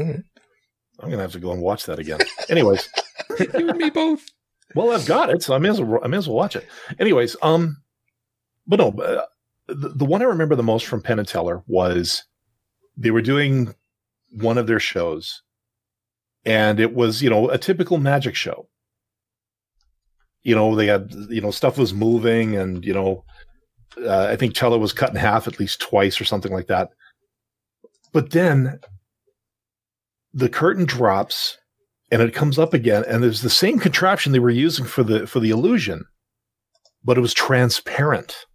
I'm 0.99 1.09
gonna 1.09 1.21
have 1.21 1.33
to 1.33 1.39
go 1.39 1.51
and 1.51 1.61
watch 1.61 1.85
that 1.85 1.99
again. 1.99 2.19
Anyways, 2.49 2.89
you 3.39 3.69
and 3.69 3.77
me 3.77 3.89
both. 3.89 4.23
Well, 4.73 4.91
I've 4.91 5.05
got 5.05 5.29
it, 5.29 5.43
so 5.43 5.53
I 5.55 5.59
may 5.59 5.69
as 5.69 5.81
well 5.81 5.99
I 6.03 6.07
may 6.07 6.17
as 6.17 6.27
well 6.27 6.37
watch 6.37 6.55
it. 6.55 6.65
Anyways, 6.99 7.35
um, 7.41 7.77
but 8.67 8.79
no, 8.79 8.89
uh, 8.89 9.25
the, 9.67 9.89
the 9.89 10.05
one 10.05 10.21
I 10.21 10.25
remember 10.25 10.55
the 10.55 10.63
most 10.63 10.85
from 10.85 11.01
Penn 11.01 11.19
and 11.19 11.27
Teller 11.27 11.63
was 11.67 12.23
they 12.97 13.11
were 13.11 13.21
doing 13.21 13.73
one 14.31 14.57
of 14.57 14.67
their 14.67 14.79
shows, 14.79 15.41
and 16.45 16.79
it 16.79 16.93
was 16.93 17.21
you 17.21 17.29
know 17.29 17.49
a 17.49 17.57
typical 17.57 17.97
magic 17.97 18.35
show. 18.35 18.67
You 20.43 20.55
know, 20.55 20.75
they 20.75 20.87
had 20.87 21.11
you 21.29 21.41
know 21.41 21.51
stuff 21.51 21.77
was 21.77 21.93
moving, 21.93 22.55
and 22.55 22.83
you 22.85 22.93
know 22.93 23.23
Uh, 23.97 24.27
I 24.29 24.35
think 24.35 24.53
Teller 24.55 24.77
was 24.77 24.93
cut 24.93 25.11
in 25.11 25.15
half 25.15 25.47
at 25.47 25.59
least 25.59 25.79
twice 25.79 26.19
or 26.19 26.25
something 26.25 26.51
like 26.51 26.67
that. 26.67 26.89
But 28.11 28.31
then 28.31 28.79
the 30.35 30.49
curtain 30.49 30.85
drops 30.85 31.57
and 32.11 32.21
it 32.21 32.35
comes 32.35 32.59
up 32.59 32.73
again, 32.73 33.03
and 33.07 33.23
there's 33.23 33.41
the 33.41 33.49
same 33.49 33.79
contraption 33.79 34.31
they 34.31 34.39
were 34.39 34.51
using 34.51 34.85
for 34.85 35.03
the 35.03 35.25
for 35.25 35.39
the 35.39 35.49
illusion, 35.49 36.05
but 37.03 37.17
it 37.17 37.21
was 37.21 37.33
transparent. 37.33 38.45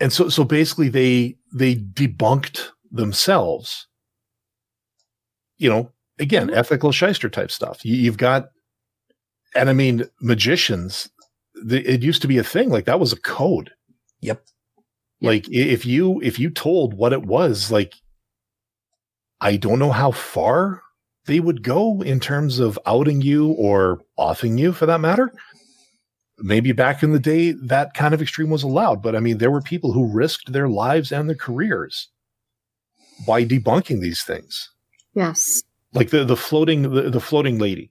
And 0.00 0.12
so 0.12 0.28
so 0.28 0.44
basically 0.44 0.90
they 0.90 1.36
they 1.54 1.76
debunked 1.76 2.68
themselves. 2.90 3.86
You 5.56 5.70
know, 5.70 5.92
again, 6.18 6.48
mm-hmm. 6.48 6.58
ethical 6.58 6.92
shyster 6.92 7.30
type 7.30 7.50
stuff. 7.50 7.84
You, 7.84 7.94
you've 7.96 8.18
got 8.18 8.48
and 9.54 9.70
I 9.70 9.72
mean 9.72 10.04
magicians 10.20 11.08
the, 11.54 11.80
it 11.88 12.02
used 12.02 12.20
to 12.22 12.28
be 12.28 12.38
a 12.38 12.44
thing 12.44 12.68
like 12.68 12.84
that 12.86 13.00
was 13.00 13.12
a 13.12 13.20
code 13.20 13.70
Yep. 14.20 14.42
like 15.20 15.48
if 15.48 15.86
you 15.86 16.20
if 16.22 16.38
you 16.38 16.50
told 16.50 16.94
what 16.94 17.12
it 17.12 17.24
was 17.24 17.70
like 17.70 17.94
i 19.40 19.56
don't 19.56 19.78
know 19.78 19.92
how 19.92 20.10
far 20.10 20.82
they 21.26 21.40
would 21.40 21.62
go 21.62 22.02
in 22.02 22.20
terms 22.20 22.58
of 22.58 22.78
outing 22.86 23.20
you 23.22 23.52
or 23.52 24.00
offing 24.16 24.58
you 24.58 24.72
for 24.72 24.86
that 24.86 25.00
matter 25.00 25.32
maybe 26.38 26.72
back 26.72 27.02
in 27.02 27.12
the 27.12 27.18
day 27.20 27.52
that 27.52 27.94
kind 27.94 28.12
of 28.14 28.20
extreme 28.20 28.50
was 28.50 28.62
allowed 28.62 29.02
but 29.02 29.14
i 29.16 29.20
mean 29.20 29.38
there 29.38 29.50
were 29.50 29.62
people 29.62 29.92
who 29.92 30.12
risked 30.12 30.52
their 30.52 30.68
lives 30.68 31.12
and 31.12 31.28
their 31.28 31.36
careers 31.36 32.08
by 33.26 33.44
debunking 33.44 34.00
these 34.00 34.22
things 34.24 34.70
Yes. 35.14 35.62
like 35.92 36.10
the 36.10 36.24
the 36.24 36.36
floating 36.36 36.82
the, 36.82 37.08
the 37.10 37.20
floating 37.20 37.58
lady. 37.58 37.90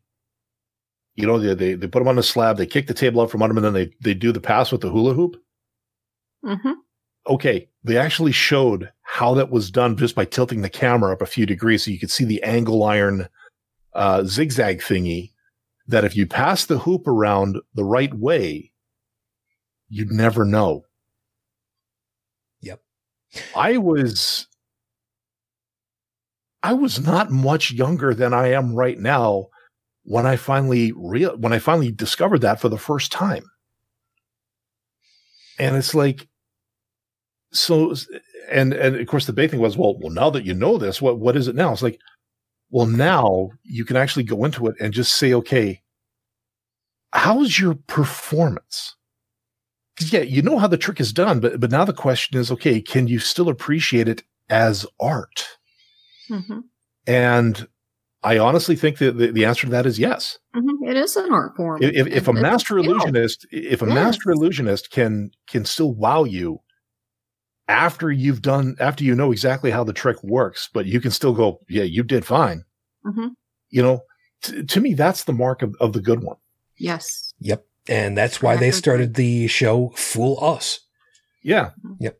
You 1.16 1.28
know, 1.28 1.40
they, 1.40 1.54
they 1.54 1.74
they 1.76 1.88
put 1.88 2.00
them 2.00 2.08
on 2.10 2.18
a 2.20 2.24
slab, 2.24 2.58
they 2.58 2.66
kick 2.66 2.88
the 2.88 2.94
table 2.94 3.22
out 3.22 3.32
from 3.32 3.42
under 3.42 3.54
them, 3.54 3.64
and 3.64 3.76
then 3.76 3.86
they 3.86 3.96
they 4.02 4.14
do 4.14 4.32
the 4.32 4.42
pass 4.42 4.72
with 4.72 4.82
the 4.82 4.90
hula 4.90 5.14
hoop. 5.14 5.38
Mm-hmm. 6.44 6.72
Okay, 7.28 7.70
they 7.84 7.98
actually 7.98 8.32
showed 8.32 8.92
how 9.02 9.34
that 9.36 9.50
was 9.50 9.72
done 9.72 9.96
just 9.96 10.16
by 10.16 10.26
tilting 10.26 10.62
the 10.62 10.70
camera 10.70 11.14
up 11.14 11.22
a 11.22 11.26
few 11.26 11.46
degrees, 11.46 11.86
so 11.86 11.92
you 11.92 12.00
could 12.00 12.12
see 12.12 12.26
the 12.26 12.44
angle 12.44 12.84
iron 12.84 13.28
uh, 13.94 14.24
zigzag 14.24 14.80
thingy. 14.80 15.32
That 15.88 16.06
if 16.06 16.16
you 16.16 16.26
pass 16.26 16.66
the 16.66 16.80
hoop 16.80 17.08
around 17.08 17.60
the 17.76 17.84
right 17.84 18.14
way, 18.14 18.72
you'd 19.90 20.12
never 20.12 20.46
know. 20.46 20.86
Yep. 22.62 22.82
I 23.56 23.78
was 23.78 24.48
I 26.64 26.74
was 26.74 27.06
not 27.06 27.30
much 27.30 27.72
younger 27.72 28.14
than 28.14 28.34
I 28.34 28.48
am 28.54 28.74
right 28.74 28.98
now 28.98 29.48
when 30.04 30.26
I 30.26 30.38
finally 30.38 30.94
real 30.96 31.38
when 31.38 31.52
I 31.52 31.60
finally 31.60 31.92
discovered 31.92 32.40
that 32.42 32.62
for 32.62 32.70
the 32.70 32.78
first 32.78 33.12
time. 33.12 33.44
And 35.60 35.76
it's 35.76 35.94
like 35.94 36.28
so 37.54 37.96
and 38.52 38.74
and 38.74 38.96
of 38.96 39.08
course 39.08 39.26
the 39.26 39.34
big 39.34 39.52
thing 39.52 39.60
was 39.60 39.78
well 39.78 39.98
well 40.00 40.12
now 40.12 40.30
that 40.30 40.46
you 40.46 40.54
know 40.54 40.78
this 40.78 41.02
what 41.02 41.20
what 41.20 41.36
is 41.38 41.48
it 41.48 41.56
now? 41.56 41.72
It's 41.72 41.82
like 41.82 42.00
well 42.72 42.88
now 42.88 43.50
you 43.64 43.86
can 43.86 43.96
actually 43.96 44.24
go 44.24 44.44
into 44.44 44.68
it 44.68 44.76
and 44.80 44.94
just 44.94 45.16
say 45.16 45.34
okay 45.34 45.82
how's 47.14 47.60
your 47.60 47.76
performance? 47.88 48.96
yeah, 50.00 50.22
you 50.22 50.42
know 50.42 50.58
how 50.58 50.68
the 50.68 50.78
trick 50.78 51.00
is 51.00 51.14
done, 51.14 51.40
but 51.40 51.60
but 51.60 51.72
now 51.72 51.86
the 51.86 51.94
question 51.94 52.38
is 52.38 52.52
okay, 52.52 52.82
can 52.82 53.08
you 53.08 53.20
still 53.20 53.50
appreciate 53.50 54.08
it 54.08 54.24
as 54.50 54.86
art? 55.00 55.48
Mm-hmm. 56.30 56.60
And 57.08 57.68
I 58.24 58.38
honestly 58.38 58.76
think 58.76 58.98
that 59.00 59.18
the, 59.18 59.32
the 59.32 59.46
answer 59.46 59.68
to 59.68 59.72
that 59.72 59.86
is 59.86 60.00
yes. 60.00 60.40
Mm-hmm. 60.56 60.90
It 60.90 60.98
is 60.98 61.16
an 61.16 61.32
art 61.32 61.56
form. 61.56 61.84
If, 61.84 62.08
if 62.08 62.28
a 62.28 62.34
master 62.34 62.78
illusionist, 62.78 63.46
if 63.52 63.82
a 63.82 63.86
Yes. 63.86 63.94
master 63.94 64.32
illusionist 64.32 64.92
can 64.92 65.32
can 65.48 65.66
still 65.66 65.94
wow 65.94 66.24
you 66.24 66.60
after 67.68 68.12
you've 68.12 68.42
done 68.42 68.76
after 68.80 69.04
you 69.04 69.16
know 69.16 69.32
exactly 69.32 69.72
how 69.72 69.84
the 69.84 69.94
trick 69.94 70.22
works, 70.24 70.70
but 70.74 70.86
you 70.86 71.00
can 71.00 71.12
still 71.12 71.34
go, 71.34 71.60
yeah, 71.70 71.84
you 71.84 72.04
did 72.04 72.26
fine. 72.26 72.64
Mhm. 73.06 73.32
You 73.70 73.82
know, 73.82 74.02
t- 74.42 74.64
to 74.64 74.82
me, 74.82 74.94
that's 74.94 75.24
the 75.24 75.34
mark 75.34 75.62
of, 75.62 75.76
of 75.80 75.94
the 75.94 76.02
good 76.02 76.24
one. 76.24 76.38
Yes. 76.78 77.34
Yep. 77.40 77.66
And 77.88 78.18
that's 78.18 78.42
why 78.42 78.56
they 78.56 78.72
started 78.72 79.16
the 79.16 79.48
show 79.48 79.92
Fool 79.96 80.38
Us. 80.42 80.80
Yeah. 81.42 81.72
Yep. 82.00 82.18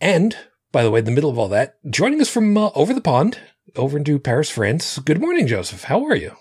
And 0.00 0.36
by 0.72 0.82
the 0.82 0.90
way, 0.90 1.00
in 1.00 1.04
the 1.04 1.10
middle 1.10 1.30
of 1.30 1.38
all 1.38 1.48
that, 1.48 1.74
joining 1.90 2.20
us 2.20 2.30
from 2.30 2.56
uh, 2.56 2.70
over 2.74 2.94
the 2.94 3.00
pond, 3.00 3.38
over 3.76 3.98
into 3.98 4.18
Paris, 4.18 4.50
France. 4.50 4.98
Good 4.98 5.20
morning, 5.20 5.46
Joseph. 5.46 5.84
How 5.84 6.04
are 6.04 6.16
you? 6.16 6.32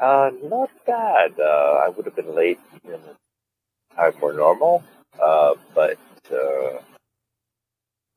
Uh, 0.00 0.30
not 0.42 0.70
bad. 0.86 1.32
Uh, 1.38 1.80
I 1.84 1.88
would 1.88 2.04
have 2.06 2.16
been 2.16 2.34
late 2.34 2.58
in 2.84 2.98
time 3.94 4.12
more 4.20 4.32
normal, 4.32 4.84
uh, 5.22 5.54
but 5.74 5.98
uh, 6.30 6.78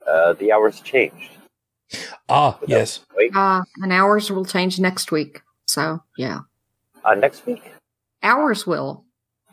uh, 0.10 0.34
the 0.34 0.52
hours 0.52 0.80
changed. 0.82 1.32
Ah, 2.28 2.58
yes. 2.68 3.02
Wait, 3.16 3.32
Uh, 3.36 3.62
and 3.82 3.92
hours 3.94 4.30
will 4.32 4.46
change 4.46 4.80
next 4.80 5.12
week. 5.12 5.42
So, 5.68 6.02
yeah. 6.18 6.40
uh, 7.04 7.16
next 7.16 7.46
week? 7.46 7.64
Hours 8.24 8.66
will. 8.68 9.06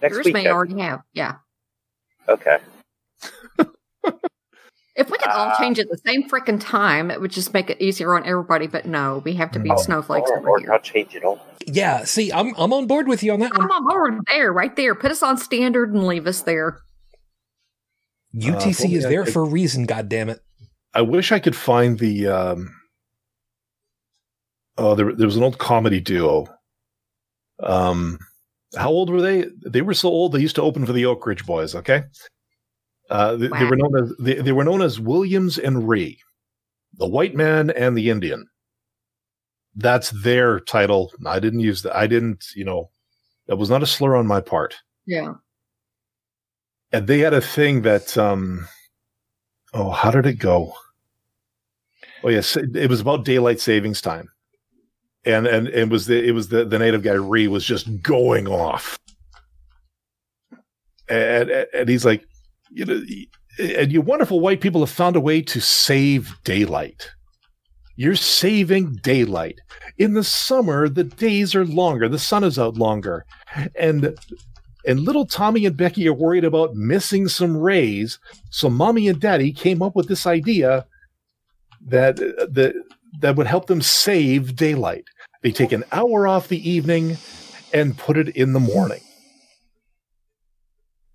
Next 0.03 0.15
Yours 0.15 0.25
week? 0.27 0.35
may 0.35 0.47
I- 0.49 0.53
already 0.53 0.79
have. 0.81 1.03
Yeah. 1.13 1.37
Okay. 2.29 2.59
If 4.99 5.11
we 5.11 5.19
could 5.19 5.29
all 5.29 5.51
Ah. 5.53 5.57
change 5.59 5.79
at 5.79 5.91
the 5.91 5.99
same 6.07 6.27
freaking 6.27 6.59
time, 6.59 7.11
it 7.11 7.21
would 7.21 7.31
just 7.31 7.53
make 7.53 7.69
it 7.69 7.79
easier 7.83 8.15
on 8.15 8.25
everybody. 8.25 8.67
But 8.67 8.87
no, 8.87 9.21
we 9.27 9.35
have 9.35 9.51
to 9.53 9.59
be 9.59 9.71
Oh, 9.71 9.77
snowflakes 9.77 10.31
or, 10.31 10.39
over 10.39 10.49
or 10.49 10.59
here. 10.59 10.69
not 10.69 10.83
change 10.85 11.15
at 11.15 11.23
all. 11.23 11.39
Yeah. 11.67 12.05
See, 12.05 12.33
I'm 12.33 12.55
I'm 12.57 12.73
on 12.73 12.87
board 12.87 13.07
with 13.07 13.23
you 13.23 13.35
on 13.35 13.41
that 13.41 13.51
Come 13.53 13.69
one. 13.69 13.73
on 13.73 13.87
board 13.87 14.25
there, 14.27 14.51
right 14.55 14.75
there. 14.75 14.95
Put 14.95 15.11
us 15.11 15.23
on 15.23 15.37
standard 15.37 15.93
and 15.93 16.07
leave 16.07 16.27
us 16.27 16.41
there. 16.41 16.81
UTC 18.35 18.55
well, 18.55 18.97
is 18.97 19.03
yeah, 19.03 19.09
there 19.11 19.23
it- 19.25 19.33
for 19.33 19.43
a 19.43 19.47
reason. 19.49 19.85
God 19.85 20.09
damn 20.09 20.31
it. 20.31 20.41
I 20.97 21.03
wish 21.03 21.31
I 21.31 21.39
could 21.39 21.55
find 21.55 21.99
the. 21.99 22.27
Um, 22.27 22.75
oh, 24.79 24.95
there, 24.95 25.13
there 25.15 25.27
was 25.27 25.37
an 25.37 25.43
old 25.43 25.59
comedy 25.59 26.01
duo. 26.01 26.47
Um, 27.63 28.19
how 28.77 28.89
old 28.91 29.11
were 29.11 29.21
they? 29.23 29.45
They 29.67 29.83
were 29.83 29.95
so 29.95 30.09
old 30.09 30.33
they 30.33 30.41
used 30.41 30.57
to 30.57 30.63
open 30.63 30.87
for 30.87 30.93
the 30.95 31.07
Oak 31.07 31.27
Ridge 31.27 31.45
Boys. 31.47 31.75
Okay, 31.75 32.03
uh, 33.11 33.37
they, 33.37 33.49
they 33.49 33.65
were 33.65 33.77
known 33.77 34.03
as 34.03 34.13
they, 34.19 34.35
they 34.37 34.53
were 34.53 34.65
known 34.65 34.83
as 34.83 34.99
Williams 34.99 35.59
and 35.59 35.89
Ree, 35.89 36.19
the 36.95 37.07
white 37.09 37.35
man 37.35 37.71
and 37.71 37.97
the 37.97 38.11
Indian. 38.11 38.47
That's 39.75 40.11
their 40.11 40.61
title. 40.61 41.13
I 41.27 41.39
didn't 41.41 41.61
use 41.61 41.83
that. 41.83 41.95
I 41.95 42.07
didn't. 42.07 42.45
You 42.55 42.65
know, 42.65 42.91
that 43.49 43.57
was 43.57 43.69
not 43.71 43.83
a 43.83 43.87
slur 43.87 44.17
on 44.17 44.27
my 44.27 44.41
part 44.41 44.75
Yeah. 45.07 45.35
and 46.93 47.07
they 47.07 47.19
had 47.21 47.35
a 47.35 47.41
thing 47.41 47.83
that 47.83 48.17
um 48.17 48.67
oh 49.75 49.91
how 49.91 50.11
did 50.11 50.27
it 50.27 50.39
go 50.39 50.73
oh 52.27 52.31
yes. 52.31 52.57
It 52.57 52.91
was 52.91 53.01
about 53.01 53.25
daylight 53.25 53.61
savings 53.61 54.01
time. 54.01 54.29
And 55.25 55.47
and 55.47 55.69
it 55.69 55.89
was 55.89 56.07
the 56.07 56.23
it 56.23 56.33
was 56.33 56.49
the 56.49 56.65
the 56.65 56.79
native 56.79 57.03
guy 57.03 57.13
Ree 57.13 57.49
was 57.49 57.65
just 57.65 58.03
going 58.03 58.49
off. 58.49 58.99
And 61.09 61.51
and, 61.51 61.89
he's 61.89 62.05
like 62.05 62.27
you 62.71 62.85
know 62.85 63.01
and 63.59 63.93
you 63.93 64.01
wonderful 64.01 64.41
white 64.41 64.61
people 64.61 64.81
have 64.81 64.91
found 64.91 65.17
a 65.17 65.21
way 65.21 65.41
to 65.43 65.61
save 65.61 66.35
daylight. 66.45 67.11
You're 67.97 68.17
saving 68.17 68.97
daylight. 69.03 69.61
In 69.99 70.15
the 70.15 70.25
summer 70.25 70.89
the 70.89 71.05
days 71.05 71.55
are 71.55 71.65
longer. 71.65 72.09
The 72.09 72.19
sun 72.19 72.45
is 72.45 72.59
out 72.59 72.77
longer. 72.77 73.25
And 73.77 74.17
and 74.85 75.01
little 75.01 75.27
Tommy 75.27 75.65
and 75.65 75.77
Becky 75.77 76.07
are 76.07 76.15
worried 76.15 76.45
about 76.45 76.75
missing 76.75 77.27
some 77.27 77.57
rays. 77.57 78.19
So 78.51 78.69
mommy 78.71 79.09
and 79.09 79.21
daddy 79.21 79.53
came 79.53 79.83
up 79.83 79.97
with 79.97 80.07
this 80.07 80.27
idea 80.27 80.87
that 81.87 82.17
that 82.17 82.75
that 83.21 83.37
would 83.37 83.47
help 83.47 83.67
them 83.67 83.81
save 83.81 84.57
daylight. 84.57 85.05
They 85.43 85.53
take 85.53 85.73
an 85.73 85.85
hour 85.93 86.27
off 86.27 86.49
the 86.49 86.69
evening 86.69 87.17
and 87.73 87.97
put 87.97 88.17
it 88.17 88.29
in 88.31 88.53
the 88.53 88.61
morning. 88.61 89.01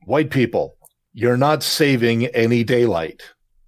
White 0.05 0.31
people, 0.31 0.77
you're 1.13 1.37
not 1.37 1.63
saving 1.63 2.25
any 2.27 2.63
daylight. 2.63 3.21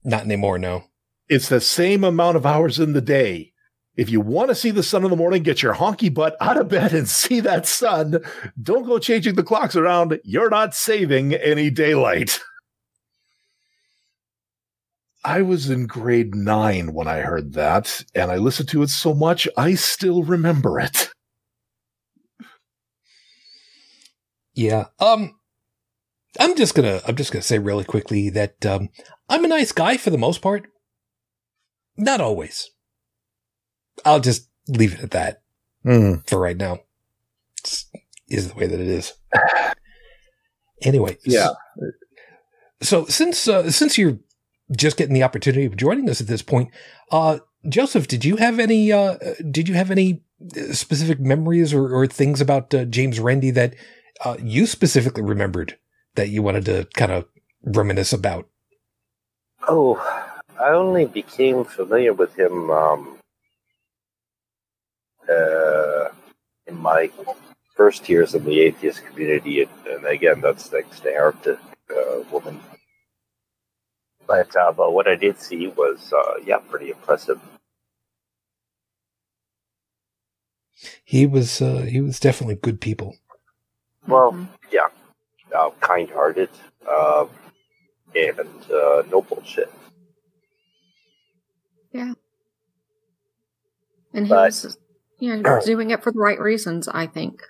Not 0.04 0.24
anymore. 0.24 0.58
No. 0.58 0.86
It's 1.30 1.50
the 1.50 1.62
same 1.62 2.04
amount 2.04 2.38
of 2.38 2.46
hours 2.46 2.80
in 2.80 2.94
the 2.94 3.02
day. 3.02 3.54
If 3.96 4.10
you 4.10 4.22
want 4.22 4.50
to 4.50 4.56
see 4.56 4.72
the 4.72 4.82
sun 4.82 5.04
in 5.04 5.12
the 5.12 5.16
morning, 5.16 5.44
get 5.44 5.62
your 5.62 5.76
honky 5.76 6.12
butt 6.12 6.36
out 6.42 6.58
of 6.58 6.68
bed 6.68 6.94
and 6.94 7.08
see 7.08 7.40
that 7.42 7.68
sun. 7.68 8.20
Don't 8.62 8.86
go 8.86 8.98
changing 8.98 9.36
the 9.36 9.44
clocks 9.44 9.76
around. 9.76 10.20
You're 10.24 10.50
not 10.50 10.74
saving 10.74 11.34
any 11.34 11.70
daylight. 11.70 12.40
I 15.26 15.42
was 15.42 15.70
in 15.70 15.88
grade 15.88 16.36
nine 16.36 16.94
when 16.94 17.08
I 17.08 17.20
heard 17.20 17.54
that, 17.54 18.04
and 18.14 18.30
I 18.32 18.36
listened 18.38 18.70
to 18.70 18.84
it 18.84 18.90
so 18.90 19.14
much, 19.14 19.48
I 19.58 19.76
still 19.76 20.24
remember 20.24 20.80
it. 20.80 21.10
Yeah. 24.54 24.88
Um, 25.00 25.40
I'm 26.40 26.56
just 26.56 26.76
gonna 26.76 27.02
I'm 27.08 27.16
just 27.16 27.32
gonna 27.32 27.42
say 27.44 27.60
really 27.60 27.84
quickly 27.84 28.30
that 28.32 28.66
um, 28.66 28.90
I'm 29.30 29.46
a 29.46 29.48
nice 29.48 29.72
guy 29.72 29.98
for 29.98 30.10
the 30.10 30.18
most 30.18 30.42
part. 30.42 30.68
Not 31.98 32.22
always. 32.22 32.70
I'll 34.06 34.20
just 34.20 34.50
leave 34.68 34.94
it 34.96 35.02
at 35.04 35.12
that 35.12 35.42
for 36.28 36.40
right 36.40 36.58
now. 36.58 36.80
It's, 37.60 37.86
is 38.28 38.50
the 38.50 38.56
way 38.56 38.68
that 38.68 38.80
it 38.80 38.88
is. 38.88 39.14
Anyway, 40.82 41.18
Yeah. 41.26 41.50
so 42.82 43.06
since 43.06 43.48
uh, 43.48 43.70
since 43.72 43.98
you're 43.98 44.20
just 44.76 44.98
getting 44.98 45.14
the 45.14 45.24
opportunity 45.24 45.66
of 45.66 45.78
joining 45.78 46.10
us 46.10 46.22
at 46.22 46.28
this 46.28 46.42
point, 46.42 46.70
uh, 47.12 47.40
Joseph, 47.68 48.08
did 48.08 48.26
you 48.26 48.36
have 48.38 48.60
any 48.60 48.92
uh, 48.92 49.18
did 49.50 49.70
you 49.70 49.76
have 49.76 49.92
any 49.92 50.22
specific 50.72 51.20
memories 51.20 51.74
or, 51.74 51.94
or 51.94 52.08
things 52.08 52.42
about 52.42 52.74
uh, 52.74 52.86
James 52.86 53.20
Randi 53.20 53.52
that 53.52 53.76
uh, 54.26 54.36
you 54.42 54.66
specifically 54.66 55.24
remembered 55.24 55.78
that 56.16 56.30
you 56.30 56.42
wanted 56.42 56.66
to 56.66 56.88
kind 56.94 57.12
of 57.12 57.26
reminisce 57.64 58.14
about? 58.14 58.48
Oh, 59.68 59.96
I 60.60 60.70
only 60.70 61.06
became 61.06 61.64
familiar 61.64 62.14
with 62.14 62.38
him 62.38 62.70
um, 62.70 63.18
uh, 65.30 66.10
in 66.68 66.78
my 66.78 67.10
first 67.76 68.08
years 68.10 68.36
in 68.36 68.44
the 68.44 68.60
atheist 68.60 69.06
community, 69.06 69.68
and, 69.90 70.06
again, 70.06 70.42
that's 70.42 70.68
thanks 70.68 71.00
to 71.00 71.16
Arctic 71.16 71.60
uh, 71.90 72.20
Woman. 72.32 72.60
But, 74.28 74.56
uh, 74.56 74.72
but 74.72 74.94
what 74.94 75.08
I 75.08 75.16
did 75.16 75.40
see 75.40 75.68
was, 75.68 76.14
uh, 76.14 76.36
yeah, 76.46 76.58
pretty 76.58 76.90
impressive. 76.92 77.40
He 81.06 81.26
was 81.26 81.62
uh, 81.62 81.82
he 81.90 82.02
was 82.02 82.20
definitely 82.20 82.56
good 82.56 82.82
people. 82.82 83.16
Well, 84.08 84.32
Mhm. 84.34 84.48
yeah, 84.72 84.88
uh, 85.56 85.70
kind-hearted, 85.80 86.50
uh, 86.88 87.26
and 88.16 88.40
uh, 88.72 89.04
no 89.10 89.22
bullshit. 89.22 89.72
Yeah, 91.94 92.14
and 94.14 94.26
he 94.26 94.30
But- 94.30 94.46
was, 94.48 94.78
you 95.20 95.36
know, 95.38 95.62
doing 95.66 95.92
it 95.92 96.04
for 96.04 96.12
the 96.12 96.20
right 96.20 96.40
reasons, 96.40 96.88
I 96.88 97.08
think. 97.08 97.42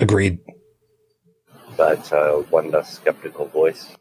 Agreed. 0.00 0.40
But 1.76 2.12
uh, 2.12 2.38
one 2.50 2.70
less 2.70 2.92
skeptical 2.94 3.46
voice. 3.46 3.96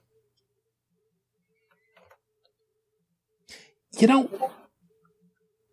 You 3.99 4.07
know, 4.07 4.51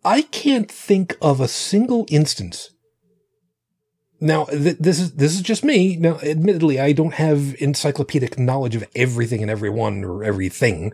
I 0.03 0.23
can't 0.23 0.71
think 0.71 1.17
of 1.21 1.39
a 1.39 1.47
single 1.47 2.05
instance. 2.09 2.71
Now, 4.19 4.45
th- 4.45 4.77
this 4.77 4.99
is 4.99 5.13
this 5.13 5.33
is 5.33 5.41
just 5.41 5.63
me. 5.63 5.95
Now, 5.95 6.19
admittedly, 6.19 6.79
I 6.79 6.91
don't 6.91 7.15
have 7.15 7.55
encyclopedic 7.59 8.37
knowledge 8.37 8.75
of 8.75 8.85
everything 8.95 9.41
and 9.41 9.49
everyone 9.49 10.03
or 10.03 10.23
everything. 10.23 10.93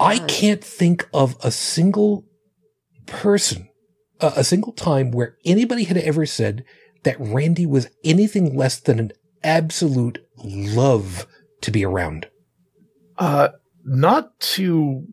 I 0.00 0.18
can't 0.18 0.64
think 0.64 1.08
of 1.12 1.36
a 1.44 1.50
single 1.50 2.24
person, 3.06 3.68
uh, 4.20 4.32
a 4.34 4.42
single 4.42 4.72
time 4.72 5.10
where 5.10 5.36
anybody 5.44 5.84
had 5.84 5.98
ever 5.98 6.26
said 6.26 6.64
that 7.04 7.20
Randi 7.20 7.66
was 7.66 7.88
anything 8.02 8.56
less 8.56 8.80
than 8.80 8.98
an 8.98 9.12
absolute 9.44 10.18
love 10.42 11.26
to 11.60 11.70
be 11.70 11.84
around. 11.84 12.28
Uh, 13.18 13.50
not 13.84 14.38
to 14.40 15.06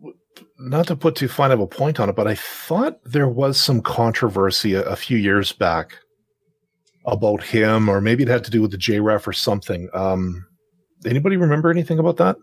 not 0.57 0.88
to 0.88 0.95
put 0.95 1.15
too 1.15 1.27
fine 1.27 1.52
of 1.52 1.60
a 1.60 1.68
point 1.68 1.99
on 1.99 2.10
it, 2.10 2.15
but 2.15 2.27
I 2.27 2.35
thought 2.35 3.03
there 3.03 3.27
was 3.27 3.60
some 3.60 3.81
controversy 3.81 4.73
a, 4.76 4.84
a 4.84 4.95
few 4.95 5.18
years 5.18 5.52
back 5.52 5.98
about 7.06 7.43
him, 7.43 7.89
or 7.89 7.99
maybe 7.99 8.23
it 8.23 8.30
had 8.30 8.43
to 8.45 8.52
do 8.52 8.61
with 8.61 8.72
the 8.72 8.77
JREF 8.77 9.27
or 9.27 9.34
something. 9.34 9.89
Um, 9.93 10.45
anybody 11.06 11.35
remember 11.38 11.72
anything 11.72 11.99
about 11.99 12.18
that? 12.18 12.38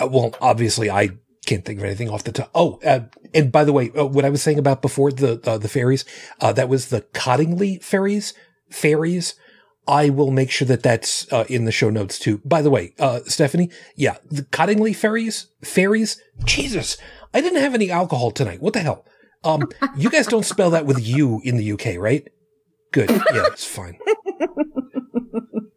Uh, 0.00 0.08
well, 0.08 0.34
obviously, 0.40 0.90
I 0.90 1.10
can't 1.46 1.64
think 1.64 1.78
of 1.78 1.84
anything 1.84 2.10
off 2.10 2.24
the 2.24 2.32
top. 2.32 2.50
Oh, 2.54 2.78
uh, 2.84 3.00
and 3.32 3.50
by 3.50 3.64
the 3.64 3.72
way, 3.72 3.90
uh, 3.92 4.04
what 4.04 4.24
I 4.24 4.30
was 4.30 4.42
saying 4.42 4.58
about 4.58 4.82
before 4.82 5.10
the 5.10 5.40
uh, 5.48 5.58
the 5.58 5.68
fairies, 5.68 6.04
uh, 6.40 6.52
that 6.52 6.68
was 6.68 6.88
the 6.88 7.00
Cottingley 7.00 7.82
fairies. 7.82 8.34
Fairies. 8.70 9.36
I 9.88 10.10
will 10.10 10.30
make 10.30 10.50
sure 10.50 10.66
that 10.66 10.82
that's 10.82 11.30
uh, 11.32 11.44
in 11.48 11.64
the 11.64 11.72
show 11.72 11.90
notes 11.90 12.18
too. 12.18 12.40
By 12.44 12.62
the 12.62 12.70
way, 12.70 12.94
uh, 12.98 13.20
Stephanie, 13.26 13.70
yeah, 13.94 14.16
the 14.28 14.42
Cottingley 14.42 14.94
fairies, 14.94 15.48
fairies. 15.62 16.20
Jesus, 16.44 16.96
I 17.32 17.40
didn't 17.40 17.60
have 17.60 17.74
any 17.74 17.90
alcohol 17.90 18.30
tonight. 18.30 18.60
What 18.60 18.72
the 18.72 18.80
hell? 18.80 19.04
Um, 19.44 19.68
you 19.96 20.10
guys 20.10 20.26
don't 20.26 20.44
spell 20.44 20.70
that 20.70 20.86
with 20.86 21.06
U 21.06 21.40
in 21.44 21.56
the 21.56 21.72
UK, 21.72 21.98
right? 21.98 22.26
Good. 22.92 23.10
Yeah, 23.10 23.46
it's 23.46 23.64
fine. 23.66 23.98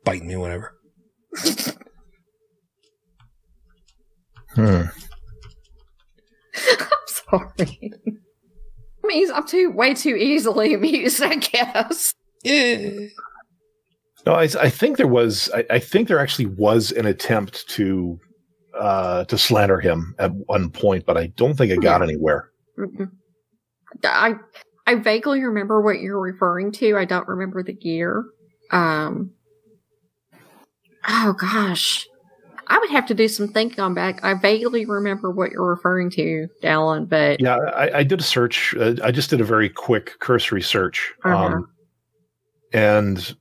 Bite 0.04 0.24
me, 0.24 0.36
whatever. 0.36 0.76
Hmm. 4.56 4.84
I'm 6.68 7.08
sorry. 7.08 7.94
I 9.04 9.08
mean, 9.08 9.32
I'm 9.32 9.46
too 9.46 9.72
way 9.72 9.94
too 9.94 10.16
easily 10.16 10.74
amused, 10.74 11.22
I 11.22 11.36
guess. 11.36 12.14
Yeah. 12.44 12.90
No, 14.26 14.34
I, 14.34 14.44
I 14.60 14.70
think 14.70 14.98
there 14.98 15.08
was. 15.08 15.50
I, 15.56 15.66
I 15.70 15.80
think 15.80 16.08
there 16.08 16.20
actually 16.20 16.48
was 16.48 16.92
an 16.92 17.06
attempt 17.06 17.68
to 17.70 18.20
uh, 18.78 19.26
to 19.26 19.38
slander 19.38 19.80
him 19.80 20.14
at 20.20 20.32
one 20.34 20.70
point, 20.70 21.06
but 21.06 21.18
I 21.18 21.28
don't 21.28 21.56
think 21.56 21.72
it 21.72 21.82
got 21.82 22.02
anywhere. 22.04 22.50
Mm-mm. 22.78 23.10
I 24.04 24.36
I 24.88 24.96
vaguely 24.96 25.42
remember 25.44 25.82
what 25.82 26.00
you're 26.00 26.20
referring 26.20 26.72
to. 26.74 26.98
I 26.98 27.06
don't 27.06 27.28
remember 27.28 27.64
the 27.64 27.78
year. 27.82 28.26
Um. 28.72 29.32
Oh 31.08 31.34
gosh, 31.40 32.06
I 32.68 32.78
would 32.78 32.90
have 32.92 33.06
to 33.08 33.14
do 33.14 33.28
some 33.30 33.48
thinking 33.48 33.80
on 33.80 33.94
back. 33.94 34.24
I 34.24 34.34
vaguely 34.34 34.86
remember 34.86 35.32
what 35.32 35.52
you're 35.52 35.66
referring 35.70 36.10
to, 36.12 36.48
Dallin, 36.62 37.08
but 37.08 37.40
Yeah, 37.40 37.56
I, 37.56 38.00
I 38.00 38.04
did 38.04 38.20
a 38.20 38.24
search. 38.24 38.76
Uh, 38.78 38.96
I 39.04 39.12
just 39.12 39.30
did 39.30 39.40
a 39.42 39.46
very 39.46 39.70
quick 39.70 40.20
cursory 40.20 40.62
search, 40.62 41.14
Uh-huh. 41.24 41.36
um, 41.46 41.70
and 42.74 43.36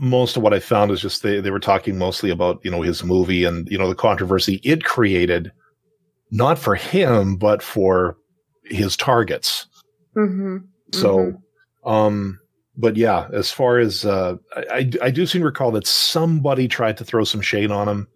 most 0.00 0.36
of 0.36 0.42
what 0.42 0.54
I 0.54 0.60
found 0.60 0.90
is 0.90 1.00
just 1.00 1.22
they 1.22 1.40
they 1.40 1.50
were 1.50 1.60
talking 1.60 1.98
mostly 1.98 2.30
about 2.30 2.58
you 2.64 2.70
know 2.70 2.82
his 2.82 3.04
movie 3.04 3.44
and 3.44 3.68
you 3.70 3.78
know 3.78 3.88
the 3.88 3.94
controversy 3.94 4.60
it 4.64 4.84
created, 4.84 5.52
not 6.30 6.58
for 6.58 6.74
him 6.74 7.36
but 7.36 7.62
for 7.62 8.16
his 8.64 8.96
targets. 8.96 9.66
hmm 10.14 10.58
So, 10.92 11.34
um, 11.84 12.38
but 12.76 12.96
yeah, 12.96 13.28
as 13.32 13.50
far 13.50 13.78
as 13.78 14.04
uh, 14.04 14.36
I, 14.56 14.62
I 14.72 14.90
I 15.02 15.10
do 15.10 15.26
seem 15.26 15.42
to 15.42 15.46
recall 15.46 15.70
that 15.72 15.86
somebody 15.86 16.66
tried 16.66 16.96
to 16.96 17.04
throw 17.04 17.24
some 17.24 17.40
shade 17.42 17.70
on 17.70 17.88
him. 17.88 18.08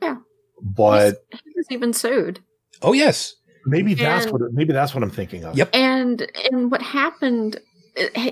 Yeah. 0.00 0.16
but 0.62 1.24
he 1.32 1.52
was 1.56 1.66
even 1.70 1.92
sued. 1.92 2.40
Oh 2.82 2.92
yes. 2.92 3.34
maybe 3.66 3.94
that's 3.94 4.26
what 4.30 4.40
maybe 4.52 4.72
that's 4.72 4.94
what 4.94 5.02
I'm 5.02 5.10
thinking 5.10 5.44
of. 5.44 5.56
Yep. 5.56 5.70
And 5.74 6.30
and 6.52 6.70
what 6.70 6.82
happened? 6.82 7.58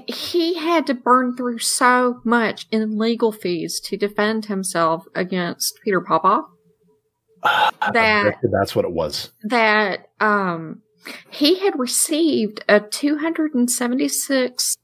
He 0.08 0.54
had 0.58 0.86
to 0.88 0.94
burn 0.94 1.36
through 1.36 1.58
so 1.60 2.20
much 2.24 2.66
in 2.70 2.98
legal 2.98 3.30
fees 3.30 3.78
to 3.84 3.96
defend 3.96 4.46
himself 4.46 5.04
against 5.14 5.78
Peter 5.84 6.00
Popoff. 6.00 6.46
That- 7.92 8.38
that's 8.52 8.74
what 8.76 8.84
it 8.84 8.92
was. 8.92 9.30
that 9.44 10.06
um 10.20 10.82
he 11.30 11.58
had 11.60 11.78
received 11.78 12.64
a 12.68 12.78
two 12.80 13.18
hundred 13.18 13.54
and 13.54 13.68
seventy 13.70 14.08
six 14.08 14.76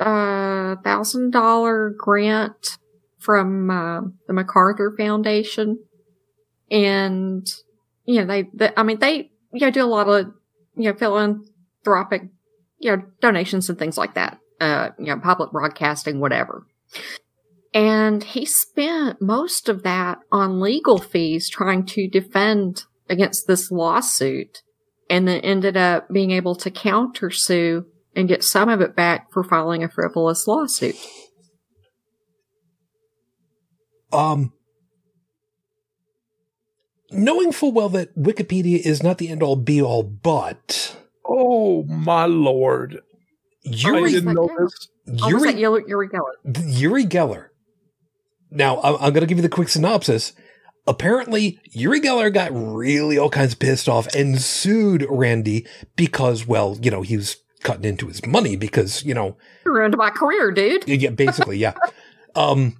uh 0.00 0.76
thousand 0.84 1.30
dollar 1.32 1.94
grant 1.96 2.78
from 3.18 3.70
uh, 3.70 4.00
the 4.26 4.32
MacArthur 4.32 4.94
Foundation, 4.96 5.78
and 6.70 7.46
you 8.04 8.20
know 8.20 8.26
they, 8.26 8.48
they 8.54 8.70
I 8.76 8.82
mean 8.82 8.98
they 9.00 9.30
you 9.52 9.60
know 9.66 9.70
do 9.70 9.84
a 9.84 9.86
lot 9.86 10.08
of 10.08 10.26
you 10.76 10.90
know 10.90 10.94
philanthropic 10.96 12.22
you 12.78 12.94
know 12.94 13.02
donations 13.20 13.68
and 13.68 13.78
things 13.78 13.98
like 13.98 14.14
that, 14.14 14.38
uh 14.60 14.90
you 14.98 15.06
know 15.06 15.18
public 15.18 15.52
broadcasting 15.52 16.20
whatever. 16.20 16.66
And 17.74 18.24
he 18.24 18.46
spent 18.46 19.20
most 19.20 19.68
of 19.68 19.82
that 19.82 20.18
on 20.32 20.60
legal 20.60 20.98
fees 20.98 21.50
trying 21.50 21.84
to 21.86 22.08
defend 22.08 22.84
against 23.08 23.46
this 23.46 23.70
lawsuit 23.70 24.62
and 25.10 25.28
then 25.28 25.40
ended 25.40 25.76
up 25.76 26.08
being 26.10 26.30
able 26.30 26.54
to 26.56 26.70
countersue 26.70 27.84
and 28.14 28.28
get 28.28 28.42
some 28.42 28.68
of 28.68 28.80
it 28.80 28.96
back 28.96 29.30
for 29.30 29.44
filing 29.44 29.84
a 29.84 29.90
frivolous 29.90 30.46
lawsuit. 30.46 30.96
Um, 34.12 34.52
knowing 37.10 37.52
full 37.52 37.72
well 37.72 37.90
that 37.90 38.16
Wikipedia 38.16 38.78
is 38.78 39.02
not 39.02 39.18
the 39.18 39.28
end 39.28 39.42
all 39.42 39.56
be 39.56 39.82
all, 39.82 40.02
but 40.02 40.96
Oh 41.28 41.84
my 41.84 42.26
lord! 42.26 43.00
I 43.66 43.70
Uri, 43.70 44.12
didn't 44.12 44.34
know 44.34 44.48
this. 44.58 44.88
Oh, 45.22 45.28
Uri, 45.28 45.60
Uri, 45.60 45.84
Uri 45.88 46.08
Geller? 46.08 46.78
Uri 46.78 47.04
Geller. 47.04 47.48
Now, 48.50 48.80
I'm, 48.82 48.94
I'm 48.96 49.12
going 49.12 49.20
to 49.22 49.26
give 49.26 49.38
you 49.38 49.42
the 49.42 49.48
quick 49.48 49.68
synopsis. 49.68 50.32
Apparently, 50.86 51.58
Uri 51.72 52.00
Geller 52.00 52.32
got 52.32 52.50
really 52.52 53.18
all 53.18 53.28
kinds 53.28 53.54
of 53.54 53.58
pissed 53.58 53.88
off 53.88 54.06
and 54.14 54.40
sued 54.40 55.04
Randi 55.10 55.66
because, 55.96 56.46
well, 56.46 56.78
you 56.80 56.90
know, 56.92 57.02
he 57.02 57.16
was 57.16 57.36
cutting 57.62 57.84
into 57.84 58.06
his 58.06 58.24
money 58.24 58.54
because, 58.54 59.04
you 59.04 59.12
know, 59.14 59.36
You 59.64 59.72
ruined 59.74 59.96
my 59.96 60.10
career, 60.10 60.52
dude. 60.52 60.86
yeah, 60.88 61.10
basically, 61.10 61.58
yeah. 61.58 61.74
Um, 62.36 62.76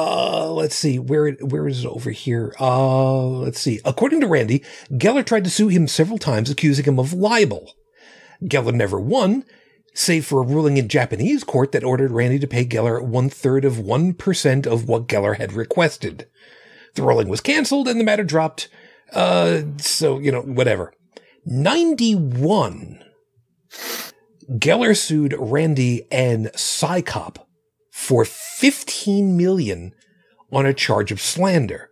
uh, 0.00 0.50
let's 0.50 0.74
see, 0.74 0.98
where 0.98 1.32
where 1.32 1.68
is 1.68 1.84
it 1.84 1.88
over 1.88 2.10
here? 2.10 2.54
Uh, 2.58 3.26
let's 3.26 3.60
see. 3.60 3.80
According 3.84 4.22
to 4.22 4.26
Randi, 4.26 4.64
Geller 4.90 5.24
tried 5.24 5.44
to 5.44 5.50
sue 5.50 5.68
him 5.68 5.86
several 5.86 6.16
times, 6.16 6.48
accusing 6.48 6.86
him 6.86 6.98
of 6.98 7.12
libel. 7.12 7.74
Geller 8.42 8.72
never 8.72 8.98
won, 8.98 9.44
save 9.92 10.24
for 10.24 10.42
a 10.42 10.46
ruling 10.46 10.78
in 10.78 10.88
Japanese 10.88 11.44
court 11.44 11.72
that 11.72 11.84
ordered 11.84 12.12
Randi 12.12 12.38
to 12.38 12.46
pay 12.46 12.64
Geller 12.64 13.04
one 13.04 13.28
third 13.28 13.66
of 13.66 13.74
1% 13.74 14.66
of 14.66 14.88
what 14.88 15.06
Geller 15.06 15.36
had 15.36 15.52
requested. 15.52 16.26
The 16.94 17.02
ruling 17.02 17.28
was 17.28 17.42
canceled 17.42 17.86
and 17.86 18.00
the 18.00 18.04
matter 18.04 18.24
dropped. 18.24 18.68
Uh, 19.12 19.62
so, 19.76 20.18
you 20.18 20.32
know, 20.32 20.40
whatever. 20.40 20.94
91. 21.44 23.04
Geller 24.52 24.96
sued 24.96 25.34
Randi 25.38 26.06
and 26.10 26.46
CSICOP 26.46 27.36
for 28.00 28.24
15 28.24 29.36
million 29.36 29.94
on 30.50 30.64
a 30.64 30.72
charge 30.72 31.12
of 31.12 31.20
slander. 31.20 31.90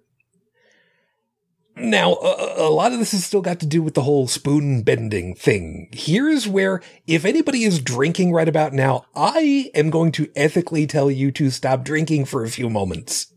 Now, 1.76 2.14
a, 2.14 2.66
a, 2.66 2.70
lot 2.70 2.92
of 2.92 2.98
this 2.98 3.12
has 3.12 3.24
still 3.24 3.42
got 3.42 3.60
to 3.60 3.66
do 3.66 3.82
with 3.82 3.94
the 3.94 4.02
whole 4.02 4.26
spoon 4.26 4.82
bending 4.82 5.36
thing. 5.36 5.90
Here's 5.92 6.48
where, 6.48 6.82
if 7.06 7.24
anybody 7.24 7.62
is 7.62 7.78
drinking 7.78 8.32
right 8.32 8.48
about 8.48 8.72
now, 8.72 9.04
I 9.14 9.70
am 9.74 9.90
going 9.90 10.10
to 10.12 10.28
ethically 10.34 10.88
tell 10.88 11.08
you 11.08 11.30
to 11.32 11.50
stop 11.50 11.84
drinking 11.84 12.24
for 12.24 12.42
a 12.42 12.50
few 12.50 12.68
moments. 12.68 13.32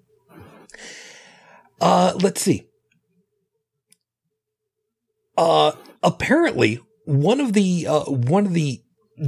Uh, 1.79 2.13
let's 2.19 2.41
see. 2.41 2.67
Uh, 5.37 5.73
apparently, 6.01 6.79
one 7.05 7.39
of 7.41 7.53
the 7.53 7.85
uh, 7.87 8.05
one 8.05 8.45
of 8.47 8.53
the 8.53 8.81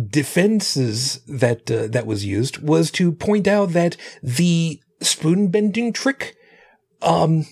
defenses 0.10 1.22
that 1.28 1.70
uh, 1.70 1.88
that 1.88 2.06
was 2.06 2.26
used 2.26 2.60
was 2.60 2.90
to 2.92 3.12
point 3.12 3.48
out 3.48 3.74
that 3.74 3.96
the 4.22 4.82
spoon 5.02 5.50
bending 5.50 5.94
trick 5.94 6.36
um, 7.02 7.46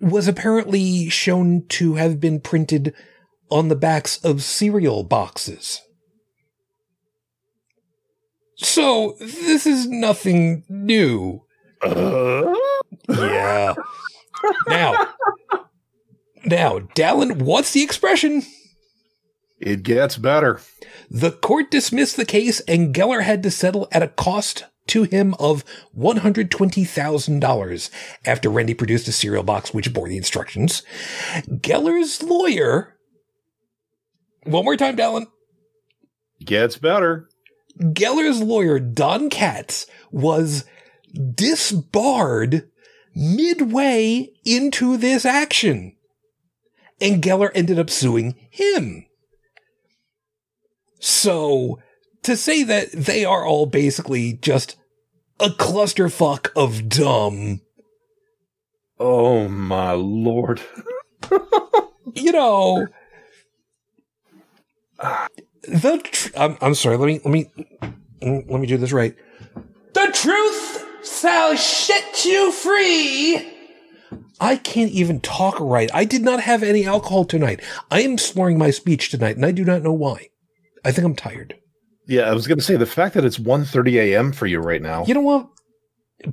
was 0.00 0.26
apparently 0.26 1.08
shown 1.08 1.64
to 1.68 1.94
have 1.94 2.18
been 2.20 2.40
printed 2.40 2.94
on 3.50 3.68
the 3.68 3.76
backs 3.76 4.18
of 4.24 4.42
cereal 4.42 5.04
boxes. 5.04 5.80
So 8.56 9.16
this 9.20 9.66
is 9.66 9.86
nothing 9.86 10.64
new. 10.68 11.44
Uh, 11.82 12.54
Yeah. 13.08 13.74
now, 14.66 15.08
now, 16.44 16.78
Dallin, 16.96 17.42
what's 17.42 17.72
the 17.72 17.82
expression? 17.82 18.42
It 19.58 19.82
gets 19.82 20.16
better. 20.18 20.60
The 21.10 21.32
court 21.32 21.70
dismissed 21.70 22.16
the 22.16 22.24
case 22.24 22.60
and 22.60 22.94
Geller 22.94 23.22
had 23.22 23.42
to 23.42 23.50
settle 23.50 23.88
at 23.90 24.02
a 24.02 24.08
cost 24.08 24.64
to 24.88 25.04
him 25.04 25.34
of 25.38 25.64
$120,000 25.96 27.90
after 28.24 28.48
Randi 28.50 28.74
produced 28.74 29.08
a 29.08 29.12
cereal 29.12 29.42
box 29.42 29.74
which 29.74 29.92
bore 29.92 30.08
the 30.08 30.16
instructions. 30.16 30.82
Geller's 31.48 32.22
lawyer, 32.22 32.96
one 34.44 34.64
more 34.64 34.76
time, 34.76 34.96
Dallin. 34.96 35.26
Gets 36.44 36.76
better. 36.76 37.28
Geller's 37.78 38.40
lawyer, 38.42 38.78
Don 38.78 39.28
Katz, 39.28 39.86
was 40.10 40.64
disbarred 41.34 42.68
midway 43.14 44.30
into 44.44 44.96
this 44.96 45.24
action. 45.24 45.96
And 47.00 47.22
Geller 47.22 47.50
ended 47.54 47.78
up 47.78 47.90
suing 47.90 48.34
him. 48.50 49.06
So, 50.98 51.78
to 52.22 52.36
say 52.36 52.62
that 52.62 52.92
they 52.92 53.24
are 53.24 53.44
all 53.44 53.66
basically 53.66 54.34
just 54.34 54.76
a 55.38 55.48
clusterfuck 55.48 56.50
of 56.56 56.88
dumb, 56.88 57.60
Oh 58.98 59.48
my 59.48 59.92
lord. 59.92 60.62
you 62.14 62.32
know, 62.32 62.86
the 65.62 66.00
tr- 66.02 66.30
I'm, 66.36 66.56
I'm 66.60 66.74
sorry. 66.74 66.96
Let 66.96 67.06
me 67.06 67.20
let 67.24 67.32
me 67.32 67.50
let 68.22 68.60
me 68.60 68.66
do 68.66 68.78
this 68.78 68.92
right. 68.92 69.14
The 69.92 70.10
truth 70.14 70.86
shall 71.04 71.56
set 71.56 72.24
you 72.24 72.52
free. 72.52 73.52
I 74.40 74.56
can't 74.56 74.92
even 74.92 75.20
talk 75.20 75.58
right. 75.60 75.90
I 75.92 76.04
did 76.04 76.22
not 76.22 76.40
have 76.40 76.62
any 76.62 76.86
alcohol 76.86 77.24
tonight. 77.24 77.60
I 77.90 78.02
am 78.02 78.18
slurring 78.18 78.58
my 78.58 78.70
speech 78.70 79.10
tonight, 79.10 79.36
and 79.36 79.44
I 79.44 79.50
do 79.50 79.64
not 79.64 79.82
know 79.82 79.92
why. 79.92 80.28
I 80.86 80.92
think 80.92 81.04
I'm 81.04 81.16
tired. 81.16 81.54
Yeah, 82.06 82.22
I 82.30 82.32
was 82.34 82.46
going 82.46 82.58
to 82.58 82.64
say 82.64 82.76
the 82.76 82.86
fact 82.86 83.14
that 83.14 83.24
it's 83.24 83.38
1:30 83.38 83.94
a.m. 83.96 84.32
for 84.32 84.46
you 84.46 84.60
right 84.60 84.80
now. 84.80 85.04
You 85.06 85.14
know 85.14 85.20
what? 85.20 85.48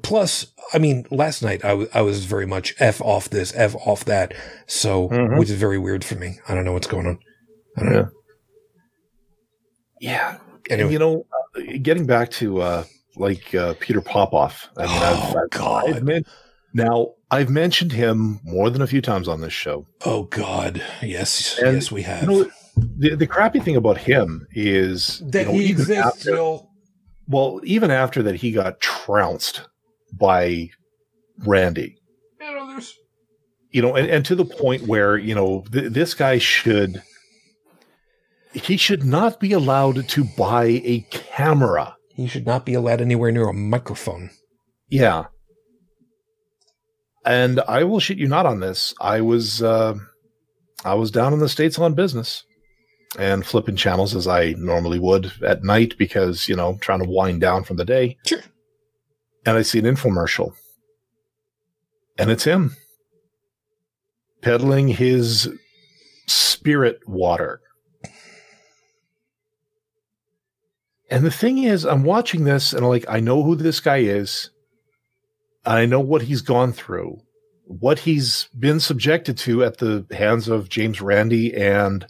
Plus, 0.03 0.47
I 0.73 0.77
mean, 0.77 1.05
last 1.11 1.41
night 1.43 1.65
I 1.65 2.01
was 2.01 2.25
very 2.25 2.45
much 2.45 2.73
f 2.79 3.01
off 3.01 3.29
this, 3.29 3.51
f 3.55 3.75
off 3.85 4.05
that, 4.05 4.33
so 4.67 5.09
Mhm. 5.09 5.37
which 5.39 5.49
is 5.49 5.55
very 5.57 5.77
weird 5.77 6.05
for 6.05 6.15
me. 6.15 6.39
I 6.47 6.53
don't 6.55 6.63
know 6.65 6.73
what's 6.73 6.87
going 6.87 7.07
on. 7.07 7.19
I 7.77 7.83
don't 7.83 7.93
know. 7.93 8.09
Yeah. 9.99 10.37
Anyway, 10.69 10.91
You 10.93 10.99
know, 10.99 11.25
uh, 11.57 11.61
getting 11.81 12.05
back 12.05 12.29
to 12.31 12.61
uh, 12.61 12.83
like 13.17 13.53
uh, 13.55 13.73
Peter 13.79 14.01
Popoff. 14.01 14.69
I 14.77 14.83
mean, 14.85 14.91
Oh, 15.01 15.33
I've, 15.43 15.49
God. 15.49 15.89
I've 15.89 16.03
men- 16.03 16.25
now 16.73 17.09
I've 17.29 17.49
mentioned 17.49 17.91
him 17.91 18.39
more 18.43 18.69
than 18.69 18.81
a 18.81 18.87
few 18.87 19.01
times 19.01 19.27
on 19.27 19.41
this 19.41 19.53
show. 19.53 19.85
oh 20.05 20.23
God, 20.23 20.81
yes, 21.01 21.59
And, 21.59 21.75
yes, 21.75 21.91
we 21.91 22.03
have. 22.03 22.23
You 22.23 22.29
know, 22.45 22.51
the, 22.75 23.15
the 23.15 23.27
crappy 23.27 23.59
thing 23.59 23.75
about 23.75 23.97
him 23.97 24.47
is 24.51 25.21
that 25.27 25.47
you 25.47 25.53
know, 25.53 25.59
he 25.59 25.69
exists, 25.69 25.91
after- 26.05 26.31
Bill. 26.31 26.69
well, 27.27 27.59
even 27.63 27.91
after 27.91 28.23
that, 28.23 28.35
he 28.35 28.51
got 28.51 28.79
trounced 28.79 29.67
by 30.13 30.69
Randi. 31.45 31.97
You 32.41 32.51
know, 32.53 32.79
You 33.71 33.81
know, 33.81 33.95
and, 33.95 34.09
and 34.09 34.25
to 34.25 34.35
the 34.35 34.45
point 34.45 34.83
where 34.87 35.17
you 35.17 35.33
know 35.35 35.63
th- 35.71 35.91
this 35.91 36.13
guy 36.13 36.37
should 36.37 37.01
he 38.53 38.77
should 38.77 39.03
not 39.03 39.39
be 39.39 39.51
allowed 39.53 40.07
to 40.09 40.23
buy 40.23 40.65
a 40.65 41.05
camera. 41.09 41.95
he 42.15 42.27
should 42.27 42.45
not 42.45 42.65
be 42.65 42.75
allowed 42.75 43.01
anywhere 43.01 43.31
near 43.31 43.47
a 43.49 43.53
microphone. 43.53 44.29
Yeah. 44.89 45.25
And 47.25 47.61
I 47.67 47.83
will 47.83 47.99
shit 47.99 48.17
you 48.17 48.27
not 48.27 48.45
on 48.45 48.59
this. 48.59 48.93
I 49.01 49.21
was 49.21 49.63
uh, 49.63 49.95
I 50.85 50.93
was 50.95 51.09
down 51.09 51.33
in 51.33 51.39
the 51.39 51.49
states 51.49 51.79
on 51.79 51.93
business 51.95 52.43
and 53.17 53.45
flipping 53.45 53.75
channels 53.75 54.15
as 54.15 54.27
I 54.27 54.53
normally 54.57 54.99
would 54.99 55.31
at 55.43 55.63
night 55.63 55.97
because 55.97 56.47
you 56.47 56.55
know 56.55 56.77
trying 56.81 57.03
to 57.03 57.09
wind 57.09 57.41
down 57.41 57.63
from 57.63 57.77
the 57.77 57.85
day. 57.85 58.17
Sure. 58.25 58.41
And 59.45 59.57
I 59.57 59.61
see 59.61 59.79
an 59.79 59.85
infomercial, 59.85 60.53
and 62.17 62.31
it's 62.31 62.45
him 62.45 62.75
peddling 64.41 64.89
his 64.89 65.49
spirit 66.27 66.99
water. 67.07 67.61
And 71.09 71.25
the 71.25 71.31
thing 71.31 71.59
is, 71.59 71.85
I'm 71.85 72.03
watching 72.03 72.43
this 72.43 72.73
and 72.73 72.83
I'm 72.83 72.89
like 72.89 73.05
I 73.07 73.19
know 73.19 73.43
who 73.43 73.55
this 73.55 73.79
guy 73.79 73.97
is. 73.97 74.49
I 75.65 75.85
know 75.85 75.99
what 75.99 76.23
he's 76.23 76.41
gone 76.41 76.73
through, 76.73 77.21
what 77.65 77.99
he's 77.99 78.49
been 78.57 78.79
subjected 78.79 79.37
to 79.39 79.63
at 79.63 79.77
the 79.77 80.05
hands 80.11 80.49
of 80.49 80.69
James 80.69 80.99
Randi 80.99 81.55
and 81.55 82.05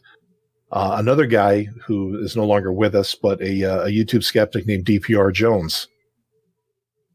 uh, 0.73 0.95
another 0.97 1.27
guy 1.27 1.65
who 1.85 2.17
is 2.17 2.35
no 2.35 2.43
longer 2.45 2.73
with 2.73 2.95
us, 2.95 3.13
but 3.13 3.39
a, 3.41 3.63
uh, 3.63 3.83
a 3.85 3.89
YouTube 3.89 4.23
skeptic 4.23 4.65
named 4.65 4.85
DPR 4.85 5.31
Jones, 5.31 5.87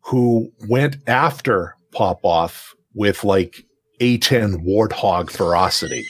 who 0.03 0.53
went 0.69 0.97
after 1.09 1.75
Popoff 1.93 2.77
with 2.95 3.25
like 3.25 3.67
A10 4.01 4.65
warthog 4.65 5.29
ferocity. 5.31 6.05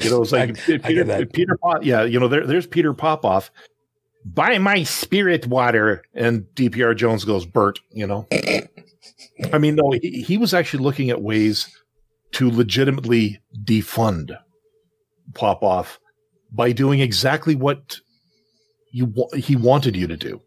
You 0.00 0.10
know, 0.10 0.22
it's 0.22 0.32
like 0.32 0.58
I- 0.68 0.78
Peter, 0.78 1.12
I. 1.12 1.24
Peter 1.24 1.56
Pop, 1.62 1.84
yeah, 1.84 2.02
you 2.02 2.18
know, 2.18 2.26
there, 2.26 2.44
there's 2.44 2.66
Peter 2.66 2.92
Popoff. 2.92 3.52
Buy 4.24 4.58
my 4.58 4.82
spirit 4.82 5.46
water, 5.46 6.02
and 6.14 6.42
DPR 6.54 6.96
Jones 6.96 7.24
goes, 7.24 7.46
Bert, 7.46 7.78
you 7.92 8.08
know. 8.08 8.26
I 9.52 9.58
mean, 9.58 9.76
no, 9.76 9.92
he, 9.92 10.22
he 10.22 10.36
was 10.36 10.52
actually 10.52 10.82
looking 10.82 11.10
at 11.10 11.22
ways 11.22 11.68
to 12.32 12.50
legitimately 12.50 13.40
defund 13.64 14.36
Popoff 15.34 15.98
by 16.52 16.72
doing 16.72 17.00
exactly 17.00 17.54
what 17.54 17.98
you 18.92 19.12
he 19.36 19.56
wanted 19.56 19.96
you 19.96 20.06
to 20.06 20.16
do. 20.16 20.40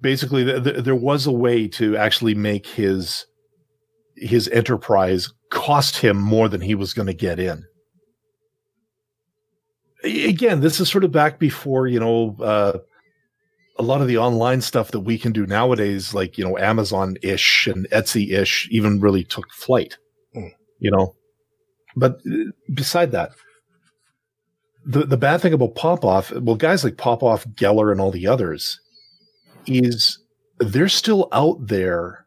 Basically, 0.00 0.44
th- 0.44 0.64
th- 0.64 0.84
there 0.84 0.94
was 0.94 1.26
a 1.26 1.32
way 1.32 1.68
to 1.68 1.96
actually 1.96 2.34
make 2.34 2.66
his 2.66 3.26
his 4.16 4.48
enterprise 4.48 5.32
cost 5.50 5.98
him 5.98 6.16
more 6.16 6.48
than 6.48 6.60
he 6.60 6.74
was 6.74 6.94
going 6.94 7.06
to 7.06 7.14
get 7.14 7.38
in. 7.38 7.64
Again, 10.02 10.60
this 10.60 10.80
is 10.80 10.88
sort 10.88 11.04
of 11.04 11.12
back 11.12 11.38
before 11.38 11.86
you 11.86 12.00
know 12.00 12.36
uh, 12.40 12.78
a 13.78 13.82
lot 13.82 14.00
of 14.00 14.08
the 14.08 14.18
online 14.18 14.60
stuff 14.60 14.90
that 14.92 15.00
we 15.00 15.18
can 15.18 15.32
do 15.32 15.46
nowadays, 15.46 16.14
like 16.14 16.38
you 16.38 16.44
know 16.44 16.56
Amazon 16.56 17.16
ish 17.22 17.66
and 17.66 17.88
Etsy 17.90 18.32
ish, 18.32 18.68
even 18.70 19.00
really 19.00 19.24
took 19.24 19.52
flight. 19.52 19.98
Mm. 20.34 20.52
You 20.78 20.90
know, 20.90 21.14
but 21.96 22.20
uh, 22.30 22.50
beside 22.74 23.12
that, 23.12 23.30
the 24.84 25.04
the 25.04 25.16
bad 25.16 25.40
thing 25.40 25.52
about 25.52 25.74
Popoff, 25.74 26.32
well, 26.32 26.56
guys 26.56 26.84
like 26.84 26.96
Popoff, 26.96 27.46
Geller, 27.48 27.92
and 27.92 28.00
all 28.00 28.10
the 28.10 28.26
others, 28.26 28.80
is 29.66 30.18
they're 30.58 30.88
still 30.88 31.28
out 31.32 31.66
there 31.66 32.26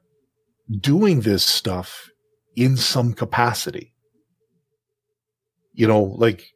doing 0.79 1.21
this 1.21 1.45
stuff 1.45 2.09
in 2.55 2.77
some 2.77 3.13
capacity. 3.13 3.93
You 5.73 5.87
know, 5.87 6.01
like 6.01 6.53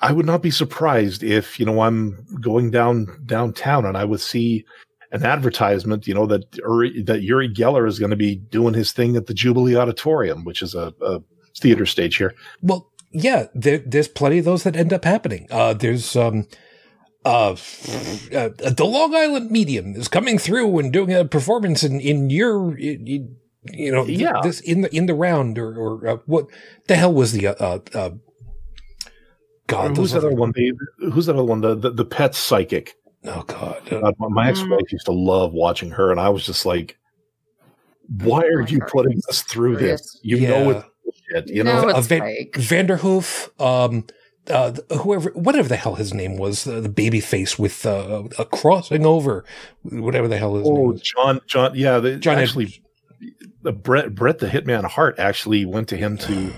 I 0.00 0.12
would 0.12 0.26
not 0.26 0.42
be 0.42 0.50
surprised 0.50 1.22
if, 1.22 1.60
you 1.60 1.64
know, 1.64 1.80
I'm 1.80 2.26
going 2.40 2.72
down 2.72 3.06
downtown 3.24 3.86
and 3.86 3.96
I 3.96 4.04
would 4.04 4.20
see 4.20 4.64
an 5.12 5.24
advertisement, 5.24 6.08
you 6.08 6.14
know, 6.14 6.26
that 6.26 6.44
Uri, 6.56 7.02
that 7.02 7.22
Uri 7.22 7.48
Geller 7.48 7.86
is 7.86 8.00
going 8.00 8.10
to 8.10 8.16
be 8.16 8.36
doing 8.36 8.74
his 8.74 8.92
thing 8.92 9.16
at 9.16 9.26
the 9.26 9.34
Jubilee 9.34 9.76
Auditorium, 9.76 10.44
which 10.44 10.60
is 10.60 10.74
a, 10.74 10.92
a 11.02 11.20
theater 11.62 11.86
stage 11.86 12.16
here. 12.16 12.34
Well, 12.60 12.90
yeah, 13.12 13.46
there, 13.54 13.78
there's 13.78 14.08
plenty 14.08 14.38
of 14.38 14.44
those 14.44 14.64
that 14.64 14.76
end 14.76 14.92
up 14.92 15.04
happening. 15.04 15.46
Uh, 15.50 15.74
there's 15.74 16.16
um, 16.16 16.46
uh, 17.24 17.52
uh, 17.52 18.48
the 18.58 18.86
Long 18.86 19.14
Island 19.14 19.50
Medium 19.50 19.94
is 19.94 20.08
coming 20.08 20.38
through 20.38 20.78
and 20.78 20.92
doing 20.92 21.12
a 21.12 21.24
performance 21.24 21.82
in 21.82 22.00
in 22.00 22.30
your. 22.30 22.76
In, 22.76 23.36
you 23.70 23.92
know, 23.92 24.04
Yeah. 24.04 24.40
this 24.42 24.58
in 24.60 24.80
the 24.80 24.92
in 24.94 25.06
the 25.06 25.14
round 25.14 25.56
or 25.56 25.72
or 25.76 26.08
uh, 26.08 26.16
what 26.26 26.46
the 26.88 26.96
hell 26.96 27.12
was 27.12 27.30
the 27.30 27.46
uh, 27.46 27.54
uh, 27.60 27.78
uh 27.94 28.10
God, 29.68 29.96
who's 29.96 30.10
that 30.10 30.18
other 30.18 30.28
other- 30.28 30.36
one? 30.36 30.52
The, 30.54 30.72
who's 31.12 31.26
that 31.26 31.34
other 31.36 31.44
one? 31.44 31.60
The, 31.60 31.76
the, 31.76 31.90
the 31.90 32.04
pet 32.04 32.34
psychic. 32.34 32.94
Oh 33.24 33.44
God, 33.46 33.80
uh, 33.92 34.00
God, 34.00 34.14
my, 34.18 34.28
my 34.28 34.48
ex-wife 34.48 34.90
used 34.90 35.06
to 35.06 35.12
love 35.12 35.52
watching 35.52 35.92
her 35.92 36.10
and 36.10 36.18
I 36.18 36.28
was 36.28 36.44
just 36.44 36.66
like, 36.66 36.96
why 38.08 38.42
are 38.42 38.62
you 38.62 38.80
putting 38.80 39.20
us 39.28 39.42
through 39.42 39.76
this? 39.76 40.18
You 40.24 40.40
know 40.40 40.70
Yeah. 40.70 40.82
It's 41.12 41.20
bullshit, 41.32 41.48
you 41.48 41.54
You 41.56 41.64
know? 41.64 41.82
know 41.82 41.88
it's 41.96 42.06
Van- 42.06 42.20
fake. 42.22 42.54
Vanderhoof, 42.56 43.60
um, 43.60 44.06
uh, 44.48 44.72
whoever, 44.98 45.30
whatever 45.30 45.68
the 45.68 45.76
hell 45.76 45.94
his 45.94 46.12
name 46.12 46.36
was, 46.36 46.64
the, 46.64 46.80
the 46.80 46.88
baby 46.88 47.20
face 47.20 47.58
with 47.58 47.86
uh, 47.86 48.24
a 48.38 48.44
crossing 48.44 49.06
over, 49.06 49.44
whatever 49.82 50.26
the 50.28 50.36
hell 50.38 50.56
his 50.56 50.68
name 50.68 50.76
Oh, 50.76 50.92
was. 50.92 51.00
John, 51.02 51.40
John, 51.46 51.72
yeah, 51.74 51.98
the, 52.00 52.16
John 52.16 52.38
actually, 52.38 52.82
the 53.62 53.72
Brett, 53.72 54.14
Brett, 54.14 54.38
the 54.40 54.48
Hitman 54.48 54.84
Hart 54.84 55.18
actually 55.18 55.64
went 55.64 55.88
to 55.90 55.96
him 55.96 56.18
to 56.18 56.52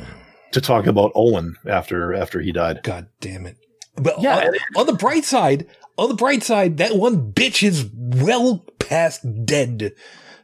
to 0.52 0.60
talk 0.60 0.86
about 0.86 1.10
Owen 1.14 1.56
after 1.66 2.14
after 2.14 2.40
he 2.40 2.52
died. 2.52 2.80
God 2.84 3.08
damn 3.20 3.44
it! 3.44 3.56
But 3.96 4.22
Yeah, 4.22 4.36
on, 4.38 4.42
and 4.44 4.56
on 4.76 4.86
the 4.86 4.92
bright 4.94 5.24
side, 5.24 5.66
on 5.98 6.08
the 6.08 6.14
bright 6.14 6.42
side, 6.42 6.78
that 6.78 6.96
one 6.96 7.32
bitch 7.32 7.62
is 7.62 7.90
well 7.92 8.64
past 8.78 9.20
dead. 9.44 9.92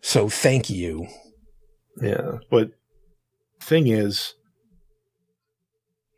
So 0.02 0.28
thank 0.28 0.68
you. 0.68 1.06
Yeah, 2.02 2.38
but 2.50 2.72
thing 3.60 3.86
is, 3.88 4.34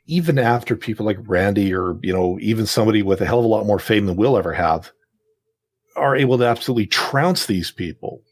even 0.07 0.39
after 0.39 0.77
people 0.77 1.07
like 1.07 1.19
Randi 1.21 1.73
or 1.75 1.99
you 2.03 2.13
know 2.13 2.39
even 2.41 2.67
somebody 2.67 3.03
with 3.03 3.21
a 3.21 3.27
hell 3.27 3.39
of 3.39 3.45
a 3.45 3.49
lot 3.49 3.67
more 3.67 3.79
fame 3.79 4.07
than 4.07 4.17
we'll 4.17 4.37
ever 4.37 4.53
have 4.53 4.93
are 5.97 6.17
able 6.17 6.39
to 6.39 6.45
absolutely 6.45 6.87
trounce 6.87 7.47
these 7.47 7.71
people 7.71 8.23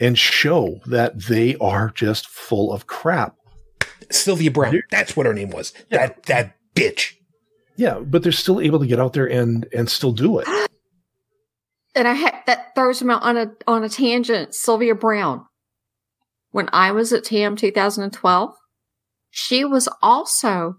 and 0.00 0.18
show 0.18 0.80
that 0.86 1.24
they 1.28 1.56
are 1.56 1.90
just 1.90 2.26
full 2.28 2.72
of 2.72 2.86
crap. 2.86 3.36
Sylvia 4.10 4.50
Browne, 4.50 4.72
Dude. 4.72 4.84
that's 4.90 5.16
what 5.16 5.26
her 5.26 5.34
name 5.34 5.50
was. 5.50 5.72
Yeah. 5.90 5.98
That 5.98 6.22
that 6.24 6.56
bitch. 6.74 7.14
Yeah, 7.76 8.00
but 8.00 8.22
they're 8.22 8.32
still 8.32 8.60
able 8.60 8.78
to 8.80 8.86
get 8.86 9.00
out 9.00 9.12
there 9.12 9.26
and 9.26 9.66
and 9.72 9.88
still 9.88 10.12
do 10.12 10.38
it. 10.38 10.48
And 11.96 12.08
I 12.08 12.14
ha- 12.14 12.42
that 12.46 12.74
throws 12.74 13.02
me 13.02 13.14
out 13.14 13.22
on 13.22 13.36
a 13.36 13.52
on 13.66 13.84
a 13.84 13.88
tangent. 13.88 14.54
Sylvia 14.54 14.94
Browne. 14.94 15.44
When 16.54 16.70
I 16.72 16.92
was 16.92 17.12
at 17.12 17.24
TAM 17.24 17.56
2012, 17.56 18.54
she 19.32 19.64
was 19.64 19.88
also 20.00 20.76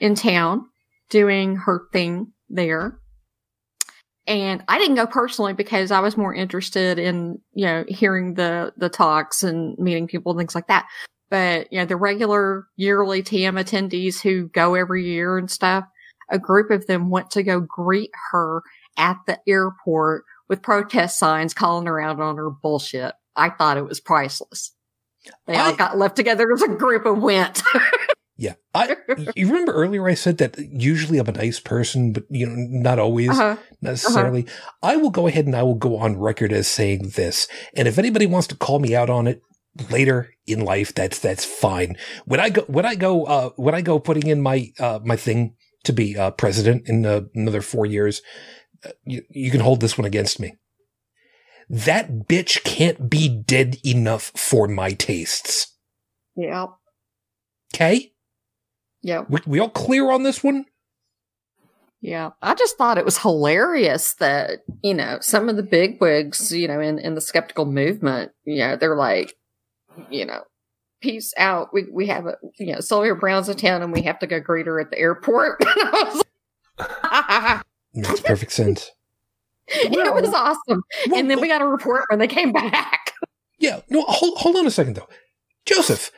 in 0.00 0.16
town 0.16 0.66
doing 1.10 1.54
her 1.54 1.86
thing 1.92 2.32
there. 2.48 2.98
And 4.26 4.64
I 4.66 4.78
didn't 4.78 4.96
go 4.96 5.06
personally 5.06 5.52
because 5.52 5.92
I 5.92 6.00
was 6.00 6.16
more 6.16 6.34
interested 6.34 6.98
in, 6.98 7.40
you 7.52 7.66
know, 7.66 7.84
hearing 7.86 8.34
the 8.34 8.72
the 8.76 8.88
talks 8.88 9.44
and 9.44 9.78
meeting 9.78 10.08
people 10.08 10.32
and 10.32 10.40
things 10.40 10.56
like 10.56 10.66
that. 10.66 10.88
But, 11.30 11.72
you 11.72 11.78
know, 11.78 11.86
the 11.86 11.94
regular 11.94 12.66
yearly 12.74 13.22
TAM 13.22 13.54
attendees 13.54 14.20
who 14.20 14.48
go 14.48 14.74
every 14.74 15.04
year 15.04 15.38
and 15.38 15.48
stuff, 15.48 15.84
a 16.32 16.38
group 16.40 16.72
of 16.72 16.88
them 16.88 17.10
went 17.10 17.30
to 17.30 17.44
go 17.44 17.60
greet 17.60 18.10
her 18.32 18.60
at 18.96 19.18
the 19.28 19.38
airport 19.46 20.24
with 20.48 20.62
protest 20.62 21.16
signs 21.16 21.54
calling 21.54 21.86
her 21.86 22.00
out 22.00 22.18
on 22.18 22.38
her 22.38 22.50
bullshit. 22.50 23.14
I 23.36 23.50
thought 23.50 23.76
it 23.76 23.86
was 23.86 24.00
priceless. 24.00 24.72
They 25.46 25.56
all 25.56 25.72
I- 25.72 25.76
got 25.76 25.98
left 25.98 26.16
together 26.16 26.52
as 26.52 26.62
a 26.62 26.68
group 26.68 27.06
and 27.06 27.22
went. 27.22 27.62
Yeah, 28.38 28.52
I. 28.74 28.96
you 29.34 29.46
remember 29.46 29.72
earlier 29.72 30.06
I 30.06 30.12
said 30.12 30.36
that 30.38 30.58
usually 30.58 31.16
I'm 31.16 31.26
a 31.26 31.32
nice 31.32 31.58
person, 31.58 32.12
but 32.12 32.24
you 32.28 32.44
know, 32.46 32.54
not 32.54 32.98
always. 32.98 33.30
uh-huh. 33.30 33.56
necessarily. 33.80 34.46
I 34.82 34.96
will 34.96 35.08
go 35.08 35.26
ahead 35.26 35.46
and 35.46 35.56
I 35.56 35.62
will 35.62 35.74
go 35.74 35.96
on 35.96 36.18
record 36.18 36.52
as 36.52 36.68
saying 36.68 37.12
this. 37.16 37.48
And 37.74 37.88
if 37.88 37.98
anybody 37.98 38.26
wants 38.26 38.46
to 38.48 38.54
call 38.54 38.78
me 38.78 38.94
out 38.94 39.08
on 39.08 39.26
it 39.26 39.40
later 39.90 40.34
in 40.46 40.60
life, 40.60 40.94
that's 40.94 41.18
that's 41.18 41.46
fine. 41.46 41.96
When 42.26 42.38
I 42.38 42.50
go 42.50 42.60
when 42.66 42.84
I 42.84 42.94
go 42.94 43.24
uh 43.24 43.50
when 43.56 43.74
I 43.74 43.80
go 43.80 43.98
putting 43.98 44.26
in 44.26 44.42
my 44.42 44.70
uh 44.78 44.98
my 45.02 45.16
thing 45.16 45.54
to 45.84 45.94
be 45.94 46.18
uh 46.18 46.30
president 46.32 46.90
in 46.90 47.06
uh, 47.06 47.22
another 47.34 47.62
4 47.62 47.86
years, 47.86 48.20
uh, 48.84 48.90
you, 49.06 49.22
you 49.30 49.50
can 49.50 49.60
hold 49.60 49.80
this 49.80 49.96
one 49.96 50.04
against 50.04 50.38
me. 50.40 50.52
That 51.68 52.28
bitch 52.28 52.62
can't 52.64 53.10
be 53.10 53.28
dead 53.28 53.78
enough 53.84 54.32
for 54.36 54.68
my 54.68 54.92
tastes. 54.92 55.74
Yeah. 56.36 56.66
Okay? 57.74 58.12
Yeah. 59.02 59.24
We, 59.28 59.40
we 59.46 59.58
all 59.58 59.70
clear 59.70 60.10
on 60.10 60.22
this 60.22 60.44
one? 60.44 60.66
Yeah. 62.00 62.30
I 62.40 62.54
just 62.54 62.76
thought 62.76 62.98
it 62.98 63.04
was 63.04 63.18
hilarious 63.18 64.14
that, 64.14 64.60
you 64.82 64.94
know, 64.94 65.18
some 65.20 65.48
of 65.48 65.56
the 65.56 65.62
big 65.62 66.00
wigs, 66.00 66.52
you 66.52 66.68
know, 66.68 66.80
in, 66.80 66.98
in 66.98 67.14
the 67.14 67.20
skeptical 67.20 67.64
movement, 67.64 68.32
you 68.44 68.58
know, 68.58 68.76
they're 68.76 68.96
like, 68.96 69.34
you 70.10 70.24
know, 70.24 70.42
peace 71.00 71.32
out. 71.36 71.70
We, 71.72 71.86
we 71.90 72.06
have 72.06 72.26
a, 72.26 72.36
you 72.58 72.74
know, 72.74 72.80
Sylvia 72.80 73.14
Browne's 73.14 73.48
in 73.48 73.56
town 73.56 73.82
and 73.82 73.92
we 73.92 74.02
have 74.02 74.18
to 74.20 74.26
go 74.26 74.38
greet 74.40 74.66
her 74.66 74.80
at 74.80 74.90
the 74.90 74.98
airport. 74.98 75.62
And 75.64 75.70
I 75.76 76.02
was 76.04 76.22
like, 76.78 77.66
Makes 77.94 78.20
perfect 78.20 78.52
sense. 78.52 78.90
it 79.68 80.14
was 80.14 80.32
awesome. 80.32 80.82
Well, 81.08 81.18
And 81.20 81.30
then 81.30 81.40
we 81.40 81.48
got 81.48 81.60
a 81.62 81.66
report 81.66 82.04
when 82.10 82.18
they 82.18 82.28
came 82.28 82.52
back. 82.52 83.12
Yeah, 83.58 83.80
no, 83.88 84.02
hold, 84.02 84.36
hold 84.36 84.56
on 84.56 84.66
a 84.66 84.70
second 84.70 84.96
though. 84.96 85.08
Joseph, 85.64 86.10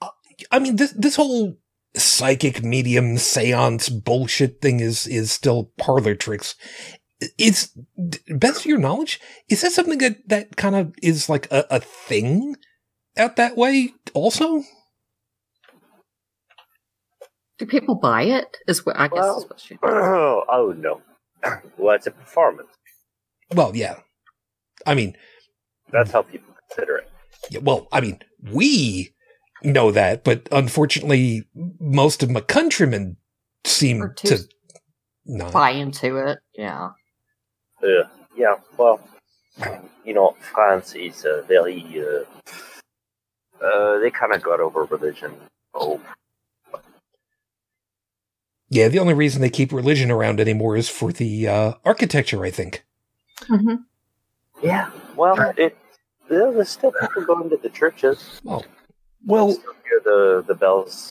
uh, 0.00 0.08
I 0.50 0.58
mean, 0.58 0.76
this, 0.76 0.92
this 0.92 1.14
whole 1.16 1.58
psychic 1.94 2.64
medium 2.64 3.18
seance 3.18 3.90
bullshit 3.90 4.62
thing 4.62 4.80
is, 4.80 5.06
is 5.06 5.30
still 5.30 5.70
parlor 5.76 6.14
tricks. 6.14 6.54
It's, 7.36 7.68
d- 8.08 8.18
best 8.28 8.60
of 8.60 8.64
your 8.66 8.78
knowledge, 8.78 9.20
is 9.50 9.60
that 9.60 9.72
something 9.72 9.98
that, 9.98 10.26
that 10.30 10.56
kind 10.56 10.74
of 10.74 10.94
is 11.02 11.28
like 11.28 11.52
a, 11.52 11.66
a 11.70 11.80
thing 11.80 12.56
out 13.18 13.36
that 13.36 13.54
way 13.58 13.90
also? 14.14 14.62
Do 17.58 17.66
people 17.66 17.96
buy 17.96 18.22
it? 18.22 18.56
Is 18.66 18.86
what 18.86 18.96
I 18.98 19.08
guess 19.08 19.18
Well- 19.18 19.38
is 19.38 19.44
what 19.50 19.60
she. 19.60 19.76
oh 19.82 20.74
no. 20.78 21.02
Well, 21.78 21.94
it's 21.94 22.06
a 22.06 22.10
performance. 22.10 22.68
Well, 23.54 23.74
yeah. 23.74 23.96
I 24.86 24.94
mean, 24.94 25.16
That's 25.90 26.10
how 26.10 26.22
people 26.22 26.54
consider 26.68 26.96
it. 26.98 27.10
yeah, 27.50 27.60
well, 27.62 27.88
I 27.92 28.00
mean, 28.00 28.18
we 28.52 29.14
know 29.62 29.90
that, 29.92 30.24
but 30.24 30.48
unfortunately, 30.52 31.44
most 31.80 32.22
of 32.22 32.30
my 32.30 32.40
countrymen 32.40 33.16
seem 33.64 34.12
to 34.16 34.38
not. 35.24 35.52
buy 35.52 35.70
into 35.70 36.16
it. 36.16 36.38
Yeah. 36.54 36.90
Uh, 37.82 38.08
yeah, 38.36 38.56
well, 38.76 39.00
you 40.04 40.14
know, 40.14 40.36
France 40.40 40.94
is 40.94 41.24
a 41.24 41.42
very. 41.42 41.84
Uh, 42.00 42.24
uh, 43.64 43.98
they 43.98 44.10
kind 44.10 44.32
of 44.32 44.42
got 44.42 44.60
over 44.60 44.84
religion. 44.84 45.34
Oh, 45.74 46.00
Yeah, 48.70 48.88
the 48.88 48.98
only 48.98 49.14
reason 49.14 49.40
they 49.40 49.50
keep 49.50 49.72
religion 49.72 50.10
around 50.10 50.40
anymore 50.40 50.76
is 50.76 50.88
for 50.88 51.12
the 51.12 51.48
uh, 51.48 51.72
architecture, 51.84 52.44
I 52.44 52.50
think. 52.50 52.84
hmm 53.46 53.76
yeah. 54.62 54.90
Well, 55.16 55.54
it. 55.56 55.76
Yeah, 56.30 56.50
there's 56.52 56.68
still 56.68 56.92
people 56.92 57.24
going 57.24 57.48
to 57.50 57.56
the 57.56 57.68
churches. 57.70 58.40
Well, 58.44 58.64
Well, 59.24 59.52
still 59.52 59.72
hear 59.84 60.00
the 60.04 60.44
the 60.46 60.54
bells 60.54 61.10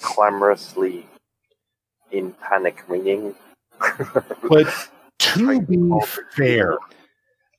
clamorously 0.00 1.06
in 2.10 2.32
panic 2.32 2.82
ringing. 2.88 3.34
but 4.48 4.88
to 5.18 5.60
be 5.62 6.00
fair, 6.36 6.78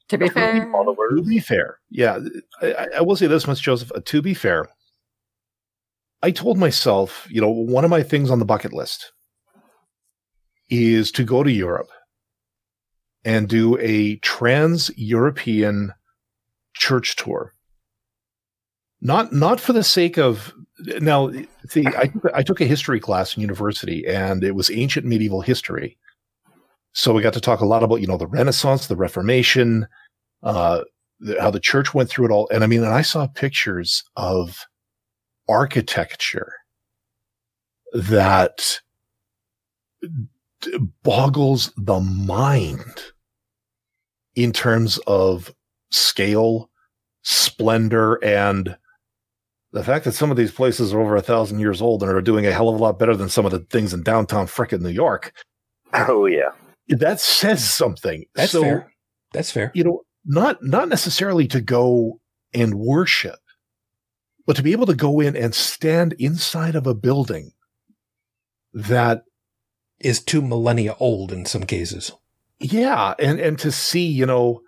To 0.09 0.17
be 0.17 0.29
To 0.29 0.29
be 0.29 0.29
fair, 0.29 0.71
followers. 0.71 1.11
To 1.17 1.23
be 1.23 1.39
fair, 1.39 1.79
yeah, 1.89 2.19
I, 2.61 2.73
I- 2.73 2.87
I 2.97 3.01
will 3.01 3.15
say 3.15 3.27
this 3.27 3.47
much, 3.47 3.61
Joseph. 3.61 3.91
Uh, 3.93 4.01
to 4.05 4.21
be 4.21 4.33
fair, 4.33 4.69
I 6.23 6.31
told 6.31 6.57
myself, 6.57 7.27
you 7.29 7.41
know, 7.41 7.49
one 7.49 7.83
of 7.83 7.89
my 7.89 8.01
things 8.01 8.31
on 8.31 8.39
the 8.39 8.45
bucket 8.45 8.71
list 8.71 9.11
is 10.69 11.11
to 11.11 11.25
go 11.25 11.43
to 11.43 11.51
Europe 11.51 11.89
and 13.25 13.49
do 13.49 13.77
a 13.79 14.15
trans 14.17 14.89
European 14.95 15.93
church 16.73 17.17
tour. 17.17 17.53
Not 19.01 19.33
not 19.33 19.59
for 19.59 19.73
the 19.73 19.83
sake 19.83 20.17
of 20.17 20.53
now. 21.01 21.29
See, 21.67 21.85
I 21.85 22.07
took, 22.07 22.25
I 22.33 22.41
took 22.41 22.61
a 22.61 22.65
history 22.65 23.01
class 23.01 23.35
in 23.35 23.41
university, 23.41 24.07
and 24.07 24.45
it 24.45 24.55
was 24.55 24.71
ancient 24.71 25.05
medieval 25.05 25.41
history. 25.41 25.97
So 26.93 27.13
we 27.13 27.21
got 27.21 27.33
to 27.33 27.41
talk 27.41 27.59
a 27.59 27.65
lot 27.65 27.83
about 27.83 27.99
you 27.99 28.07
know 28.07 28.17
the 28.17 28.27
Renaissance, 28.27 28.87
the 28.87 28.95
Reformation, 28.95 29.87
uh, 30.41 30.83
the, 31.19 31.41
how 31.41 31.51
the 31.51 31.59
church 31.59 31.93
went 31.93 32.09
through 32.09 32.27
it 32.27 32.31
all. 32.31 32.47
And 32.49 32.63
I 32.63 32.67
mean, 32.67 32.81
and 32.81 32.93
I 32.93 33.01
saw 33.01 33.27
pictures 33.27 34.05
of 34.15 34.65
architecture 35.47 36.53
that 37.93 38.79
boggles 41.03 41.71
the 41.77 41.99
mind 41.99 43.03
in 44.35 44.51
terms 44.51 44.97
of 45.05 45.53
scale, 45.91 46.69
splendor, 47.21 48.15
and 48.23 48.75
the 49.71 49.83
fact 49.83 50.05
that 50.05 50.13
some 50.13 50.31
of 50.31 50.37
these 50.37 50.51
places 50.51 50.93
are 50.93 51.01
over 51.01 51.15
a 51.15 51.21
thousand 51.21 51.59
years 51.59 51.81
old 51.81 52.03
and 52.03 52.11
are 52.11 52.21
doing 52.21 52.45
a 52.45 52.51
hell 52.51 52.69
of 52.69 52.79
a 52.79 52.83
lot 52.83 52.99
better 52.99 53.15
than 53.15 53.29
some 53.29 53.45
of 53.45 53.51
the 53.51 53.59
things 53.59 53.93
in 53.93 54.03
downtown 54.03 54.47
frickin' 54.47 54.81
New 54.81 54.89
York. 54.89 55.33
Oh 55.93 56.25
yeah, 56.25 56.51
that 56.89 57.19
says 57.19 57.63
something. 57.63 58.25
That's 58.35 58.51
so, 58.51 58.61
fair. 58.61 58.93
That's 59.33 59.51
fair. 59.51 59.71
You 59.73 59.83
know, 59.83 60.01
not 60.25 60.63
not 60.63 60.89
necessarily 60.89 61.47
to 61.47 61.61
go 61.61 62.19
and 62.53 62.75
worship, 62.75 63.39
but 64.45 64.55
to 64.55 64.63
be 64.63 64.71
able 64.71 64.85
to 64.85 64.95
go 64.95 65.19
in 65.19 65.35
and 65.35 65.55
stand 65.55 66.13
inside 66.13 66.75
of 66.75 66.87
a 66.87 66.93
building 66.93 67.53
that 68.73 69.23
is 69.99 70.21
two 70.21 70.41
millennia 70.41 70.95
old 70.99 71.31
in 71.31 71.45
some 71.45 71.63
cases. 71.63 72.11
Yeah, 72.59 73.13
and 73.19 73.39
and 73.39 73.57
to 73.59 73.71
see, 73.71 74.05
you 74.05 74.25
know, 74.25 74.61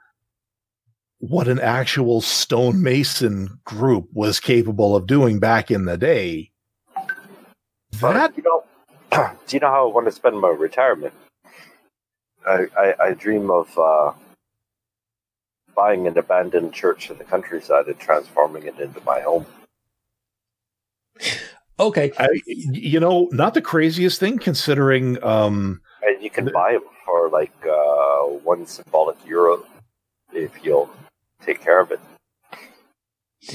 what 1.19 1.47
an 1.47 1.60
actual 1.60 2.22
stonemason 2.22 3.60
group 3.64 4.10
was 4.14 4.39
capable 4.39 4.95
of 4.95 5.07
doing 5.07 5.39
back 5.39 5.72
in 5.72 5.85
the 5.85 5.97
day. 5.97 6.52
That 8.02 8.34
you 8.38 8.43
know, 8.43 8.64
do 9.47 9.56
you 9.56 9.60
know 9.60 9.69
how 9.69 9.89
I 9.89 9.93
want 9.93 10.07
to 10.07 10.11
spend 10.11 10.39
my 10.39 10.49
retirement? 10.49 11.14
I 12.47 12.68
I, 12.77 12.93
I 12.99 13.14
dream 13.14 13.49
of 13.49 13.77
uh, 13.77 14.11
buying 15.76 16.07
an 16.07 16.18
abandoned 16.18 16.73
church 16.73 17.10
in 17.10 17.18
the 17.18 17.23
countryside 17.23 17.88
and 17.88 17.99
transforming 17.99 18.64
it 18.64 18.80
into 18.80 19.02
my 19.06 19.22
home. 19.22 19.45
Okay, 21.80 22.12
I, 22.18 22.30
you 22.46 23.00
know, 23.00 23.28
not 23.32 23.54
the 23.54 23.62
craziest 23.62 24.20
thing 24.20 24.38
considering. 24.38 25.22
Um, 25.24 25.82
and 26.02 26.24
you 26.24 26.30
can 26.30 26.50
buy 26.54 26.74
them 26.74 26.84
for 27.06 27.30
like 27.30 27.54
uh, 27.66 28.22
one 28.44 28.66
symbolic 28.66 29.18
euro 29.26 29.64
if 30.34 30.52
you'll 30.64 30.90
take 31.46 31.62
care 31.62 31.82
of 31.82 31.92
it. 31.92 32.00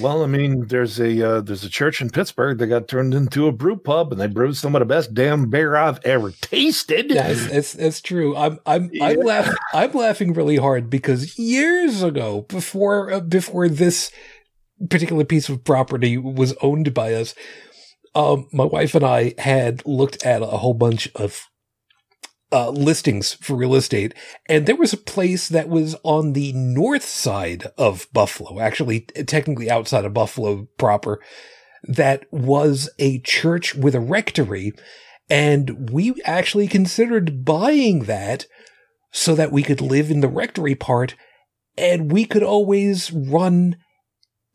Well, 0.00 0.22
I 0.22 0.26
mean, 0.26 0.66
there's 0.68 1.00
a 1.00 1.28
uh, 1.28 1.40
there's 1.40 1.64
a 1.64 1.68
church 1.68 2.00
in 2.00 2.10
Pittsburgh 2.10 2.58
that 2.58 2.68
got 2.68 2.86
turned 2.86 3.12
into 3.12 3.48
a 3.48 3.52
brew 3.52 3.76
pub, 3.76 4.12
and 4.12 4.20
they 4.20 4.28
brewed 4.28 4.56
some 4.56 4.76
of 4.76 4.80
the 4.80 4.84
best 4.84 5.14
damn 5.14 5.50
beer 5.50 5.74
I've 5.74 5.98
ever 6.04 6.30
tasted. 6.30 7.10
That's 7.10 7.46
that's, 7.48 7.72
that's 7.72 8.00
true. 8.00 8.36
I'm 8.36 8.60
I'm 8.66 8.90
yeah. 8.92 9.06
I'm 9.06 9.20
laughing. 9.20 9.54
I'm 9.74 9.92
laughing 9.92 10.32
really 10.32 10.56
hard 10.56 10.90
because 10.90 11.36
years 11.38 12.02
ago, 12.04 12.42
before 12.42 13.10
uh, 13.10 13.20
before 13.20 13.68
this 13.68 14.12
particular 14.88 15.24
piece 15.24 15.48
of 15.48 15.64
property 15.64 16.16
was 16.16 16.54
owned 16.62 16.94
by 16.94 17.14
us, 17.14 17.34
um, 18.14 18.48
my 18.52 18.64
wife 18.64 18.94
and 18.94 19.04
I 19.04 19.34
had 19.38 19.84
looked 19.86 20.24
at 20.24 20.42
a 20.42 20.46
whole 20.46 20.74
bunch 20.74 21.08
of 21.14 21.46
uh, 22.52 22.70
listings 22.70 23.34
for 23.34 23.54
real 23.54 23.76
estate, 23.76 24.14
and 24.48 24.66
there 24.66 24.76
was 24.76 24.92
a 24.92 24.98
place 24.98 25.48
that 25.48 25.68
was 25.68 25.94
on 26.02 26.32
the 26.32 26.52
north 26.52 27.04
side 27.04 27.66
of 27.78 28.08
Buffalo, 28.12 28.60
actually, 28.60 29.00
technically 29.00 29.70
outside 29.70 30.04
of 30.04 30.14
Buffalo 30.14 30.66
proper, 30.76 31.20
that 31.84 32.24
was 32.32 32.90
a 32.98 33.20
church 33.20 33.74
with 33.74 33.94
a 33.94 34.00
rectory. 34.00 34.72
And 35.28 35.90
we 35.90 36.14
actually 36.24 36.66
considered 36.66 37.44
buying 37.44 38.00
that 38.00 38.46
so 39.12 39.34
that 39.36 39.52
we 39.52 39.62
could 39.62 39.80
live 39.80 40.10
in 40.10 40.20
the 40.20 40.28
rectory 40.28 40.74
part 40.74 41.14
and 41.78 42.12
we 42.12 42.24
could 42.24 42.42
always 42.42 43.12
run 43.12 43.76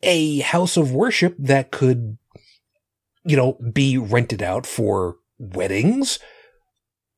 a 0.02 0.40
house 0.40 0.76
of 0.76 0.92
worship 0.92 1.34
that 1.38 1.70
could 1.70 2.18
you 3.26 3.36
know, 3.36 3.58
be 3.72 3.98
rented 3.98 4.42
out 4.42 4.66
for 4.66 5.16
weddings 5.38 6.18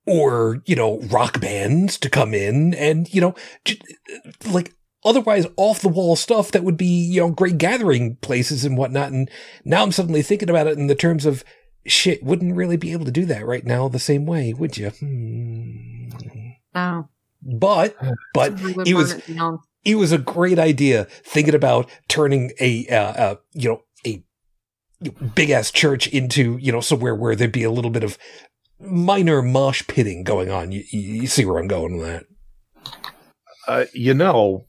or, 0.07 0.63
you 0.65 0.75
know, 0.75 1.01
rock 1.03 1.39
bands 1.39 1.99
to 1.99 2.09
come 2.09 2.33
in 2.33 2.73
and, 2.75 3.13
you 3.13 3.21
know, 3.21 3.35
j- 3.67 3.79
like 4.51 4.75
otherwise 5.05 5.47
off 5.59 5.83
the 5.83 5.89
wall 5.89 6.17
stuff 6.17 6.51
that 6.51 6.65
would 6.65 6.79
be, 6.79 6.87
you 6.87 7.21
know, 7.21 7.31
great 7.31 7.59
gathering 7.59 8.17
places 8.17 8.65
and 8.65 8.79
whatnot. 8.79 9.13
And 9.13 9.31
now 9.67 9.83
I'm 9.83 9.93
suddenly 9.93 10.23
thinking 10.23 10.49
about 10.49 10.67
it 10.67 10.79
in 10.79 10.87
the 10.87 10.95
terms 10.95 11.27
of 11.27 11.45
shit, 11.87 12.25
wouldn't 12.25 12.57
really 12.57 12.79
be 12.79 12.93
able 12.93 13.05
to 13.05 13.13
do 13.13 13.27
that 13.27 13.47
right 13.47 13.65
now 13.65 13.89
the 13.89 13.99
same 13.99 14.25
way, 14.25 14.55
would 14.55 14.79
you? 14.79 14.89
Hmm. 14.89 16.09
No. 16.75 17.09
But, 17.43 17.97
but 18.35 18.55
it 18.87 18.95
was, 18.95 19.21
it, 19.85 19.97
was 19.97 20.13
a 20.13 20.19
great 20.19 20.59
idea 20.59 21.05
thinking 21.25 21.55
about 21.55 21.91
turning 22.09 22.53
a, 22.61 22.87
uh, 22.89 23.13
uh, 23.13 23.35
you 23.53 23.69
know, 23.69 23.83
a 24.07 24.23
big 25.35 25.51
ass 25.51 25.71
church 25.71 26.07
into, 26.09 26.57
you 26.59 26.73
know, 26.73 26.81
somewhere 26.81 27.15
where 27.15 27.37
there'd 27.37 27.53
be 27.53 27.65
a 27.65 27.71
little 27.71 27.91
bit 27.91 28.05
of 28.05 28.19
minor 28.81 29.43
mosh 29.43 29.87
pitting 29.87 30.25
going 30.25 30.51
on. 30.51 30.73
You, 30.73 30.85
you 30.91 31.27
see 31.27 31.45
where 31.45 31.59
I'm 31.59 31.69
going 31.69 31.97
with 31.97 32.07
that. 32.07 32.25
Uh, 33.67 33.85
you 33.93 34.15
know, 34.15 34.67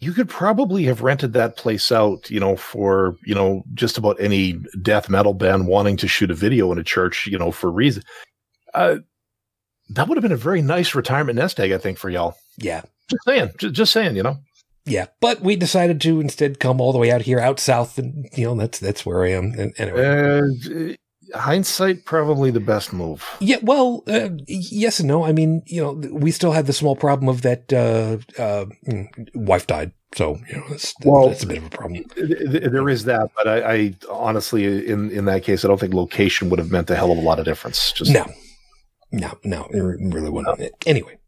you 0.00 0.12
could 0.12 0.28
probably 0.28 0.84
have 0.84 1.02
rented 1.02 1.32
that 1.32 1.56
place 1.56 1.90
out, 1.90 2.28
you 2.28 2.40
know, 2.40 2.56
for, 2.56 3.16
you 3.24 3.34
know, 3.34 3.62
just 3.72 3.96
about 3.96 4.20
any 4.20 4.60
death 4.82 5.08
metal 5.08 5.32
band 5.32 5.66
wanting 5.66 5.96
to 5.96 6.08
shoot 6.08 6.30
a 6.30 6.34
video 6.34 6.70
in 6.72 6.78
a 6.78 6.84
church, 6.84 7.26
you 7.26 7.38
know, 7.38 7.50
for 7.50 7.70
reason. 7.70 8.02
Uh, 8.74 8.96
that 9.90 10.08
would 10.08 10.16
have 10.16 10.22
been 10.22 10.32
a 10.32 10.36
very 10.36 10.60
nice 10.60 10.94
retirement 10.94 11.36
nest 11.36 11.60
egg, 11.60 11.72
I 11.72 11.78
think, 11.78 11.98
for 11.98 12.10
y'all. 12.10 12.34
Yeah. 12.58 12.82
Just 13.10 13.24
saying, 13.24 13.50
just, 13.58 13.74
just 13.74 13.92
saying, 13.92 14.16
you 14.16 14.22
know 14.22 14.38
yeah, 14.86 15.06
but 15.20 15.40
we 15.40 15.56
decided 15.56 16.00
to 16.02 16.20
instead 16.20 16.60
come 16.60 16.80
all 16.80 16.92
the 16.92 16.98
way 16.98 17.10
out 17.10 17.22
here, 17.22 17.40
out 17.40 17.58
south, 17.58 17.98
and 17.98 18.28
you 18.34 18.44
know 18.44 18.54
that's 18.54 18.78
that's 18.78 19.06
where 19.06 19.24
I 19.24 19.30
am. 19.30 19.52
And 19.58 19.72
anyway. 19.78 20.92
Uh, 20.92 20.96
hindsight, 21.34 22.04
probably 22.04 22.50
the 22.50 22.60
best 22.60 22.92
move. 22.92 23.24
Yeah, 23.40 23.56
well, 23.62 24.04
uh, 24.06 24.28
yes 24.46 25.00
and 25.00 25.08
no. 25.08 25.24
I 25.24 25.32
mean, 25.32 25.62
you 25.66 25.82
know, 25.82 25.92
we 26.12 26.30
still 26.30 26.52
had 26.52 26.66
the 26.66 26.72
small 26.74 26.96
problem 26.96 27.28
of 27.30 27.42
that 27.42 27.72
uh, 27.72 28.18
uh, 28.40 28.66
mm, 28.86 29.08
wife 29.34 29.66
died, 29.66 29.92
so 30.14 30.38
you 30.50 30.58
know, 30.58 30.64
that's, 30.68 30.94
well, 31.02 31.28
that's 31.28 31.42
a 31.42 31.46
bit 31.46 31.58
of 31.58 31.64
a 31.64 31.70
problem. 31.70 32.04
There 32.14 32.88
is 32.90 33.04
that, 33.04 33.30
but 33.34 33.48
I, 33.48 33.72
I, 33.72 33.94
honestly, 34.10 34.86
in 34.86 35.10
in 35.10 35.24
that 35.24 35.44
case, 35.44 35.64
I 35.64 35.68
don't 35.68 35.80
think 35.80 35.94
location 35.94 36.50
would 36.50 36.58
have 36.58 36.70
meant 36.70 36.90
a 36.90 36.94
hell 36.94 37.10
of 37.10 37.16
a 37.16 37.22
lot 37.22 37.38
of 37.38 37.46
difference. 37.46 37.90
Just 37.92 38.12
no, 38.12 38.26
no, 39.12 39.38
no, 39.44 39.66
it 39.70 39.80
really 39.80 40.28
wouldn't. 40.28 40.58
No. 40.58 40.68
Anyway, 40.86 41.18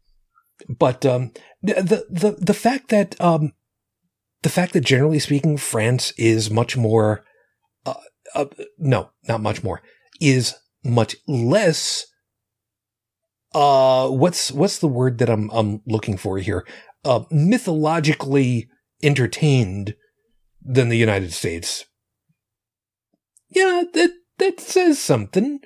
but 0.69 1.05
um, 1.07 1.31
the 1.67 2.05
the 2.09 2.31
the 2.39 2.53
fact 2.53 2.89
that 2.89 3.19
um, 3.21 3.53
the 4.43 4.49
fact 4.49 4.73
that 4.73 4.85
generally 4.85 5.19
speaking, 5.19 5.57
France 5.57 6.13
is 6.17 6.49
much 6.51 6.77
more, 6.77 7.25
uh, 7.85 7.95
uh, 8.35 8.45
no, 8.77 9.09
not 9.27 9.41
much 9.41 9.63
more, 9.63 9.81
is 10.19 10.55
much 10.83 11.15
less. 11.27 12.05
Uh, 13.53 14.09
what's 14.09 14.51
what's 14.51 14.79
the 14.79 14.87
word 14.87 15.17
that 15.17 15.29
I'm 15.29 15.49
I'm 15.51 15.81
looking 15.85 16.17
for 16.17 16.37
here? 16.37 16.65
Uh, 17.03 17.23
mythologically 17.31 18.69
entertained 19.01 19.95
than 20.61 20.89
the 20.89 20.97
United 20.97 21.33
States. 21.33 21.85
Yeah, 23.49 23.83
that 23.93 24.11
that 24.37 24.59
says 24.59 24.99
something. 24.99 25.59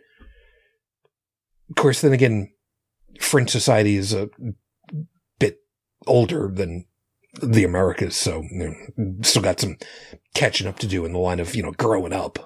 Of 1.69 1.75
course, 1.75 2.01
then 2.01 2.13
again, 2.13 2.51
French 3.19 3.49
society 3.49 3.95
is 3.95 4.13
a 4.13 4.29
older 6.07 6.49
than 6.53 6.85
the 7.41 7.63
Americas, 7.63 8.15
so 8.15 8.43
you 8.51 8.75
know, 8.97 9.23
still 9.23 9.41
got 9.41 9.59
some 9.59 9.77
catching 10.33 10.67
up 10.67 10.79
to 10.79 10.87
do 10.87 11.05
in 11.05 11.13
the 11.13 11.19
line 11.19 11.39
of 11.39 11.55
you 11.55 11.63
know 11.63 11.71
growing 11.71 12.13
up. 12.13 12.39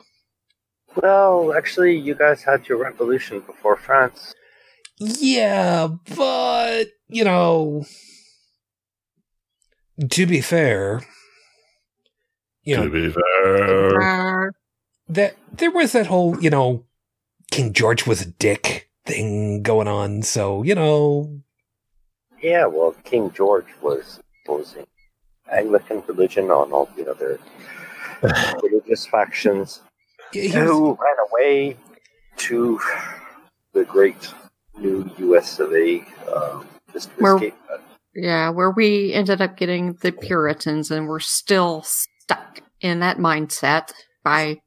Well, 0.96 1.54
actually, 1.54 1.98
you 1.98 2.16
guys 2.16 2.44
had 2.44 2.68
your 2.68 2.78
revolution 2.78 3.42
before 3.42 3.76
France. 3.76 4.34
Yeah, 4.98 5.90
but 6.16 6.86
you 7.08 7.24
know, 7.24 7.86
to 10.10 10.26
be 10.26 10.42
fair, 10.42 11.02
you 12.64 12.76
to 12.76 12.84
know, 12.84 12.90
be 12.90 13.12
fair, 13.12 14.54
that 15.10 15.36
there 15.52 15.72
was 15.72 15.92
that 15.92 16.08
whole 16.08 16.42
you 16.42 16.50
know 16.50 16.86
King 17.52 17.74
George 17.74 18.08
was 18.08 18.22
a 18.22 18.28
dick 18.28 18.90
thing 19.06 19.64
going 19.64 19.88
on, 19.88 20.22
so 20.22 20.64
you 20.64 20.76
know 20.76 21.42
yeah, 22.46 22.68
well, 22.68 22.96
King 23.04 23.32
George 23.32 23.66
was 23.82 24.20
opposing 24.44 24.86
Anglican 25.52 26.04
religion 26.08 26.52
on 26.52 26.72
all 26.72 26.88
the 26.96 27.10
other 27.10 27.40
religious 28.62 29.08
factions 29.08 29.82
who 30.32 30.90
ran 30.90 31.16
away 31.32 31.76
to 32.38 32.80
the 33.74 33.84
great 33.84 34.32
new 34.78 35.10
U.S. 35.18 35.60
of 35.60 35.74
A. 35.74 36.06
Um, 36.32 36.68
just 36.94 37.10
where, 37.18 37.36
escape 37.36 37.56
that. 37.68 37.82
Yeah, 38.14 38.50
where 38.52 38.70
we 38.70 39.12
ended 39.12 39.42
up 39.42 39.58
getting 39.58 39.94
the 40.02 40.12
Puritans, 40.12 40.92
and 40.92 41.08
we're 41.08 41.20
still 41.20 41.82
stuck 41.84 42.62
in 42.80 43.00
that 43.00 43.18
mindset 43.18 43.92
by 44.24 44.58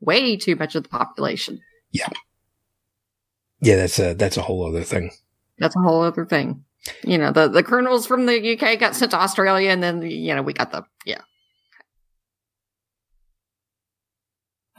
way 0.00 0.36
too 0.36 0.56
much 0.56 0.74
of 0.74 0.82
the 0.82 0.88
population. 0.88 1.60
Yeah, 1.92 2.08
yeah, 3.60 3.76
that's 3.76 4.00
a 4.00 4.14
that's 4.14 4.36
a 4.36 4.42
whole 4.42 4.66
other 4.66 4.82
thing. 4.82 5.12
That's 5.58 5.76
a 5.76 5.80
whole 5.80 6.02
other 6.02 6.26
thing 6.26 6.64
you 7.04 7.18
know, 7.18 7.32
the, 7.32 7.48
the 7.48 7.62
colonels 7.62 8.06
from 8.06 8.26
the 8.26 8.58
UK 8.58 8.78
got 8.78 8.94
sent 8.94 9.10
to 9.12 9.20
Australia 9.20 9.70
and 9.70 9.82
then, 9.82 10.02
you 10.02 10.34
know, 10.34 10.42
we 10.42 10.52
got 10.52 10.72
the, 10.72 10.84
yeah. 11.04 11.20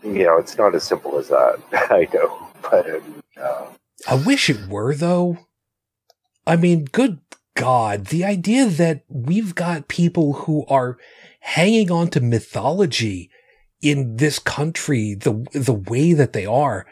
You 0.04 0.26
know, 0.26 0.38
it's 0.38 0.58
not 0.58 0.76
as 0.76 0.84
simple 0.84 1.18
as 1.18 1.28
that. 1.28 1.60
I 1.74 2.08
know, 2.14 2.48
but 2.62 2.90
um, 2.90 3.24
uh, 3.42 3.66
I 4.08 4.16
wish 4.16 4.50
it 4.50 4.68
were 4.68 4.96
though. 4.96 5.38
I 6.48 6.56
mean, 6.56 6.86
good 6.86 7.20
God, 7.56 8.06
the 8.06 8.24
idea 8.24 8.68
that 8.68 9.04
we've 9.10 9.54
got 9.54 9.90
people 9.90 10.34
who 10.34 10.66
are 10.68 10.98
hanging 11.42 11.92
on 11.92 12.08
to 12.10 12.22
mythology 12.22 13.30
in 13.82 14.18
this 14.18 14.40
country 14.40 15.14
the 15.14 15.46
the 15.54 15.74
way 15.74 16.14
that 16.14 16.34
they 16.34 16.46
are 16.46 16.86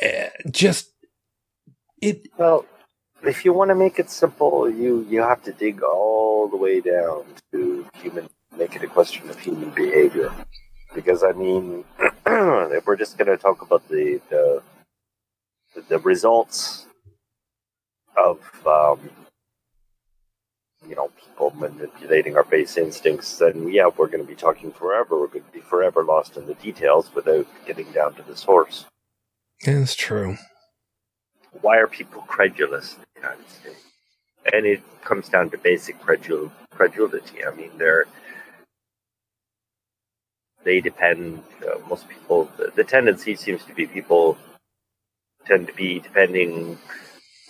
eh, 0.00 0.28
just 0.50 0.92
it 2.00 2.26
Well, 2.38 2.64
if 3.24 3.44
you 3.44 3.52
want 3.52 3.68
to 3.68 3.74
make 3.74 3.98
it 3.98 4.10
simple, 4.10 4.68
you 4.68 5.06
you 5.08 5.20
have 5.20 5.42
to 5.44 5.52
dig 5.52 5.82
all 5.82 6.48
the 6.48 6.56
way 6.56 6.80
down 6.80 7.24
to 7.52 7.86
human, 7.94 8.28
make 8.56 8.74
it 8.74 8.82
a 8.82 8.88
question 8.88 9.28
of 9.30 9.38
human 9.38 9.70
behavior. 9.70 10.32
Because 10.94 11.22
I 11.22 11.32
mean, 11.32 11.84
if 12.26 12.86
we're 12.86 12.96
just 12.96 13.16
going 13.16 13.28
to 13.28 13.36
talk 13.36 13.62
about 13.62 13.88
the 13.88 14.20
the 14.28 14.62
the 15.88 15.98
results 16.00 16.86
of 18.16 18.40
um, 18.66 19.10
you 20.88 20.96
know 20.96 21.10
people 21.24 21.52
manipulating 21.56 22.36
our 22.36 22.44
base 22.44 22.76
instincts, 22.76 23.38
then 23.38 23.68
yeah, 23.68 23.88
we're 23.96 24.08
going 24.08 24.24
to 24.24 24.28
be 24.28 24.34
talking 24.34 24.72
forever. 24.72 25.18
We're 25.18 25.28
going 25.28 25.44
to 25.44 25.52
be 25.52 25.60
forever 25.60 26.04
lost 26.04 26.36
in 26.36 26.46
the 26.46 26.54
details 26.54 27.14
without 27.14 27.46
getting 27.66 27.90
down 27.92 28.14
to 28.14 28.22
the 28.22 28.36
source. 28.36 28.86
that's 29.64 29.94
true 29.94 30.36
why 31.60 31.76
are 31.76 31.86
people 31.86 32.22
credulous 32.22 32.96
United 33.22 33.48
States? 33.50 33.82
And 34.52 34.66
it 34.66 34.82
comes 35.04 35.28
down 35.28 35.50
to 35.50 35.58
basic 35.58 36.00
credul- 36.00 36.50
credulity. 36.70 37.44
I 37.44 37.54
mean, 37.54 37.70
they're 37.78 38.06
they 40.64 40.80
depend. 40.80 41.42
Uh, 41.62 41.78
most 41.88 42.08
people, 42.08 42.50
the, 42.56 42.72
the 42.74 42.84
tendency 42.84 43.34
seems 43.36 43.64
to 43.64 43.74
be 43.74 43.86
people 43.86 44.36
tend 45.46 45.66
to 45.66 45.72
be 45.74 45.98
depending 46.00 46.78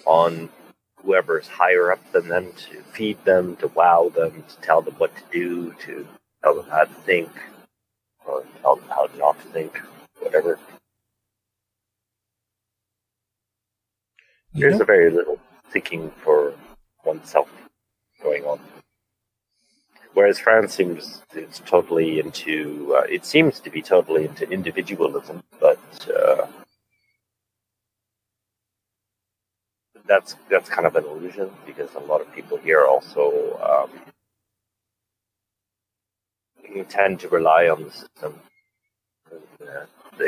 on 0.06 0.48
whoever's 1.02 1.48
higher 1.48 1.92
up 1.92 2.00
than 2.12 2.28
them 2.28 2.52
to 2.56 2.82
feed 2.94 3.22
them, 3.24 3.56
to 3.56 3.68
wow 3.68 4.10
them, 4.14 4.44
to 4.48 4.56
tell 4.62 4.80
them 4.82 4.94
what 4.98 5.14
to 5.16 5.22
do, 5.32 5.72
to 5.84 6.06
tell 6.42 6.54
them 6.54 6.66
how 6.70 6.84
to 6.84 6.94
think, 6.94 7.30
or 8.26 8.44
tell 8.62 8.76
them 8.76 8.88
how 8.88 9.08
not 9.18 9.38
to 9.40 9.48
think, 9.48 9.80
whatever. 10.20 10.58
You 14.54 14.60
There's 14.62 14.74
know- 14.76 14.82
a 14.82 14.86
very 14.86 15.10
little 15.10 15.38
thinking 15.72 16.10
for 16.22 16.54
oneself 17.04 17.48
going 18.22 18.44
on. 18.44 18.60
Whereas 20.14 20.38
France 20.38 20.74
seems 20.74 21.22
it's 21.34 21.60
totally 21.60 22.20
into 22.20 22.94
uh, 22.96 23.06
it 23.08 23.24
seems 23.24 23.60
to 23.60 23.70
be 23.70 23.80
totally 23.80 24.26
into 24.26 24.48
individualism, 24.50 25.42
but 25.58 25.80
uh, 26.14 26.46
that's 30.06 30.36
that's 30.50 30.68
kind 30.68 30.86
of 30.86 30.96
an 30.96 31.04
illusion 31.04 31.50
because 31.64 31.94
a 31.94 32.00
lot 32.00 32.20
of 32.20 32.30
people 32.34 32.58
here 32.58 32.84
also 32.84 33.58
um, 33.70 33.90
tend 36.88 37.20
to 37.20 37.28
rely 37.28 37.68
on 37.68 37.84
the 37.84 37.90
system 37.90 38.38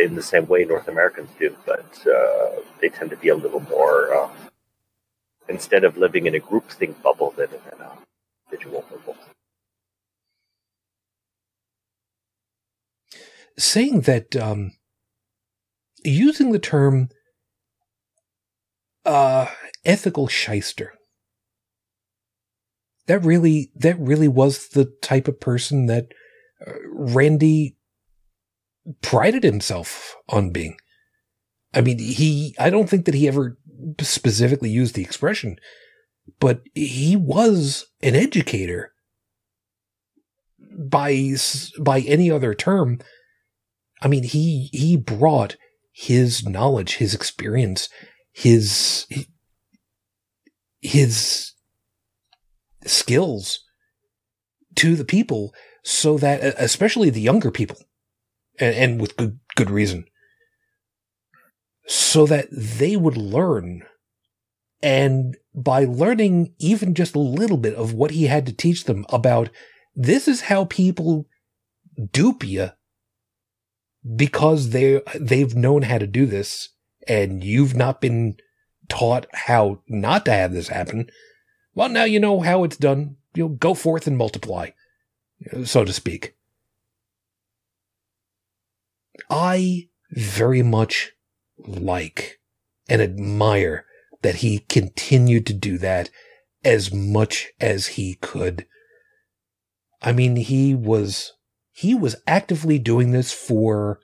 in 0.01 0.15
the 0.15 0.23
same 0.23 0.47
way 0.47 0.65
North 0.65 0.89
Americans 0.89 1.31
do, 1.39 1.55
but 1.67 2.07
uh, 2.07 2.61
they 2.81 2.89
tend 2.89 3.11
to 3.11 3.17
be 3.17 3.29
a 3.29 3.37
little 3.37 3.61
more 3.61 4.15
uh, 4.15 4.29
instead 5.49 5.85
of 5.85 5.97
living 5.97 6.27
in 6.27 6.35
a 6.35 6.41
groupthink 6.41 7.01
bubble, 7.03 7.35
live 7.37 7.53
in 7.53 7.81
a 7.81 7.93
individual 8.51 8.85
bubble. 8.91 9.17
saying 13.59 14.03
that 14.03 14.35
um, 14.37 14.73
using 16.05 16.53
the 16.53 16.59
term 16.59 17.09
uh, 19.05 19.47
ethical 19.85 20.27
shyster 20.27 20.95
that 23.07 23.25
really 23.25 23.71
that 23.77 23.99
really 23.99 24.29
was 24.29 24.69
the 24.69 24.87
type 25.03 25.29
of 25.29 25.41
person 25.41 25.87
that 25.87 26.07
uh, 26.67 26.73
Randi 26.91 27.77
prided 29.03 29.45
himself 29.45 30.17
on 30.29 30.51
being. 30.51 30.77
I 31.75 31.81
mean, 31.81 31.99
he 31.99 32.55
I 32.59 32.71
don't 32.71 32.89
think 32.89 33.05
that 33.05 33.15
he 33.15 33.29
ever 33.29 33.59
specifically 34.01 34.71
use 34.71 34.93
the 34.93 35.03
expression, 35.03 35.57
but 36.41 36.63
he 36.75 37.17
was 37.17 37.87
an 38.03 38.15
educator 38.15 38.93
by 40.79 41.35
by 41.81 42.01
any 42.01 42.31
other 42.31 42.55
term. 42.55 43.01
I 44.03 44.09
mean, 44.09 44.25
he 44.25 44.69
he 44.73 44.97
brought 44.97 45.57
his 45.93 46.47
knowledge, 46.47 46.97
his 46.97 47.15
experience, 47.15 47.89
his 48.33 49.07
his 50.81 51.53
skills 52.85 53.61
to 54.75 54.97
the 54.97 55.05
people 55.05 55.55
so 55.83 56.19
that 56.19 56.43
especially 56.59 57.11
the 57.11 57.21
younger 57.21 57.51
people 57.51 57.79
and, 58.59 58.75
and 58.75 59.01
with 59.01 59.17
good 59.17 59.39
good 59.57 59.71
reason 59.71 60.05
so 61.87 62.27
that 62.27 62.49
they 62.51 62.97
would 62.97 63.17
learn. 63.17 63.85
And 64.83 65.37
by 65.55 65.85
learning 65.85 66.55
even 66.59 66.95
just 66.95 67.15
a 67.15 67.21
little 67.21 67.57
bit 67.57 67.75
of 67.75 67.95
what 67.95 68.11
he 68.11 68.25
had 68.25 68.47
to 68.47 68.53
teach 68.53 68.85
them 68.85 69.07
about 69.09 69.51
this 69.95 70.27
is 70.27 70.43
how 70.43 70.65
people 70.65 71.27
dupe 72.11 72.45
you 72.45 72.71
because 74.17 74.71
they 74.71 75.01
they've 75.15 75.55
known 75.55 75.83
how 75.83 75.99
to 75.99 76.07
do 76.07 76.27
this 76.27 76.71
and 77.07 77.45
you've 77.45 77.75
not 77.75 78.01
been 78.01 78.37
taught 78.89 79.27
how 79.33 79.81
not 79.89 80.25
to 80.25 80.33
have 80.33 80.53
this 80.53 80.69
happen. 80.69 81.09
Well 81.75 81.89
now 81.89 82.05
you 82.05 82.21
know 82.21 82.41
how 82.41 82.65
it's 82.65 82.77
done. 82.77 83.17
You'll 83.35 83.51
go 83.51 83.75
forth 83.75 84.07
and 84.07 84.19
multiply 84.19 84.71
so 85.65 85.85
to 85.85 85.93
speak. 85.93 86.35
I 89.31 89.89
very 90.11 90.63
much 90.63 91.13
like 91.59 92.39
and 92.89 93.01
admire 93.01 93.87
that 94.23 94.37
he 94.37 94.61
continued 94.61 95.47
to 95.47 95.53
do 95.55 95.79
that 95.79 96.11
as 96.65 96.93
much 96.93 97.51
as 97.61 97.89
he 97.89 98.15
could. 98.17 98.67
I 100.03 100.13
mean 100.13 100.37
he 100.37 100.75
was 100.75 101.33
he 101.73 101.95
was 101.95 102.17
actively 102.27 102.79
doing 102.79 103.11
this 103.13 103.33
for 103.33 104.01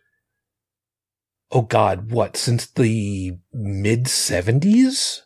oh 1.53 1.63
god 1.63 2.11
what 2.11 2.37
since 2.37 2.67
the 2.67 3.37
mid 3.53 4.05
70s 4.05 5.21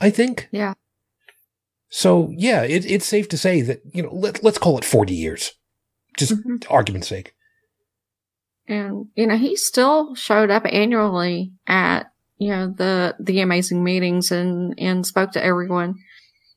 i 0.00 0.10
think. 0.10 0.48
Yeah. 0.50 0.74
so 1.88 2.32
yeah 2.36 2.62
it, 2.62 2.84
it's 2.86 3.06
safe 3.06 3.28
to 3.28 3.38
say 3.38 3.60
that 3.62 3.82
you 3.92 4.02
know 4.02 4.12
let, 4.12 4.42
let's 4.42 4.58
call 4.58 4.78
it 4.78 4.84
40 4.84 5.14
years. 5.14 5.52
Just 6.16 6.32
Mhm. 6.32 6.64
argument's 6.70 7.08
sake 7.08 7.34
And 8.70 9.08
you 9.16 9.26
know, 9.26 9.36
he 9.36 9.56
still 9.56 10.14
showed 10.14 10.50
up 10.50 10.64
annually 10.64 11.52
at 11.66 12.12
you 12.38 12.50
know 12.50 12.68
the 12.68 13.16
the 13.18 13.40
amazing 13.40 13.82
meetings 13.82 14.30
and 14.30 14.74
and 14.78 15.04
spoke 15.04 15.32
to 15.32 15.44
everyone. 15.44 15.96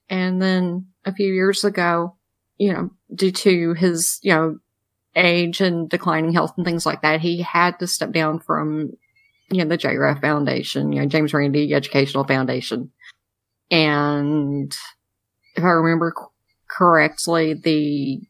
And 0.10 0.40
then 0.42 0.88
a 1.06 1.14
few 1.14 1.34
years 1.34 1.64
ago, 1.64 2.16
you 2.58 2.72
know, 2.72 2.92
due 3.14 3.32
to 3.32 3.74
his 3.74 4.20
you 4.22 4.34
know 4.34 4.60
age 5.16 5.60
and 5.60 5.90
declining 5.90 6.34
health 6.34 6.54
and 6.56 6.66
things 6.66 6.86
like 6.86 7.02
that, 7.02 7.20
he 7.20 7.42
had 7.42 7.80
to 7.80 7.88
step 7.88 8.12
down 8.12 8.40
from 8.40 8.92
you 9.50 9.64
know 9.64 9.70
the 9.70 9.78
JREF 9.78 10.22
Foundation, 10.22 10.94
you 10.94 11.02
know 11.02 11.08
James 11.08 11.34
Randi 11.34 11.74
Educational 11.74 12.26
Foundation, 12.26 12.92
and 13.72 14.72
if 15.56 15.64
I 15.64 15.70
remember 15.70 16.14
correctly, 16.70 17.56
the 17.56 18.22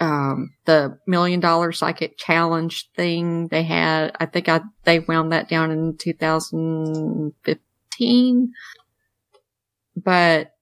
um, 0.00 0.54
the 0.64 0.98
million 1.06 1.40
dollar 1.40 1.72
psychic 1.72 2.16
challenge 2.18 2.90
thing 2.94 3.48
they 3.48 3.62
had. 3.62 4.14
I 4.20 4.26
think 4.26 4.48
I, 4.48 4.60
they 4.84 5.00
wound 5.00 5.32
that 5.32 5.48
down 5.48 5.70
in 5.70 5.96
2015, 5.96 8.52
but 9.96 10.52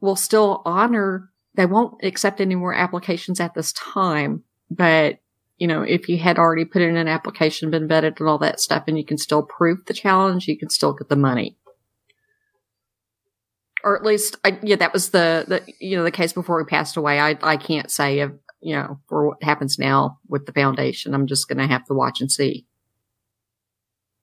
we'll 0.00 0.16
still 0.16 0.62
honor, 0.64 1.30
they 1.54 1.66
won't 1.66 2.02
accept 2.02 2.40
any 2.40 2.54
more 2.54 2.74
applications 2.74 3.40
at 3.40 3.54
this 3.54 3.72
time. 3.72 4.44
But, 4.70 5.18
you 5.58 5.66
know, 5.66 5.82
if 5.82 6.08
you 6.08 6.18
had 6.18 6.38
already 6.38 6.64
put 6.64 6.82
in 6.82 6.96
an 6.96 7.08
application, 7.08 7.70
been 7.70 7.88
vetted 7.88 8.20
and 8.20 8.28
all 8.28 8.38
that 8.38 8.60
stuff, 8.60 8.84
and 8.86 8.96
you 8.96 9.04
can 9.04 9.18
still 9.18 9.42
prove 9.42 9.84
the 9.86 9.94
challenge, 9.94 10.48
you 10.48 10.58
can 10.58 10.70
still 10.70 10.92
get 10.92 11.08
the 11.08 11.16
money. 11.16 11.56
Or 13.82 13.96
at 13.96 14.04
least, 14.04 14.36
I, 14.44 14.58
yeah, 14.62 14.76
that 14.76 14.92
was 14.92 15.10
the, 15.10 15.44
the, 15.48 15.72
you 15.80 15.96
know, 15.96 16.04
the 16.04 16.10
case 16.10 16.34
before 16.34 16.60
he 16.60 16.66
passed 16.66 16.98
away. 16.98 17.18
I, 17.18 17.38
I 17.42 17.56
can't 17.56 17.90
say 17.90 18.20
if, 18.20 18.30
you 18.60 18.74
know, 18.76 19.00
for 19.08 19.28
what 19.28 19.42
happens 19.42 19.78
now 19.78 20.18
with 20.28 20.46
the 20.46 20.52
foundation. 20.52 21.14
I'm 21.14 21.26
just 21.26 21.48
going 21.48 21.58
to 21.58 21.66
have 21.66 21.84
to 21.86 21.94
watch 21.94 22.20
and 22.20 22.30
see. 22.30 22.66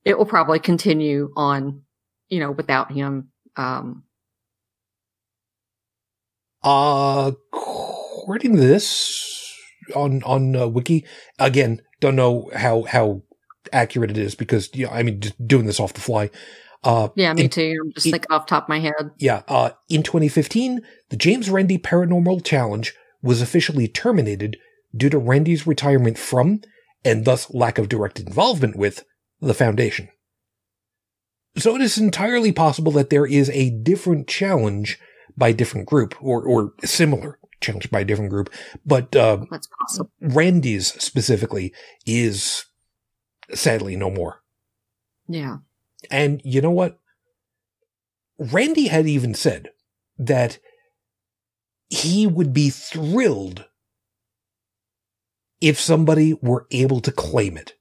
It 0.06 0.18
will 0.18 0.26
probably 0.26 0.60
continue 0.60 1.32
on, 1.36 1.82
you 2.30 2.40
know, 2.40 2.52
without 2.52 2.92
him. 2.92 3.30
Um, 3.56 4.04
Uh, 6.64 7.32
according 7.54 8.56
to 8.56 8.62
this 8.62 9.54
on 9.96 10.22
on 10.24 10.56
uh, 10.56 10.68
wiki, 10.68 11.06
again, 11.40 11.82
don't 12.00 12.16
know 12.16 12.50
how 12.56 12.84
how 12.84 13.22
accurate 13.72 14.12
it 14.12 14.18
is 14.18 14.36
because 14.36 14.70
you 14.74 14.86
know, 14.86 14.92
I 14.92 15.04
mean, 15.04 15.20
just 15.22 15.48
doing 15.48 15.66
this 15.66 15.80
off 15.80 15.94
the 15.94 16.02
fly. 16.02 16.30
Uh, 16.84 17.10
Yeah, 17.16 17.34
me 17.34 17.46
in- 17.46 17.50
too. 17.50 17.76
I'm 17.84 17.94
just 17.94 18.06
it- 18.08 18.12
thinking 18.12 18.32
off 18.32 18.46
top 18.46 18.64
of 18.64 18.70
my 18.70 18.80
head. 18.80 19.12
Yeah, 19.18 19.44
uh, 19.48 19.72
in 19.90 20.04
2015, 20.04 20.82
the 21.10 21.16
James 21.18 21.50
Randi 21.50 21.78
Paranormal 21.78 22.44
Challenge 22.44 22.94
was 23.22 23.42
officially 23.42 23.88
terminated 23.88 24.58
due 24.96 25.10
to 25.10 25.18
Randi's 25.18 25.68
retirement 25.68 26.18
from, 26.18 26.62
and 27.04 27.26
thus 27.26 27.54
lack 27.54 27.78
of 27.78 27.90
direct 27.90 28.20
involvement 28.20 28.76
with, 28.76 29.04
the 29.40 29.54
foundation. 29.54 30.10
So 31.58 31.76
it 31.76 31.82
is 31.82 31.98
entirely 31.98 32.52
possible 32.52 32.92
that 32.94 33.10
there 33.10 33.26
is 33.26 33.50
a 33.52 33.70
different 33.70 34.28
challenge 34.28 35.00
by 35.36 35.50
a 35.50 35.54
different 35.54 35.88
group, 35.88 36.16
or, 36.22 36.44
or 36.44 36.74
similar 36.84 37.40
challenge 37.62 37.90
by 37.90 38.02
a 38.02 38.06
different 38.06 38.30
group, 38.30 38.52
but 38.86 39.16
uh, 39.16 39.38
That's 39.50 39.68
possible. 39.68 40.12
Randi's 40.22 40.94
specifically 41.04 41.74
is 42.06 42.66
sadly 43.54 43.96
no 43.96 44.10
more. 44.10 44.42
Yeah. 45.28 45.58
And 46.12 46.42
you 46.44 46.62
know 46.62 46.72
what? 46.72 47.00
Randi 48.38 48.88
had 48.88 49.08
even 49.08 49.34
said 49.34 49.70
that 50.18 50.60
he 51.90 52.28
would 52.28 52.54
be 52.54 52.70
thrilled 52.70 53.66
if 55.62 55.80
somebody 55.80 56.34
were 56.42 56.68
able 56.72 57.00
to 57.02 57.12
claim 57.12 57.58
it. 57.58 57.74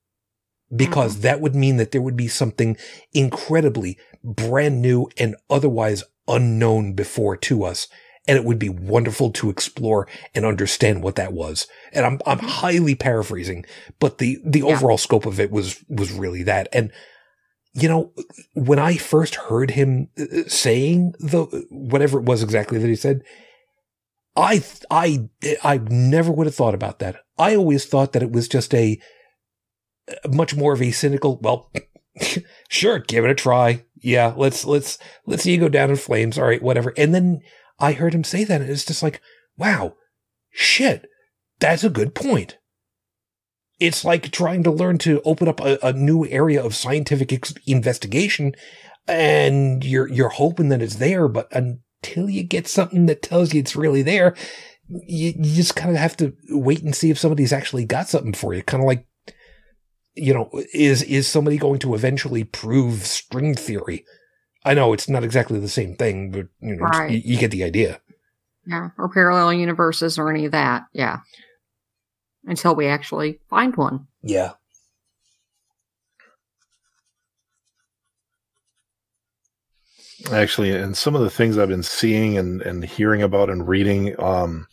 Because 0.74 1.20
that 1.20 1.41
would 1.41 1.55
mean 1.55 1.77
that 1.77 1.93
there 1.93 2.03
would 2.03 2.16
be 2.16 2.27
something 2.27 2.77
incredibly 3.12 3.99
brand 4.24 4.83
new 4.83 5.09
and 5.16 5.37
otherwise 5.49 6.03
unknown 6.27 6.95
before 6.95 7.37
to 7.37 7.62
us. 7.62 7.87
And 8.27 8.37
it 8.37 8.45
would 8.45 8.59
be 8.59 8.69
wonderful 8.69 9.31
to 9.31 9.49
explore 9.49 10.09
and 10.35 10.45
understand 10.45 11.05
what 11.05 11.15
that 11.15 11.33
was. 11.33 11.69
And 11.93 12.05
I'm, 12.05 12.20
I'm 12.27 12.41
highly 12.41 12.97
paraphrasing, 12.97 13.65
but 14.01 14.19
the, 14.19 14.39
the 14.45 14.61
Yeah. 14.61 14.74
overall 14.74 14.99
scope 14.99 15.24
of 15.27 15.39
it 15.39 15.53
was, 15.53 15.85
was 15.89 16.11
really 16.11 16.43
that. 16.43 16.66
And 16.73 16.91
you 17.73 17.89
know, 17.89 18.12
when 18.55 18.78
I 18.78 18.97
first 18.97 19.35
heard 19.35 19.70
him 19.73 20.09
uh, 20.19 20.49
saying 20.49 21.12
the 21.20 21.45
whatever 21.70 22.19
it 22.19 22.24
was 22.24 22.43
exactly 22.43 22.78
that 22.78 22.89
he 22.89 22.97
said, 22.97 23.20
I 24.37 24.63
I 24.91 25.29
I 25.63 25.79
never 25.79 26.31
would 26.31 26.47
have 26.47 26.55
thought 26.55 26.75
about 26.75 26.99
that. 26.99 27.23
I 27.39 27.57
always 27.57 27.87
thought 27.87 28.13
that 28.13 28.23
it 28.23 28.33
was 28.33 28.49
just 28.49 28.75
a 28.75 29.01
much 30.29 30.55
more 30.55 30.73
of 30.73 30.83
a 30.83 30.91
cynical. 30.91 31.39
Well, 31.41 31.73
sure, 32.69 32.99
give 32.99 33.25
it 33.25 33.31
a 33.31 33.35
try. 33.35 33.85
Yeah, 33.97 34.35
let's 34.37 34.65
let's 34.65 34.99
let's 35.27 35.43
see 35.43 35.53
you 35.53 35.61
go 35.61 35.69
down 35.69 35.91
in 35.91 35.97
flames. 35.97 36.39
All 36.39 36.47
right, 36.47 36.63
whatever. 36.63 36.93
And 36.97 37.15
then 37.15 37.41
I 37.79 37.93
heard 37.93 38.15
him 38.15 38.25
say 38.25 38.45
that, 38.45 38.61
and 38.61 38.71
it's 38.71 38.85
just 38.85 39.03
like, 39.03 39.21
wow, 39.57 39.95
shit, 40.51 41.07
that's 41.59 41.85
a 41.85 41.91
good 41.91 42.15
point 42.15 42.59
it's 43.79 44.05
like 44.05 44.31
trying 44.31 44.63
to 44.63 44.71
learn 44.71 44.99
to 44.99 45.21
open 45.23 45.49
up 45.49 45.61
a, 45.61 45.79
a 45.83 45.93
new 45.93 46.27
area 46.27 46.63
of 46.63 46.75
scientific 46.75 47.33
ex- 47.33 47.55
investigation 47.67 48.55
and 49.07 49.85
you're 49.85 50.09
you're 50.09 50.31
hoping 50.31 50.69
that 50.69 50.83
it's 50.83 50.97
there 50.97 51.29
but 51.29 51.49
until 52.07 52.28
you 52.31 52.43
get 52.43 52.66
something 52.69 53.07
that 53.07 53.23
tells 53.23 53.53
you 53.53 53.61
it's 53.61 53.77
really 53.77 54.03
there 54.03 54.35
you, 54.89 55.33
you 55.37 55.55
just 55.55 55.74
kind 55.77 55.91
of 55.91 55.97
have 55.97 56.16
to 56.16 56.33
wait 56.51 56.83
and 56.83 56.95
see 56.95 57.11
if 57.11 57.19
somebody's 57.19 57.53
actually 57.53 57.85
got 57.85 58.09
something 58.09 58.33
for 58.33 58.55
you 58.55 58.62
kind 58.62 58.83
of 58.83 58.87
like 58.87 59.07
you 60.15 60.33
know 60.33 60.49
is 60.73 61.03
is 61.03 61.27
somebody 61.27 61.59
going 61.59 61.78
to 61.78 61.95
eventually 61.95 62.45
prove 62.45 63.05
string 63.07 63.55
theory 63.55 64.05
i 64.65 64.73
know 64.74 64.93
it's 64.93 65.09
not 65.09 65.24
exactly 65.24 65.59
the 65.59 65.69
same 65.69 65.95
thing 65.97 66.31
but 66.31 66.47
you 66.61 66.77
know 66.77 66.85
Right. 66.85 67.11
you, 67.11 67.20
you 67.35 67.39
get 67.39 67.51
the 67.51 67.65
idea 67.65 68.01
Yeah. 68.66 68.91
Or 68.99 69.09
parallel 69.09 69.53
universes 69.53 70.19
or 70.19 70.28
any 70.31 70.45
of 70.47 70.53
that. 70.53 70.85
Yeah. 70.93 71.19
Until 72.45 72.74
we 72.74 72.87
actually 72.89 73.39
find 73.49 73.77
one. 73.77 74.07
yeah 74.23 74.53
actually 80.32 80.70
and 80.70 80.97
some 80.97 81.15
of 81.15 81.20
the 81.23 81.31
things 81.31 81.57
i've 81.59 81.69
been 81.69 81.82
seeing 81.82 82.36
and, 82.36 82.62
and 82.62 82.85
hearing 82.85 83.23
about 83.23 83.48
and 83.51 83.69
reading 83.69 84.15
um 84.20 84.66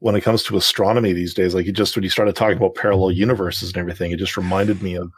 when 0.00 0.14
it 0.14 0.20
comes 0.22 0.42
to 0.42 0.56
astronomy 0.56 1.12
these 1.12 1.34
days 1.34 1.54
like 1.54 1.66
you 1.66 1.72
just 1.72 1.94
when 1.96 2.02
you 2.02 2.10
started 2.10 2.34
talking 2.34 2.56
about 2.56 2.74
parallel 2.74 3.10
universes 3.10 3.68
and 3.68 3.76
everything 3.78 4.10
it 4.10 4.18
just 4.18 4.36
reminded 4.36 4.82
me 4.82 4.94
of 4.96 5.10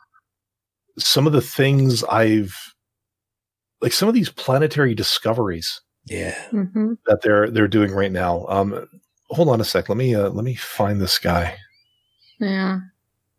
some 0.99 1.27
of 1.27 1.33
the 1.33 1.41
things 1.41 2.03
i've 2.05 2.55
like 3.81 3.93
some 3.93 4.09
of 4.09 4.15
these 4.15 4.31
planetary 4.31 4.95
discoveries 4.95 5.81
yeah 6.07 6.35
Mm-hmm. 6.53 6.95
that 7.07 7.23
they're 7.23 7.51
they're 7.51 7.69
doing 7.69 7.93
right 7.93 8.13
now 8.13 8.45
um 8.49 8.87
hold 9.29 9.49
on 9.49 9.61
a 9.61 9.65
sec 9.65 9.89
let 9.89 9.97
me 9.99 10.15
uh 10.15 10.29
let 10.31 10.45
me 10.45 10.55
find 10.55 11.01
this 11.01 11.19
guy 11.19 11.57
Yeah. 12.41 12.81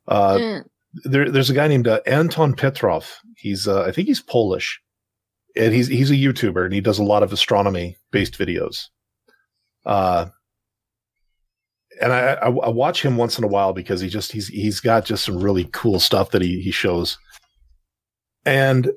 uh 0.07 0.38
Eh, 0.41 0.60
there, 1.06 1.30
there's 1.30 1.49
a 1.49 1.53
guy 1.53 1.68
named 1.69 1.88
uh, 1.88 2.02
Anton 2.06 2.53
Petrov. 2.53 3.18
He's, 3.38 3.65
uh, 3.65 3.84
I 3.84 3.91
think 3.94 4.10
he's 4.10 4.19
Polish, 4.19 4.82
and 5.56 5.73
he's 5.73 5.88
he's 5.88 6.11
a 6.11 6.15
YouTuber, 6.15 6.65
and 6.65 6.73
he 6.73 6.82
does 6.82 6.99
a 6.99 7.03
lot 7.03 7.23
of 7.23 7.34
astronomy 7.34 7.98
based 8.11 8.38
videos. 8.38 8.88
Uh, 9.86 10.28
and 12.02 12.14
I, 12.14 12.34
I, 12.34 12.49
I 12.49 12.69
watch 12.69 13.03
him 13.03 13.18
once 13.18 13.38
in 13.38 13.44
a 13.44 13.48
while 13.48 13.73
because 13.73 14.02
he 14.02 14.10
just 14.10 14.32
he's 14.32 14.48
he's 14.48 14.80
got 14.80 15.06
just 15.06 15.26
some 15.26 15.38
really 15.38 15.65
cool 15.72 15.99
stuff 15.99 16.32
that 16.32 16.41
he 16.41 16.61
he 16.61 16.72
shows. 16.72 17.18
And 18.45 18.91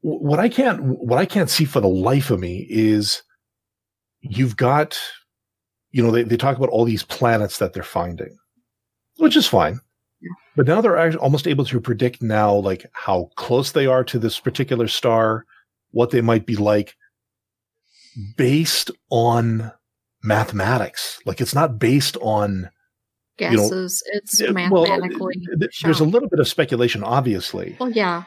what 0.00 0.38
I 0.38 0.48
can't 0.48 0.80
what 0.82 1.18
I 1.18 1.26
can't 1.26 1.50
see 1.50 1.64
for 1.64 1.80
the 1.80 1.88
life 1.88 2.30
of 2.30 2.40
me 2.40 2.66
is 2.68 3.22
you've 4.20 4.56
got 4.56 4.98
you 5.90 6.02
know 6.02 6.10
they, 6.10 6.22
they 6.22 6.36
talk 6.36 6.56
about 6.56 6.70
all 6.70 6.84
these 6.84 7.02
planets 7.02 7.58
that 7.58 7.72
they're 7.72 7.82
finding 7.82 8.36
which 9.16 9.36
is 9.36 9.46
fine. 9.46 9.80
But 10.56 10.66
now 10.66 10.80
they're 10.80 10.96
act- 10.96 11.16
almost 11.16 11.46
able 11.48 11.64
to 11.66 11.80
predict 11.80 12.22
now, 12.22 12.54
like 12.54 12.86
how 12.92 13.30
close 13.36 13.72
they 13.72 13.86
are 13.86 14.04
to 14.04 14.18
this 14.18 14.38
particular 14.38 14.86
star, 14.88 15.44
what 15.90 16.10
they 16.10 16.20
might 16.20 16.46
be 16.46 16.56
like, 16.56 16.94
based 18.36 18.90
on 19.10 19.72
mathematics. 20.22 21.20
Like 21.26 21.40
it's 21.40 21.54
not 21.54 21.78
based 21.78 22.16
on 22.20 22.70
you 23.38 23.50
know, 23.50 23.56
guesses. 23.56 24.02
it's 24.12 24.40
well, 24.40 24.52
mathematically. 24.52 25.34
th- 25.34 25.58
th- 25.58 25.80
there's 25.82 26.00
a 26.00 26.04
little 26.04 26.28
bit 26.28 26.38
of 26.38 26.46
speculation, 26.48 27.02
obviously, 27.02 27.76
Well, 27.80 27.90
yeah. 27.90 28.24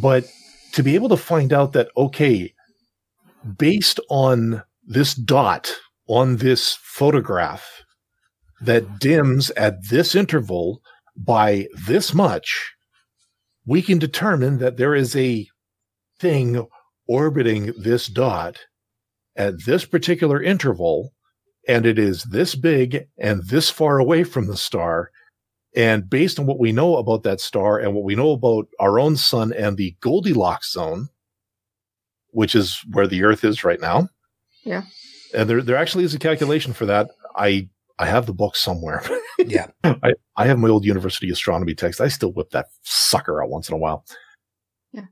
but 0.00 0.24
to 0.72 0.82
be 0.82 0.94
able 0.94 1.10
to 1.10 1.16
find 1.18 1.52
out 1.52 1.72
that 1.74 1.88
okay, 1.96 2.54
based 3.58 4.00
on 4.08 4.62
this 4.86 5.14
dot 5.14 5.70
on 6.08 6.36
this 6.36 6.78
photograph 6.82 7.84
that 8.62 8.98
dims 8.98 9.50
at 9.50 9.88
this 9.90 10.14
interval 10.14 10.80
by 11.16 11.66
this 11.86 12.14
much, 12.14 12.74
we 13.66 13.82
can 13.82 13.98
determine 13.98 14.58
that 14.58 14.76
there 14.76 14.94
is 14.94 15.16
a 15.16 15.48
thing 16.18 16.66
orbiting 17.08 17.72
this 17.76 18.06
dot 18.06 18.58
at 19.36 19.64
this 19.64 19.84
particular 19.84 20.42
interval, 20.42 21.12
and 21.68 21.84
it 21.84 21.98
is 21.98 22.24
this 22.24 22.54
big 22.54 23.06
and 23.18 23.44
this 23.48 23.70
far 23.70 23.98
away 23.98 24.24
from 24.24 24.46
the 24.46 24.56
star. 24.56 25.10
And 25.74 26.08
based 26.08 26.38
on 26.38 26.46
what 26.46 26.58
we 26.58 26.72
know 26.72 26.96
about 26.96 27.22
that 27.24 27.40
star 27.40 27.78
and 27.78 27.94
what 27.94 28.04
we 28.04 28.14
know 28.14 28.30
about 28.30 28.68
our 28.80 28.98
own 28.98 29.16
sun 29.16 29.52
and 29.52 29.76
the 29.76 29.94
Goldilocks 30.00 30.72
zone, 30.72 31.08
which 32.30 32.54
is 32.54 32.82
where 32.92 33.06
the 33.06 33.24
Earth 33.24 33.44
is 33.44 33.62
right 33.62 33.80
now. 33.80 34.08
Yeah. 34.64 34.84
And 35.34 35.50
there, 35.50 35.60
there 35.60 35.76
actually 35.76 36.04
is 36.04 36.14
a 36.14 36.18
calculation 36.18 36.72
for 36.72 36.86
that. 36.86 37.10
I, 37.36 37.68
I 37.98 38.06
have 38.06 38.26
the 38.26 38.34
book 38.34 38.56
somewhere. 38.56 39.02
yeah 39.38 39.68
I, 39.84 40.12
I 40.36 40.46
have 40.46 40.58
my 40.58 40.68
old 40.68 40.84
university 40.84 41.30
astronomy 41.30 41.74
text. 41.74 42.00
I 42.00 42.08
still 42.08 42.32
whip 42.32 42.50
that 42.50 42.66
sucker 42.82 43.42
out 43.42 43.50
once 43.50 43.68
in 43.68 43.74
a 43.74 43.78
while. 43.78 44.04
Yeah. 44.92 45.06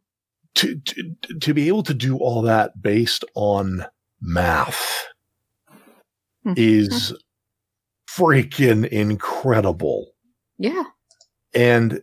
To, 0.56 0.76
to, 0.78 1.14
to 1.40 1.54
be 1.54 1.68
able 1.68 1.82
to 1.84 1.94
do 1.94 2.16
all 2.18 2.42
that 2.42 2.80
based 2.82 3.24
on 3.34 3.84
math 4.20 5.06
Mhm. 6.46 6.58
is 6.58 7.14
freaking 8.06 8.86
incredible. 8.88 10.12
Yeah. 10.58 10.84
And 11.54 12.02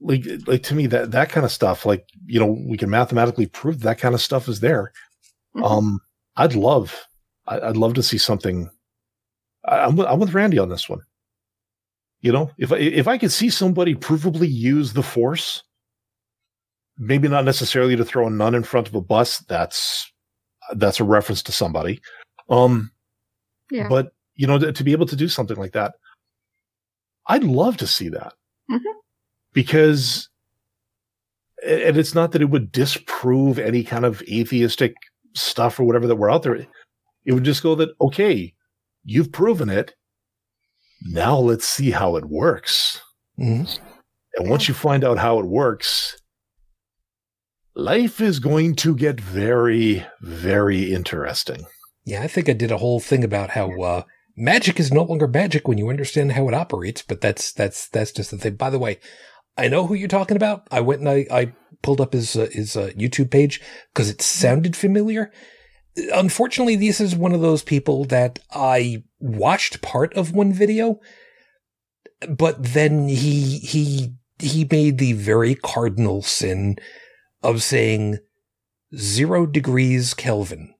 like, 0.00 0.24
like 0.46 0.62
to 0.64 0.74
me, 0.74 0.86
that, 0.88 1.10
that 1.12 1.28
kind 1.30 1.44
of 1.44 1.52
stuff, 1.52 1.84
like, 1.86 2.06
you 2.26 2.38
know, 2.40 2.56
we 2.68 2.76
can 2.76 2.90
mathematically 2.90 3.46
prove 3.46 3.80
that 3.80 3.98
kind 3.98 4.14
of 4.14 4.20
stuff 4.20 4.48
is 4.48 4.60
there. 4.60 4.92
Mhm. 5.56 5.64
Um, 5.64 6.00
I'd 6.36 6.54
love, 6.54 7.06
I- 7.46 7.60
I'd 7.60 7.76
love 7.76 7.94
to 7.94 8.02
see 8.02 8.18
something. 8.18 8.70
I- 9.64 9.80
I'm 9.80 9.96
with, 9.96 10.06
I'm 10.06 10.18
with 10.20 10.34
Randi 10.34 10.58
on 10.58 10.68
this 10.68 10.88
one. 10.88 11.00
You 12.20 12.32
know, 12.32 12.50
if 12.58 12.70
I, 12.72 12.76
if 12.76 13.08
I 13.08 13.18
could 13.18 13.32
see 13.32 13.50
somebody 13.50 13.94
provably 13.96 14.48
use 14.50 14.92
the 14.92 15.02
force, 15.02 15.62
maybe 16.96 17.26
not 17.26 17.44
necessarily 17.44 17.96
to 17.96 18.04
throw 18.04 18.26
a 18.26 18.30
nun 18.30 18.54
in 18.54 18.62
front 18.62 18.86
of 18.86 18.94
a 18.94 19.00
bus. 19.00 19.38
That's, 19.48 20.12
that's 20.74 21.00
a 21.00 21.04
reference 21.04 21.42
to 21.44 21.52
somebody. 21.52 22.00
Um, 22.48 22.92
Yeah. 23.70 23.88
but 23.88 24.12
you 24.34 24.46
know, 24.46 24.58
to, 24.58 24.72
to 24.72 24.84
be 24.84 24.92
able 24.92 25.06
to 25.06 25.16
do 25.16 25.28
something 25.28 25.56
like 25.56 25.72
that, 25.72 25.94
I'd 27.26 27.44
love 27.44 27.76
to 27.78 27.86
see 27.86 28.08
that 28.10 28.34
Mhm. 28.70 28.80
because, 29.52 30.28
and 31.66 31.96
it's 31.96 32.14
not 32.14 32.32
that 32.32 32.42
it 32.42 32.50
would 32.50 32.72
disprove 32.72 33.58
any 33.58 33.82
kind 33.84 34.04
of 34.04 34.22
atheistic 34.22 34.94
stuff 35.34 35.78
or 35.78 35.84
whatever 35.84 36.06
that 36.06 36.16
were 36.16 36.30
out 36.30 36.42
there. 36.44 36.66
It 37.24 37.32
would 37.32 37.44
just 37.44 37.62
go 37.62 37.74
that, 37.76 37.90
okay, 38.00 38.54
you've 39.04 39.32
proven 39.32 39.68
it. 39.70 39.94
Now 41.04 41.38
let's 41.38 41.66
see 41.66 41.90
how 41.90 42.16
it 42.16 42.26
works. 42.26 43.00
Mhm. 43.38 43.78
And 44.36 44.50
once 44.50 44.68
you 44.68 44.74
find 44.74 45.04
out 45.04 45.18
how 45.18 45.38
it 45.38 45.46
works, 45.46 46.16
life 47.74 48.20
is 48.20 48.38
going 48.38 48.74
to 48.76 48.94
get 48.94 49.20
very, 49.20 50.04
very 50.20 50.92
interesting. 50.92 51.66
Yeah, 52.04 52.22
I 52.22 52.28
think 52.28 52.48
I 52.48 52.52
did 52.52 52.70
a 52.70 52.78
whole 52.78 53.00
thing 53.00 53.24
about 53.24 53.50
how 53.50 53.70
uh, 53.80 54.02
magic 54.36 54.80
is 54.80 54.92
no 54.92 55.02
longer 55.02 55.28
magic 55.28 55.68
when 55.68 55.78
you 55.78 55.88
understand 55.88 56.32
how 56.32 56.48
it 56.48 56.54
operates. 56.54 57.02
But 57.02 57.20
that's 57.20 57.52
that's 57.52 57.88
that's 57.88 58.12
just 58.12 58.30
the 58.30 58.38
thing. 58.38 58.56
By 58.56 58.70
the 58.70 58.78
way, 58.78 58.98
I 59.56 59.68
know 59.68 59.86
who 59.86 59.94
you're 59.94 60.08
talking 60.08 60.36
about. 60.36 60.66
I 60.70 60.80
went 60.80 61.00
and 61.00 61.08
I, 61.08 61.26
I 61.30 61.52
pulled 61.82 62.00
up 62.00 62.12
his 62.12 62.36
uh, 62.36 62.48
his 62.52 62.76
uh, 62.76 62.90
YouTube 62.96 63.30
page 63.30 63.60
because 63.92 64.10
it 64.10 64.22
sounded 64.22 64.76
familiar. 64.76 65.30
Unfortunately, 65.96 66.76
this 66.76 67.00
is 67.00 67.14
one 67.14 67.32
of 67.32 67.40
those 67.40 67.62
people 67.62 68.04
that 68.06 68.38
I 68.52 69.04
watched 69.20 69.82
part 69.82 70.14
of 70.14 70.32
one 70.32 70.52
video, 70.52 71.00
but 72.28 72.62
then 72.62 73.08
he 73.08 73.58
he 73.58 74.14
he 74.38 74.66
made 74.70 74.98
the 74.98 75.12
very 75.12 75.54
cardinal 75.54 76.22
sin 76.22 76.76
of 77.42 77.62
saying 77.62 78.18
zero 78.96 79.46
degrees 79.46 80.14
Kelvin. 80.14 80.74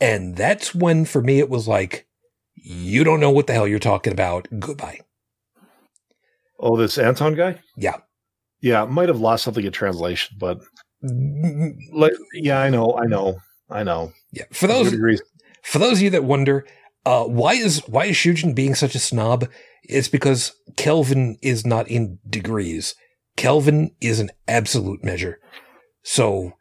And 0.00 0.36
that's 0.36 0.74
when 0.74 1.04
for 1.04 1.22
me 1.22 1.38
it 1.38 1.48
was 1.48 1.68
like, 1.68 2.06
you 2.54 3.04
don't 3.04 3.20
know 3.20 3.30
what 3.30 3.46
the 3.46 3.52
hell 3.52 3.68
you're 3.68 3.78
talking 3.78 4.12
about. 4.12 4.48
Goodbye. 4.58 5.00
Oh, 6.58 6.76
this 6.76 6.98
Anton 6.98 7.34
guy? 7.34 7.60
Yeah. 7.76 7.98
Yeah, 8.60 8.84
might 8.84 9.08
have 9.08 9.20
lost 9.20 9.42
something 9.44 9.64
in 9.64 9.72
translation, 9.72 10.36
but 10.38 10.60
like 11.92 12.12
yeah, 12.34 12.60
I 12.60 12.70
know, 12.70 12.96
I 12.96 13.06
know, 13.06 13.38
I 13.70 13.82
know. 13.82 14.12
Yeah. 14.32 14.44
For 14.52 14.66
those 14.66 14.92
for 15.62 15.78
those 15.78 15.98
of 15.98 16.02
you 16.02 16.10
that 16.10 16.24
wonder, 16.24 16.66
uh, 17.04 17.24
why 17.24 17.54
is 17.54 17.80
why 17.86 18.06
is 18.06 18.16
Saujin 18.16 18.54
being 18.54 18.74
such 18.74 18.94
a 18.94 19.00
snob? 19.00 19.48
It's 19.84 20.08
because 20.08 20.52
Kelvin 20.76 21.38
is 21.42 21.66
not 21.66 21.88
in 21.88 22.18
degrees. 22.28 22.94
Kelvin 23.36 23.94
is 24.00 24.20
an 24.20 24.30
absolute 24.46 25.02
measure. 25.02 25.40
So 26.02 26.52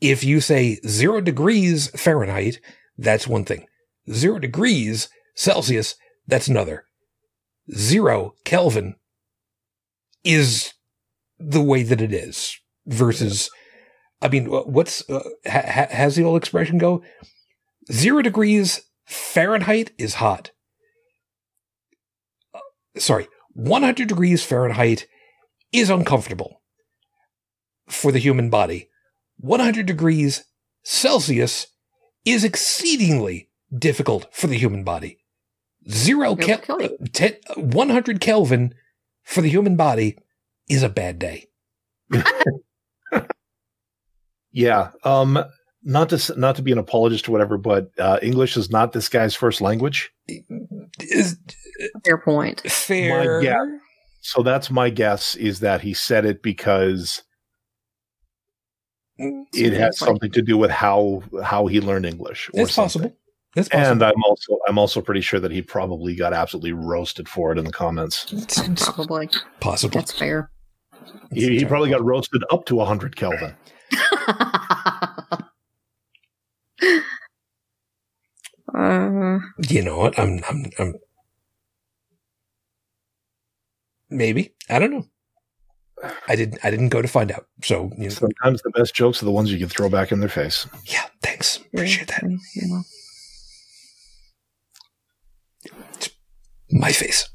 if 0.00 0.24
you 0.24 0.40
say 0.40 0.80
zero 0.86 1.20
degrees 1.20 1.88
Fahrenheit, 1.90 2.58
that's 2.98 3.28
one 3.28 3.44
thing. 3.44 3.66
Zero 4.10 4.38
degrees 4.38 5.08
Celsius, 5.34 5.94
that's 6.26 6.48
another. 6.48 6.84
Zero 7.72 8.34
Kelvin 8.44 8.96
is 10.24 10.72
the 11.38 11.62
way 11.62 11.82
that 11.82 12.00
it 12.00 12.12
is 12.12 12.56
versus, 12.86 13.50
I 14.20 14.28
mean, 14.28 14.46
what's, 14.46 15.08
uh, 15.08 15.22
ha- 15.46 15.88
has 15.90 16.16
the 16.16 16.24
old 16.24 16.36
expression 16.36 16.78
go? 16.78 17.02
Zero 17.90 18.22
degrees 18.22 18.82
Fahrenheit 19.04 19.92
is 19.98 20.14
hot. 20.14 20.52
Uh, 22.54 22.60
sorry, 22.98 23.28
100 23.54 24.08
degrees 24.08 24.44
Fahrenheit 24.44 25.06
is 25.72 25.90
uncomfortable 25.90 26.62
for 27.88 28.12
the 28.12 28.18
human 28.18 28.50
body. 28.50 28.88
100 29.38 29.86
degrees 29.86 30.44
Celsius 30.84 31.66
is 32.24 32.44
exceedingly 32.44 33.50
difficult 33.76 34.32
for 34.32 34.46
the 34.46 34.58
human 34.58 34.84
body. 34.84 35.18
Zero 35.90 36.36
Kel- 36.36 36.60
100 37.56 38.20
Kelvin 38.20 38.74
for 39.24 39.40
the 39.40 39.48
human 39.48 39.76
body 39.76 40.16
is 40.68 40.82
a 40.82 40.88
bad 40.88 41.18
day. 41.18 41.46
yeah. 44.52 44.90
Um, 45.04 45.42
not 45.84 46.10
to 46.10 46.38
not 46.38 46.56
to 46.56 46.62
be 46.62 46.72
an 46.72 46.78
apologist 46.78 47.28
or 47.28 47.32
whatever, 47.32 47.58
but 47.58 47.90
uh, 47.98 48.18
English 48.22 48.56
is 48.56 48.70
not 48.70 48.92
this 48.92 49.08
guy's 49.08 49.34
first 49.34 49.60
language. 49.60 50.12
Is, 51.00 51.36
fair 52.04 52.18
point. 52.18 52.60
Fair. 52.60 53.42
Yeah. 53.42 53.64
So 54.20 54.42
that's 54.42 54.70
my 54.70 54.90
guess 54.90 55.34
is 55.34 55.60
that 55.60 55.80
he 55.80 55.94
said 55.94 56.24
it 56.24 56.42
because 56.42 57.22
it 59.18 59.72
has 59.72 59.98
something 59.98 60.30
to 60.30 60.42
do 60.42 60.56
with 60.56 60.70
how 60.70 61.22
how 61.42 61.66
he 61.66 61.80
learned 61.80 62.06
English. 62.06 62.48
it's 62.54 62.74
possible. 62.74 63.16
It's 63.56 63.68
possible. 63.68 63.92
And 63.92 64.02
I'm 64.02 64.22
also 64.24 64.58
I'm 64.68 64.78
also 64.78 65.00
pretty 65.00 65.20
sure 65.20 65.40
that 65.40 65.50
he 65.50 65.62
probably 65.62 66.14
got 66.14 66.32
absolutely 66.32 66.72
roasted 66.72 67.28
for 67.28 67.50
it 67.52 67.58
in 67.58 67.64
the 67.64 67.72
comments. 67.72 68.26
Probably 68.76 69.28
possible. 69.60 69.98
That's 69.98 70.12
fair. 70.12 70.50
He, 71.32 71.58
he 71.58 71.64
probably 71.64 71.90
got 71.90 72.04
roasted 72.04 72.44
up 72.50 72.66
to 72.66 72.76
100 72.76 73.16
Kelvin. 73.16 73.54
Uh, 78.74 79.38
you 79.68 79.82
know 79.82 79.98
what? 79.98 80.18
I'm, 80.18 80.40
I'm, 80.48 80.64
I'm, 80.78 80.94
maybe. 84.10 84.54
I 84.68 84.78
don't 84.78 84.90
know. 84.90 85.06
I 86.26 86.34
didn't, 86.34 86.58
I 86.64 86.70
didn't 86.70 86.88
go 86.88 87.00
to 87.00 87.08
find 87.08 87.30
out. 87.30 87.46
So, 87.62 87.90
you 87.96 88.04
know. 88.04 88.08
sometimes 88.08 88.62
the 88.62 88.70
best 88.70 88.94
jokes 88.94 89.22
are 89.22 89.24
the 89.24 89.30
ones 89.30 89.52
you 89.52 89.58
can 89.58 89.68
throw 89.68 89.88
back 89.88 90.10
in 90.10 90.20
their 90.20 90.28
face. 90.28 90.66
Yeah. 90.84 91.06
Thanks. 91.22 91.58
Appreciate 91.58 92.08
that. 92.08 92.24
Yeah. 92.56 92.82
my 96.72 96.92
face. 96.92 97.28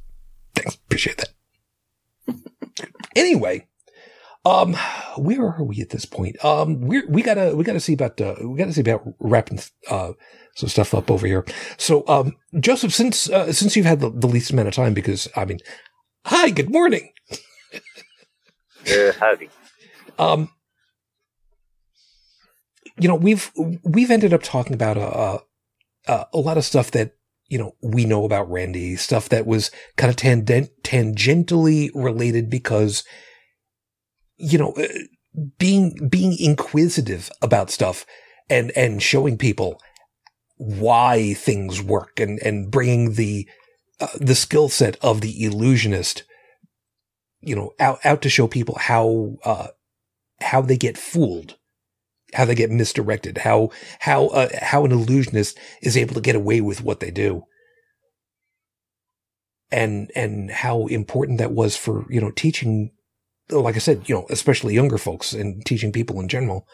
Thanks. 0.55 0.75
Appreciate 0.75 1.17
that. 1.17 2.89
anyway, 3.15 3.67
um, 4.45 4.75
where 5.17 5.45
are 5.45 5.63
we 5.63 5.81
at 5.81 5.89
this 5.89 6.05
point? 6.05 6.43
Um, 6.43 6.81
we 6.81 7.03
we 7.05 7.21
gotta 7.21 7.55
we 7.55 7.63
gotta 7.63 7.79
see 7.79 7.93
about 7.93 8.19
uh, 8.21 8.35
we 8.41 8.57
gotta 8.57 8.73
see 8.73 8.81
about 8.81 9.03
wrapping 9.19 9.59
uh 9.89 10.13
some 10.57 10.69
stuff 10.69 10.93
up 10.95 11.11
over 11.11 11.27
here. 11.27 11.45
So, 11.77 12.03
um, 12.07 12.35
Joseph, 12.59 12.93
since 12.93 13.29
uh, 13.29 13.53
since 13.53 13.75
you've 13.75 13.85
had 13.85 13.99
the, 13.99 14.09
the 14.09 14.27
least 14.27 14.51
amount 14.51 14.67
of 14.67 14.73
time, 14.73 14.93
because 14.93 15.27
I 15.35 15.45
mean, 15.45 15.59
hi, 16.25 16.49
good 16.49 16.71
morning. 16.71 17.11
uh, 18.91 19.11
howdy. 19.19 19.49
Um, 20.17 20.49
you 22.99 23.07
know, 23.07 23.15
we've 23.15 23.51
we've 23.83 24.11
ended 24.11 24.33
up 24.33 24.41
talking 24.41 24.73
about 24.73 24.97
a, 24.97 25.41
a, 26.11 26.27
a 26.33 26.39
lot 26.39 26.57
of 26.57 26.65
stuff 26.65 26.89
that 26.91 27.15
you 27.49 27.59
know 27.59 27.75
we 27.81 28.05
know 28.05 28.25
about 28.25 28.49
Randi, 28.49 28.95
stuff 28.95 29.29
that 29.29 29.45
was 29.45 29.69
kind 29.95 30.09
of 30.09 30.15
tangent, 30.15 30.71
tangentially 30.83 31.91
related 31.93 32.49
because 32.49 33.03
you 34.37 34.57
know, 34.57 34.75
being, 35.57 36.07
being 36.09 36.37
inquisitive 36.39 37.31
about 37.41 37.69
stuff 37.69 38.05
and, 38.49 38.71
and 38.75 39.01
showing 39.01 39.37
people 39.37 39.81
why 40.57 41.33
things 41.33 41.81
work 41.81 42.19
and, 42.19 42.39
and 42.39 42.71
bringing 42.71 43.13
the, 43.13 43.47
uh, 43.99 44.07
the 44.19 44.35
skill 44.35 44.69
set 44.69 44.97
of 45.03 45.21
the 45.21 45.43
illusionist, 45.43 46.23
you 47.41 47.55
know, 47.55 47.73
out, 47.79 47.99
out 48.03 48.21
to 48.21 48.29
show 48.29 48.47
people 48.47 48.77
how, 48.79 49.37
uh, 49.43 49.67
how 50.41 50.61
they 50.61 50.77
get 50.77 50.97
fooled, 50.97 51.57
how 52.33 52.45
they 52.45 52.55
get 52.55 52.71
misdirected, 52.71 53.39
how, 53.39 53.69
how, 53.99 54.27
uh, 54.27 54.49
how 54.61 54.85
an 54.85 54.91
illusionist 54.91 55.57
is 55.81 55.97
able 55.97 56.13
to 56.13 56.21
get 56.21 56.35
away 56.35 56.61
with 56.61 56.83
what 56.83 56.99
they 56.99 57.11
do. 57.11 57.43
And, 59.69 60.11
and 60.15 60.49
how 60.49 60.87
important 60.87 61.39
that 61.39 61.51
was 61.51 61.75
for, 61.75 62.05
you 62.09 62.21
know, 62.21 62.31
teaching 62.31 62.91
like 63.49 63.75
I 63.75 63.79
said, 63.79 64.07
you 64.07 64.15
know, 64.15 64.25
especially 64.29 64.73
younger 64.73 64.97
folks 64.97 65.33
and 65.33 65.65
teaching 65.65 65.91
people 65.91 66.19
in 66.19 66.27
general. 66.27 66.67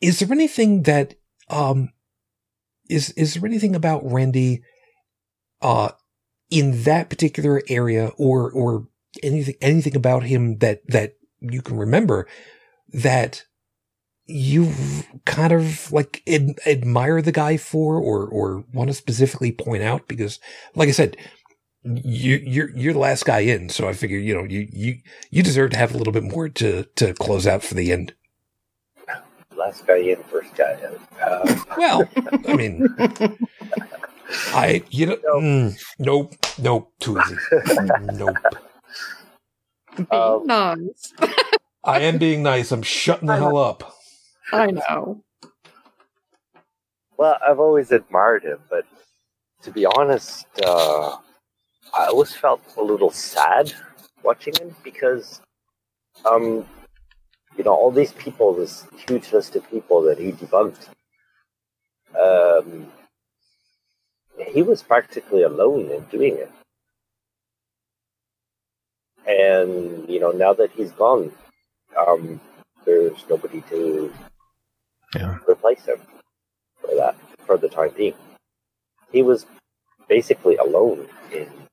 Is 0.00 0.20
there 0.20 0.32
anything 0.32 0.82
that, 0.82 1.14
um, 1.48 1.92
is, 2.88 3.10
is 3.10 3.34
there 3.34 3.46
anything 3.46 3.74
about 3.74 4.02
Randi, 4.04 4.62
uh, 5.60 5.90
in 6.50 6.82
that 6.84 7.10
particular 7.10 7.62
area 7.68 8.12
or, 8.16 8.50
or 8.50 8.88
anything, 9.22 9.56
anything 9.60 9.96
about 9.96 10.22
him 10.22 10.58
that, 10.58 10.86
that 10.88 11.14
you 11.40 11.62
can 11.62 11.76
remember 11.76 12.26
that 12.92 13.44
you 14.26 14.72
kind 15.24 15.52
of 15.52 15.90
like 15.90 16.22
ad- 16.28 16.58
admire 16.66 17.20
the 17.22 17.32
guy 17.32 17.56
for 17.56 17.96
or, 17.96 18.26
or 18.26 18.64
want 18.72 18.88
to 18.88 18.94
specifically 18.94 19.50
point 19.50 19.82
out? 19.82 20.06
Because 20.06 20.38
like 20.74 20.88
I 20.88 20.92
said, 20.92 21.16
you 21.96 22.36
you're 22.36 22.70
you're 22.70 22.92
the 22.92 22.98
last 22.98 23.24
guy 23.24 23.40
in, 23.40 23.68
so 23.68 23.88
I 23.88 23.92
figure 23.92 24.18
you 24.18 24.34
know 24.34 24.44
you 24.44 24.68
you 24.72 24.98
you 25.30 25.42
deserve 25.42 25.70
to 25.70 25.78
have 25.78 25.94
a 25.94 25.98
little 25.98 26.12
bit 26.12 26.24
more 26.24 26.48
to 26.48 26.84
to 26.84 27.14
close 27.14 27.46
out 27.46 27.62
for 27.62 27.74
the 27.74 27.92
end. 27.92 28.14
Last 29.56 29.86
guy 29.86 29.96
in, 29.96 30.22
first 30.24 30.54
guy 30.54 30.78
out. 30.84 31.46
Uh. 31.46 31.64
Well, 31.76 32.08
I 32.46 32.54
mean, 32.54 32.88
I 34.54 34.82
you 34.90 35.06
know 35.06 35.18
nope 35.24 35.42
mm, 35.42 35.84
nope, 35.98 36.34
nope 36.58 36.92
too 37.00 37.18
easy 37.18 37.36
nope. 38.14 38.36
Being 39.96 40.08
um, 40.12 40.46
nice. 40.46 41.12
I 41.82 42.00
am 42.00 42.18
being 42.18 42.42
nice. 42.42 42.70
I'm 42.70 42.82
shutting 42.82 43.26
the 43.26 43.36
hell 43.36 43.56
up. 43.56 43.94
I 44.52 44.70
know. 44.70 45.24
Well, 47.16 47.36
I've 47.46 47.58
always 47.58 47.90
admired 47.90 48.44
him, 48.44 48.58
but 48.70 48.84
to 49.62 49.72
be 49.72 49.86
honest, 49.86 50.46
uh, 50.64 51.16
I 51.94 52.06
always 52.06 52.34
felt 52.34 52.60
a 52.76 52.82
little 52.82 53.10
sad 53.10 53.72
watching 54.22 54.54
him 54.60 54.74
because, 54.82 55.40
um, 56.24 56.66
you 57.56 57.64
know, 57.64 57.74
all 57.74 57.90
these 57.90 58.12
people, 58.12 58.54
this 58.54 58.86
huge 59.08 59.32
list 59.32 59.56
of 59.56 59.68
people 59.70 60.02
that 60.02 60.18
he 60.18 60.32
debunked, 60.32 60.88
um, 62.18 62.90
he 64.38 64.62
was 64.62 64.82
practically 64.82 65.42
alone 65.42 65.90
in 65.90 66.02
doing 66.04 66.36
it. 66.38 66.50
and 69.26 70.08
you 70.08 70.18
know 70.18 70.30
now 70.30 70.52
that 70.54 70.70
he's 70.72 70.92
gone, 70.92 71.30
um, 72.06 72.40
there's 72.84 73.24
nobody 73.28 73.60
to 73.70 74.12
Yeah. 75.14 75.38
replace 75.48 75.84
him 75.84 76.00
for 76.80 76.94
that 76.96 77.16
for 77.46 77.56
the 77.56 77.68
time 77.68 77.90
being. 77.96 78.14
He 79.12 79.22
was 79.22 79.46
basically 80.08 80.56
alone 80.56 81.08
in 81.32 81.67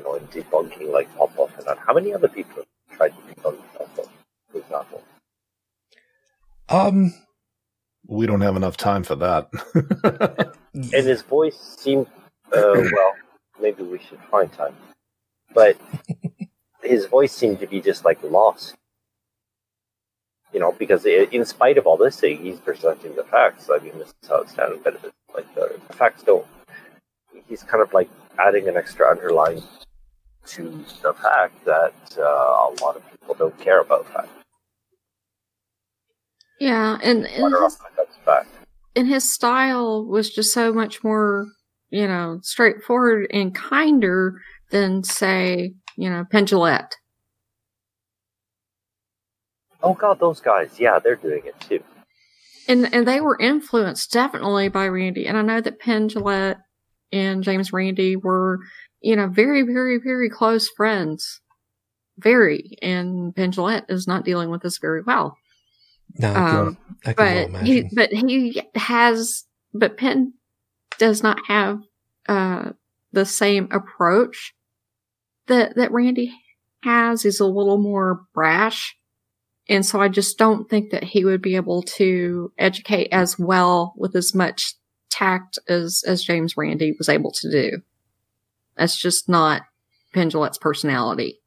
you 0.00 0.04
know 0.06 0.14
in 0.14 0.26
debunking 0.28 0.92
like 0.92 1.14
Popoff 1.16 1.56
and 1.58 1.66
that. 1.66 1.78
How 1.78 1.92
many 1.92 2.14
other 2.14 2.28
people 2.28 2.64
have 2.88 2.96
tried 2.96 3.08
to 3.10 3.34
debunk 3.34 3.58
Popoff, 3.76 4.08
for 4.50 4.58
example? 4.58 5.02
Um, 6.68 7.12
We 8.06 8.26
don't 8.26 8.40
have 8.40 8.56
enough 8.56 8.76
time 8.76 9.02
for 9.04 9.16
that. 9.16 9.50
And 10.72 11.04
his 11.04 11.22
voice 11.22 11.58
seemed 11.78 12.06
uh, 12.52 12.74
well. 12.74 13.14
Maybe 13.60 13.82
we 13.82 13.98
should 13.98 14.20
find 14.30 14.50
time, 14.52 14.74
but 15.52 15.76
his 16.82 17.06
voice 17.06 17.32
seemed 17.32 17.58
to 17.58 17.66
be 17.66 17.80
just 17.80 18.04
like 18.04 18.22
lost. 18.22 18.76
You 20.52 20.60
know, 20.60 20.72
because 20.72 21.04
i 21.04 21.26
in 21.32 21.44
spite 21.44 21.76
of 21.76 21.88
all 21.88 21.96
this 21.96 22.20
thing, 22.20 22.38
he's 22.38 22.60
presenting 22.60 23.16
the 23.16 23.24
facts. 23.24 23.68
I 23.68 23.78
mean, 23.78 23.98
this 23.98 24.14
is 24.22 24.28
how 24.28 24.42
it's 24.42 24.54
done. 24.54 24.78
But 24.82 24.94
it's 24.94 25.12
like 25.34 25.52
the, 25.56 25.78
the 25.88 25.94
facts 25.94 26.22
don't. 26.22 26.46
He's 27.48 27.64
kind 27.64 27.82
of 27.82 27.92
like 27.92 28.08
adding 28.38 28.68
an 28.68 28.76
extra 28.76 29.10
underline 29.10 29.62
to 30.46 30.84
the 31.02 31.12
fact 31.14 31.64
that 31.64 31.94
uh, 32.18 32.22
a 32.22 32.74
lot 32.80 32.96
of 32.96 33.02
people 33.10 33.34
don't 33.34 33.58
care 33.58 33.80
about 33.80 34.06
that. 34.14 34.28
Yeah, 36.58 36.98
and, 37.02 37.26
and 37.26 37.54
his, 37.62 37.78
and 38.94 39.08
his 39.08 39.32
style 39.32 40.04
was 40.04 40.30
just 40.30 40.52
so 40.52 40.72
much 40.72 41.02
more, 41.02 41.46
you 41.90 42.06
know, 42.06 42.40
straightforward 42.42 43.28
and 43.32 43.54
kinder 43.54 44.42
than, 44.70 45.02
say, 45.02 45.74
you 45.96 46.10
know, 46.10 46.24
Penn 46.30 46.46
Jillette. 46.46 46.92
Oh 49.82 49.94
God, 49.94 50.20
those 50.20 50.40
guys! 50.40 50.78
Yeah, 50.78 50.98
they're 50.98 51.16
doing 51.16 51.42
it 51.46 51.58
too. 51.60 51.82
And 52.68 52.92
and 52.94 53.08
they 53.08 53.20
were 53.22 53.38
influenced 53.38 54.12
definitely 54.12 54.68
by 54.68 54.86
Randi. 54.86 55.26
And 55.26 55.38
I 55.38 55.42
know 55.42 55.62
that 55.62 55.80
Penn 55.80 56.10
Jillette 56.10 56.60
and 57.10 57.42
James 57.42 57.72
Randi 57.72 58.16
were, 58.16 58.60
you 59.00 59.16
know, 59.16 59.28
very, 59.28 59.62
very, 59.62 59.98
very 59.98 60.28
close 60.28 60.68
friends. 60.68 61.40
Very. 62.18 62.76
And 62.82 63.34
Penn 63.34 63.52
Jillette 63.52 63.86
is 63.88 64.06
not 64.06 64.24
dealing 64.24 64.50
with 64.50 64.62
this 64.62 64.78
very 64.78 65.02
well. 65.02 65.36
no, 66.18 66.34
Um, 66.34 66.78
I 67.06 67.12
can 67.14 67.24
well 67.24 67.48
but 67.52 67.62
he 67.62 67.88
but 67.92 68.12
he 68.12 68.62
has 68.74 69.44
but 69.72 69.96
Penn 69.96 70.34
does 70.98 71.22
not 71.22 71.38
have 71.46 71.80
uh 72.28 72.72
the 73.12 73.24
same 73.24 73.68
approach 73.70 74.54
that 75.46 75.76
that 75.76 75.92
Randi 75.92 76.32
has. 76.82 77.22
He's 77.22 77.40
a 77.40 77.46
little 77.46 77.78
more 77.78 78.22
brash. 78.34 78.96
And 79.68 79.86
so 79.86 80.00
I 80.00 80.08
just 80.08 80.36
don't 80.36 80.68
think 80.68 80.90
that 80.90 81.04
he 81.04 81.24
would 81.24 81.40
be 81.40 81.54
able 81.56 81.82
to 81.82 82.52
educate 82.58 83.08
as 83.12 83.38
well 83.38 83.94
with 83.96 84.16
as 84.16 84.34
much 84.34 84.74
tact 85.10 85.58
as 85.68 86.02
as 86.06 86.22
James 86.24 86.56
Randi 86.56 86.94
was 86.98 87.08
able 87.08 87.30
to 87.32 87.50
do. 87.50 87.82
That's 88.80 88.96
just 88.96 89.28
not 89.28 89.60
Penn 90.14 90.30
Jillette's 90.30 90.56
personality. 90.56 91.42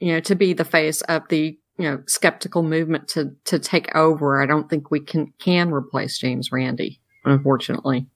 You 0.00 0.12
know, 0.12 0.20
to 0.20 0.36
be 0.36 0.52
the 0.52 0.64
face 0.64 1.00
of 1.02 1.26
the 1.28 1.58
you 1.76 1.90
know 1.90 2.02
skeptical 2.06 2.62
movement 2.62 3.08
to 3.08 3.34
to 3.46 3.58
take 3.58 3.92
over. 3.96 4.40
I 4.40 4.46
don't 4.46 4.70
think 4.70 4.92
we 4.92 5.00
can 5.00 5.32
can 5.40 5.72
replace 5.72 6.18
James 6.18 6.52
Randi, 6.52 7.00
unfortunately. 7.24 8.06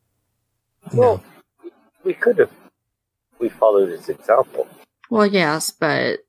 Well, 0.95 1.20
we 2.05 2.15
could 2.15 2.39
have. 2.39 2.53
We 3.40 3.49
followed 3.49 3.89
his 3.89 4.09
example. 4.09 4.69
Well, 5.11 5.27
yes, 5.27 5.73
but 5.73 6.20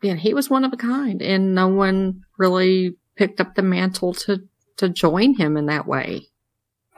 yeah, 0.00 0.14
he 0.14 0.32
was 0.32 0.48
one 0.48 0.64
of 0.64 0.72
a 0.72 0.76
kind, 0.76 1.20
and 1.22 1.56
no 1.56 1.66
one 1.66 2.22
really 2.38 2.94
picked 3.16 3.40
up 3.40 3.56
the 3.56 3.62
mantle 3.62 4.14
to 4.14 4.44
to 4.76 4.88
join 4.88 5.34
him 5.34 5.56
in 5.56 5.66
that 5.66 5.88
way. 5.88 6.29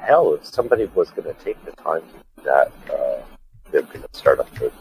Hell, 0.03 0.35
if 0.35 0.45
somebody 0.47 0.87
was 0.87 1.11
going 1.11 1.33
to 1.33 1.45
take 1.45 1.63
the 1.65 1.73
time 1.73 2.03
to 2.03 2.15
do 2.37 2.43
that, 2.45 2.73
uh, 2.93 3.23
they're 3.71 3.83
going 3.83 4.03
to 4.03 4.09
start 4.13 4.41
up 4.41 4.61
with, 4.61 4.75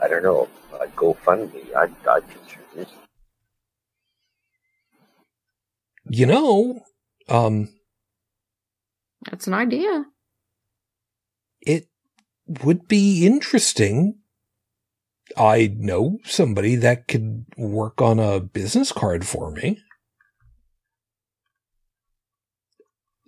I 0.00 0.08
don't 0.08 0.22
know, 0.22 0.48
uh, 0.72 0.86
GoFundMe. 0.96 1.74
I'd, 1.74 1.92
I'd 2.06 2.24
contribute. 2.30 2.88
You 6.08 6.26
know, 6.26 6.80
um, 7.28 7.68
That's 9.28 9.46
an 9.46 9.54
idea. 9.54 10.04
it 11.60 11.88
would 12.64 12.88
be 12.88 13.26
interesting. 13.26 14.16
I 15.36 15.72
know 15.76 16.18
somebody 16.24 16.74
that 16.76 17.06
could 17.06 17.44
work 17.56 18.00
on 18.00 18.18
a 18.18 18.40
business 18.40 18.90
card 18.90 19.24
for 19.26 19.50
me. 19.52 19.78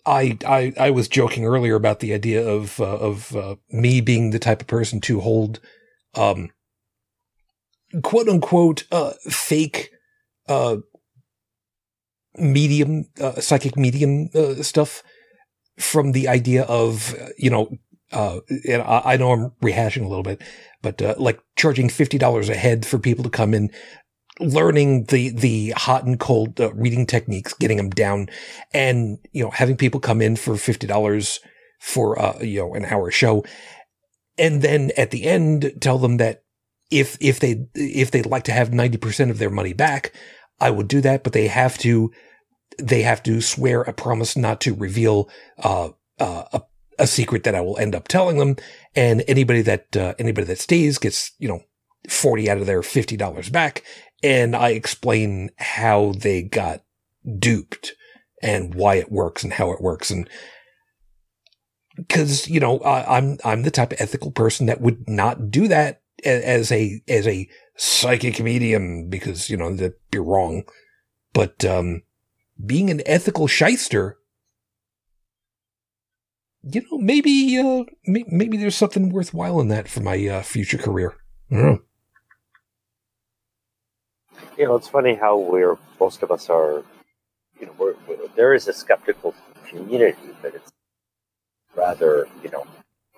I 0.05 0.39
I 0.47 0.73
I 0.79 0.91
was 0.91 1.09
joking 1.09 1.45
earlier 1.45 1.75
about 1.75 2.01
the 2.01 2.13
idea 2.13 2.47
of 2.47 2.81
uh, 2.81 2.99
of 2.99 3.37
uh, 3.37 3.57
me 3.71 4.01
being 4.01 4.31
the 4.31 4.39
type 4.39 4.61
of 4.61 4.67
person 4.67 5.01
to 5.03 5.21
hold 5.21 5.61
um 6.15 6.51
quote 8.03 8.29
unquote 8.29 8.85
uh 8.91 9.13
fake 9.29 9.91
uh 10.49 10.77
medium 12.37 13.07
uh, 13.21 13.41
psychic 13.41 13.77
medium 13.77 14.31
uh, 14.35 14.55
stuff 14.63 15.03
from 15.79 16.13
the 16.13 16.29
idea 16.29 16.63
of 16.65 17.15
you 17.37 17.51
know 17.51 17.77
and 18.13 18.83
I, 18.83 19.03
I 19.05 19.17
know 19.17 19.33
I'm 19.33 19.51
rehashing 19.63 20.05
a 20.05 20.09
little 20.09 20.23
bit 20.23 20.43
but 20.83 21.01
like 21.19 21.41
charging 21.57 21.89
$50 21.89 22.49
a 22.49 22.55
head 22.55 22.85
for 22.85 22.99
people 22.99 23.25
to 23.25 23.31
come 23.31 23.55
in 23.55 23.71
learning 24.43 25.05
the 25.05 25.31
the 25.31 25.71
hot 25.77 26.05
and 26.05 26.19
cold 26.19 26.61
uh, 26.61 26.73
reading 26.75 27.07
techniques 27.07 27.55
getting 27.55 27.77
them 27.77 27.91
down 27.91 28.29
and 28.75 29.19
you 29.33 29.43
know 29.43 29.51
having 29.51 29.77
people 29.77 30.01
come 30.01 30.21
in 30.21 30.37
for 30.37 30.55
$50 30.55 31.39
for 31.81 32.21
uh 32.21 32.39
you 32.41 32.61
know 32.61 32.75
an 32.75 32.85
hour 32.85 33.11
show 33.11 33.45
and 34.39 34.63
then 34.63 34.91
at 34.97 35.11
the 35.11 35.25
end 35.25 35.73
tell 35.81 35.99
them 35.99 36.17
that 36.19 36.45
if 36.91 37.17
if 37.21 37.41
they 37.41 37.67
if 37.75 38.11
they'd 38.11 38.27
like 38.27 38.45
to 38.45 38.53
have 38.53 38.71
90% 38.71 39.31
of 39.31 39.39
their 39.39 39.51
money 39.51 39.73
back 39.73 40.13
I 40.61 40.71
would 40.71 40.89
do 40.89 41.01
that 41.01 41.25
but 41.25 41.33
they 41.33 41.49
have 41.49 41.79
to 41.79 42.13
they 42.79 43.03
have 43.03 43.23
to 43.25 43.41
swear 43.41 43.83
a 43.83 43.93
promise 43.93 44.37
not 44.37 44.61
to 44.63 44.75
reveal 44.75 45.29
uh, 45.63 45.91
uh, 46.19 46.45
a, 46.53 46.63
a 46.99 47.07
secret 47.07 47.45
that 47.45 47.55
I 47.55 47.61
will 47.61 47.79
end 47.79 47.95
up 47.95 48.09
telling 48.09 48.39
them. 48.39 48.57
And 48.95 49.25
anybody 49.29 49.63
that 49.63 49.97
uh, 49.97 50.15
anybody 50.19 50.47
that 50.47 50.59
stays 50.59 50.99
gets 50.99 51.33
you 51.39 51.49
know 51.49 51.63
forty 52.09 52.51
out 52.51 52.59
of 52.59 52.67
their 52.67 52.83
fifty 52.83 53.17
dollars 53.17 53.49
back. 53.49 53.83
And 54.23 54.55
I 54.55 54.71
explain 54.71 55.51
how 55.59 56.13
they 56.17 56.43
got 56.43 56.83
duped 57.39 57.95
and 58.43 58.75
why 58.75 58.97
it 58.97 59.11
works 59.11 59.43
and 59.45 59.53
how 59.53 59.73
it 59.73 59.81
works 59.81 60.11
and 60.11 60.29
because 61.97 62.49
you 62.49 62.59
know 62.59 62.79
I, 62.79 63.19
I'm 63.19 63.39
I'm 63.45 63.63
the 63.63 63.71
type 63.71 63.93
of 63.93 64.01
ethical 64.01 64.31
person 64.31 64.67
that 64.67 64.81
would 64.81 65.09
not 65.09 65.51
do 65.51 65.69
that 65.69 66.03
as 66.25 66.73
a 66.73 67.03
as 67.09 67.27
a 67.27 67.49
psychic 67.77 68.41
medium 68.41 69.09
because 69.09 69.51
you 69.51 69.57
know 69.57 69.75
that 69.77 69.95
you're 70.13 70.23
wrong. 70.23 70.65
But 71.33 71.65
um, 71.65 72.03
being 72.65 72.91
an 72.91 73.01
ethical 73.07 73.47
shyster, 73.47 74.19
you 76.63 76.83
know, 76.83 76.99
maybe 76.99 77.59
uh, 77.59 77.85
may- 78.05 78.25
maybe 78.29 78.57
there's 78.57 78.77
something 78.77 79.11
worthwhile 79.11 79.61
in 79.61 79.69
that 79.69 79.89
for 79.89 80.01
my 80.01 80.27
uh, 80.27 80.43
future 80.43 80.79
career. 80.79 81.17
I 81.51 81.55
don't 81.55 81.65
know. 81.65 81.79
You 84.59 84.67
know, 84.67 84.77
it's 84.77 84.89
funny 84.89 85.15
how 85.15 85.39
we're, 85.39 85.79
most 85.99 86.23
of 86.23 86.31
us 86.31 86.51
are, 86.51 86.83
you 87.59 87.67
know, 87.67 87.73
we're, 87.79 87.95
we're, 88.07 88.29
there 88.37 88.55
is 88.55 88.69
a 88.69 88.73
skeptical 88.73 89.35
community, 89.67 90.35
but 90.41 90.55
it's 90.55 90.71
rather, 91.75 92.29
you 92.43 92.51
know, 92.51 92.67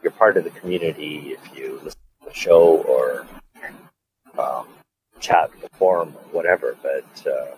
you're 0.03 0.13
part 0.13 0.37
of 0.37 0.45
the 0.45 0.51
community 0.51 1.33
if 1.33 1.57
you 1.57 1.81
listen 1.83 2.01
to 2.23 2.29
the 2.29 2.35
show 2.35 2.83
or 2.83 3.27
um, 4.39 4.67
chat 5.21 5.51
the 5.61 5.69
forum 5.71 6.15
or 6.17 6.23
whatever, 6.33 6.77
but 6.83 7.27
uh, 7.27 7.55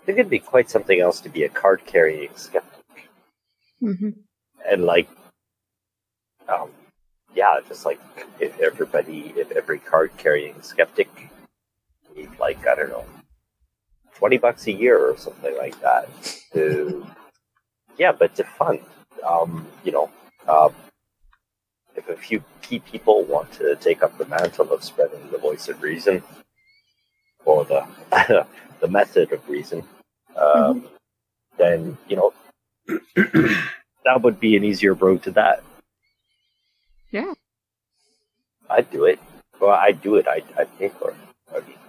I 0.00 0.04
think 0.04 0.18
it'd 0.18 0.30
be 0.30 0.38
quite 0.38 0.70
something 0.70 1.00
else 1.00 1.20
to 1.20 1.28
be 1.28 1.44
a 1.44 1.48
card 1.48 1.82
carrying 1.86 2.30
skeptic. 2.36 3.08
hmm 3.80 4.10
And 4.68 4.84
like, 4.84 5.08
um, 6.48 6.70
yeah, 7.34 7.60
just 7.68 7.84
like 7.84 8.00
if 8.40 8.58
everybody, 8.60 9.32
if 9.36 9.50
every 9.52 9.78
card 9.78 10.10
carrying 10.16 10.60
skeptic 10.62 11.08
need 12.16 12.30
like, 12.38 12.66
I 12.66 12.74
don't 12.74 12.90
know, 12.90 13.04
20 14.14 14.38
bucks 14.38 14.66
a 14.66 14.72
year 14.72 14.98
or 14.98 15.16
something 15.16 15.56
like 15.56 15.78
that 15.80 16.08
to, 16.52 17.06
yeah, 17.98 18.12
but 18.12 18.34
to 18.36 18.44
fund, 18.44 18.80
um, 19.26 19.66
you 19.84 19.92
know, 19.92 20.10
um, 20.48 20.74
if 21.96 22.08
a 22.08 22.16
few 22.16 22.42
key 22.62 22.78
people 22.80 23.24
want 23.24 23.52
to 23.52 23.76
take 23.76 24.02
up 24.02 24.16
the 24.18 24.26
mantle 24.26 24.72
of 24.72 24.84
spreading 24.84 25.30
the 25.30 25.38
voice 25.38 25.68
of 25.68 25.82
reason 25.82 26.22
or 27.44 27.64
the 27.64 27.86
the 28.80 28.88
method 28.88 29.32
of 29.32 29.48
reason, 29.48 29.82
um, 30.36 30.86
then 31.56 31.96
you 32.08 32.16
know 32.16 32.32
that 33.16 34.22
would 34.22 34.38
be 34.38 34.56
an 34.56 34.64
easier 34.64 34.94
road 34.94 35.22
to 35.22 35.30
that. 35.32 35.62
Yeah. 37.10 37.32
I'd 38.68 38.90
do 38.90 39.04
it. 39.04 39.18
Well, 39.60 39.70
I'd 39.70 40.02
do 40.02 40.16
it. 40.16 40.26
I'd, 40.28 40.44
I'd 40.58 40.78
pay 40.78 40.88
for 40.88 41.10
it. 41.10 41.16
I 41.50 41.60
mean, 41.60 41.78
but 41.78 41.85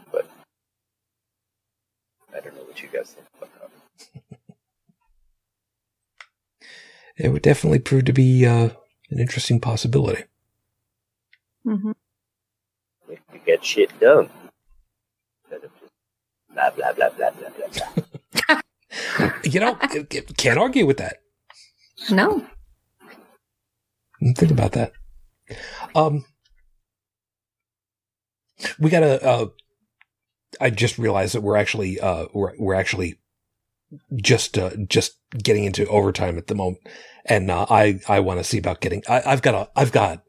I 2.38 2.42
don't 2.42 2.56
know 2.56 2.64
what 2.64 2.82
you 2.82 2.90
guys 2.90 3.12
think 3.12 3.28
about 3.38 3.52
that. 3.60 4.38
It 7.20 7.30
would 7.30 7.42
definitely 7.42 7.80
prove 7.80 8.06
to 8.06 8.14
be 8.14 8.46
uh, 8.46 8.70
an 9.10 9.20
interesting 9.20 9.60
possibility. 9.60 10.26
Mm-hmm. 11.66 11.94
If 13.10 13.20
you 13.34 13.40
get 13.44 13.66
shit 13.66 14.00
done. 14.00 14.30
Instead 15.46 15.64
of 15.64 15.72
just 15.80 15.92
blah, 16.54 16.70
blah, 16.70 16.94
blah, 16.94 17.10
blah, 17.10 17.32
blah, 17.32 17.50
blah, 17.50 17.68
blah. 18.48 18.62
You 19.44 19.60
know, 19.60 19.76
can't 20.38 20.60
argue 20.60 20.86
with 20.86 20.98
that. 20.98 21.22
No. 22.12 22.46
Think 24.36 24.52
about 24.52 24.74
that. 24.74 24.92
Um, 25.96 26.26
we 28.78 28.90
got 28.92 29.04
a, 29.04 29.24
Uh, 29.26 29.48
I 30.60 30.70
just 30.70 30.98
realized 30.98 31.36
that 31.36 31.42
we're 31.42 31.58
actually 31.58 32.00
uh, 32.00 32.28
we're 32.34 32.54
we're 32.58 32.76
actually 32.76 33.20
just 34.16 34.58
uh, 34.58 34.72
just 34.88 35.18
getting 35.32 35.66
into 35.66 35.88
overtime 35.88 36.38
at 36.38 36.48
the 36.48 36.56
moment, 36.56 36.80
and 37.26 37.50
uh, 37.50 37.66
I 37.70 38.00
I 38.08 38.20
want 38.20 38.40
to 38.40 38.44
see 38.44 38.58
about 38.58 38.82
getting. 38.82 39.04
I, 39.08 39.24
I've 39.26 39.42
got 39.42 39.56
a 39.56 39.70
I've 39.76 39.92
got. 39.92 40.24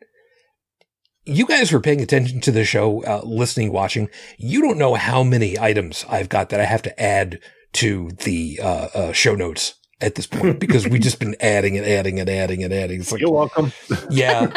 You 1.24 1.46
guys 1.46 1.70
were 1.70 1.80
paying 1.80 2.00
attention 2.00 2.40
to 2.40 2.50
the 2.50 2.64
show, 2.64 3.04
uh, 3.04 3.20
listening, 3.22 3.70
watching. 3.70 4.08
You 4.38 4.62
don't 4.62 4.78
know 4.78 4.94
how 4.94 5.22
many 5.22 5.58
items 5.58 6.06
I've 6.08 6.30
got 6.30 6.48
that 6.48 6.60
I 6.60 6.64
have 6.64 6.80
to 6.82 7.02
add 7.02 7.40
to 7.74 8.12
the 8.24 8.58
uh, 8.62 8.88
uh, 8.94 9.12
show 9.12 9.34
notes 9.34 9.74
at 10.00 10.14
this 10.14 10.26
point 10.26 10.60
because 10.60 10.86
we've 10.86 11.00
just 11.00 11.18
been 11.18 11.36
adding 11.40 11.76
and 11.76 11.86
adding 11.86 12.20
and 12.20 12.28
adding 12.28 12.62
and 12.62 12.72
adding. 12.72 13.00
It's 13.00 13.12
like, 13.12 13.20
You're 13.20 13.30
welcome. 13.30 13.72
yeah, 14.10 14.50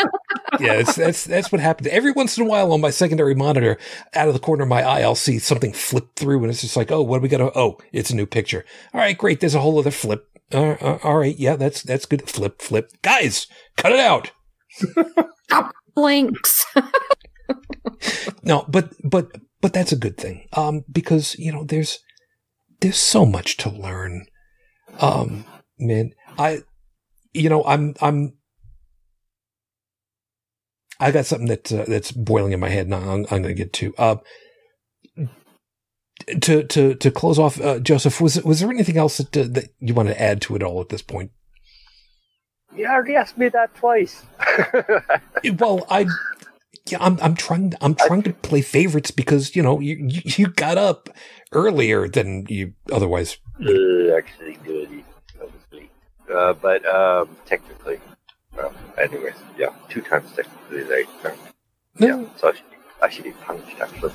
yeah. 0.60 0.74
It's, 0.74 0.96
that's 0.96 1.26
that's 1.26 1.52
what 1.52 1.62
happened. 1.62 1.88
Every 1.88 2.12
once 2.12 2.38
in 2.38 2.46
a 2.46 2.50
while, 2.50 2.72
on 2.72 2.82
my 2.82 2.90
secondary 2.92 3.36
monitor, 3.36 3.78
out 4.14 4.28
of 4.28 4.34
the 4.34 4.40
corner 4.40 4.64
of 4.64 4.70
my 4.70 4.84
eye, 4.84 5.02
I'll 5.02 5.16
see 5.16 5.40
something 5.40 5.74
flip 5.74 6.16
through, 6.16 6.42
and 6.42 6.52
it's 6.52 6.62
just 6.62 6.78
like, 6.78 6.92
oh, 6.92 7.02
what 7.02 7.18
do 7.18 7.22
we 7.24 7.30
got? 7.30 7.38
to 7.38 7.52
Oh, 7.58 7.78
it's 7.92 8.12
a 8.12 8.16
new 8.16 8.26
picture. 8.26 8.66
All 8.94 9.02
right, 9.02 9.18
great. 9.18 9.40
There's 9.40 9.56
a 9.56 9.62
whole 9.62 9.80
other 9.80 9.92
flip. 9.92 10.28
Uh, 10.54 10.76
uh, 10.82 11.00
all 11.04 11.18
right, 11.18 11.38
yeah, 11.38 11.56
that's 11.56 11.82
that's 11.82 12.06
good. 12.06 12.30
Flip, 12.30 12.62
flip, 12.62 12.92
guys, 13.02 13.48
cut 13.78 13.92
it 13.92 14.00
out. 14.00 14.32
Blinks. 15.96 16.66
No, 18.44 18.66
but 18.68 18.94
but 19.04 19.32
but 19.62 19.74
that's 19.74 19.92
a 19.92 19.98
good 19.98 20.18
thing. 20.18 20.48
Um, 20.54 20.84
because 20.92 21.36
you 21.38 21.52
know, 21.52 21.64
there's 21.64 22.00
there's 22.80 22.98
so 22.98 23.26
much 23.26 23.58
to 23.58 23.70
learn. 23.70 24.26
Um, 25.00 25.46
man, 25.80 26.14
I, 26.38 26.64
you 27.34 27.50
know, 27.50 27.64
I'm 27.66 27.96
I'm. 28.02 28.34
I 31.00 31.12
got 31.12 31.26
something 31.26 31.48
that 31.48 31.72
uh, 31.72 31.86
that's 31.88 32.12
boiling 32.12 32.52
in 32.52 32.60
my 32.60 32.70
head. 32.70 32.88
Now 32.88 32.98
I'm, 32.98 33.26
I'm 33.32 33.42
going 33.42 33.44
to 33.44 33.54
get 33.54 33.74
to. 33.74 33.94
Uh, 33.98 34.16
to 36.42 36.64
to 36.64 36.96
to 36.96 37.12
close 37.12 37.40
off, 37.40 37.60
uh, 37.60 37.80
Joseph, 37.80 38.22
was 38.22 38.42
was 38.44 38.60
there 38.60 38.70
anything 38.70 38.98
else 38.98 39.18
that 39.18 39.36
uh, 39.36 39.48
that 39.52 39.70
you 39.80 39.94
want 39.94 40.10
to 40.10 40.22
add 40.22 40.42
to 40.44 40.56
it 40.56 40.64
all 40.64 40.82
at 40.82 40.90
this 40.90 41.02
point? 41.02 41.32
You 42.76 42.86
already 42.86 43.16
asked 43.16 43.38
me 43.38 43.50
that 43.50 43.76
twice. 43.76 44.24
Well, 45.58 45.88
I, 45.90 46.06
yeah, 46.88 46.98
I'm 47.02 47.18
I'm 47.22 47.36
trying 47.36 47.74
I'm 47.82 47.96
trying 47.96 48.24
to 48.24 48.34
play 48.34 48.62
favorites 48.62 49.12
because 49.12 49.56
you 49.56 49.62
know 49.62 49.80
you 49.80 49.96
you, 49.98 50.22
you 50.26 50.48
got 50.48 50.78
up 50.78 51.10
earlier 51.54 52.08
than 52.08 52.46
you 52.50 52.74
otherwise. 52.92 53.38
uh, 53.60 54.16
actually 54.16 54.58
good, 54.66 55.04
obviously. 55.42 55.90
Uh, 56.34 56.54
but 56.54 56.86
um, 56.86 57.30
technically, 57.46 58.00
well, 58.56 58.74
anyways, 58.98 59.36
yeah, 59.58 59.74
two 59.90 60.02
times 60.02 60.32
technically 60.36 60.84
late. 60.84 61.08
Uh, 61.24 61.32
yeah, 62.00 62.24
so 62.38 62.50
I 62.50 62.54
should, 62.54 62.66
I 63.04 63.10
should 63.10 63.24
be 63.26 63.32
punished 63.32 63.80
actually. 63.80 64.14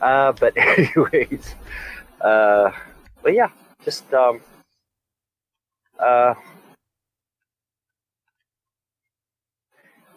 Uh, 0.00 0.32
but 0.32 0.56
anyways, 0.56 1.54
uh, 2.20 2.72
but 3.22 3.34
yeah, 3.34 3.50
just 3.84 4.12
um, 4.12 4.40
uh, 5.98 6.34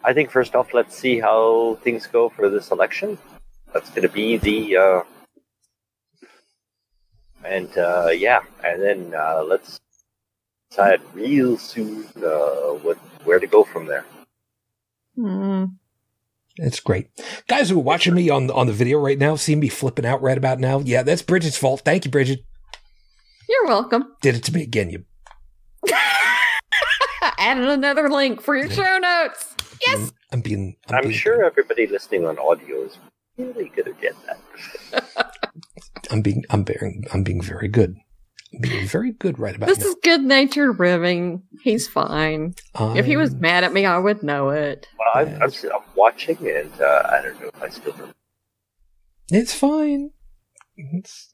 I 0.04 0.12
think 0.12 0.30
first 0.30 0.54
off, 0.54 0.74
let's 0.74 0.96
see 0.96 1.20
how 1.20 1.78
things 1.82 2.06
go 2.06 2.28
for 2.28 2.48
this 2.48 2.70
election. 2.70 3.18
That's 3.72 3.90
going 3.90 4.02
to 4.02 4.08
be 4.08 4.36
the 4.36 4.76
uh, 4.76 5.02
and 7.44 7.76
uh, 7.76 8.08
yeah, 8.12 8.40
and 8.64 8.82
then 8.82 9.14
uh, 9.16 9.44
let's 9.46 9.80
decide 10.70 11.00
real 11.14 11.56
soon 11.56 12.06
uh, 12.16 12.74
what 12.82 12.96
where 13.24 13.38
to 13.38 13.46
go 13.46 13.64
from 13.64 13.86
there. 13.86 14.04
Hmm. 15.16 15.64
It's 16.56 16.80
great. 16.80 17.08
Guys 17.48 17.70
who 17.70 17.78
are 17.78 17.82
watching 17.82 18.14
me 18.14 18.28
on 18.28 18.50
on 18.50 18.66
the 18.66 18.72
video 18.72 18.98
right 18.98 19.18
now, 19.18 19.36
see 19.36 19.54
me 19.54 19.68
flipping 19.68 20.06
out 20.06 20.20
right 20.22 20.36
about 20.36 20.58
now. 20.58 20.80
Yeah, 20.80 21.02
that's 21.02 21.22
Bridget's 21.22 21.56
fault. 21.56 21.82
Thank 21.84 22.04
you, 22.04 22.10
Bridget. 22.10 22.44
You're 23.48 23.66
welcome. 23.66 24.14
Did 24.20 24.36
it 24.36 24.44
to 24.44 24.52
me 24.52 24.62
again. 24.62 24.90
You. 24.90 25.04
Added 27.38 27.68
another 27.68 28.08
link 28.08 28.40
for 28.40 28.56
your 28.56 28.70
show 28.70 28.98
notes. 28.98 29.51
Yes. 29.86 30.12
I'm 30.30 30.40
being. 30.40 30.76
I'm, 30.88 30.96
I'm 30.96 31.02
being, 31.02 31.14
sure 31.14 31.44
everybody 31.44 31.86
listening 31.86 32.26
on 32.26 32.38
audio 32.38 32.84
is 32.84 32.98
really 33.38 33.68
good 33.74 33.88
at 33.88 34.00
getting 34.00 34.18
that. 34.26 35.36
I'm 36.10 36.22
being. 36.22 36.44
I'm 36.50 36.62
being. 36.62 37.04
I'm 37.12 37.22
being 37.22 37.42
very 37.42 37.68
good. 37.68 37.96
I'm 38.54 38.60
being 38.60 38.86
very 38.86 39.12
good 39.12 39.38
right 39.38 39.56
about 39.56 39.66
This 39.68 39.78
now. 39.80 39.86
is 39.86 39.96
good 40.02 40.22
natured 40.22 40.78
ribbing. 40.78 41.42
He's 41.62 41.88
fine. 41.88 42.54
If 42.78 43.06
he 43.06 43.16
was 43.16 43.34
mad 43.34 43.64
at 43.64 43.72
me, 43.72 43.86
I 43.86 43.98
would 43.98 44.22
know 44.22 44.50
it. 44.50 44.86
Well, 44.98 45.26
I'm, 45.26 45.34
I'm, 45.36 45.48
s- 45.48 45.64
I'm 45.64 45.80
watching, 45.96 46.36
and 46.46 46.70
uh, 46.80 47.02
I 47.10 47.22
don't 47.22 47.40
know 47.40 47.48
if 47.48 47.62
I 47.62 47.68
still 47.70 47.92
remember. 47.92 48.12
It's 49.30 49.54
fine. 49.54 50.10
It's, 50.76 51.31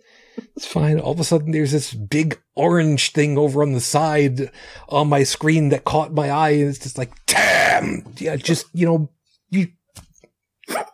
it's 0.59 0.67
fine. 0.67 0.99
All 0.99 1.13
of 1.13 1.21
a 1.21 1.25
sudden, 1.25 1.53
there's 1.53 1.71
this 1.71 1.95
big 1.95 2.37
orange 2.57 3.13
thing 3.13 3.39
over 3.39 3.63
on 3.63 3.75
the 3.75 3.81
side 3.81 4.51
on 4.89 5.09
my 5.09 5.23
screen 5.23 5.69
that 5.69 5.85
caught 5.85 6.13
my 6.13 6.31
eye, 6.31 6.51
and 6.51 6.69
it's 6.69 6.81
just 6.81 6.99
like, 6.99 7.13
damn. 7.27 8.05
Yeah, 8.17 8.35
just 8.35 8.67
you 8.73 8.85
know, 8.85 9.09
you. 9.51 9.69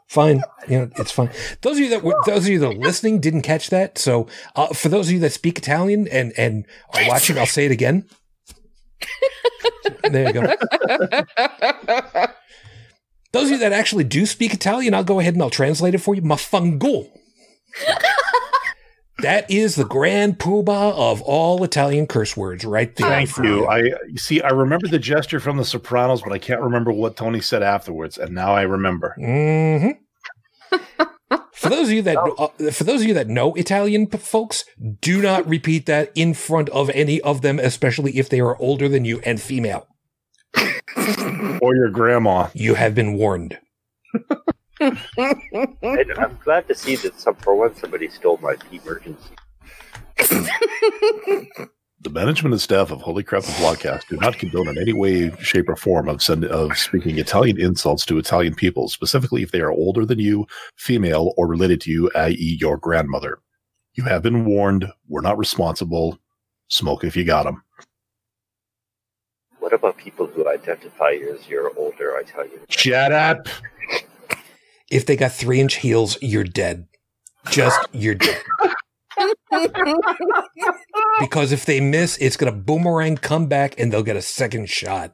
Fine, 0.07 0.43
you 0.69 0.79
know 0.79 0.91
it's 0.99 1.11
fine. 1.11 1.31
Those 1.63 1.79
of 1.79 1.83
you 1.83 1.89
that 1.89 2.05
were, 2.05 2.15
those 2.27 2.45
of 2.45 2.49
you 2.49 2.59
that 2.59 2.69
are 2.69 2.75
listening 2.75 3.21
didn't 3.21 3.41
catch 3.43 3.71
that. 3.71 3.97
So, 3.97 4.29
uh, 4.55 4.69
for 4.75 4.91
those 4.91 5.09
of 5.09 5.15
you 5.15 5.19
that 5.21 5.33
speak 5.33 5.57
Italian 5.57 6.09
and 6.09 6.35
and 6.37 6.67
are 6.95 7.09
watching, 7.09 7.39
I'll 7.39 7.47
say 7.47 7.65
it 7.65 7.73
again. 7.73 8.07
There 10.03 10.27
you 10.27 10.33
go. 10.35 10.55
Those 13.33 13.45
of 13.47 13.51
you 13.51 13.59
that 13.59 13.73
actually 13.73 14.05
do 14.05 14.27
speak 14.27 14.53
Italian, 14.53 14.93
I'll 14.95 15.03
go 15.03 15.19
ahead 15.21 15.35
and 15.35 15.43
I'll 15.43 15.51
translate 15.51 15.95
it 15.95 15.99
for 15.99 16.15
you. 16.15 16.23
Mafango. 16.23 17.09
That 19.25 19.51
is 19.51 19.75
the 19.75 19.85
grand 19.85 20.39
poobah 20.39 20.93
of 20.93 21.23
all 21.23 21.65
Italian 21.65 22.07
curse 22.07 22.37
words, 22.37 22.65
right 22.65 22.95
there. 22.97 23.09
Thank 23.09 23.31
for 23.31 23.45
you. 23.45 23.67
I 23.67 23.79
you 23.79 24.19
see. 24.19 24.41
I 24.43 24.51
remember 24.51 24.87
the 24.87 24.99
gesture 24.99 25.41
from 25.41 25.57
The 25.57 25.65
Sopranos, 25.65 26.23
but 26.23 26.33
I 26.33 26.39
can't 26.39 26.61
remember 26.61 26.93
what 26.93 27.17
Tony 27.17 27.41
said 27.41 27.63
afterwards. 27.63 28.19
And 28.19 28.35
now 28.35 28.55
I 28.55 28.63
remember. 28.63 29.15
hmm 29.19 29.89
for 31.53 31.69
those 31.69 31.89
of 31.89 31.93
you 31.95 32.03
that 32.03 32.19
uh, 32.19 32.71
for 32.71 32.85
those 32.85 33.01
of 33.01 33.09
you 33.09 33.15
that 33.15 33.29
know 33.29 33.55
Italian 33.55 34.07
p- 34.07 34.19
folks, 34.19 34.65
do 35.01 35.23
not 35.23 35.49
repeat 35.49 35.87
that 35.87 36.13
in 36.15 36.35
front 36.35 36.69
of 36.71 36.91
any 36.91 37.21
of 37.23 37.43
them, 37.43 37.59
especially 37.59 38.19
if 38.19 38.29
they 38.29 38.41
are 38.41 38.57
older 38.59 38.89
than 38.89 39.05
you 39.05 39.21
and 39.25 39.41
female. 39.41 39.87
Or 41.63 41.75
your 41.75 41.91
grandma. 41.91 42.49
You 42.53 42.75
have 42.75 42.95
been 42.95 43.15
warned. 43.15 43.59
And 44.81 46.13
I'm 46.19 46.39
glad 46.43 46.69
to 46.69 46.75
see 46.75 46.97
that 46.97 47.19
some, 47.19 47.35
for 47.37 47.55
once 47.55 47.81
somebody 47.81 48.09
stole 48.09 48.39
my 48.39 48.57
emergency. 48.73 49.35
The 52.01 52.11
management 52.11 52.53
and 52.53 52.61
staff 52.61 52.91
of 52.91 53.01
Holy 53.01 53.23
Crap 53.23 53.45
the 53.45 53.53
Vlogcast 53.53 54.09
do 54.09 54.19
not 54.19 54.37
condone 54.37 54.69
in 54.69 54.77
any 54.79 54.93
way, 54.93 55.31
shape, 55.41 55.71
or 55.71 55.77
form 55.77 56.07
of 56.07 56.23
send, 56.23 56.45
of 56.45 56.77
speaking 56.77 57.19
Italian 57.19 57.59
insults 57.59 58.05
to 58.07 58.19
Italian 58.19 58.55
people, 58.55 58.89
specifically 58.89 59.43
if 59.43 59.53
they 59.53 59.63
are 59.63 59.71
older 59.71 60.05
than 60.05 60.19
you, 60.19 60.47
female, 60.77 61.33
or 61.39 61.47
related 61.47 61.81
to 61.81 61.91
you, 61.91 62.11
i.e., 62.15 62.59
your 62.61 62.77
grandmother. 62.77 63.39
You 63.95 64.05
have 64.05 64.23
been 64.23 64.45
warned. 64.45 64.87
We're 65.09 65.23
not 65.23 65.39
responsible. 65.39 66.19
Smoke 66.69 67.05
if 67.05 67.17
you 67.17 67.25
got 67.25 67.45
them. 67.45 67.63
What 69.61 69.73
about 69.73 69.97
people 69.97 70.27
who 70.27 70.47
identify 70.47 71.13
as 71.33 71.49
your 71.49 71.73
older 71.79 72.19
Italian? 72.19 72.61
Shut 72.69 73.13
up. 73.13 73.49
If 74.91 75.07
they 75.07 75.17
got 75.17 75.33
three 75.33 75.61
inch 75.61 75.77
heels, 75.77 76.19
you're 76.21 76.45
dead. 76.45 76.87
Just 77.51 77.81
you're 77.93 78.15
dead. 78.15 78.43
Because 81.21 81.53
if 81.53 81.65
they 81.67 81.81
miss, 81.81 82.17
it's 82.19 82.37
gonna 82.37 82.53
boomerang, 82.53 83.17
come 83.17 83.47
back, 83.47 83.79
and 83.79 83.93
they'll 83.93 84.03
get 84.03 84.17
a 84.17 84.23
second 84.23 84.69
shot. 84.69 85.13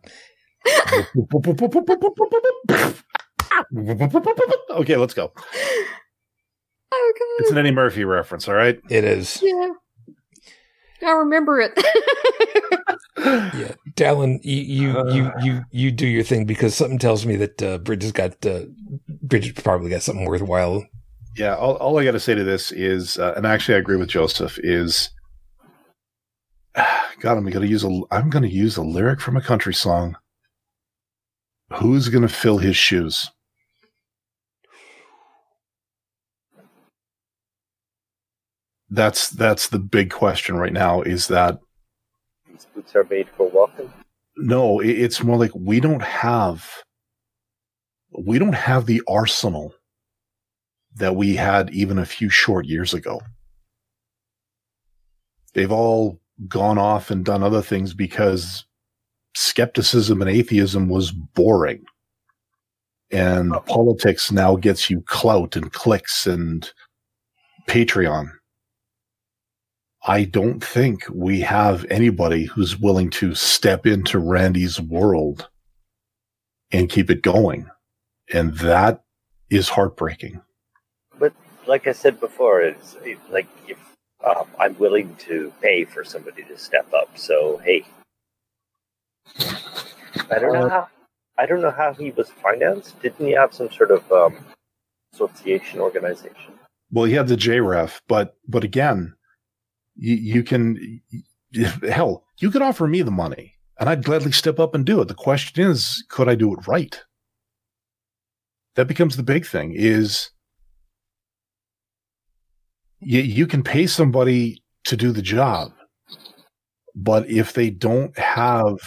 okay, 4.71 4.97
let's 4.97 5.15
go. 5.15 5.33
Oh, 6.93 7.13
God. 7.19 7.27
It's 7.39 7.51
an 7.53 7.59
Eddie 7.59 7.71
Murphy 7.71 8.05
reference, 8.05 8.49
all 8.49 8.55
right? 8.55 8.81
It 8.91 9.05
is. 9.05 9.41
Yeah. 9.43 9.71
I 11.03 11.11
remember 11.13 11.61
it. 11.61 11.73
Yeah, 13.19 13.75
Dallin, 13.97 14.41
you 14.43 14.63
you 14.63 15.13
you 15.13 15.33
you 15.43 15.65
you 15.71 15.91
do 15.91 16.07
your 16.07 16.23
thing 16.23 16.47
because 16.47 16.75
something 16.75 16.99
tells 16.99 17.27
me 17.27 17.37
that 17.37 17.63
uh, 17.63 17.79
Bridget's 17.79 18.13
got 18.13 18.45
uh, 18.47 18.63
Bridget 19.23 19.63
probably 19.63 19.91
got 19.91 20.03
something 20.03 20.25
worthwhile. 20.25 20.87
Yeah, 21.37 21.55
all, 21.57 21.77
all 21.77 21.99
I 21.99 22.05
got 22.05 22.13
to 22.13 22.21
say 22.21 22.35
to 22.35 22.43
this 22.45 22.73
is, 22.73 23.19
uh, 23.19 23.35
and 23.37 23.47
actually 23.47 23.75
I 23.77 23.79
agree 23.79 23.97
with 23.97 24.09
Joseph, 24.09 24.59
is 24.63 25.11
God, 26.75 27.37
I'm 27.37 27.49
gonna 27.51 27.67
use 27.67 27.85
a 27.85 28.01
I'm 28.11 28.31
gonna 28.31 28.47
use 28.47 28.77
a 28.77 28.83
lyric 28.83 29.21
from 29.21 29.37
a 29.37 29.43
country 29.43 29.75
song. 29.75 30.17
Who's 31.75 32.09
gonna 32.09 32.29
fill 32.29 32.59
his 32.59 32.77
shoes? 32.77 33.31
That's 38.91 39.31
that's 39.31 39.69
the 39.69 39.79
big 39.79 40.11
question 40.11 40.57
right 40.57 40.73
now. 40.73 41.03
Is 41.03 41.29
that 41.29 41.59
These 42.49 42.67
boots 42.75 42.95
are 42.97 43.05
made 43.05 43.29
for 43.37 43.49
walking. 43.51 43.93
no? 44.37 44.81
it- 44.81 44.89
It's 44.99 45.23
more 45.23 45.37
like 45.39 45.53
we 45.55 45.81
don't 45.81 46.03
have 46.03 46.69
we 48.27 48.39
don't 48.41 48.55
have 48.55 48.87
the 48.87 49.01
arsenal 49.09 49.73
that 50.97 51.15
we 51.15 51.37
had 51.37 51.71
even 51.71 51.99
a 51.99 52.05
few 52.05 52.29
short 52.29 52.67
years 52.67 52.93
ago. 52.93 53.21
They've 55.55 55.71
all 55.71 56.21
gone 56.49 56.79
off 56.79 57.11
and 57.11 57.25
done 57.25 57.43
other 57.45 57.63
things 57.63 57.95
because 57.95 58.65
skepticism 59.37 60.21
and 60.21 60.29
atheism 60.31 60.89
was 60.89 61.13
boring. 61.13 61.85
And 63.13 63.55
oh. 63.55 63.61
politics 63.61 64.33
now 64.33 64.57
gets 64.57 64.91
you 64.91 65.03
clout 65.03 65.55
and 65.55 65.73
clicks 65.73 66.27
and 66.27 66.69
Patreon. 67.69 68.31
I 70.03 70.25
don't 70.25 70.65
think 70.65 71.05
we 71.13 71.41
have 71.41 71.85
anybody 71.91 72.45
who's 72.45 72.79
willing 72.79 73.11
to 73.11 73.35
step 73.35 73.87
into 73.87 74.19
Randi's 74.19 74.81
world 74.81 75.49
and 76.73 76.89
keep 76.89 77.11
it 77.11 77.23
going. 77.23 77.69
And 78.33 78.55
that 78.59 79.03
is 79.51 79.69
heartbreaking. 79.69 80.41
But 81.19 81.35
like 81.67 81.87
I 81.87 81.93
said 81.93 82.19
before, 82.19 82.63
it's 82.63 82.97
it, 83.05 83.19
like 83.31 83.47
if 83.69 83.79
um, 84.25 84.47
I'm 84.59 84.79
willing 84.79 85.17
to 85.17 85.53
pay 85.61 85.85
for 85.85 86.05
somebody 86.05 86.45
to 86.45 86.57
step 86.57 86.89
up. 86.95 87.19
So 87.19 87.59
hey, 87.59 87.85
I 90.31 90.39
don't 90.39 90.55
know 90.55 90.69
how. 90.69 90.89
I 91.39 91.47
don't 91.47 91.63
know 91.63 91.71
how 91.71 91.95
he 91.95 92.11
was 92.11 92.29
financed. 92.31 93.01
Didn't 93.01 93.27
he 93.27 93.33
have 93.33 93.55
some 93.55 93.71
sort 93.71 93.91
of 93.91 94.11
um, 94.13 94.37
association 95.15 95.81
organization? 95.81 96.59
Well, 96.91 97.07
he 97.07 97.15
had 97.15 97.29
the 97.29 97.37
JREF, 97.37 98.01
but 98.09 98.37
but 98.47 98.63
again, 98.63 99.15
you, 100.01 100.15
you 100.15 100.43
can 100.43 101.01
hell, 101.89 102.25
you 102.39 102.51
could 102.51 102.63
offer 102.63 102.87
me 102.87 103.03
the 103.03 103.11
money, 103.11 103.55
and 103.79 103.89
I'd 103.89 104.05
gladly 104.05 104.33
step 104.33 104.59
up 104.59 104.75
and 104.75 104.85
do 104.85 105.01
it. 105.01 105.09
The 105.09 105.15
question 105.15 105.63
is, 105.71 106.05
could 106.09 106.29
I 106.29 106.35
do 106.35 106.53
it 106.55 106.67
right? 106.67 107.01
That 108.77 108.89
becomes 108.89 109.17
the 109.17 109.23
big 109.23 109.47
thing. 109.47 109.75
Is 109.77 110.31
you, 113.01 113.21
you 113.21 113.47
can 113.47 113.63
pay 113.63 113.87
somebody 113.87 114.63
to 114.85 114.97
do 114.97 115.13
the 115.13 115.23
job, 115.23 115.73
but 116.95 117.29
if 117.29 117.53
they 117.53 117.69
don't 117.69 118.19
have 118.19 118.79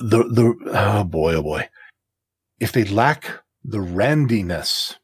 the 0.00 0.24
the 0.24 0.54
oh 0.74 1.04
boy 1.04 1.34
oh 1.34 1.42
boy, 1.42 1.68
if 2.58 2.72
they 2.72 2.84
lack 2.84 3.42
the 3.62 3.78
randiness 3.78 4.96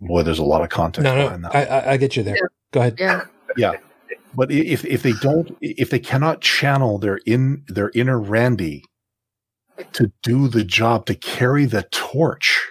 Boy, 0.00 0.22
there's 0.22 0.38
a 0.38 0.44
lot 0.44 0.62
of 0.62 0.68
context 0.68 1.04
No, 1.04 1.14
behind 1.14 1.42
no, 1.42 1.48
that. 1.50 1.72
I, 1.72 1.78
I, 1.78 1.92
I 1.92 1.96
get 1.96 2.16
you 2.16 2.22
there. 2.22 2.36
Yeah. 2.36 2.46
Go 2.72 2.80
ahead. 2.80 2.96
Yeah. 2.98 3.24
Yeah. 3.56 3.72
but 4.34 4.50
if 4.50 4.84
if 4.84 5.02
they 5.02 5.12
don't, 5.22 5.56
if 5.60 5.88
they 5.90 5.98
cannot 5.98 6.42
channel 6.42 6.98
their 6.98 7.16
in 7.26 7.64
their 7.68 7.90
inner 7.94 8.20
Randi 8.20 8.84
to 9.92 10.12
do 10.22 10.48
the 10.48 10.64
job 10.64 11.06
to 11.06 11.14
carry 11.14 11.64
the 11.64 11.84
torch, 11.84 12.66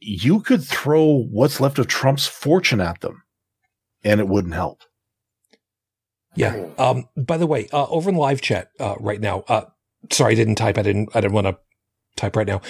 you 0.00 0.40
could 0.40 0.64
throw 0.64 1.24
what's 1.30 1.60
left 1.60 1.78
of 1.78 1.86
Trump's 1.86 2.26
fortune 2.26 2.80
at 2.80 3.00
them, 3.02 3.22
and 4.02 4.20
it 4.20 4.28
wouldn't 4.28 4.54
help. 4.54 4.82
Yeah. 6.34 6.66
Um, 6.78 7.08
by 7.16 7.36
the 7.36 7.46
way, 7.46 7.68
uh, 7.72 7.86
over 7.88 8.08
in 8.08 8.16
live 8.16 8.40
chat 8.40 8.70
uh, 8.80 8.94
right 8.98 9.20
now. 9.20 9.44
Uh, 9.48 9.64
sorry, 10.10 10.32
I 10.32 10.36
didn't 10.36 10.54
type. 10.54 10.78
I 10.78 10.82
didn't. 10.82 11.10
I 11.14 11.20
didn't 11.20 11.34
want 11.34 11.46
to 11.48 11.58
type 12.16 12.36
right 12.36 12.46
now. 12.46 12.62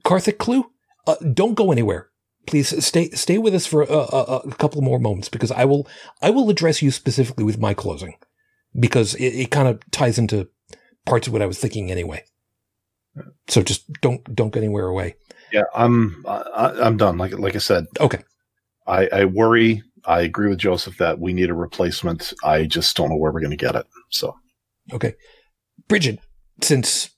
Karthik 0.00 0.38
Clue, 0.38 0.70
uh, 1.06 1.16
don't 1.16 1.54
go 1.54 1.72
anywhere. 1.72 2.08
Please 2.46 2.84
stay 2.84 3.10
stay 3.10 3.38
with 3.38 3.54
us 3.54 3.66
for 3.66 3.82
a, 3.82 3.86
a, 3.92 4.36
a 4.38 4.54
couple 4.54 4.82
more 4.82 4.98
moments 4.98 5.28
because 5.28 5.52
I 5.52 5.64
will 5.64 5.86
I 6.20 6.30
will 6.30 6.50
address 6.50 6.82
you 6.82 6.90
specifically 6.90 7.44
with 7.44 7.58
my 7.58 7.72
closing 7.72 8.14
because 8.78 9.14
it, 9.14 9.34
it 9.34 9.50
kind 9.50 9.68
of 9.68 9.80
ties 9.92 10.18
into 10.18 10.48
parts 11.06 11.26
of 11.26 11.32
what 11.32 11.42
I 11.42 11.46
was 11.46 11.58
thinking 11.58 11.90
anyway. 11.90 12.24
So 13.48 13.62
just 13.62 13.90
don't 14.00 14.22
don't 14.34 14.50
go 14.50 14.58
anywhere 14.58 14.86
away. 14.86 15.14
Yeah, 15.52 15.64
I'm 15.74 16.24
I, 16.26 16.72
I'm 16.80 16.96
done. 16.96 17.16
Like 17.18 17.38
like 17.38 17.54
I 17.54 17.58
said, 17.58 17.86
Okay. 18.00 18.22
I, 18.86 19.08
I 19.12 19.24
worry. 19.26 19.82
I 20.04 20.22
agree 20.22 20.48
with 20.48 20.58
Joseph 20.58 20.98
that 20.98 21.20
we 21.20 21.32
need 21.32 21.50
a 21.50 21.54
replacement. 21.54 22.32
I 22.42 22.64
just 22.64 22.96
don't 22.96 23.10
know 23.10 23.16
where 23.16 23.30
we're 23.30 23.40
going 23.40 23.50
to 23.50 23.56
get 23.56 23.76
it. 23.76 23.86
So 24.10 24.34
Okay. 24.92 25.14
Bridget, 25.86 26.18
since 26.60 27.10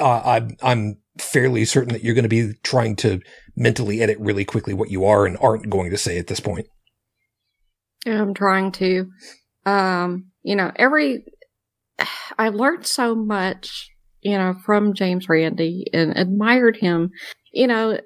uh, 0.00 0.22
I'm 0.24 0.56
I'm 0.62 0.98
fairly 1.18 1.64
certain 1.64 1.92
that 1.92 2.04
you're 2.04 2.14
going 2.14 2.24
to 2.24 2.28
be 2.28 2.52
trying 2.62 2.96
to 2.96 3.20
mentally 3.56 4.02
edit 4.02 4.18
really 4.20 4.44
quickly 4.44 4.74
what 4.74 4.90
you 4.90 5.04
are 5.04 5.26
and 5.26 5.38
aren't 5.40 5.70
going 5.70 5.90
to 5.90 5.98
say 5.98 6.18
at 6.18 6.26
this 6.26 6.40
point. 6.40 6.68
I'm 8.06 8.34
trying 8.34 8.72
to. 8.72 9.10
Um, 9.64 10.30
you 10.42 10.54
know, 10.54 10.72
every 10.76 11.24
I 12.38 12.50
learned 12.50 12.86
so 12.86 13.14
much, 13.14 13.90
you 14.20 14.36
know, 14.36 14.54
from 14.64 14.94
James 14.94 15.28
Randi 15.28 15.86
and 15.92 16.16
admired 16.16 16.76
him, 16.76 17.10
you 17.52 17.66
know, 17.66 17.98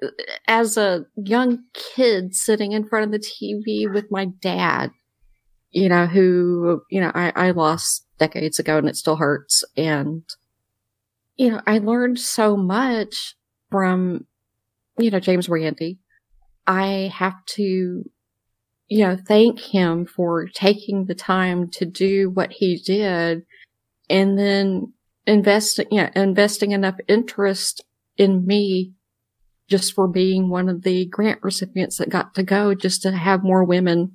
as 0.47 0.77
a 0.77 1.05
young 1.15 1.63
kid 1.73 2.35
sitting 2.35 2.71
in 2.71 2.87
front 2.87 3.05
of 3.05 3.11
the 3.11 3.19
TV 3.19 3.91
with 3.91 4.05
my 4.09 4.25
dad, 4.41 4.91
you 5.71 5.89
know, 5.89 6.05
who, 6.05 6.81
you 6.89 7.01
know, 7.01 7.11
I, 7.13 7.31
I 7.35 7.51
lost 7.51 8.05
decades 8.17 8.59
ago 8.59 8.77
and 8.77 8.87
it 8.87 8.95
still 8.95 9.17
hurts. 9.17 9.63
And, 9.75 10.23
you 11.41 11.51
know, 11.51 11.61
I 11.65 11.79
learned 11.79 12.19
so 12.19 12.55
much 12.55 13.35
from, 13.69 14.25
you 14.97 15.09
know, 15.09 15.19
James 15.19 15.49
Randi. 15.49 15.99
I 16.67 17.11
have 17.13 17.43
to 17.55 18.03
you 18.91 19.05
know, 19.07 19.17
thank 19.25 19.57
him 19.57 20.05
for 20.05 20.47
taking 20.49 21.05
the 21.05 21.15
time 21.15 21.69
to 21.69 21.85
do 21.85 22.29
what 22.29 22.51
he 22.51 22.75
did 22.75 23.41
and 24.09 24.37
then 24.37 24.91
investing, 25.25 25.87
you 25.89 26.01
know, 26.01 26.09
investing 26.13 26.71
enough 26.71 26.97
interest 27.07 27.85
in 28.17 28.45
me 28.45 28.91
just 29.69 29.93
for 29.93 30.09
being 30.09 30.49
one 30.49 30.67
of 30.67 30.83
the 30.83 31.05
grant 31.05 31.39
recipients 31.41 31.99
that 31.99 32.09
got 32.09 32.35
to 32.35 32.43
go 32.43 32.75
just 32.75 33.01
to 33.03 33.13
have 33.13 33.45
more 33.45 33.63
women 33.63 34.11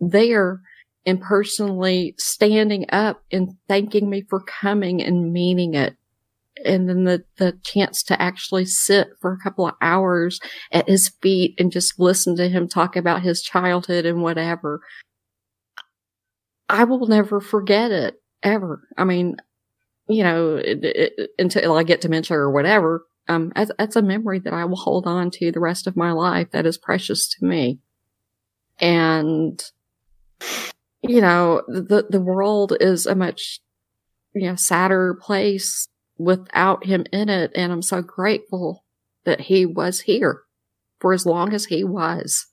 there 0.00 0.62
and 1.04 1.20
personally 1.20 2.14
standing 2.16 2.86
up 2.88 3.22
and 3.30 3.50
thanking 3.68 4.08
me 4.08 4.22
for 4.30 4.40
coming 4.40 5.02
and 5.02 5.30
meaning 5.30 5.74
it. 5.74 5.94
And 6.64 6.88
then 6.88 7.04
the, 7.04 7.24
the 7.36 7.58
chance 7.62 8.02
to 8.04 8.20
actually 8.20 8.64
sit 8.64 9.08
for 9.20 9.32
a 9.32 9.38
couple 9.38 9.66
of 9.66 9.74
hours 9.82 10.40
at 10.72 10.88
his 10.88 11.10
feet 11.20 11.54
and 11.58 11.70
just 11.70 12.00
listen 12.00 12.36
to 12.36 12.48
him 12.48 12.66
talk 12.66 12.96
about 12.96 13.22
his 13.22 13.42
childhood 13.42 14.06
and 14.06 14.22
whatever. 14.22 14.80
I 16.68 16.84
will 16.84 17.06
never 17.06 17.40
forget 17.40 17.92
it 17.92 18.22
ever. 18.42 18.88
I 18.96 19.04
mean, 19.04 19.36
you 20.08 20.22
know, 20.22 20.56
it, 20.56 20.78
it, 20.82 21.30
until 21.38 21.76
I 21.76 21.82
get 21.82 22.00
dementia 22.00 22.36
or 22.36 22.50
whatever, 22.50 23.04
um, 23.28 23.52
that's, 23.54 23.70
that's 23.78 23.96
a 23.96 24.02
memory 24.02 24.38
that 24.40 24.54
I 24.54 24.64
will 24.64 24.76
hold 24.76 25.06
on 25.06 25.30
to 25.32 25.52
the 25.52 25.60
rest 25.60 25.86
of 25.86 25.96
my 25.96 26.12
life 26.12 26.52
that 26.52 26.66
is 26.66 26.78
precious 26.78 27.28
to 27.34 27.44
me. 27.44 27.80
And, 28.78 29.62
you 31.02 31.20
know, 31.20 31.62
the, 31.66 32.06
the 32.08 32.20
world 32.20 32.72
is 32.80 33.06
a 33.06 33.14
much, 33.14 33.60
you 34.34 34.48
know, 34.48 34.54
sadder 34.54 35.14
place 35.20 35.88
without 36.18 36.86
him 36.86 37.04
in 37.12 37.28
it. 37.28 37.52
And 37.54 37.72
I'm 37.72 37.82
so 37.82 38.02
grateful 38.02 38.84
that 39.24 39.42
he 39.42 39.66
was 39.66 40.00
here 40.00 40.42
for 41.00 41.12
as 41.12 41.26
long 41.26 41.52
as 41.52 41.66
he 41.66 41.84
was. 41.84 42.46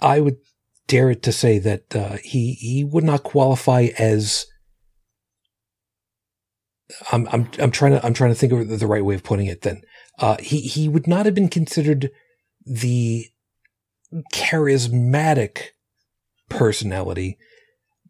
I 0.00 0.20
would 0.20 0.36
dare 0.88 1.10
it 1.10 1.22
to 1.22 1.32
say 1.32 1.58
that 1.60 1.94
uh, 1.94 2.16
he 2.22 2.54
he 2.54 2.84
would 2.84 3.04
not 3.04 3.22
qualify 3.22 3.88
as. 3.98 4.46
I'm 7.10 7.26
I'm 7.28 7.48
I'm 7.58 7.70
trying 7.70 7.92
to 7.92 8.04
I'm 8.04 8.12
trying 8.12 8.32
to 8.32 8.34
think 8.34 8.52
of 8.52 8.78
the 8.80 8.86
right 8.86 9.04
way 9.04 9.14
of 9.14 9.22
putting 9.22 9.46
it. 9.46 9.62
Then 9.62 9.82
uh, 10.18 10.36
he 10.40 10.60
he 10.60 10.88
would 10.88 11.06
not 11.06 11.24
have 11.24 11.34
been 11.34 11.48
considered 11.48 12.10
the 12.66 13.26
charismatic 14.34 15.68
personality, 16.48 17.38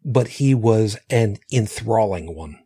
but 0.04 0.28
he 0.28 0.54
was 0.54 0.96
an 1.10 1.38
enthralling 1.52 2.34
one. 2.34 2.58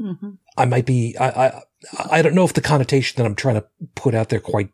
Mm-hmm. 0.00 0.30
I 0.56 0.64
might 0.66 0.86
be 0.86 1.16
I, 1.18 1.28
I 1.28 1.62
I 2.10 2.22
don't 2.22 2.34
know 2.34 2.44
if 2.44 2.52
the 2.52 2.60
connotation 2.60 3.16
that 3.16 3.26
I'm 3.26 3.34
trying 3.34 3.54
to 3.54 3.66
put 3.94 4.14
out 4.14 4.28
there 4.28 4.40
quite 4.40 4.70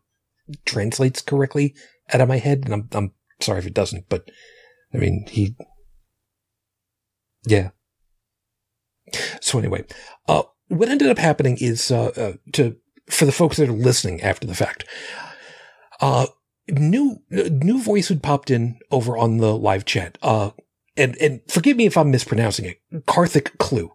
translates 0.65 1.23
correctly 1.23 1.75
out 2.13 2.21
of 2.21 2.29
my 2.29 2.39
head, 2.39 2.63
and 2.65 2.75
I'm 2.75 2.89
I'm 2.93 3.13
sorry 3.41 3.61
if 3.61 3.67
it 3.67 3.75
doesn't, 3.75 4.09
but 4.09 4.29
I 4.93 4.99
mean 4.99 5.27
he, 5.29 5.55
yeah. 7.47 7.71
So 9.41 9.59
anyway, 9.59 9.85
uh, 10.27 10.43
what 10.69 10.89
ended 10.89 11.09
up 11.09 11.19
happening 11.19 11.57
is 11.61 11.91
uh, 11.93 12.07
uh, 12.17 12.33
to 12.55 12.77
for 13.09 13.25
the 13.25 13.33
folks 13.33 13.59
that 13.59 13.69
are 13.69 13.73
listening 13.73 14.23
after 14.23 14.47
the 14.47 14.55
fact, 14.55 14.85
uh, 16.01 16.27
new 16.69 17.23
new 17.31 17.81
voice 17.81 18.09
had 18.09 18.23
popped 18.23 18.51
in 18.51 18.79
over 18.91 19.17
on 19.17 19.39
the 19.39 19.57
live 19.57 19.85
chat. 19.85 20.19
Uh, 20.23 20.51
and 20.97 21.17
and 21.17 21.41
forgive 21.49 21.77
me 21.77 21.87
if 21.87 21.97
I'm 21.97 22.11
mispronouncing 22.11 22.67
it. 22.67 22.81
Karthik 23.07 23.59
Clue, 23.59 23.93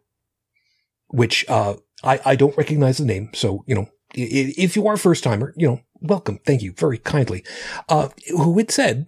which 1.07 1.45
uh, 1.49 1.75
I 2.03 2.19
I 2.25 2.35
don't 2.35 2.57
recognize 2.57 2.97
the 2.97 3.05
name. 3.05 3.29
So 3.33 3.63
you 3.67 3.75
know, 3.75 3.89
if 4.13 4.75
you 4.75 4.87
are 4.87 4.95
a 4.95 4.99
first 4.99 5.23
timer, 5.23 5.53
you 5.55 5.67
know, 5.67 5.81
welcome, 6.01 6.39
thank 6.45 6.61
you 6.61 6.73
very 6.73 6.97
kindly. 6.97 7.43
Uh, 7.87 8.09
who 8.29 8.57
had 8.57 8.71
said, 8.71 9.07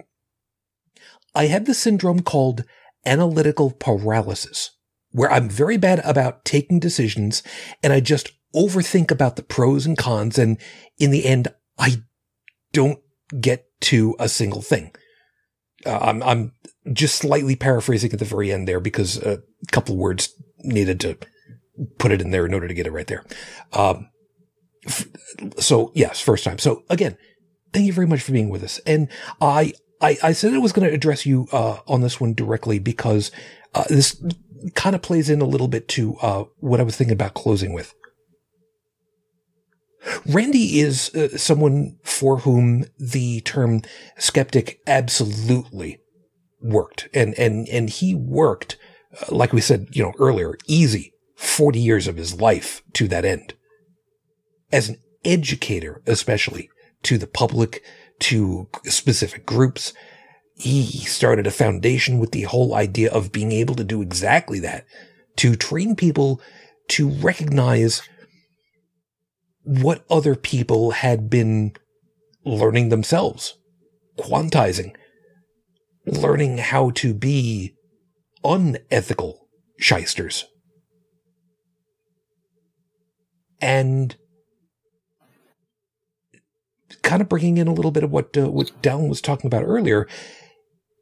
I 1.35 1.47
have 1.47 1.65
the 1.65 1.73
syndrome 1.73 2.21
called 2.21 2.63
analytical 3.05 3.71
paralysis, 3.71 4.71
where 5.11 5.31
I'm 5.31 5.49
very 5.49 5.77
bad 5.77 5.99
about 6.03 6.45
taking 6.45 6.79
decisions, 6.79 7.43
and 7.81 7.93
I 7.93 7.99
just 7.99 8.31
overthink 8.55 9.11
about 9.11 9.35
the 9.35 9.43
pros 9.43 9.85
and 9.85 9.97
cons, 9.97 10.37
and 10.37 10.57
in 10.97 11.11
the 11.11 11.25
end, 11.25 11.49
I 11.77 12.03
don't 12.71 12.99
get 13.39 13.65
to 13.81 14.15
a 14.19 14.29
single 14.29 14.61
thing. 14.61 14.91
Uh, 15.85 15.99
I'm, 15.99 16.23
I'm 16.23 16.53
just 16.91 17.15
slightly 17.15 17.55
paraphrasing 17.55 18.11
at 18.11 18.19
the 18.19 18.25
very 18.25 18.51
end 18.51 18.67
there 18.67 18.79
because 18.79 19.17
a 19.17 19.41
couple 19.71 19.95
words 19.97 20.33
needed 20.59 20.99
to 21.01 21.17
put 21.97 22.11
it 22.11 22.21
in 22.21 22.31
there 22.31 22.45
in 22.45 22.53
order 22.53 22.67
to 22.67 22.73
get 22.73 22.87
it 22.87 22.91
right 22.91 23.07
there. 23.07 23.23
Um, 23.73 24.09
f- 24.85 25.07
so 25.57 25.91
yes, 25.95 26.19
first 26.19 26.43
time. 26.43 26.57
So 26.57 26.83
again, 26.89 27.17
thank 27.71 27.85
you 27.85 27.93
very 27.93 28.07
much 28.07 28.21
for 28.21 28.31
being 28.31 28.49
with 28.49 28.63
us. 28.63 28.79
And 28.85 29.07
I, 29.39 29.73
I, 30.01 30.17
I 30.23 30.31
said 30.33 30.53
I 30.53 30.57
was 30.57 30.73
going 30.73 30.87
to 30.87 30.93
address 30.93 31.25
you, 31.25 31.47
uh, 31.51 31.79
on 31.87 32.01
this 32.01 32.19
one 32.19 32.33
directly 32.33 32.79
because, 32.79 33.31
uh, 33.73 33.85
this 33.89 34.21
kind 34.75 34.95
of 34.95 35.01
plays 35.01 35.29
in 35.29 35.41
a 35.41 35.45
little 35.45 35.67
bit 35.67 35.87
to, 35.89 36.17
uh, 36.17 36.43
what 36.57 36.79
I 36.79 36.83
was 36.83 36.97
thinking 36.97 37.13
about 37.13 37.33
closing 37.33 37.73
with. 37.73 37.93
Randi 40.25 40.79
is 40.79 41.13
uh, 41.13 41.37
someone 41.37 41.97
for 42.03 42.39
whom 42.39 42.85
the 42.97 43.41
term 43.41 43.81
skeptic 44.17 44.79
absolutely 44.87 45.99
worked. 46.61 47.09
And, 47.13 47.37
and, 47.37 47.67
and 47.69 47.89
he 47.89 48.15
worked, 48.15 48.77
uh, 49.21 49.35
like 49.35 49.53
we 49.53 49.61
said, 49.61 49.87
you 49.91 50.03
know, 50.03 50.13
earlier, 50.19 50.57
easy 50.67 51.13
40 51.35 51.79
years 51.79 52.07
of 52.07 52.17
his 52.17 52.39
life 52.39 52.81
to 52.93 53.07
that 53.09 53.25
end. 53.25 53.53
As 54.71 54.89
an 54.89 54.97
educator, 55.25 56.01
especially 56.05 56.69
to 57.03 57.17
the 57.17 57.27
public, 57.27 57.83
to 58.19 58.67
specific 58.85 59.45
groups, 59.45 59.93
he 60.55 60.83
started 60.83 61.47
a 61.47 61.51
foundation 61.51 62.19
with 62.19 62.31
the 62.31 62.43
whole 62.43 62.75
idea 62.75 63.11
of 63.11 63.31
being 63.31 63.51
able 63.51 63.75
to 63.75 63.83
do 63.83 64.01
exactly 64.01 64.59
that, 64.59 64.85
to 65.37 65.55
train 65.55 65.95
people 65.95 66.41
to 66.89 67.09
recognize 67.09 68.01
what 69.69 70.03
other 70.09 70.35
people 70.35 70.89
had 70.91 71.29
been 71.29 71.73
learning 72.43 72.89
themselves, 72.89 73.55
quantizing, 74.17 74.95
learning 76.07 76.57
how 76.57 76.89
to 76.89 77.13
be 77.13 77.75
unethical 78.43 79.47
shysters. 79.77 80.45
And 83.61 84.15
kind 87.03 87.21
of 87.21 87.29
bringing 87.29 87.59
in 87.59 87.67
a 87.67 87.73
little 87.73 87.91
bit 87.91 88.03
of 88.03 88.11
what 88.11 88.35
uh, 88.35 88.49
what 88.49 88.71
Dallin 88.81 89.07
was 89.07 89.21
talking 89.21 89.45
about 89.45 89.65
earlier. 89.65 90.07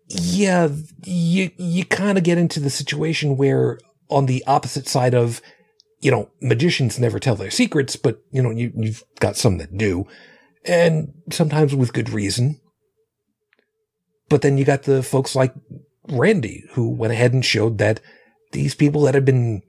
Yeah, 0.10 0.68
you 1.06 1.52
you 1.58 1.86
kind 1.86 2.18
of 2.18 2.26
get 2.26 2.38
into 2.38 2.60
the 2.60 2.70
situation 2.70 3.38
where 3.38 3.80
on 4.10 4.26
the 4.26 4.44
opposite 4.46 4.88
side 4.88 5.14
of, 5.14 5.42
you 6.00 6.12
know, 6.12 6.30
magicians 6.42 7.00
never 7.00 7.20
tell 7.20 7.36
their 7.36 7.52
secrets, 7.52 7.96
but 7.96 8.22
you 8.32 8.42
know, 8.42 8.52
you 8.52 8.72
you've 8.76 9.04
got 9.20 9.36
some 9.36 9.58
that 9.58 9.78
do, 9.78 10.06
and 10.66 11.14
sometimes 11.32 11.76
with 11.76 11.94
good 11.94 12.10
reason. 12.10 12.60
But 14.30 14.42
then 14.42 14.58
you 14.58 14.66
got 14.66 14.84
the 14.84 15.02
folks 15.04 15.36
like 15.36 15.54
Randi 16.10 16.66
who 16.72 16.90
went 16.90 17.14
ahead 17.14 17.34
and 17.34 17.44
showed 17.44 17.78
that 17.78 18.02
these 18.52 18.76
people 18.76 19.02
that 19.04 19.16
have 19.16 19.26
been, 19.26 19.62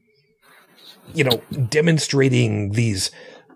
you 1.14 1.24
know, 1.24 1.42
demonstrating 1.68 2.72
these 2.72 3.10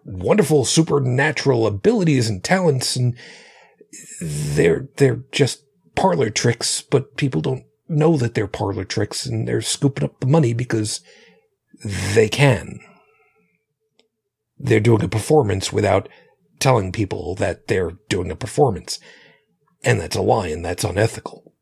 wonderful 0.04 0.64
supernatural 0.64 1.66
abilities 1.66 2.28
and 2.28 2.42
talents 2.42 2.96
and 2.96 3.16
they're 4.20 4.88
they're 4.96 5.22
just 5.32 5.64
parlor 5.94 6.30
tricks, 6.30 6.82
but 6.82 7.16
people 7.16 7.40
don't 7.40 7.64
know 7.88 8.16
that 8.16 8.34
they're 8.34 8.46
parlor 8.46 8.84
tricks 8.84 9.26
and 9.26 9.46
they're 9.46 9.60
scooping 9.60 10.04
up 10.04 10.18
the 10.20 10.26
money 10.26 10.54
because 10.54 11.00
they 11.84 12.28
can. 12.28 12.80
They're 14.58 14.80
doing 14.80 15.02
a 15.02 15.08
performance 15.08 15.72
without 15.72 16.08
telling 16.60 16.92
people 16.92 17.34
that 17.36 17.66
they're 17.66 17.92
doing 18.08 18.30
a 18.30 18.36
performance. 18.36 19.00
And 19.82 20.00
that's 20.00 20.16
a 20.16 20.22
lie 20.22 20.48
and 20.48 20.64
that's 20.64 20.84
unethical. 20.84 21.52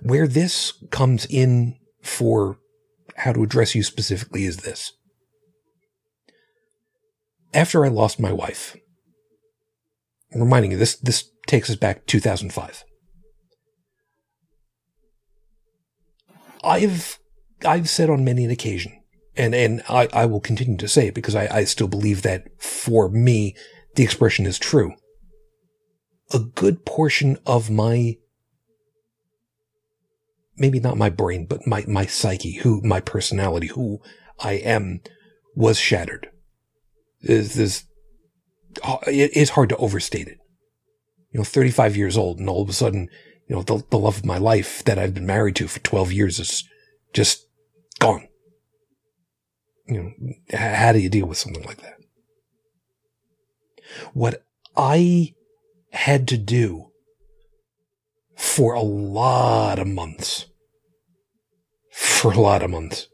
Where 0.00 0.28
this 0.28 0.72
comes 0.90 1.26
in 1.26 1.76
for 2.00 2.58
how 3.16 3.32
to 3.32 3.42
address 3.42 3.74
you 3.74 3.82
specifically 3.82 4.44
is 4.44 4.58
this. 4.58 4.92
After 7.52 7.84
I 7.84 7.88
lost 7.88 8.20
my 8.20 8.32
wife, 8.32 8.76
I'm 10.32 10.40
reminding 10.40 10.72
you, 10.72 10.76
this, 10.76 10.96
this 10.96 11.30
takes 11.46 11.70
us 11.70 11.76
back 11.76 12.06
2005. 12.06 12.84
I've, 16.64 17.18
I've 17.64 17.88
said 17.88 18.10
on 18.10 18.24
many 18.24 18.44
an 18.44 18.50
occasion, 18.50 19.00
and, 19.36 19.54
and 19.54 19.82
I, 19.88 20.08
I 20.12 20.26
will 20.26 20.40
continue 20.40 20.76
to 20.78 20.88
say 20.88 21.08
it 21.08 21.14
because 21.14 21.34
I, 21.34 21.48
I 21.50 21.64
still 21.64 21.88
believe 21.88 22.22
that 22.22 22.46
for 22.60 23.08
me, 23.08 23.56
the 23.94 24.04
expression 24.04 24.46
is 24.46 24.58
true. 24.58 24.94
A 26.32 26.38
good 26.38 26.84
portion 26.84 27.38
of 27.46 27.70
my, 27.70 28.16
maybe 30.56 30.80
not 30.80 30.96
my 30.96 31.10
brain, 31.10 31.46
but 31.46 31.66
my, 31.66 31.84
my 31.86 32.06
psyche, 32.06 32.58
who, 32.58 32.80
my 32.82 33.00
personality, 33.00 33.68
who 33.68 34.00
I 34.40 34.52
am, 34.52 35.00
was 35.54 35.78
shattered. 35.78 36.28
Is 37.20 37.54
this, 37.54 37.84
it 39.06 39.36
is 39.36 39.50
hard 39.50 39.68
to 39.70 39.76
overstate 39.76 40.28
it. 40.28 40.38
You 41.30 41.38
know, 41.38 41.44
35 41.44 41.96
years 41.96 42.16
old 42.16 42.38
and 42.38 42.48
all 42.48 42.62
of 42.62 42.68
a 42.68 42.72
sudden, 42.72 43.08
you 43.48 43.56
know, 43.56 43.62
the, 43.62 43.82
the 43.90 43.98
love 43.98 44.18
of 44.18 44.24
my 44.24 44.38
life 44.38 44.84
that 44.84 44.98
I've 44.98 45.14
been 45.14 45.26
married 45.26 45.56
to 45.56 45.68
for 45.68 45.80
12 45.80 46.12
years 46.12 46.38
is 46.38 46.64
just 47.12 47.46
gone. 48.04 48.28
You 49.86 50.02
know, 50.02 50.58
how 50.58 50.92
do 50.92 50.98
you 50.98 51.08
deal 51.08 51.26
with 51.26 51.38
something 51.38 51.64
like 51.64 51.82
that? 51.82 51.94
What 54.12 54.44
I 54.76 55.34
had 55.92 56.26
to 56.28 56.38
do 56.38 56.90
for 58.36 58.74
a 58.74 58.82
lot 58.82 59.78
of 59.78 59.86
months, 59.86 60.46
for 61.92 62.32
a 62.32 62.40
lot 62.40 62.62
of 62.62 62.70
months, 62.70 63.08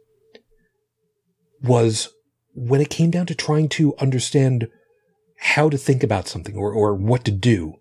was 1.63 2.09
when 2.55 2.81
it 2.81 2.91
came 2.91 3.11
down 3.11 3.27
to 3.27 3.35
trying 3.35 3.69
to 3.71 3.97
understand 3.99 4.69
how 5.39 5.69
to 5.69 5.79
think 5.79 6.03
about 6.03 6.29
something 6.29 6.57
or, 6.57 6.73
or 6.73 6.95
what 6.95 7.25
to 7.25 7.31
do 7.31 7.75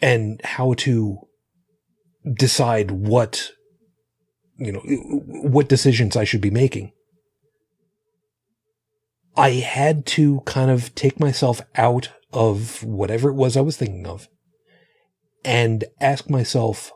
and 0.00 0.40
how 0.44 0.74
to 0.74 1.18
decide 2.34 2.90
what, 2.90 3.50
you 4.56 4.72
know, 4.72 4.80
what 4.80 5.68
decisions 5.68 6.16
I 6.16 6.24
should 6.24 6.40
be 6.40 6.50
making. 6.50 6.92
I 9.36 9.50
had 9.50 10.04
to 10.06 10.40
kind 10.40 10.70
of 10.70 10.94
take 10.94 11.18
myself 11.18 11.62
out 11.74 12.10
of 12.32 12.82
whatever 12.84 13.30
it 13.30 13.34
was 13.34 13.56
I 13.56 13.62
was 13.62 13.76
thinking 13.76 14.06
of 14.06 14.28
and 15.44 15.84
ask 16.00 16.28
myself, 16.28 16.92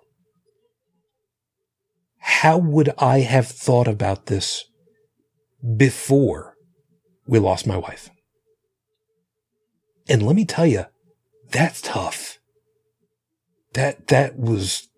how 2.18 2.58
would 2.58 2.90
I 2.98 3.20
have 3.20 3.46
thought 3.46 3.88
about 3.88 4.26
this 4.26 4.64
before 5.76 6.54
we 7.26 7.38
lost 7.38 7.66
my 7.66 7.76
wife? 7.76 8.10
And 10.08 10.22
let 10.22 10.36
me 10.36 10.44
tell 10.44 10.66
you, 10.66 10.86
that's 11.50 11.80
tough. 11.80 12.38
That, 13.72 14.08
that 14.08 14.38
was, 14.38 14.88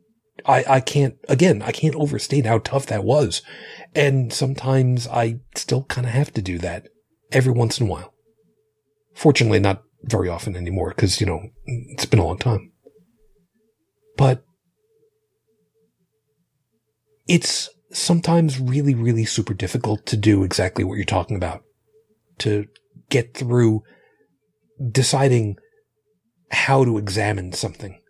I, 0.47 0.65
I 0.69 0.81
can't, 0.81 1.17
again, 1.29 1.63
I 1.63 1.73
can't 1.73 1.95
overstate 1.95 2.47
how 2.47 2.59
tough 2.59 2.87
that 2.87 3.05
was. 3.05 3.43
And 3.95 4.33
sometimes 4.33 5.07
I 5.09 5.41
still 5.55 5.85
kind 5.85 6.07
of 6.07 6.13
have 6.13 6.33
to 6.35 6.43
do 6.43 6.59
that 6.59 6.89
every 7.33 7.53
once 7.53 7.81
in 7.81 7.87
a 7.87 7.91
while. 7.91 8.15
Fortunately, 9.15 9.59
not 9.59 9.83
very 10.05 10.29
often 10.29 10.57
anymore 10.57 10.91
because, 10.95 11.21
you 11.21 11.27
know, 11.27 11.41
it's 11.67 12.07
been 12.07 12.21
a 12.21 12.27
long 12.27 12.39
time. 12.39 12.73
But 14.17 14.45
it's 17.27 17.69
sometimes 17.91 18.61
really, 18.61 18.95
really 18.95 19.25
super 19.25 19.55
difficult 19.55 20.07
to 20.07 20.17
do 20.17 20.45
exactly 20.45 20.85
what 20.85 20.95
you're 20.95 21.05
talking 21.05 21.37
about. 21.37 21.63
To 22.39 22.67
get 23.11 23.35
through 23.35 23.83
deciding 24.91 25.57
how 26.51 26.85
to 26.85 26.99
examine 26.99 27.53
something. 27.53 28.01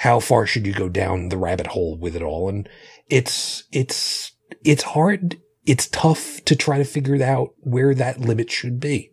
How 0.00 0.18
far 0.18 0.46
should 0.46 0.66
you 0.66 0.72
go 0.72 0.88
down 0.88 1.28
the 1.28 1.36
rabbit 1.36 1.66
hole 1.66 1.94
with 1.94 2.16
it 2.16 2.22
all? 2.22 2.48
And 2.48 2.66
it's, 3.10 3.64
it's, 3.70 4.32
it's 4.64 4.82
hard. 4.82 5.36
It's 5.66 5.88
tough 5.88 6.42
to 6.46 6.56
try 6.56 6.78
to 6.78 6.84
figure 6.84 7.22
out 7.22 7.50
where 7.58 7.94
that 7.94 8.18
limit 8.18 8.50
should 8.50 8.80
be. 8.80 9.10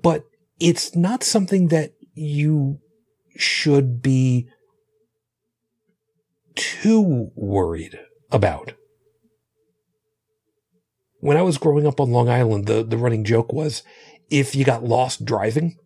But 0.00 0.26
it's 0.60 0.94
not 0.94 1.24
something 1.24 1.68
that 1.68 1.94
you 2.14 2.78
should 3.36 4.00
be 4.00 4.46
too 6.54 7.32
worried 7.34 7.98
about. 8.30 8.74
When 11.18 11.36
I 11.36 11.42
was 11.42 11.58
growing 11.58 11.84
up 11.84 11.98
on 11.98 12.12
Long 12.12 12.28
Island, 12.28 12.66
the, 12.66 12.84
the 12.84 12.96
running 12.96 13.24
joke 13.24 13.52
was 13.52 13.82
if 14.30 14.54
you 14.54 14.64
got 14.64 14.84
lost 14.84 15.24
driving, 15.24 15.78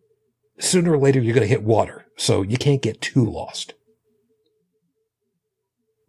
sooner 0.59 0.93
or 0.93 0.97
later 0.97 1.19
you're 1.19 1.35
going 1.35 1.47
to 1.47 1.53
hit 1.53 1.63
water, 1.63 2.05
so 2.15 2.41
you 2.41 2.57
can't 2.57 2.81
get 2.81 3.01
too 3.01 3.25
lost. 3.25 3.73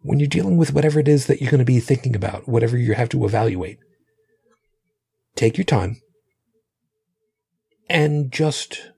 When 0.01 0.19
you're 0.19 0.27
dealing 0.27 0.57
with 0.57 0.73
whatever 0.73 0.99
it 0.99 1.07
is 1.07 1.27
that 1.27 1.41
you're 1.41 1.51
going 1.51 1.59
to 1.59 1.65
be 1.65 1.79
thinking 1.79 2.15
about, 2.15 2.47
whatever 2.47 2.77
you 2.77 2.93
have 2.93 3.09
to 3.09 3.25
evaluate, 3.25 3.79
take 5.35 5.57
your 5.57 5.65
time 5.65 6.01
and 7.89 8.31
just 8.31 8.91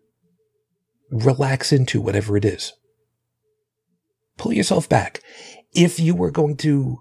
relax 1.09 1.71
into 1.71 2.01
whatever 2.01 2.37
it 2.37 2.45
is. 2.45 2.73
Pull 4.37 4.53
yourself 4.53 4.87
back. 4.87 5.21
If 5.73 5.99
you 5.99 6.15
were 6.15 6.31
going 6.31 6.57
to 6.57 6.99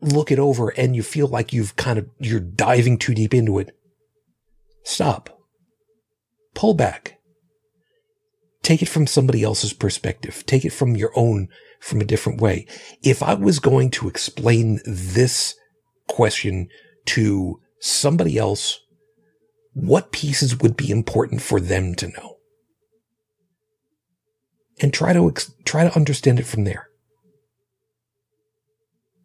look 0.00 0.30
it 0.32 0.38
over 0.38 0.70
and 0.70 0.96
you 0.96 1.02
feel 1.02 1.28
like 1.28 1.52
you've 1.52 1.76
kind 1.76 1.98
of, 1.98 2.08
you're 2.18 2.40
diving 2.40 2.98
too 2.98 3.14
deep 3.14 3.32
into 3.32 3.58
it, 3.58 3.76
stop. 4.82 5.38
Pull 6.54 6.74
back. 6.74 7.18
Take 8.62 8.82
it 8.82 8.88
from 8.88 9.06
somebody 9.06 9.42
else's 9.42 9.72
perspective. 9.72 10.44
Take 10.46 10.64
it 10.64 10.72
from 10.72 10.96
your 10.96 11.12
own, 11.16 11.48
from 11.80 12.00
a 12.00 12.04
different 12.04 12.40
way. 12.40 12.66
If 13.02 13.22
I 13.22 13.34
was 13.34 13.58
going 13.58 13.90
to 13.92 14.08
explain 14.08 14.80
this 14.86 15.54
question 16.08 16.68
to 17.06 17.60
somebody 17.80 18.38
else, 18.38 18.78
what 19.74 20.12
pieces 20.12 20.60
would 20.60 20.76
be 20.76 20.90
important 20.90 21.42
for 21.42 21.58
them 21.58 21.94
to 21.96 22.08
know? 22.08 22.36
And 24.80 24.92
try 24.92 25.12
to, 25.12 25.32
try 25.64 25.84
to 25.84 25.96
understand 25.96 26.38
it 26.38 26.46
from 26.46 26.64
there. 26.64 26.88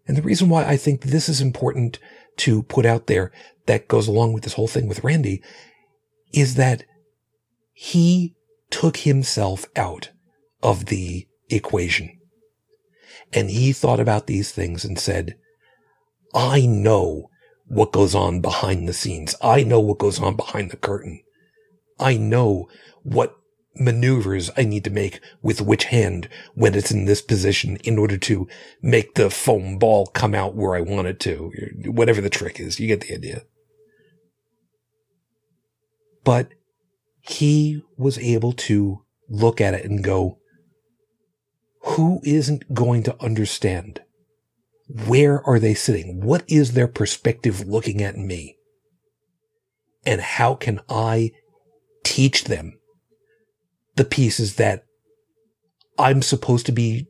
And 0.07 0.15
the 0.15 0.21
reason 0.21 0.49
why 0.49 0.65
I 0.65 0.77
think 0.77 1.01
this 1.01 1.27
is 1.27 1.41
important 1.41 1.99
to 2.37 2.63
put 2.63 2.85
out 2.85 3.07
there 3.07 3.31
that 3.65 3.87
goes 3.87 4.07
along 4.07 4.33
with 4.33 4.43
this 4.43 4.53
whole 4.53 4.67
thing 4.67 4.87
with 4.87 5.03
Randi 5.03 5.43
is 6.33 6.55
that 6.55 6.85
he 7.73 8.36
took 8.69 8.97
himself 8.97 9.65
out 9.75 10.11
of 10.61 10.85
the 10.87 11.27
equation. 11.49 12.19
And 13.33 13.49
he 13.49 13.73
thought 13.73 13.99
about 13.99 14.27
these 14.27 14.51
things 14.51 14.85
and 14.85 14.97
said, 14.97 15.37
I 16.33 16.65
know 16.65 17.29
what 17.65 17.91
goes 17.91 18.15
on 18.15 18.41
behind 18.41 18.87
the 18.87 18.93
scenes. 18.93 19.35
I 19.41 19.63
know 19.63 19.79
what 19.79 19.99
goes 19.99 20.19
on 20.19 20.35
behind 20.35 20.71
the 20.71 20.77
curtain. 20.77 21.21
I 21.99 22.17
know 22.17 22.69
what 23.03 23.35
maneuvers 23.75 24.49
I 24.57 24.63
need 24.63 24.83
to 24.85 24.89
make 24.89 25.19
with 25.41 25.61
which 25.61 25.85
hand 25.85 26.29
when 26.55 26.75
it's 26.75 26.91
in 26.91 27.05
this 27.05 27.21
position 27.21 27.77
in 27.83 27.97
order 27.97 28.17
to 28.17 28.47
make 28.81 29.15
the 29.15 29.29
foam 29.29 29.77
ball 29.77 30.07
come 30.07 30.33
out 30.33 30.55
where 30.55 30.75
I 30.75 30.81
want 30.81 31.07
it 31.07 31.19
to. 31.21 31.51
Whatever 31.85 32.21
the 32.21 32.29
trick 32.29 32.59
is, 32.59 32.79
you 32.79 32.87
get 32.87 33.01
the 33.01 33.13
idea. 33.13 33.43
But 36.23 36.49
he 37.27 37.81
was 37.97 38.17
able 38.19 38.53
to 38.53 39.03
look 39.29 39.59
at 39.59 39.73
it 39.73 39.85
and 39.85 40.03
go, 40.03 40.39
who 41.81 42.21
isn't 42.23 42.73
going 42.73 43.03
to 43.03 43.21
understand? 43.21 44.01
Where 45.07 45.43
are 45.45 45.59
they 45.59 45.73
sitting? 45.73 46.21
What 46.21 46.43
is 46.47 46.73
their 46.73 46.87
perspective 46.87 47.67
looking 47.67 48.01
at 48.01 48.17
me? 48.17 48.57
And 50.05 50.21
how 50.21 50.55
can 50.55 50.79
I 50.89 51.31
teach 52.03 52.45
them 52.45 52.79
the 53.95 54.05
pieces 54.05 54.55
that 54.55 54.85
I'm 55.99 56.21
supposed 56.21 56.65
to 56.67 56.71
be 56.71 57.07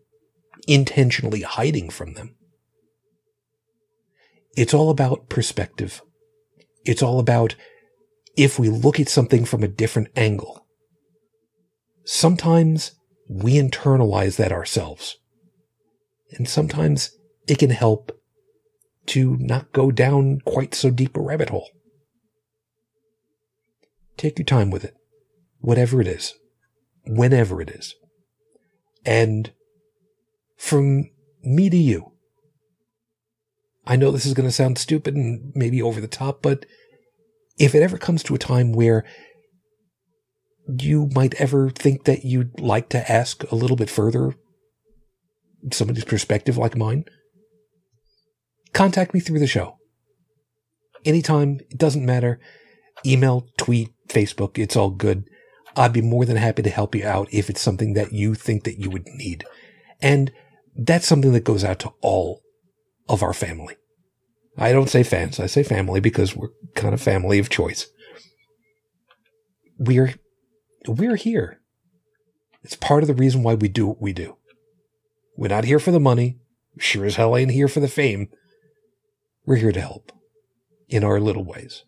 intentionally 0.68 1.42
hiding 1.42 1.90
from 1.90 2.14
them. 2.14 2.36
It's 4.56 4.74
all 4.74 4.90
about 4.90 5.30
perspective. 5.30 6.02
It's 6.86 7.04
all 7.04 7.20
about 7.20 7.56
if 8.38 8.58
we 8.58 8.70
look 8.70 9.00
at 9.00 9.10
something 9.10 9.44
from 9.44 9.64
a 9.64 9.68
different 9.68 10.10
angle. 10.16 10.66
Sometimes 12.06 12.92
we 13.28 13.56
internalize 13.56 14.38
that 14.38 14.52
ourselves. 14.52 15.18
And 16.32 16.48
sometimes 16.48 17.12
it 17.48 17.58
can 17.58 17.72
help 17.72 18.12
to 19.08 19.38
not 19.38 19.72
go 19.74 19.92
down 19.92 20.40
quite 20.46 20.76
so 20.76 20.90
deep 20.90 21.18
a 21.18 21.22
rabbit 21.22 21.50
hole. 21.50 21.70
Take 24.16 24.40
your 24.40 24.46
time 24.46 24.72
with 24.72 24.84
it, 24.84 24.96
whatever 25.60 26.00
it 26.00 26.08
is 26.08 26.36
whenever 27.08 27.62
it 27.62 27.70
is. 27.70 27.96
And 29.06 29.52
from 30.58 31.10
me 31.44 31.70
to 31.70 31.78
you, 31.78 32.14
I 33.86 33.96
know 33.96 34.12
this 34.12 34.26
is 34.26 34.34
going 34.34 34.48
to 34.48 34.54
sound 34.54 34.78
stupid 34.78 35.16
and 35.16 35.52
maybe 35.56 35.82
over 35.82 36.02
the 36.02 36.08
top, 36.08 36.42
but 36.42 36.66
if 37.58 37.74
it 37.74 37.82
ever 37.82 37.98
comes 37.98 38.24
to 38.24 38.36
a 38.36 38.40
time 38.40 38.72
where 38.72 39.04
you 40.68 41.10
might 41.14 41.34
ever 41.36 41.70
think 41.70 42.04
that 42.04 42.26
you'd 42.26 42.60
like 42.60 42.90
to 42.90 43.12
ask 43.12 43.50
a 43.52 43.56
little 43.56 43.78
bit 43.78 43.90
further 43.90 44.36
somebody's 45.72 46.06
perspective 46.06 46.58
like 46.58 46.78
mine, 46.78 47.06
contact 48.74 49.14
me 49.14 49.20
through 49.20 49.40
the 49.40 49.48
show. 49.48 49.78
Anytime, 51.06 51.60
it 51.70 51.78
doesn't 51.78 52.06
matter. 52.06 52.40
Email, 53.06 53.48
tweet, 53.58 53.90
Facebook, 54.10 54.58
it's 54.58 54.76
all 54.76 54.90
good. 54.90 55.24
I'd 55.76 55.94
be 55.94 56.02
more 56.02 56.26
than 56.26 56.38
happy 56.38 56.64
to 56.64 56.70
help 56.70 56.96
you 56.96 57.06
out 57.06 57.28
if 57.32 57.50
it's 57.50 57.62
something 57.62 57.94
that 57.94 58.12
you 58.12 58.34
think 58.34 58.64
that 58.64 58.80
you 58.80 58.90
would 58.90 59.08
need. 59.08 59.46
And 60.02 60.32
that's 60.76 61.08
something 61.08 61.34
that 61.34 61.44
goes 61.44 61.64
out 61.64 61.80
to 61.80 61.94
all 62.02 62.42
of 63.08 63.24
our 63.24 63.34
family. 63.34 63.76
I 64.58 64.72
don't 64.72 64.90
say 64.90 65.04
fans, 65.04 65.40
I 65.40 65.46
say 65.46 65.64
family 65.64 66.00
because 66.00 66.36
we're 66.36 66.50
kind 66.76 66.94
of 66.94 67.02
family 67.02 67.38
of 67.38 67.50
choice. 67.50 67.88
We're, 69.78 70.16
we're 70.88 71.16
here. 71.16 71.62
It's 72.64 72.76
part 72.76 73.04
of 73.04 73.08
the 73.08 73.14
reason 73.14 73.44
why 73.44 73.54
we 73.54 73.68
do 73.68 73.86
what 73.86 74.02
we 74.02 74.14
do. 74.14 74.38
We're 75.38 75.50
not 75.50 75.66
here 75.66 75.80
for 75.80 75.92
the 75.92 76.00
money. 76.00 76.40
Sure 76.80 77.06
as 77.06 77.16
hell 77.16 77.38
ain't 77.38 77.52
here 77.52 77.68
for 77.68 77.80
the 77.80 77.88
fame. 77.88 78.30
We're 79.46 79.58
here 79.58 79.72
to 79.72 79.80
help 79.80 80.12
in 80.90 81.04
our 81.04 81.20
little 81.20 81.46
ways. 81.46 81.84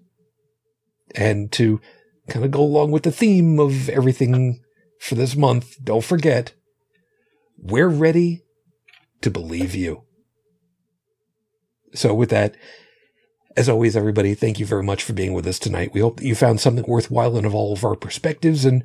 And 1.16 1.52
to 1.54 1.82
kind 2.30 2.46
of 2.46 2.52
go 2.52 2.62
along 2.62 2.92
with 2.92 3.04
the 3.04 3.12
theme 3.12 3.60
of 3.60 3.90
everything 3.90 4.62
for 5.00 5.16
this 5.16 5.36
month, 5.36 5.84
don't 5.84 6.04
forget, 6.04 6.54
we're 7.58 7.90
ready 7.90 8.44
to 9.22 9.32
believe 9.32 9.74
you. 9.74 10.04
So 11.94 12.14
with 12.14 12.30
that, 12.30 12.56
as 13.58 13.68
always, 13.68 13.98
everybody, 13.98 14.36
thank 14.36 14.60
you 14.60 14.66
very 14.66 14.84
much 14.84 15.04
for 15.04 15.14
being 15.14 15.34
with 15.34 15.48
us 15.48 15.60
tonight. 15.60 15.94
We 15.94 16.02
hope 16.02 16.18
that 16.18 16.26
you 16.26 16.36
found 16.36 16.60
something 16.60 16.86
worthwhile 16.88 17.38
in 17.38 17.46
of 17.46 17.56
all 17.56 17.74
of 17.74 17.84
our 17.84 17.96
perspectives 17.96 18.66
and 18.66 18.84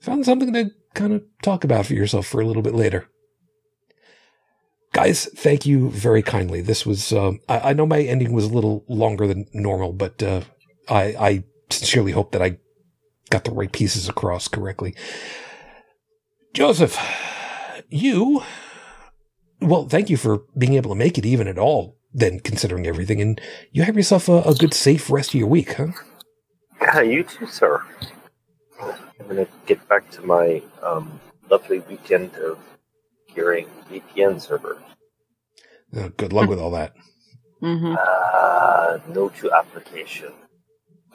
found 0.00 0.24
something 0.24 0.52
to 0.52 0.70
kind 0.94 1.12
of 1.12 1.22
talk 1.42 1.64
about 1.64 1.86
for 1.86 1.94
yourself 1.94 2.26
for 2.26 2.40
a 2.40 2.46
little 2.46 2.62
bit 2.62 2.74
later. 2.74 3.08
Guys, 4.92 5.26
thank 5.36 5.66
you 5.66 5.90
very 5.90 6.22
kindly. 6.22 6.60
This 6.62 6.86
was, 6.86 7.12
um, 7.12 7.40
I, 7.48 7.70
I, 7.70 7.72
know 7.74 7.84
my 7.84 8.00
ending 8.00 8.32
was 8.32 8.46
a 8.46 8.52
little 8.52 8.84
longer 8.88 9.26
than 9.26 9.46
normal, 9.52 9.92
but 9.92 10.22
uh, 10.22 10.40
I, 10.88 11.02
I 11.18 11.44
sincerely 11.70 12.12
hope 12.12 12.32
that 12.32 12.40
I 12.40 12.58
got 13.30 13.44
the 13.44 13.50
right 13.50 13.70
pieces 13.70 14.08
across 14.08 14.48
correctly. 14.48 14.94
Joseph, 16.54 16.98
you, 17.90 18.42
well, 19.60 19.86
thank 19.86 20.08
you 20.08 20.16
for 20.16 20.44
being 20.56 20.74
able 20.74 20.90
to 20.90 20.96
make 20.96 21.18
it 21.18 21.26
even 21.26 21.46
at 21.46 21.58
all, 21.58 21.95
then 22.16 22.40
considering 22.40 22.86
everything. 22.86 23.20
And 23.20 23.40
you 23.70 23.82
have 23.82 23.96
yourself 23.96 24.28
a, 24.28 24.40
a 24.42 24.54
good, 24.54 24.72
safe 24.72 25.10
rest 25.10 25.30
of 25.30 25.34
your 25.34 25.48
week, 25.48 25.74
huh? 25.74 25.88
Yeah, 26.80 27.02
you 27.02 27.22
too, 27.22 27.46
sir. 27.46 27.84
I'm 28.80 29.26
going 29.26 29.44
to 29.44 29.48
get 29.66 29.86
back 29.88 30.10
to 30.12 30.22
my 30.22 30.62
um, 30.82 31.20
lovely 31.50 31.80
weekend 31.80 32.34
of 32.36 32.58
hearing 33.26 33.66
VPN 33.90 34.40
server. 34.40 34.82
Uh, 35.96 36.08
good 36.16 36.32
luck 36.32 36.48
with 36.48 36.58
all 36.58 36.70
that. 36.70 36.94
Mm-hmm. 37.62 37.94
Uh, 37.98 38.98
no 39.12 39.28
to 39.28 39.52
application 39.52 40.32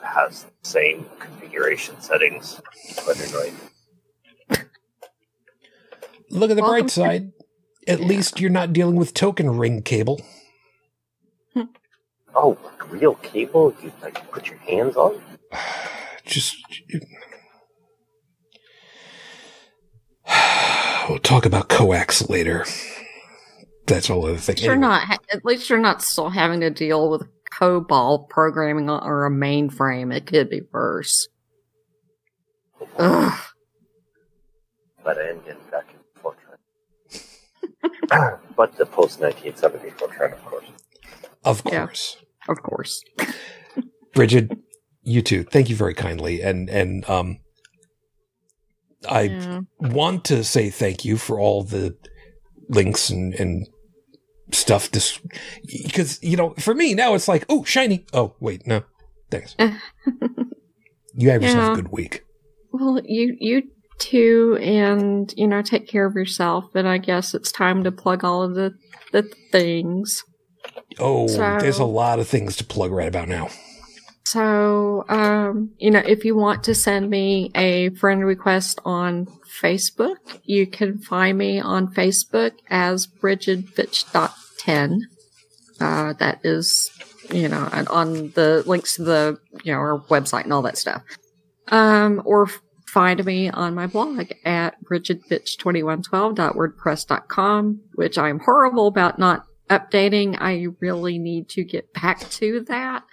has 0.02 0.44
the 0.44 0.68
same 0.68 1.06
configuration 1.18 2.00
settings. 2.00 2.60
Quite 2.96 3.28
annoying. 3.28 3.56
Look 6.30 6.50
at 6.50 6.56
the 6.56 6.62
Welcome 6.62 6.80
bright 6.80 6.90
side. 6.90 7.32
At 7.86 8.00
yeah. 8.00 8.06
least 8.06 8.40
you're 8.40 8.50
not 8.50 8.72
dealing 8.72 8.96
with 8.96 9.14
token 9.14 9.58
ring 9.58 9.82
cable. 9.82 10.20
Oh, 12.34 12.56
like 12.64 12.90
real 12.90 13.14
cable 13.16 13.74
you 13.82 13.92
like 14.02 14.30
put 14.30 14.48
your 14.48 14.58
hands 14.58 14.96
on? 14.96 15.20
Just 16.24 16.56
we'll 21.08 21.18
talk 21.18 21.44
about 21.46 21.68
coax 21.68 22.28
later. 22.28 22.64
That's 23.86 24.08
all 24.08 24.24
other 24.24 24.36
thing. 24.36 24.56
You're 24.58 24.72
Anyway. 24.74 24.88
not. 24.88 25.20
At 25.32 25.44
least 25.44 25.68
you're 25.68 25.78
not 25.78 26.02
still 26.02 26.30
having 26.30 26.60
to 26.60 26.70
deal 26.70 27.10
with 27.10 27.26
COBOL 27.52 28.28
programming 28.28 28.88
or 28.88 29.26
a 29.26 29.30
mainframe. 29.30 30.14
It 30.14 30.26
could 30.26 30.48
be 30.48 30.62
worse. 30.72 31.28
Ugh. 32.98 33.38
But 35.04 35.18
I 35.18 35.30
am 35.30 35.40
getting 35.40 35.58
back 35.70 35.86
in 35.92 36.22
Fortran. 36.22 36.58
but 38.56 38.76
the 38.76 38.86
post 38.86 39.20
1970 39.20 39.90
Fortran, 39.90 40.32
of 40.32 40.44
course. 40.44 40.64
Of 41.44 41.62
Yeah. 41.66 41.86
course. 41.86 42.16
Of 42.48 42.62
course. 42.62 43.02
Bridget, 44.14 44.50
you 45.02 45.22
too. 45.22 45.44
Thank 45.44 45.68
you 45.70 45.76
very 45.76 45.94
kindly. 45.94 46.42
And 46.42 46.68
and 46.68 47.08
um 47.08 47.38
I 49.08 49.22
Yeah. 49.22 49.60
want 49.78 50.24
to 50.26 50.44
say 50.44 50.70
thank 50.70 51.04
you 51.04 51.16
for 51.16 51.40
all 51.40 51.64
the 51.64 51.96
links 52.68 53.10
and, 53.10 53.34
and 53.34 53.66
stuff 54.52 54.90
this 54.90 55.18
because 55.84 56.22
you 56.22 56.36
know 56.36 56.54
for 56.58 56.74
me 56.74 56.94
now 56.94 57.14
it's 57.14 57.26
like 57.26 57.44
oh 57.48 57.64
shiny 57.64 58.04
oh 58.12 58.34
wait 58.38 58.66
no 58.66 58.82
thanks 59.30 59.56
you 61.14 61.30
have 61.30 61.42
yourself 61.42 61.64
Yeah. 61.64 61.72
a 61.72 61.74
good 61.74 61.88
week 61.88 62.22
Well, 62.70 63.00
you 63.04 63.36
you 63.40 63.62
too, 63.98 64.58
and 64.60 65.32
you 65.36 65.46
know, 65.46 65.62
take 65.62 65.88
care 65.88 66.06
of 66.06 66.14
yourself. 66.14 66.64
And 66.74 66.88
I 66.88 66.98
guess 66.98 67.34
it's 67.34 67.52
time 67.52 67.84
to 67.84 67.92
plug 67.92 68.24
all 68.24 68.42
of 68.42 68.54
the 68.54 68.72
the 69.12 69.22
things. 69.50 70.22
Oh 70.98 71.26
So- 71.28 71.58
there's 71.60 71.78
a 71.78 71.84
lot 71.84 72.18
of 72.18 72.26
things 72.28 72.56
to 72.56 72.64
plug 72.64 72.90
right 72.92 73.08
about 73.08 73.28
now 73.28 73.48
So, 74.24 75.04
um, 75.08 75.70
you 75.78 75.90
know, 75.90 76.02
if 76.06 76.24
you 76.24 76.34
want 76.36 76.62
to 76.64 76.74
send 76.74 77.10
me 77.10 77.50
a 77.54 77.90
friend 77.90 78.24
request 78.24 78.80
on 78.84 79.26
Facebook, 79.60 80.16
you 80.44 80.66
can 80.66 80.96
find 80.98 81.36
me 81.36 81.60
on 81.60 81.92
Facebook 81.92 82.52
as 82.70 83.06
bridgetfitch.10. 83.06 84.98
Uh, 85.80 86.12
that 86.14 86.40
is, 86.44 86.90
you 87.30 87.48
know, 87.48 87.68
on 87.90 88.30
the 88.30 88.62
links 88.64 88.96
to 88.96 89.02
the, 89.04 89.38
you 89.64 89.72
know, 89.72 89.78
our 89.78 89.98
website 90.08 90.44
and 90.44 90.52
all 90.52 90.62
that 90.62 90.78
stuff. 90.78 91.02
Um, 91.68 92.22
or 92.24 92.48
find 92.86 93.22
me 93.26 93.50
on 93.50 93.74
my 93.74 93.86
blog 93.86 94.30
at 94.46 94.82
bridgetfitch2112.wordpress.com, 94.84 97.80
which 97.94 98.18
I'm 98.18 98.38
horrible 98.40 98.86
about 98.86 99.18
not 99.18 99.44
updating. 99.78 100.36
I 100.40 100.66
really 100.80 101.18
need 101.18 101.48
to 101.50 101.64
get 101.64 101.92
back 101.92 102.20
to 102.30 102.60
that 102.68 103.04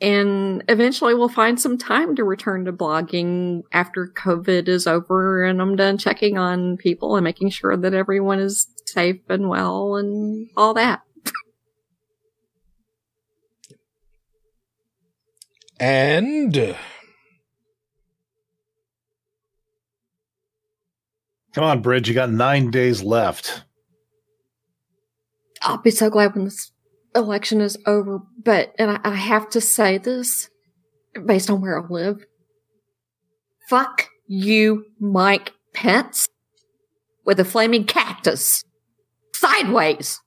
and 0.00 0.62
eventually 0.68 1.14
we'll 1.14 1.28
find 1.28 1.58
some 1.58 1.78
time 1.78 2.14
to 2.16 2.24
return 2.24 2.64
to 2.66 2.72
blogging 2.72 3.62
after 3.72 4.06
COVID 4.06 4.68
is 4.68 4.86
over 4.86 5.44
and 5.44 5.62
I'm 5.62 5.76
done 5.76 5.98
checking 5.98 6.36
on 6.36 6.76
people 6.76 7.16
and 7.16 7.24
making 7.24 7.50
sure 7.50 7.74
that 7.74 7.94
everyone 7.94 8.38
is 8.38 8.66
safe 8.86 9.20
and 9.30 9.48
well 9.48 9.96
and 9.96 10.50
all 10.56 10.74
that. 10.74 11.00
and 15.80 16.76
Come 21.54 21.64
on, 21.64 21.82
Bridge. 21.82 22.08
You 22.08 22.14
got 22.14 22.30
nine 22.30 22.70
days 22.70 23.02
left. 23.02 23.62
I'll 25.64 25.78
be 25.78 25.90
so 25.90 26.10
glad 26.10 26.34
when 26.34 26.44
this 26.44 26.70
election 27.14 27.60
is 27.60 27.76
over. 27.86 28.20
But, 28.42 28.74
and 28.78 28.90
I, 28.90 29.00
I 29.04 29.14
have 29.14 29.48
to 29.50 29.60
say 29.60 29.98
this 29.98 30.48
based 31.26 31.50
on 31.50 31.60
where 31.60 31.78
I 31.82 31.86
live. 31.88 32.24
Fuck 33.68 34.08
you, 34.26 34.84
Mike 35.00 35.52
Pence, 35.72 36.28
with 37.24 37.40
a 37.40 37.44
flaming 37.44 37.84
cactus 37.84 38.62
sideways. 39.34 40.20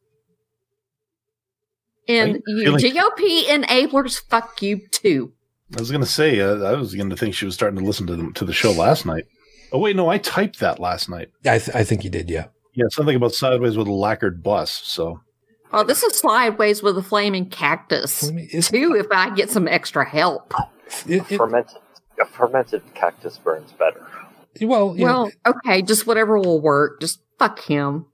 And 2.08 2.42
you 2.48 2.64
feel 2.64 2.74
like- 2.74 3.18
GOP 3.18 3.44
enablers, 3.46 4.22
fuck 4.30 4.62
you 4.62 4.82
too. 4.92 5.34
I 5.76 5.82
was 5.82 5.92
going 5.92 6.04
to 6.04 6.10
say, 6.10 6.40
uh, 6.40 6.64
I 6.64 6.74
was 6.76 6.96
going 6.96 7.10
to 7.10 7.18
think 7.18 7.36
she 7.36 7.46
was 7.46 7.54
starting 7.54 7.78
to 7.80 7.86
listen 7.86 8.08
to 8.08 8.16
the, 8.16 8.32
to 8.36 8.46
the 8.46 8.54
show 8.54 8.72
last 8.72 9.06
night. 9.06 9.26
Oh, 9.74 9.80
wait, 9.80 9.98
no, 9.98 10.08
I 10.08 10.18
typed 10.18 10.60
that 10.62 10.80
last 10.80 11.10
night. 11.10 11.28
I, 11.46 11.60
th- 11.60 11.76
I 11.76 11.84
think 11.84 12.06
you 12.06 12.10
did 12.10 12.30
yeah 12.30 12.46
Yeah, 12.74 12.86
something 12.90 13.18
about 13.18 13.34
sideways 13.34 13.76
with 13.76 13.88
a 13.88 13.94
lacquered 13.94 14.42
bus. 14.42 14.72
So, 14.72 15.20
Oh, 15.74 15.84
this 15.84 16.02
is 16.04 16.18
sideways 16.20 16.82
with 16.82 16.98
a 16.98 17.04
flaming 17.04 17.50
cactus 17.50 18.28
I 18.30 18.32
mean, 18.32 18.50
too. 18.50 18.96
If 18.98 19.08
I 19.12 19.34
get 19.36 19.50
some 19.50 19.68
extra 19.68 20.08
help. 20.08 20.54
it- 21.08 21.30
it- 21.32 21.38
fermented, 21.38 21.78
a 22.22 22.26
fermented 22.26 22.82
cactus 22.94 23.38
burns 23.38 23.72
better. 23.74 24.06
well 24.62 24.96
you 24.98 25.06
know, 25.06 25.24
Well, 25.24 25.32
okay, 25.46 25.82
just 25.82 26.08
whatever 26.08 26.38
will 26.40 26.62
work. 26.62 27.00
Just 27.02 27.22
fuck 27.38 27.60
him. 27.60 28.06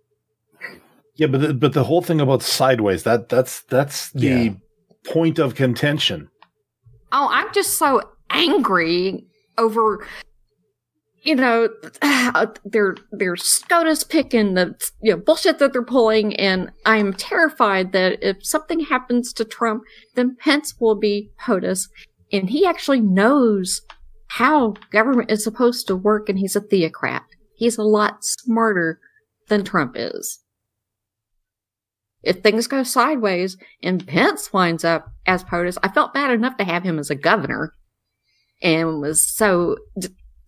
yeah, 1.15 1.27
but 1.27 1.41
the, 1.41 1.53
but 1.53 1.73
the 1.73 1.83
whole 1.85 2.01
thing 2.01 2.19
about 2.19 2.41
sideways 2.41 3.03
that 3.03 3.29
that's 3.29 3.61
that's 3.63 4.09
the 4.11 4.25
Yeah. 4.27 4.49
point 5.11 5.37
of 5.39 5.55
contention. 5.55 6.29
Oh, 7.11 7.27
I'm 7.31 7.53
just 7.53 7.77
so 7.77 8.01
angry 8.31 9.25
over, 9.59 10.03
you 11.23 11.35
know, 11.35 11.69
uh, 12.01 12.47
their 12.65 12.95
their 13.11 13.35
SCOTUS 13.35 14.03
picking 14.03 14.53
the 14.53 14.75
you 15.01 15.11
know 15.11 15.17
bullshit 15.17 15.59
that 15.59 15.73
they're 15.73 15.83
pulling, 15.83 16.35
and 16.35 16.71
I'm 16.85 17.13
terrified 17.13 17.91
that 17.93 18.19
if 18.21 18.45
something 18.45 18.81
happens 18.81 19.33
to 19.33 19.45
Trump, 19.45 19.83
then 20.15 20.37
Pence 20.39 20.75
will 20.79 20.95
be 20.95 21.31
POTUS, 21.39 21.87
and 22.31 22.49
he 22.49 22.65
actually 22.65 23.01
knows 23.01 23.81
how 24.27 24.73
government 24.91 25.31
is 25.31 25.43
supposed 25.43 25.87
to 25.87 25.95
work, 25.95 26.29
and 26.29 26.37
he's 26.37 26.55
a 26.55 26.61
theocrat. 26.61 27.23
He's 27.55 27.77
a 27.77 27.83
lot 27.83 28.23
smarter 28.23 28.99
than 29.47 29.63
Trump 29.63 29.93
is. 29.95 30.39
If 32.23 32.37
things 32.37 32.67
go 32.67 32.83
sideways 32.83 33.57
and 33.81 34.07
Pence 34.07 34.53
winds 34.53 34.85
up 34.85 35.07
as 35.25 35.43
POTUS, 35.43 35.77
I 35.83 35.89
felt 35.89 36.13
bad 36.13 36.31
enough 36.31 36.55
to 36.57 36.63
have 36.63 36.83
him 36.83 36.97
as 36.97 37.09
a 37.09 37.15
governor 37.15 37.73
and 38.61 39.01
was 39.01 39.27
so 39.27 39.75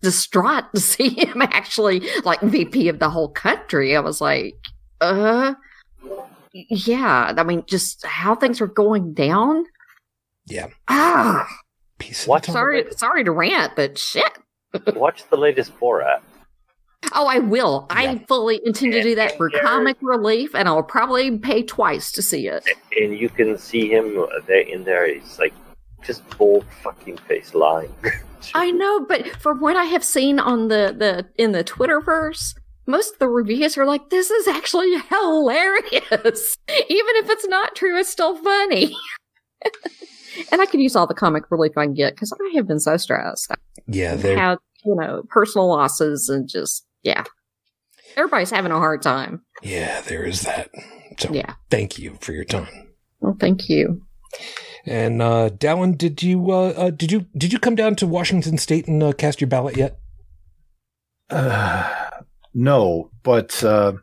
distraught 0.06 0.64
to 0.74 0.80
see 0.92 1.08
him 1.10 1.42
actually 1.42 2.08
like 2.24 2.40
VP 2.40 2.88
of 2.88 3.00
the 3.00 3.10
whole 3.10 3.28
country. 3.28 3.96
I 3.96 4.00
was 4.00 4.20
like, 4.20 4.54
uh, 5.00 5.54
yeah. 6.52 7.34
I 7.36 7.42
mean, 7.42 7.64
just 7.66 8.04
how 8.06 8.34
things 8.36 8.60
are 8.60 8.66
going 8.68 9.14
down. 9.14 9.64
Yeah. 10.46 10.68
Ah, 10.88 11.48
piece 11.98 12.22
of 12.22 12.28
What? 12.28 12.44
time. 12.44 12.52
sorry, 12.52 12.84
sorry 12.96 13.24
to 13.24 13.32
rant, 13.32 13.72
but 13.74 13.98
shit. 13.98 14.30
Watch 14.94 15.28
the 15.28 15.36
latest 15.36 15.76
Borat. 15.80 16.20
Oh, 17.12 17.26
I 17.26 17.38
will. 17.38 17.86
I 17.90 18.24
fully 18.28 18.60
intend 18.64 18.92
to 18.92 19.02
do 19.02 19.14
that 19.16 19.36
for 19.36 19.50
Yeah. 19.52 19.60
comic 19.62 19.96
relief, 20.00 20.54
and 20.54 20.68
I'll 20.68 20.82
probably 20.82 21.36
pay 21.38 21.62
twice 21.62 22.12
to 22.12 22.22
see 22.22 22.46
it. 22.48 22.64
And 23.00 23.16
you 23.18 23.28
can 23.28 23.58
see 23.58 23.88
him 23.88 24.24
there 24.46 24.60
in 24.60 24.84
there. 24.84 25.12
He's 25.12 25.38
like 25.38 25.54
just 26.04 26.22
bold 26.38 26.64
fucking 26.82 27.18
face 27.18 27.54
lying. 27.54 27.92
I 28.54 28.70
know, 28.70 29.04
but 29.06 29.26
from 29.40 29.60
what 29.60 29.76
I 29.76 29.84
have 29.84 30.04
seen 30.04 30.38
on 30.38 30.68
the, 30.68 30.94
the 30.96 31.26
in 31.42 31.52
the 31.52 31.62
Twitterverse, 31.64 32.54
most 32.86 33.14
of 33.14 33.18
the 33.18 33.28
reviews 33.28 33.76
are 33.76 33.84
like, 33.86 34.10
"This 34.10 34.30
is 34.30 34.46
actually 34.48 34.94
hilarious." 35.08 36.56
Even 36.68 37.14
if 37.16 37.30
it's 37.30 37.46
not 37.48 37.74
true, 37.74 37.98
it's 37.98 38.08
still 38.10 38.36
funny. 38.36 38.94
and 40.52 40.60
I 40.60 40.66
can 40.66 40.80
use 40.80 40.94
all 40.96 41.06
the 41.06 41.14
comic 41.14 41.50
relief 41.50 41.72
I 41.76 41.84
can 41.86 41.94
get 41.94 42.14
because 42.14 42.32
I 42.32 42.56
have 42.56 42.66
been 42.68 42.80
so 42.80 42.96
stressed. 42.96 43.50
yeah 43.86 44.14
there 44.16 44.36
had 44.38 44.58
you 44.84 44.94
know 44.94 45.22
personal 45.28 45.68
losses 45.68 46.28
and 46.28 46.48
just 46.48 46.86
yeah, 47.02 47.24
everybody's 48.16 48.50
having 48.50 48.72
a 48.72 48.76
hard 48.78 49.02
time. 49.02 49.42
yeah 49.62 50.00
there 50.02 50.24
is 50.24 50.42
that 50.42 50.70
so 51.18 51.32
Yeah. 51.32 51.54
thank 51.70 51.98
you 51.98 52.16
for 52.20 52.32
your 52.32 52.44
time 52.44 52.68
Well, 53.20 53.36
thank 53.40 53.68
you. 53.68 54.02
And 54.86 55.20
uh, 55.20 55.50
Dallin, 55.50 55.98
did 55.98 56.22
you 56.22 56.50
uh, 56.52 56.68
uh, 56.76 56.90
did 56.90 57.10
you 57.10 57.26
did 57.36 57.52
you 57.52 57.58
come 57.58 57.74
down 57.74 57.96
to 57.96 58.06
Washington 58.06 58.56
State 58.56 58.86
and 58.86 59.02
uh, 59.02 59.12
cast 59.12 59.40
your 59.40 59.48
ballot 59.48 59.76
yet? 59.76 59.98
Uh, 61.28 61.92
no, 62.54 63.10
but 63.24 63.62
uh, 63.64 63.94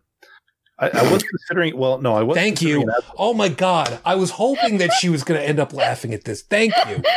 I, 0.78 0.90
I 0.90 1.12
was 1.12 1.24
considering. 1.24 1.78
Well, 1.78 2.00
no, 2.02 2.14
I 2.14 2.24
was. 2.24 2.36
Thank 2.36 2.62
you. 2.62 2.92
Oh 3.18 3.34
my 3.34 3.48
God, 3.48 3.98
I 4.03 4.16
was 4.16 4.32
hoping 4.32 4.80
that 4.80 4.92
she 4.94 5.08
was 5.10 5.24
going 5.24 5.40
to 5.40 5.48
end 5.48 5.60
up 5.60 5.72
laughing 5.72 6.14
at 6.14 6.26
this. 6.26 6.42
Thank 6.42 6.74
you. 6.88 7.02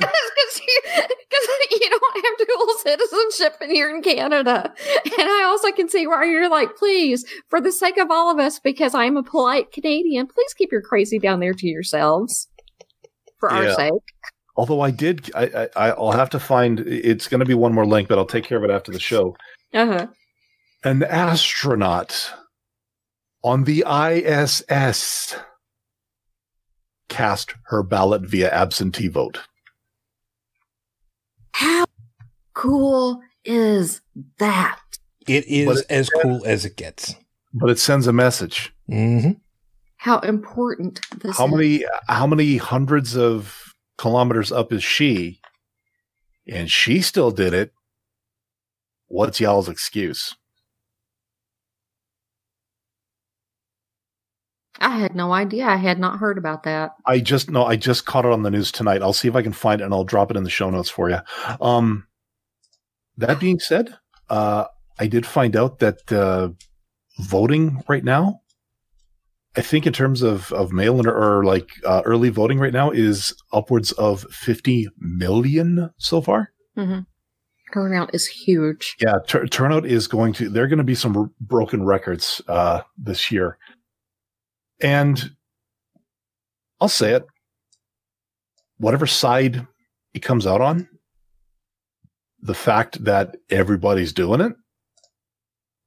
Because 0.00 0.60
you, 0.60 0.80
'cause 1.30 1.48
you 1.72 1.90
don't 1.90 2.24
have 2.24 2.46
dual 2.46 2.74
citizenship 2.78 3.56
and 3.60 3.72
you're 3.72 3.94
in 3.94 4.02
Canada. 4.02 4.72
And 5.04 5.28
I 5.28 5.44
also 5.46 5.70
can 5.72 5.88
see 5.88 6.06
why 6.06 6.24
you're 6.24 6.48
like, 6.48 6.76
please, 6.76 7.24
for 7.48 7.60
the 7.60 7.72
sake 7.72 7.98
of 7.98 8.10
all 8.10 8.30
of 8.30 8.38
us, 8.38 8.58
because 8.58 8.94
I'm 8.94 9.16
a 9.16 9.22
polite 9.22 9.72
Canadian, 9.72 10.26
please 10.26 10.54
keep 10.54 10.72
your 10.72 10.80
crazy 10.80 11.18
down 11.18 11.40
there 11.40 11.52
to 11.54 11.66
yourselves. 11.66 12.47
For 13.38 13.50
our 13.50 13.72
sake. 13.74 13.92
Although 14.56 14.80
I 14.80 14.90
did, 14.90 15.30
I, 15.34 15.68
I 15.76 15.90
I'll 15.90 16.10
have 16.12 16.30
to 16.30 16.40
find. 16.40 16.80
It's 16.80 17.28
going 17.28 17.38
to 17.40 17.46
be 17.46 17.54
one 17.54 17.72
more 17.72 17.86
link, 17.86 18.08
but 18.08 18.18
I'll 18.18 18.26
take 18.26 18.44
care 18.44 18.58
of 18.58 18.64
it 18.64 18.70
after 18.70 18.90
the 18.90 18.98
show. 19.00 19.36
Uh-huh. 19.72 20.08
An 20.84 21.02
astronaut 21.04 22.32
on 23.44 23.64
the 23.64 23.84
ISS 23.86 25.36
cast 27.08 27.54
her 27.66 27.82
ballot 27.82 28.22
via 28.22 28.50
absentee 28.50 29.08
vote. 29.08 29.40
How 31.52 31.84
cool 32.54 33.20
is 33.44 34.00
that? 34.38 34.80
It 35.28 35.46
is 35.46 35.66
But 35.66 35.76
it- 35.78 35.86
as 35.90 36.10
cool 36.22 36.44
as 36.46 36.64
it 36.64 36.76
gets. 36.76 37.14
But 37.54 37.70
it 37.70 37.78
sends 37.78 38.06
a 38.06 38.12
message. 38.12 38.72
hmm 38.88 39.30
How 39.98 40.20
important 40.20 41.00
this 41.20 41.36
How 41.36 41.46
is. 41.46 41.52
many 41.52 41.84
how 42.08 42.26
many 42.26 42.56
hundreds 42.56 43.16
of 43.16 43.74
kilometers 43.98 44.50
up 44.50 44.72
is 44.72 44.82
she? 44.82 45.40
And 46.46 46.70
she 46.70 47.02
still 47.02 47.30
did 47.30 47.52
it. 47.52 47.72
What's 49.08 49.40
y'all's 49.40 49.68
excuse? 49.68 50.34
I 54.80 54.96
had 54.98 55.16
no 55.16 55.32
idea. 55.32 55.66
I 55.66 55.76
had 55.76 55.98
not 55.98 56.18
heard 56.18 56.38
about 56.38 56.62
that. 56.62 56.92
I 57.04 57.18
just 57.18 57.50
no, 57.50 57.64
I 57.64 57.76
just 57.76 58.06
caught 58.06 58.24
it 58.24 58.32
on 58.32 58.42
the 58.42 58.50
news 58.50 58.70
tonight. 58.70 59.02
I'll 59.02 59.12
see 59.12 59.28
if 59.28 59.34
I 59.34 59.42
can 59.42 59.52
find 59.52 59.80
it 59.80 59.84
and 59.84 59.92
I'll 59.92 60.04
drop 60.04 60.30
it 60.30 60.36
in 60.36 60.44
the 60.44 60.50
show 60.50 60.70
notes 60.70 60.90
for 60.90 61.10
you. 61.10 61.18
Um, 61.60 62.06
that 63.16 63.40
being 63.40 63.58
said, 63.58 63.96
uh, 64.30 64.66
I 64.98 65.08
did 65.08 65.26
find 65.26 65.56
out 65.56 65.80
that 65.80 66.12
uh, 66.12 66.50
voting 67.18 67.82
right 67.88 68.04
now, 68.04 68.42
I 69.58 69.60
think 69.60 69.86
in 69.88 69.92
terms 69.92 70.22
of 70.22 70.52
of 70.52 70.72
mail 70.72 71.00
in 71.00 71.08
or 71.08 71.42
like 71.44 71.68
uh, 71.84 72.02
early 72.04 72.28
voting 72.28 72.60
right 72.60 72.72
now 72.72 72.92
is 72.92 73.34
upwards 73.52 73.90
of 73.92 74.22
fifty 74.30 74.88
million 74.98 75.90
so 75.98 76.20
far. 76.20 76.52
hmm 76.76 77.00
Turnout 77.74 78.14
is 78.14 78.26
huge. 78.26 78.96
Yeah, 79.00 79.16
tur 79.26 79.46
turnout 79.46 79.84
is 79.84 80.06
going 80.06 80.32
to. 80.34 80.48
There 80.48 80.62
are 80.64 80.68
going 80.68 80.78
to 80.78 80.84
be 80.84 80.94
some 80.94 81.16
r- 81.16 81.30
broken 81.40 81.84
records 81.84 82.40
uh, 82.48 82.82
this 82.96 83.30
year, 83.32 83.58
and 84.80 85.32
I'll 86.80 86.88
say 86.88 87.12
it. 87.14 87.26
Whatever 88.78 89.06
side 89.06 89.66
it 90.14 90.20
comes 90.20 90.46
out 90.46 90.60
on, 90.60 90.88
the 92.40 92.54
fact 92.54 93.04
that 93.04 93.36
everybody's 93.50 94.12
doing 94.12 94.40
it 94.40 94.52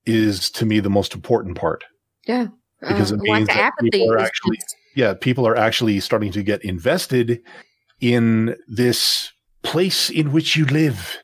is 0.06 0.52
to 0.52 0.66
me 0.66 0.82
the 0.82 0.90
most 0.90 1.16
important 1.16 1.58
part. 1.58 1.86
Yeah. 2.28 2.48
Because 2.82 3.12
it 3.12 3.20
Uh, 3.20 3.24
means 3.24 3.48
that 3.48 3.72
people 3.82 4.12
are 4.12 4.18
actually- 4.18 4.60
Yeah, 4.96 5.14
people 5.14 5.48
are 5.48 5.56
actually 5.56 6.00
starting 6.00 6.32
to 6.34 6.44
get 6.44 6.64
invested 6.66 7.42
in 8.00 8.56
this 8.68 9.32
place 9.64 10.10
in 10.10 10.32
which 10.32 10.56
you 10.56 10.66
live. 10.66 11.18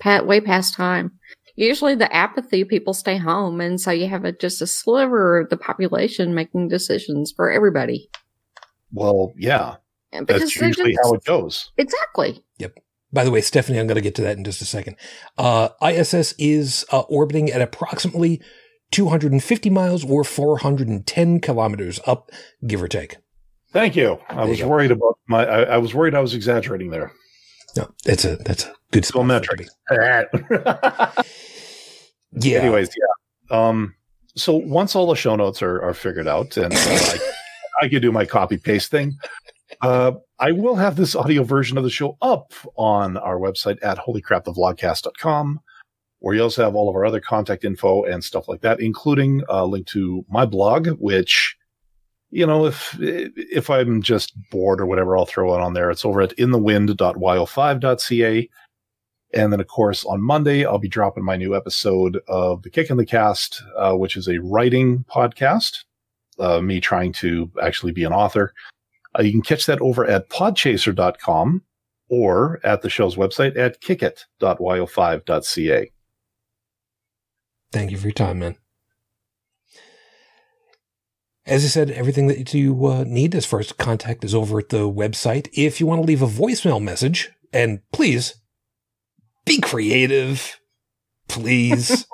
pat 0.00 0.26
way 0.26 0.40
past 0.40 0.74
time. 0.74 1.12
Usually, 1.56 1.94
the 1.94 2.10
apathy 2.14 2.64
people 2.64 2.94
stay 2.94 3.18
home, 3.18 3.60
and 3.60 3.78
so 3.78 3.90
you 3.90 4.08
have 4.08 4.24
a, 4.24 4.32
just 4.32 4.62
a 4.62 4.66
sliver 4.66 5.38
of 5.40 5.50
the 5.50 5.58
population 5.58 6.34
making 6.34 6.68
decisions 6.68 7.32
for 7.36 7.50
everybody. 7.52 8.08
Well, 8.92 9.34
yeah, 9.36 9.76
And 10.10 10.26
that's 10.26 10.56
usually 10.56 10.92
just- 10.94 11.00
how 11.04 11.12
it 11.12 11.24
goes. 11.24 11.70
exactly. 11.76 12.42
Yep. 12.58 12.78
By 13.12 13.24
the 13.24 13.30
way, 13.30 13.40
Stephanie, 13.42 13.78
I'm 13.78 13.86
going 13.88 13.96
to 13.96 14.00
get 14.00 14.14
to 14.14 14.22
that 14.22 14.38
in 14.38 14.44
just 14.44 14.62
a 14.62 14.64
second. 14.64 14.96
Uh, 15.36 15.68
ISS 15.82 16.32
is 16.38 16.86
uh, 16.92 17.00
orbiting 17.00 17.50
at 17.50 17.60
approximately 17.60 18.40
250 18.90 19.70
miles 19.70 20.04
or 20.04 20.24
410 20.24 21.40
kilometers 21.40 22.00
up, 22.06 22.30
give 22.66 22.82
or 22.82 22.88
take. 22.88 23.16
Thank 23.72 23.94
you. 23.96 24.18
I 24.28 24.34
There 24.34 24.44
you 24.44 24.50
was 24.50 24.60
go. 24.60 24.68
worried 24.68 24.90
about 24.90 25.18
my. 25.28 25.46
I, 25.46 25.62
I 25.62 25.78
was 25.78 25.94
worried 25.94 26.14
I 26.14 26.20
was 26.20 26.34
exaggerating 26.34 26.90
there. 26.90 27.12
No, 27.76 27.88
that's 28.04 28.24
a 28.24 28.36
that's 28.36 28.64
a 28.64 28.74
good 28.90 29.06
for 29.06 29.24
metric. 29.24 29.68
Yeah. 32.32 32.60
Anyways, 32.62 32.90
yeah. 32.96 33.56
Um. 33.56 33.94
So 34.36 34.54
once 34.54 34.94
all 34.94 35.08
the 35.08 35.16
show 35.16 35.34
notes 35.34 35.62
are, 35.62 35.82
are 35.82 35.94
figured 35.94 36.28
out, 36.28 36.56
and 36.56 36.72
uh, 36.72 36.76
I, 36.78 37.18
I 37.82 37.88
could 37.88 38.02
do 38.02 38.12
my 38.12 38.24
copy 38.24 38.56
paste 38.56 38.88
thing, 38.90 39.18
uh, 39.82 40.12
I 40.38 40.52
will 40.52 40.76
have 40.76 40.94
this 40.94 41.16
audio 41.16 41.42
version 41.42 41.76
of 41.76 41.82
the 41.82 41.90
show 41.90 42.16
up 42.22 42.52
on 42.76 43.16
our 43.16 43.38
website 43.38 43.78
at 43.82 43.98
holycrapthevlogcast.com, 43.98 45.60
where 46.20 46.34
you 46.34 46.42
also 46.42 46.62
have 46.62 46.74
all 46.74 46.88
of 46.88 46.94
our 46.94 47.04
other 47.04 47.20
contact 47.20 47.64
info 47.64 48.04
and 48.04 48.22
stuff 48.22 48.48
like 48.48 48.60
that, 48.60 48.80
including 48.80 49.42
a 49.48 49.66
link 49.66 49.86
to 49.88 50.24
my 50.28 50.46
blog, 50.46 50.88
which 50.98 51.56
you 52.30 52.46
know, 52.46 52.66
if 52.66 52.96
if 53.00 53.68
I'm 53.68 54.02
just 54.02 54.32
bored 54.50 54.80
or 54.80 54.86
whatever, 54.86 55.16
I'll 55.16 55.26
throw 55.26 55.54
it 55.54 55.60
on 55.60 55.74
there. 55.74 55.90
It's 55.90 56.04
over 56.04 56.22
at 56.22 56.36
inthewind.yo5.ca. 56.36 58.48
And 59.32 59.52
then, 59.52 59.60
of 59.60 59.68
course, 59.68 60.04
on 60.04 60.20
Monday, 60.22 60.64
I'll 60.64 60.78
be 60.78 60.88
dropping 60.88 61.24
my 61.24 61.36
new 61.36 61.56
episode 61.56 62.20
of 62.26 62.62
The 62.62 62.70
Kick 62.70 62.90
in 62.90 62.96
the 62.96 63.06
Cast, 63.06 63.62
uh, 63.76 63.94
which 63.94 64.16
is 64.16 64.26
a 64.28 64.38
writing 64.38 65.04
podcast, 65.08 65.84
uh, 66.40 66.60
me 66.60 66.80
trying 66.80 67.12
to 67.14 67.48
actually 67.62 67.92
be 67.92 68.02
an 68.04 68.12
author. 68.12 68.52
Uh, 69.18 69.22
you 69.22 69.32
can 69.32 69.42
catch 69.42 69.66
that 69.66 69.80
over 69.80 70.04
at 70.04 70.28
podchaser.com 70.30 71.62
or 72.08 72.60
at 72.64 72.82
the 72.82 72.90
show's 72.90 73.16
website 73.16 73.56
at 73.56 73.80
kickit.yo5.ca. 73.80 75.92
Thank 77.72 77.90
you 77.90 77.96
for 77.98 78.06
your 78.06 78.12
time, 78.12 78.40
man. 78.40 78.56
As 81.46 81.64
I 81.64 81.68
said, 81.68 81.90
everything 81.90 82.26
that 82.26 82.52
you 82.54 82.86
uh, 82.86 83.04
need 83.06 83.34
as 83.34 83.46
far 83.46 83.60
as 83.60 83.72
contact 83.72 84.24
is 84.24 84.34
over 84.34 84.58
at 84.58 84.68
the 84.68 84.88
website. 84.88 85.48
If 85.52 85.80
you 85.80 85.86
want 85.86 86.00
to 86.00 86.06
leave 86.06 86.22
a 86.22 86.26
voicemail 86.26 86.82
message, 86.82 87.30
and 87.52 87.80
please 87.92 88.34
be 89.44 89.60
creative, 89.60 90.60
please. 91.28 92.06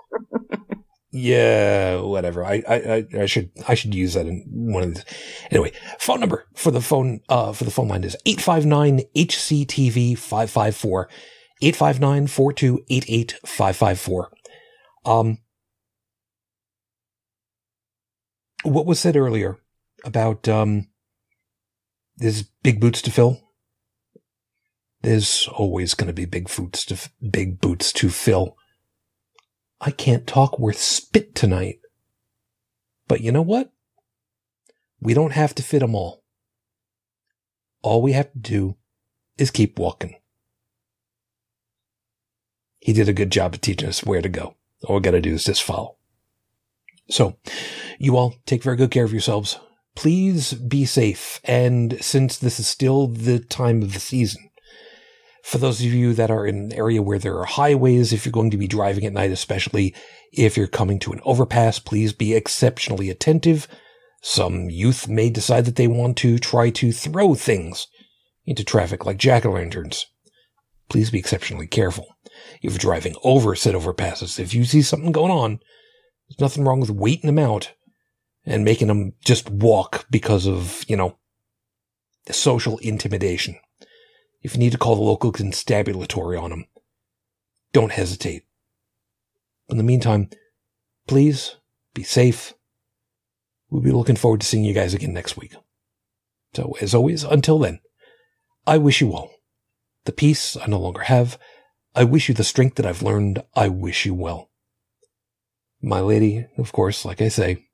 yeah, 1.10 2.00
whatever. 2.00 2.44
I, 2.44 2.62
I 2.68 3.06
I 3.18 3.26
should 3.26 3.50
I 3.68 3.74
should 3.74 3.94
use 3.94 4.14
that 4.14 4.26
in 4.26 4.44
one 4.48 4.82
of 4.82 4.94
these. 4.94 5.04
Anyway, 5.50 5.72
phone 5.98 6.20
number 6.20 6.46
for 6.54 6.70
the 6.70 6.80
phone 6.80 7.20
uh 7.28 7.52
for 7.52 7.64
the 7.64 7.70
phone 7.70 7.88
line 7.88 8.04
is 8.04 8.16
859 8.24 9.02
HCTV 9.16 10.16
554 10.16 11.08
859 11.62 12.26
4288 12.26 13.34
554. 13.44 14.30
Um 15.04 15.38
what 18.66 18.86
was 18.86 19.00
said 19.00 19.16
earlier 19.16 19.58
about 20.04 20.48
um 20.48 20.88
there's 22.16 22.42
big 22.42 22.80
boots 22.80 23.02
to 23.02 23.10
fill? 23.10 23.40
There's 25.02 25.48
always 25.52 25.94
going 25.94 26.08
to 26.08 26.14
be 26.14 26.24
big 26.24 26.48
boots 26.54 26.84
to 26.86 26.94
f- 26.94 27.12
big 27.30 27.60
boots 27.60 27.92
to 27.92 28.08
fill. 28.08 28.56
I 29.80 29.90
can't 29.90 30.26
talk 30.26 30.58
worth 30.58 30.78
spit 30.78 31.34
tonight. 31.34 31.80
But 33.06 33.20
you 33.20 33.30
know 33.30 33.42
what? 33.42 33.70
We 35.00 35.14
don't 35.14 35.32
have 35.32 35.54
to 35.56 35.62
fit 35.62 35.80
them 35.80 35.94
all. 35.94 36.24
All 37.82 38.00
we 38.02 38.12
have 38.12 38.32
to 38.32 38.38
do 38.38 38.76
is 39.36 39.50
keep 39.50 39.78
walking. 39.78 40.16
He 42.80 42.92
did 42.92 43.08
a 43.08 43.12
good 43.12 43.30
job 43.30 43.54
of 43.54 43.60
teaching 43.60 43.88
us 43.88 44.04
where 44.04 44.22
to 44.22 44.28
go. 44.28 44.56
All 44.84 44.96
we 44.96 45.02
got 45.02 45.10
to 45.12 45.20
do 45.20 45.34
is 45.34 45.44
just 45.44 45.62
follow 45.62 45.95
so 47.08 47.36
you 47.98 48.16
all 48.16 48.34
take 48.46 48.62
very 48.62 48.76
good 48.76 48.90
care 48.90 49.04
of 49.04 49.12
yourselves. 49.12 49.58
Please 49.94 50.52
be 50.52 50.84
safe. 50.84 51.40
And 51.44 52.02
since 52.04 52.36
this 52.36 52.60
is 52.60 52.66
still 52.66 53.06
the 53.06 53.38
time 53.38 53.82
of 53.82 53.94
the 53.94 54.00
season, 54.00 54.50
for 55.42 55.58
those 55.58 55.80
of 55.80 55.86
you 55.86 56.12
that 56.12 56.30
are 56.30 56.46
in 56.46 56.56
an 56.56 56.72
area 56.72 57.00
where 57.00 57.20
there 57.20 57.38
are 57.38 57.44
highways, 57.44 58.12
if 58.12 58.26
you're 58.26 58.32
going 58.32 58.50
to 58.50 58.56
be 58.56 58.66
driving 58.66 59.06
at 59.06 59.12
night, 59.12 59.30
especially 59.30 59.94
if 60.32 60.56
you're 60.56 60.66
coming 60.66 60.98
to 60.98 61.12
an 61.12 61.20
overpass, 61.24 61.78
please 61.78 62.12
be 62.12 62.34
exceptionally 62.34 63.10
attentive. 63.10 63.68
Some 64.22 64.68
youth 64.68 65.06
may 65.06 65.30
decide 65.30 65.64
that 65.66 65.76
they 65.76 65.86
want 65.86 66.16
to 66.18 66.38
try 66.38 66.70
to 66.70 66.90
throw 66.90 67.34
things 67.34 67.86
into 68.44 68.64
traffic 68.64 69.06
like 69.06 69.18
jack-o'-lanterns. 69.18 70.06
Please 70.88 71.10
be 71.10 71.18
exceptionally 71.20 71.68
careful. 71.68 72.16
If 72.60 72.72
you're 72.72 72.78
driving 72.78 73.14
over 73.22 73.54
said 73.54 73.74
overpasses, 73.74 74.40
if 74.40 74.52
you 74.52 74.64
see 74.64 74.82
something 74.82 75.12
going 75.12 75.30
on, 75.30 75.60
there's 76.28 76.40
nothing 76.40 76.64
wrong 76.64 76.80
with 76.80 76.90
waiting 76.90 77.26
them 77.26 77.38
out 77.38 77.72
and 78.44 78.64
making 78.64 78.88
them 78.88 79.12
just 79.24 79.50
walk 79.50 80.06
because 80.10 80.46
of, 80.46 80.84
you 80.88 80.96
know, 80.96 81.18
social 82.30 82.78
intimidation. 82.78 83.56
If 84.42 84.54
you 84.54 84.60
need 84.60 84.72
to 84.72 84.78
call 84.78 84.96
the 84.96 85.02
local 85.02 85.32
constabulary 85.32 86.36
on 86.36 86.50
them, 86.50 86.66
don't 87.72 87.92
hesitate. 87.92 88.44
In 89.68 89.76
the 89.76 89.82
meantime, 89.82 90.30
please 91.08 91.56
be 91.94 92.02
safe. 92.02 92.54
We'll 93.68 93.82
be 93.82 93.90
looking 93.90 94.16
forward 94.16 94.40
to 94.40 94.46
seeing 94.46 94.64
you 94.64 94.74
guys 94.74 94.94
again 94.94 95.12
next 95.12 95.36
week. 95.36 95.54
So, 96.54 96.76
as 96.80 96.94
always, 96.94 97.24
until 97.24 97.58
then, 97.58 97.80
I 98.66 98.78
wish 98.78 99.00
you 99.00 99.12
all 99.12 99.30
the 100.06 100.12
peace 100.12 100.56
I 100.56 100.66
no 100.66 100.78
longer 100.78 101.02
have. 101.02 101.38
I 101.94 102.04
wish 102.04 102.28
you 102.28 102.34
the 102.34 102.44
strength 102.44 102.76
that 102.76 102.86
I've 102.86 103.02
learned. 103.02 103.42
I 103.54 103.68
wish 103.68 104.06
you 104.06 104.14
well. 104.14 104.50
My 105.86 106.00
lady, 106.00 106.44
of 106.58 106.72
course, 106.72 107.04
like 107.04 107.22
I 107.22 107.28
say, 107.28 107.68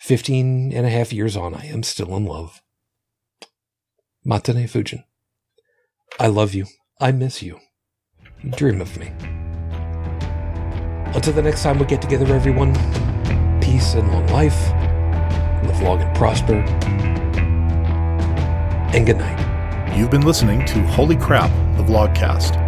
15 0.00 0.72
and 0.72 0.84
a 0.84 0.90
half 0.90 1.12
years 1.12 1.36
on, 1.36 1.54
I 1.54 1.66
am 1.66 1.84
still 1.84 2.16
in 2.16 2.24
love. 2.24 2.60
Matane 4.26 4.68
Fujin. 4.68 5.04
I 6.18 6.26
love 6.26 6.54
you. 6.54 6.66
I 7.00 7.12
miss 7.12 7.40
you. 7.40 7.60
Dream 8.50 8.80
of 8.80 8.98
me. 8.98 9.12
Until 11.14 11.34
the 11.34 11.42
next 11.42 11.62
time 11.62 11.78
we 11.78 11.86
get 11.86 12.02
together, 12.02 12.34
everyone, 12.34 12.74
peace 13.60 13.94
and 13.94 14.08
long 14.12 14.26
life. 14.32 14.60
Live 15.68 15.80
long 15.82 16.00
and 16.00 16.16
prosper. 16.16 16.54
And 18.92 19.06
good 19.06 19.18
night. 19.18 19.96
You've 19.96 20.10
been 20.10 20.26
listening 20.26 20.66
to 20.66 20.82
Holy 20.88 21.16
Crap, 21.16 21.50
the 21.76 21.84
Vlogcast. 21.84 22.67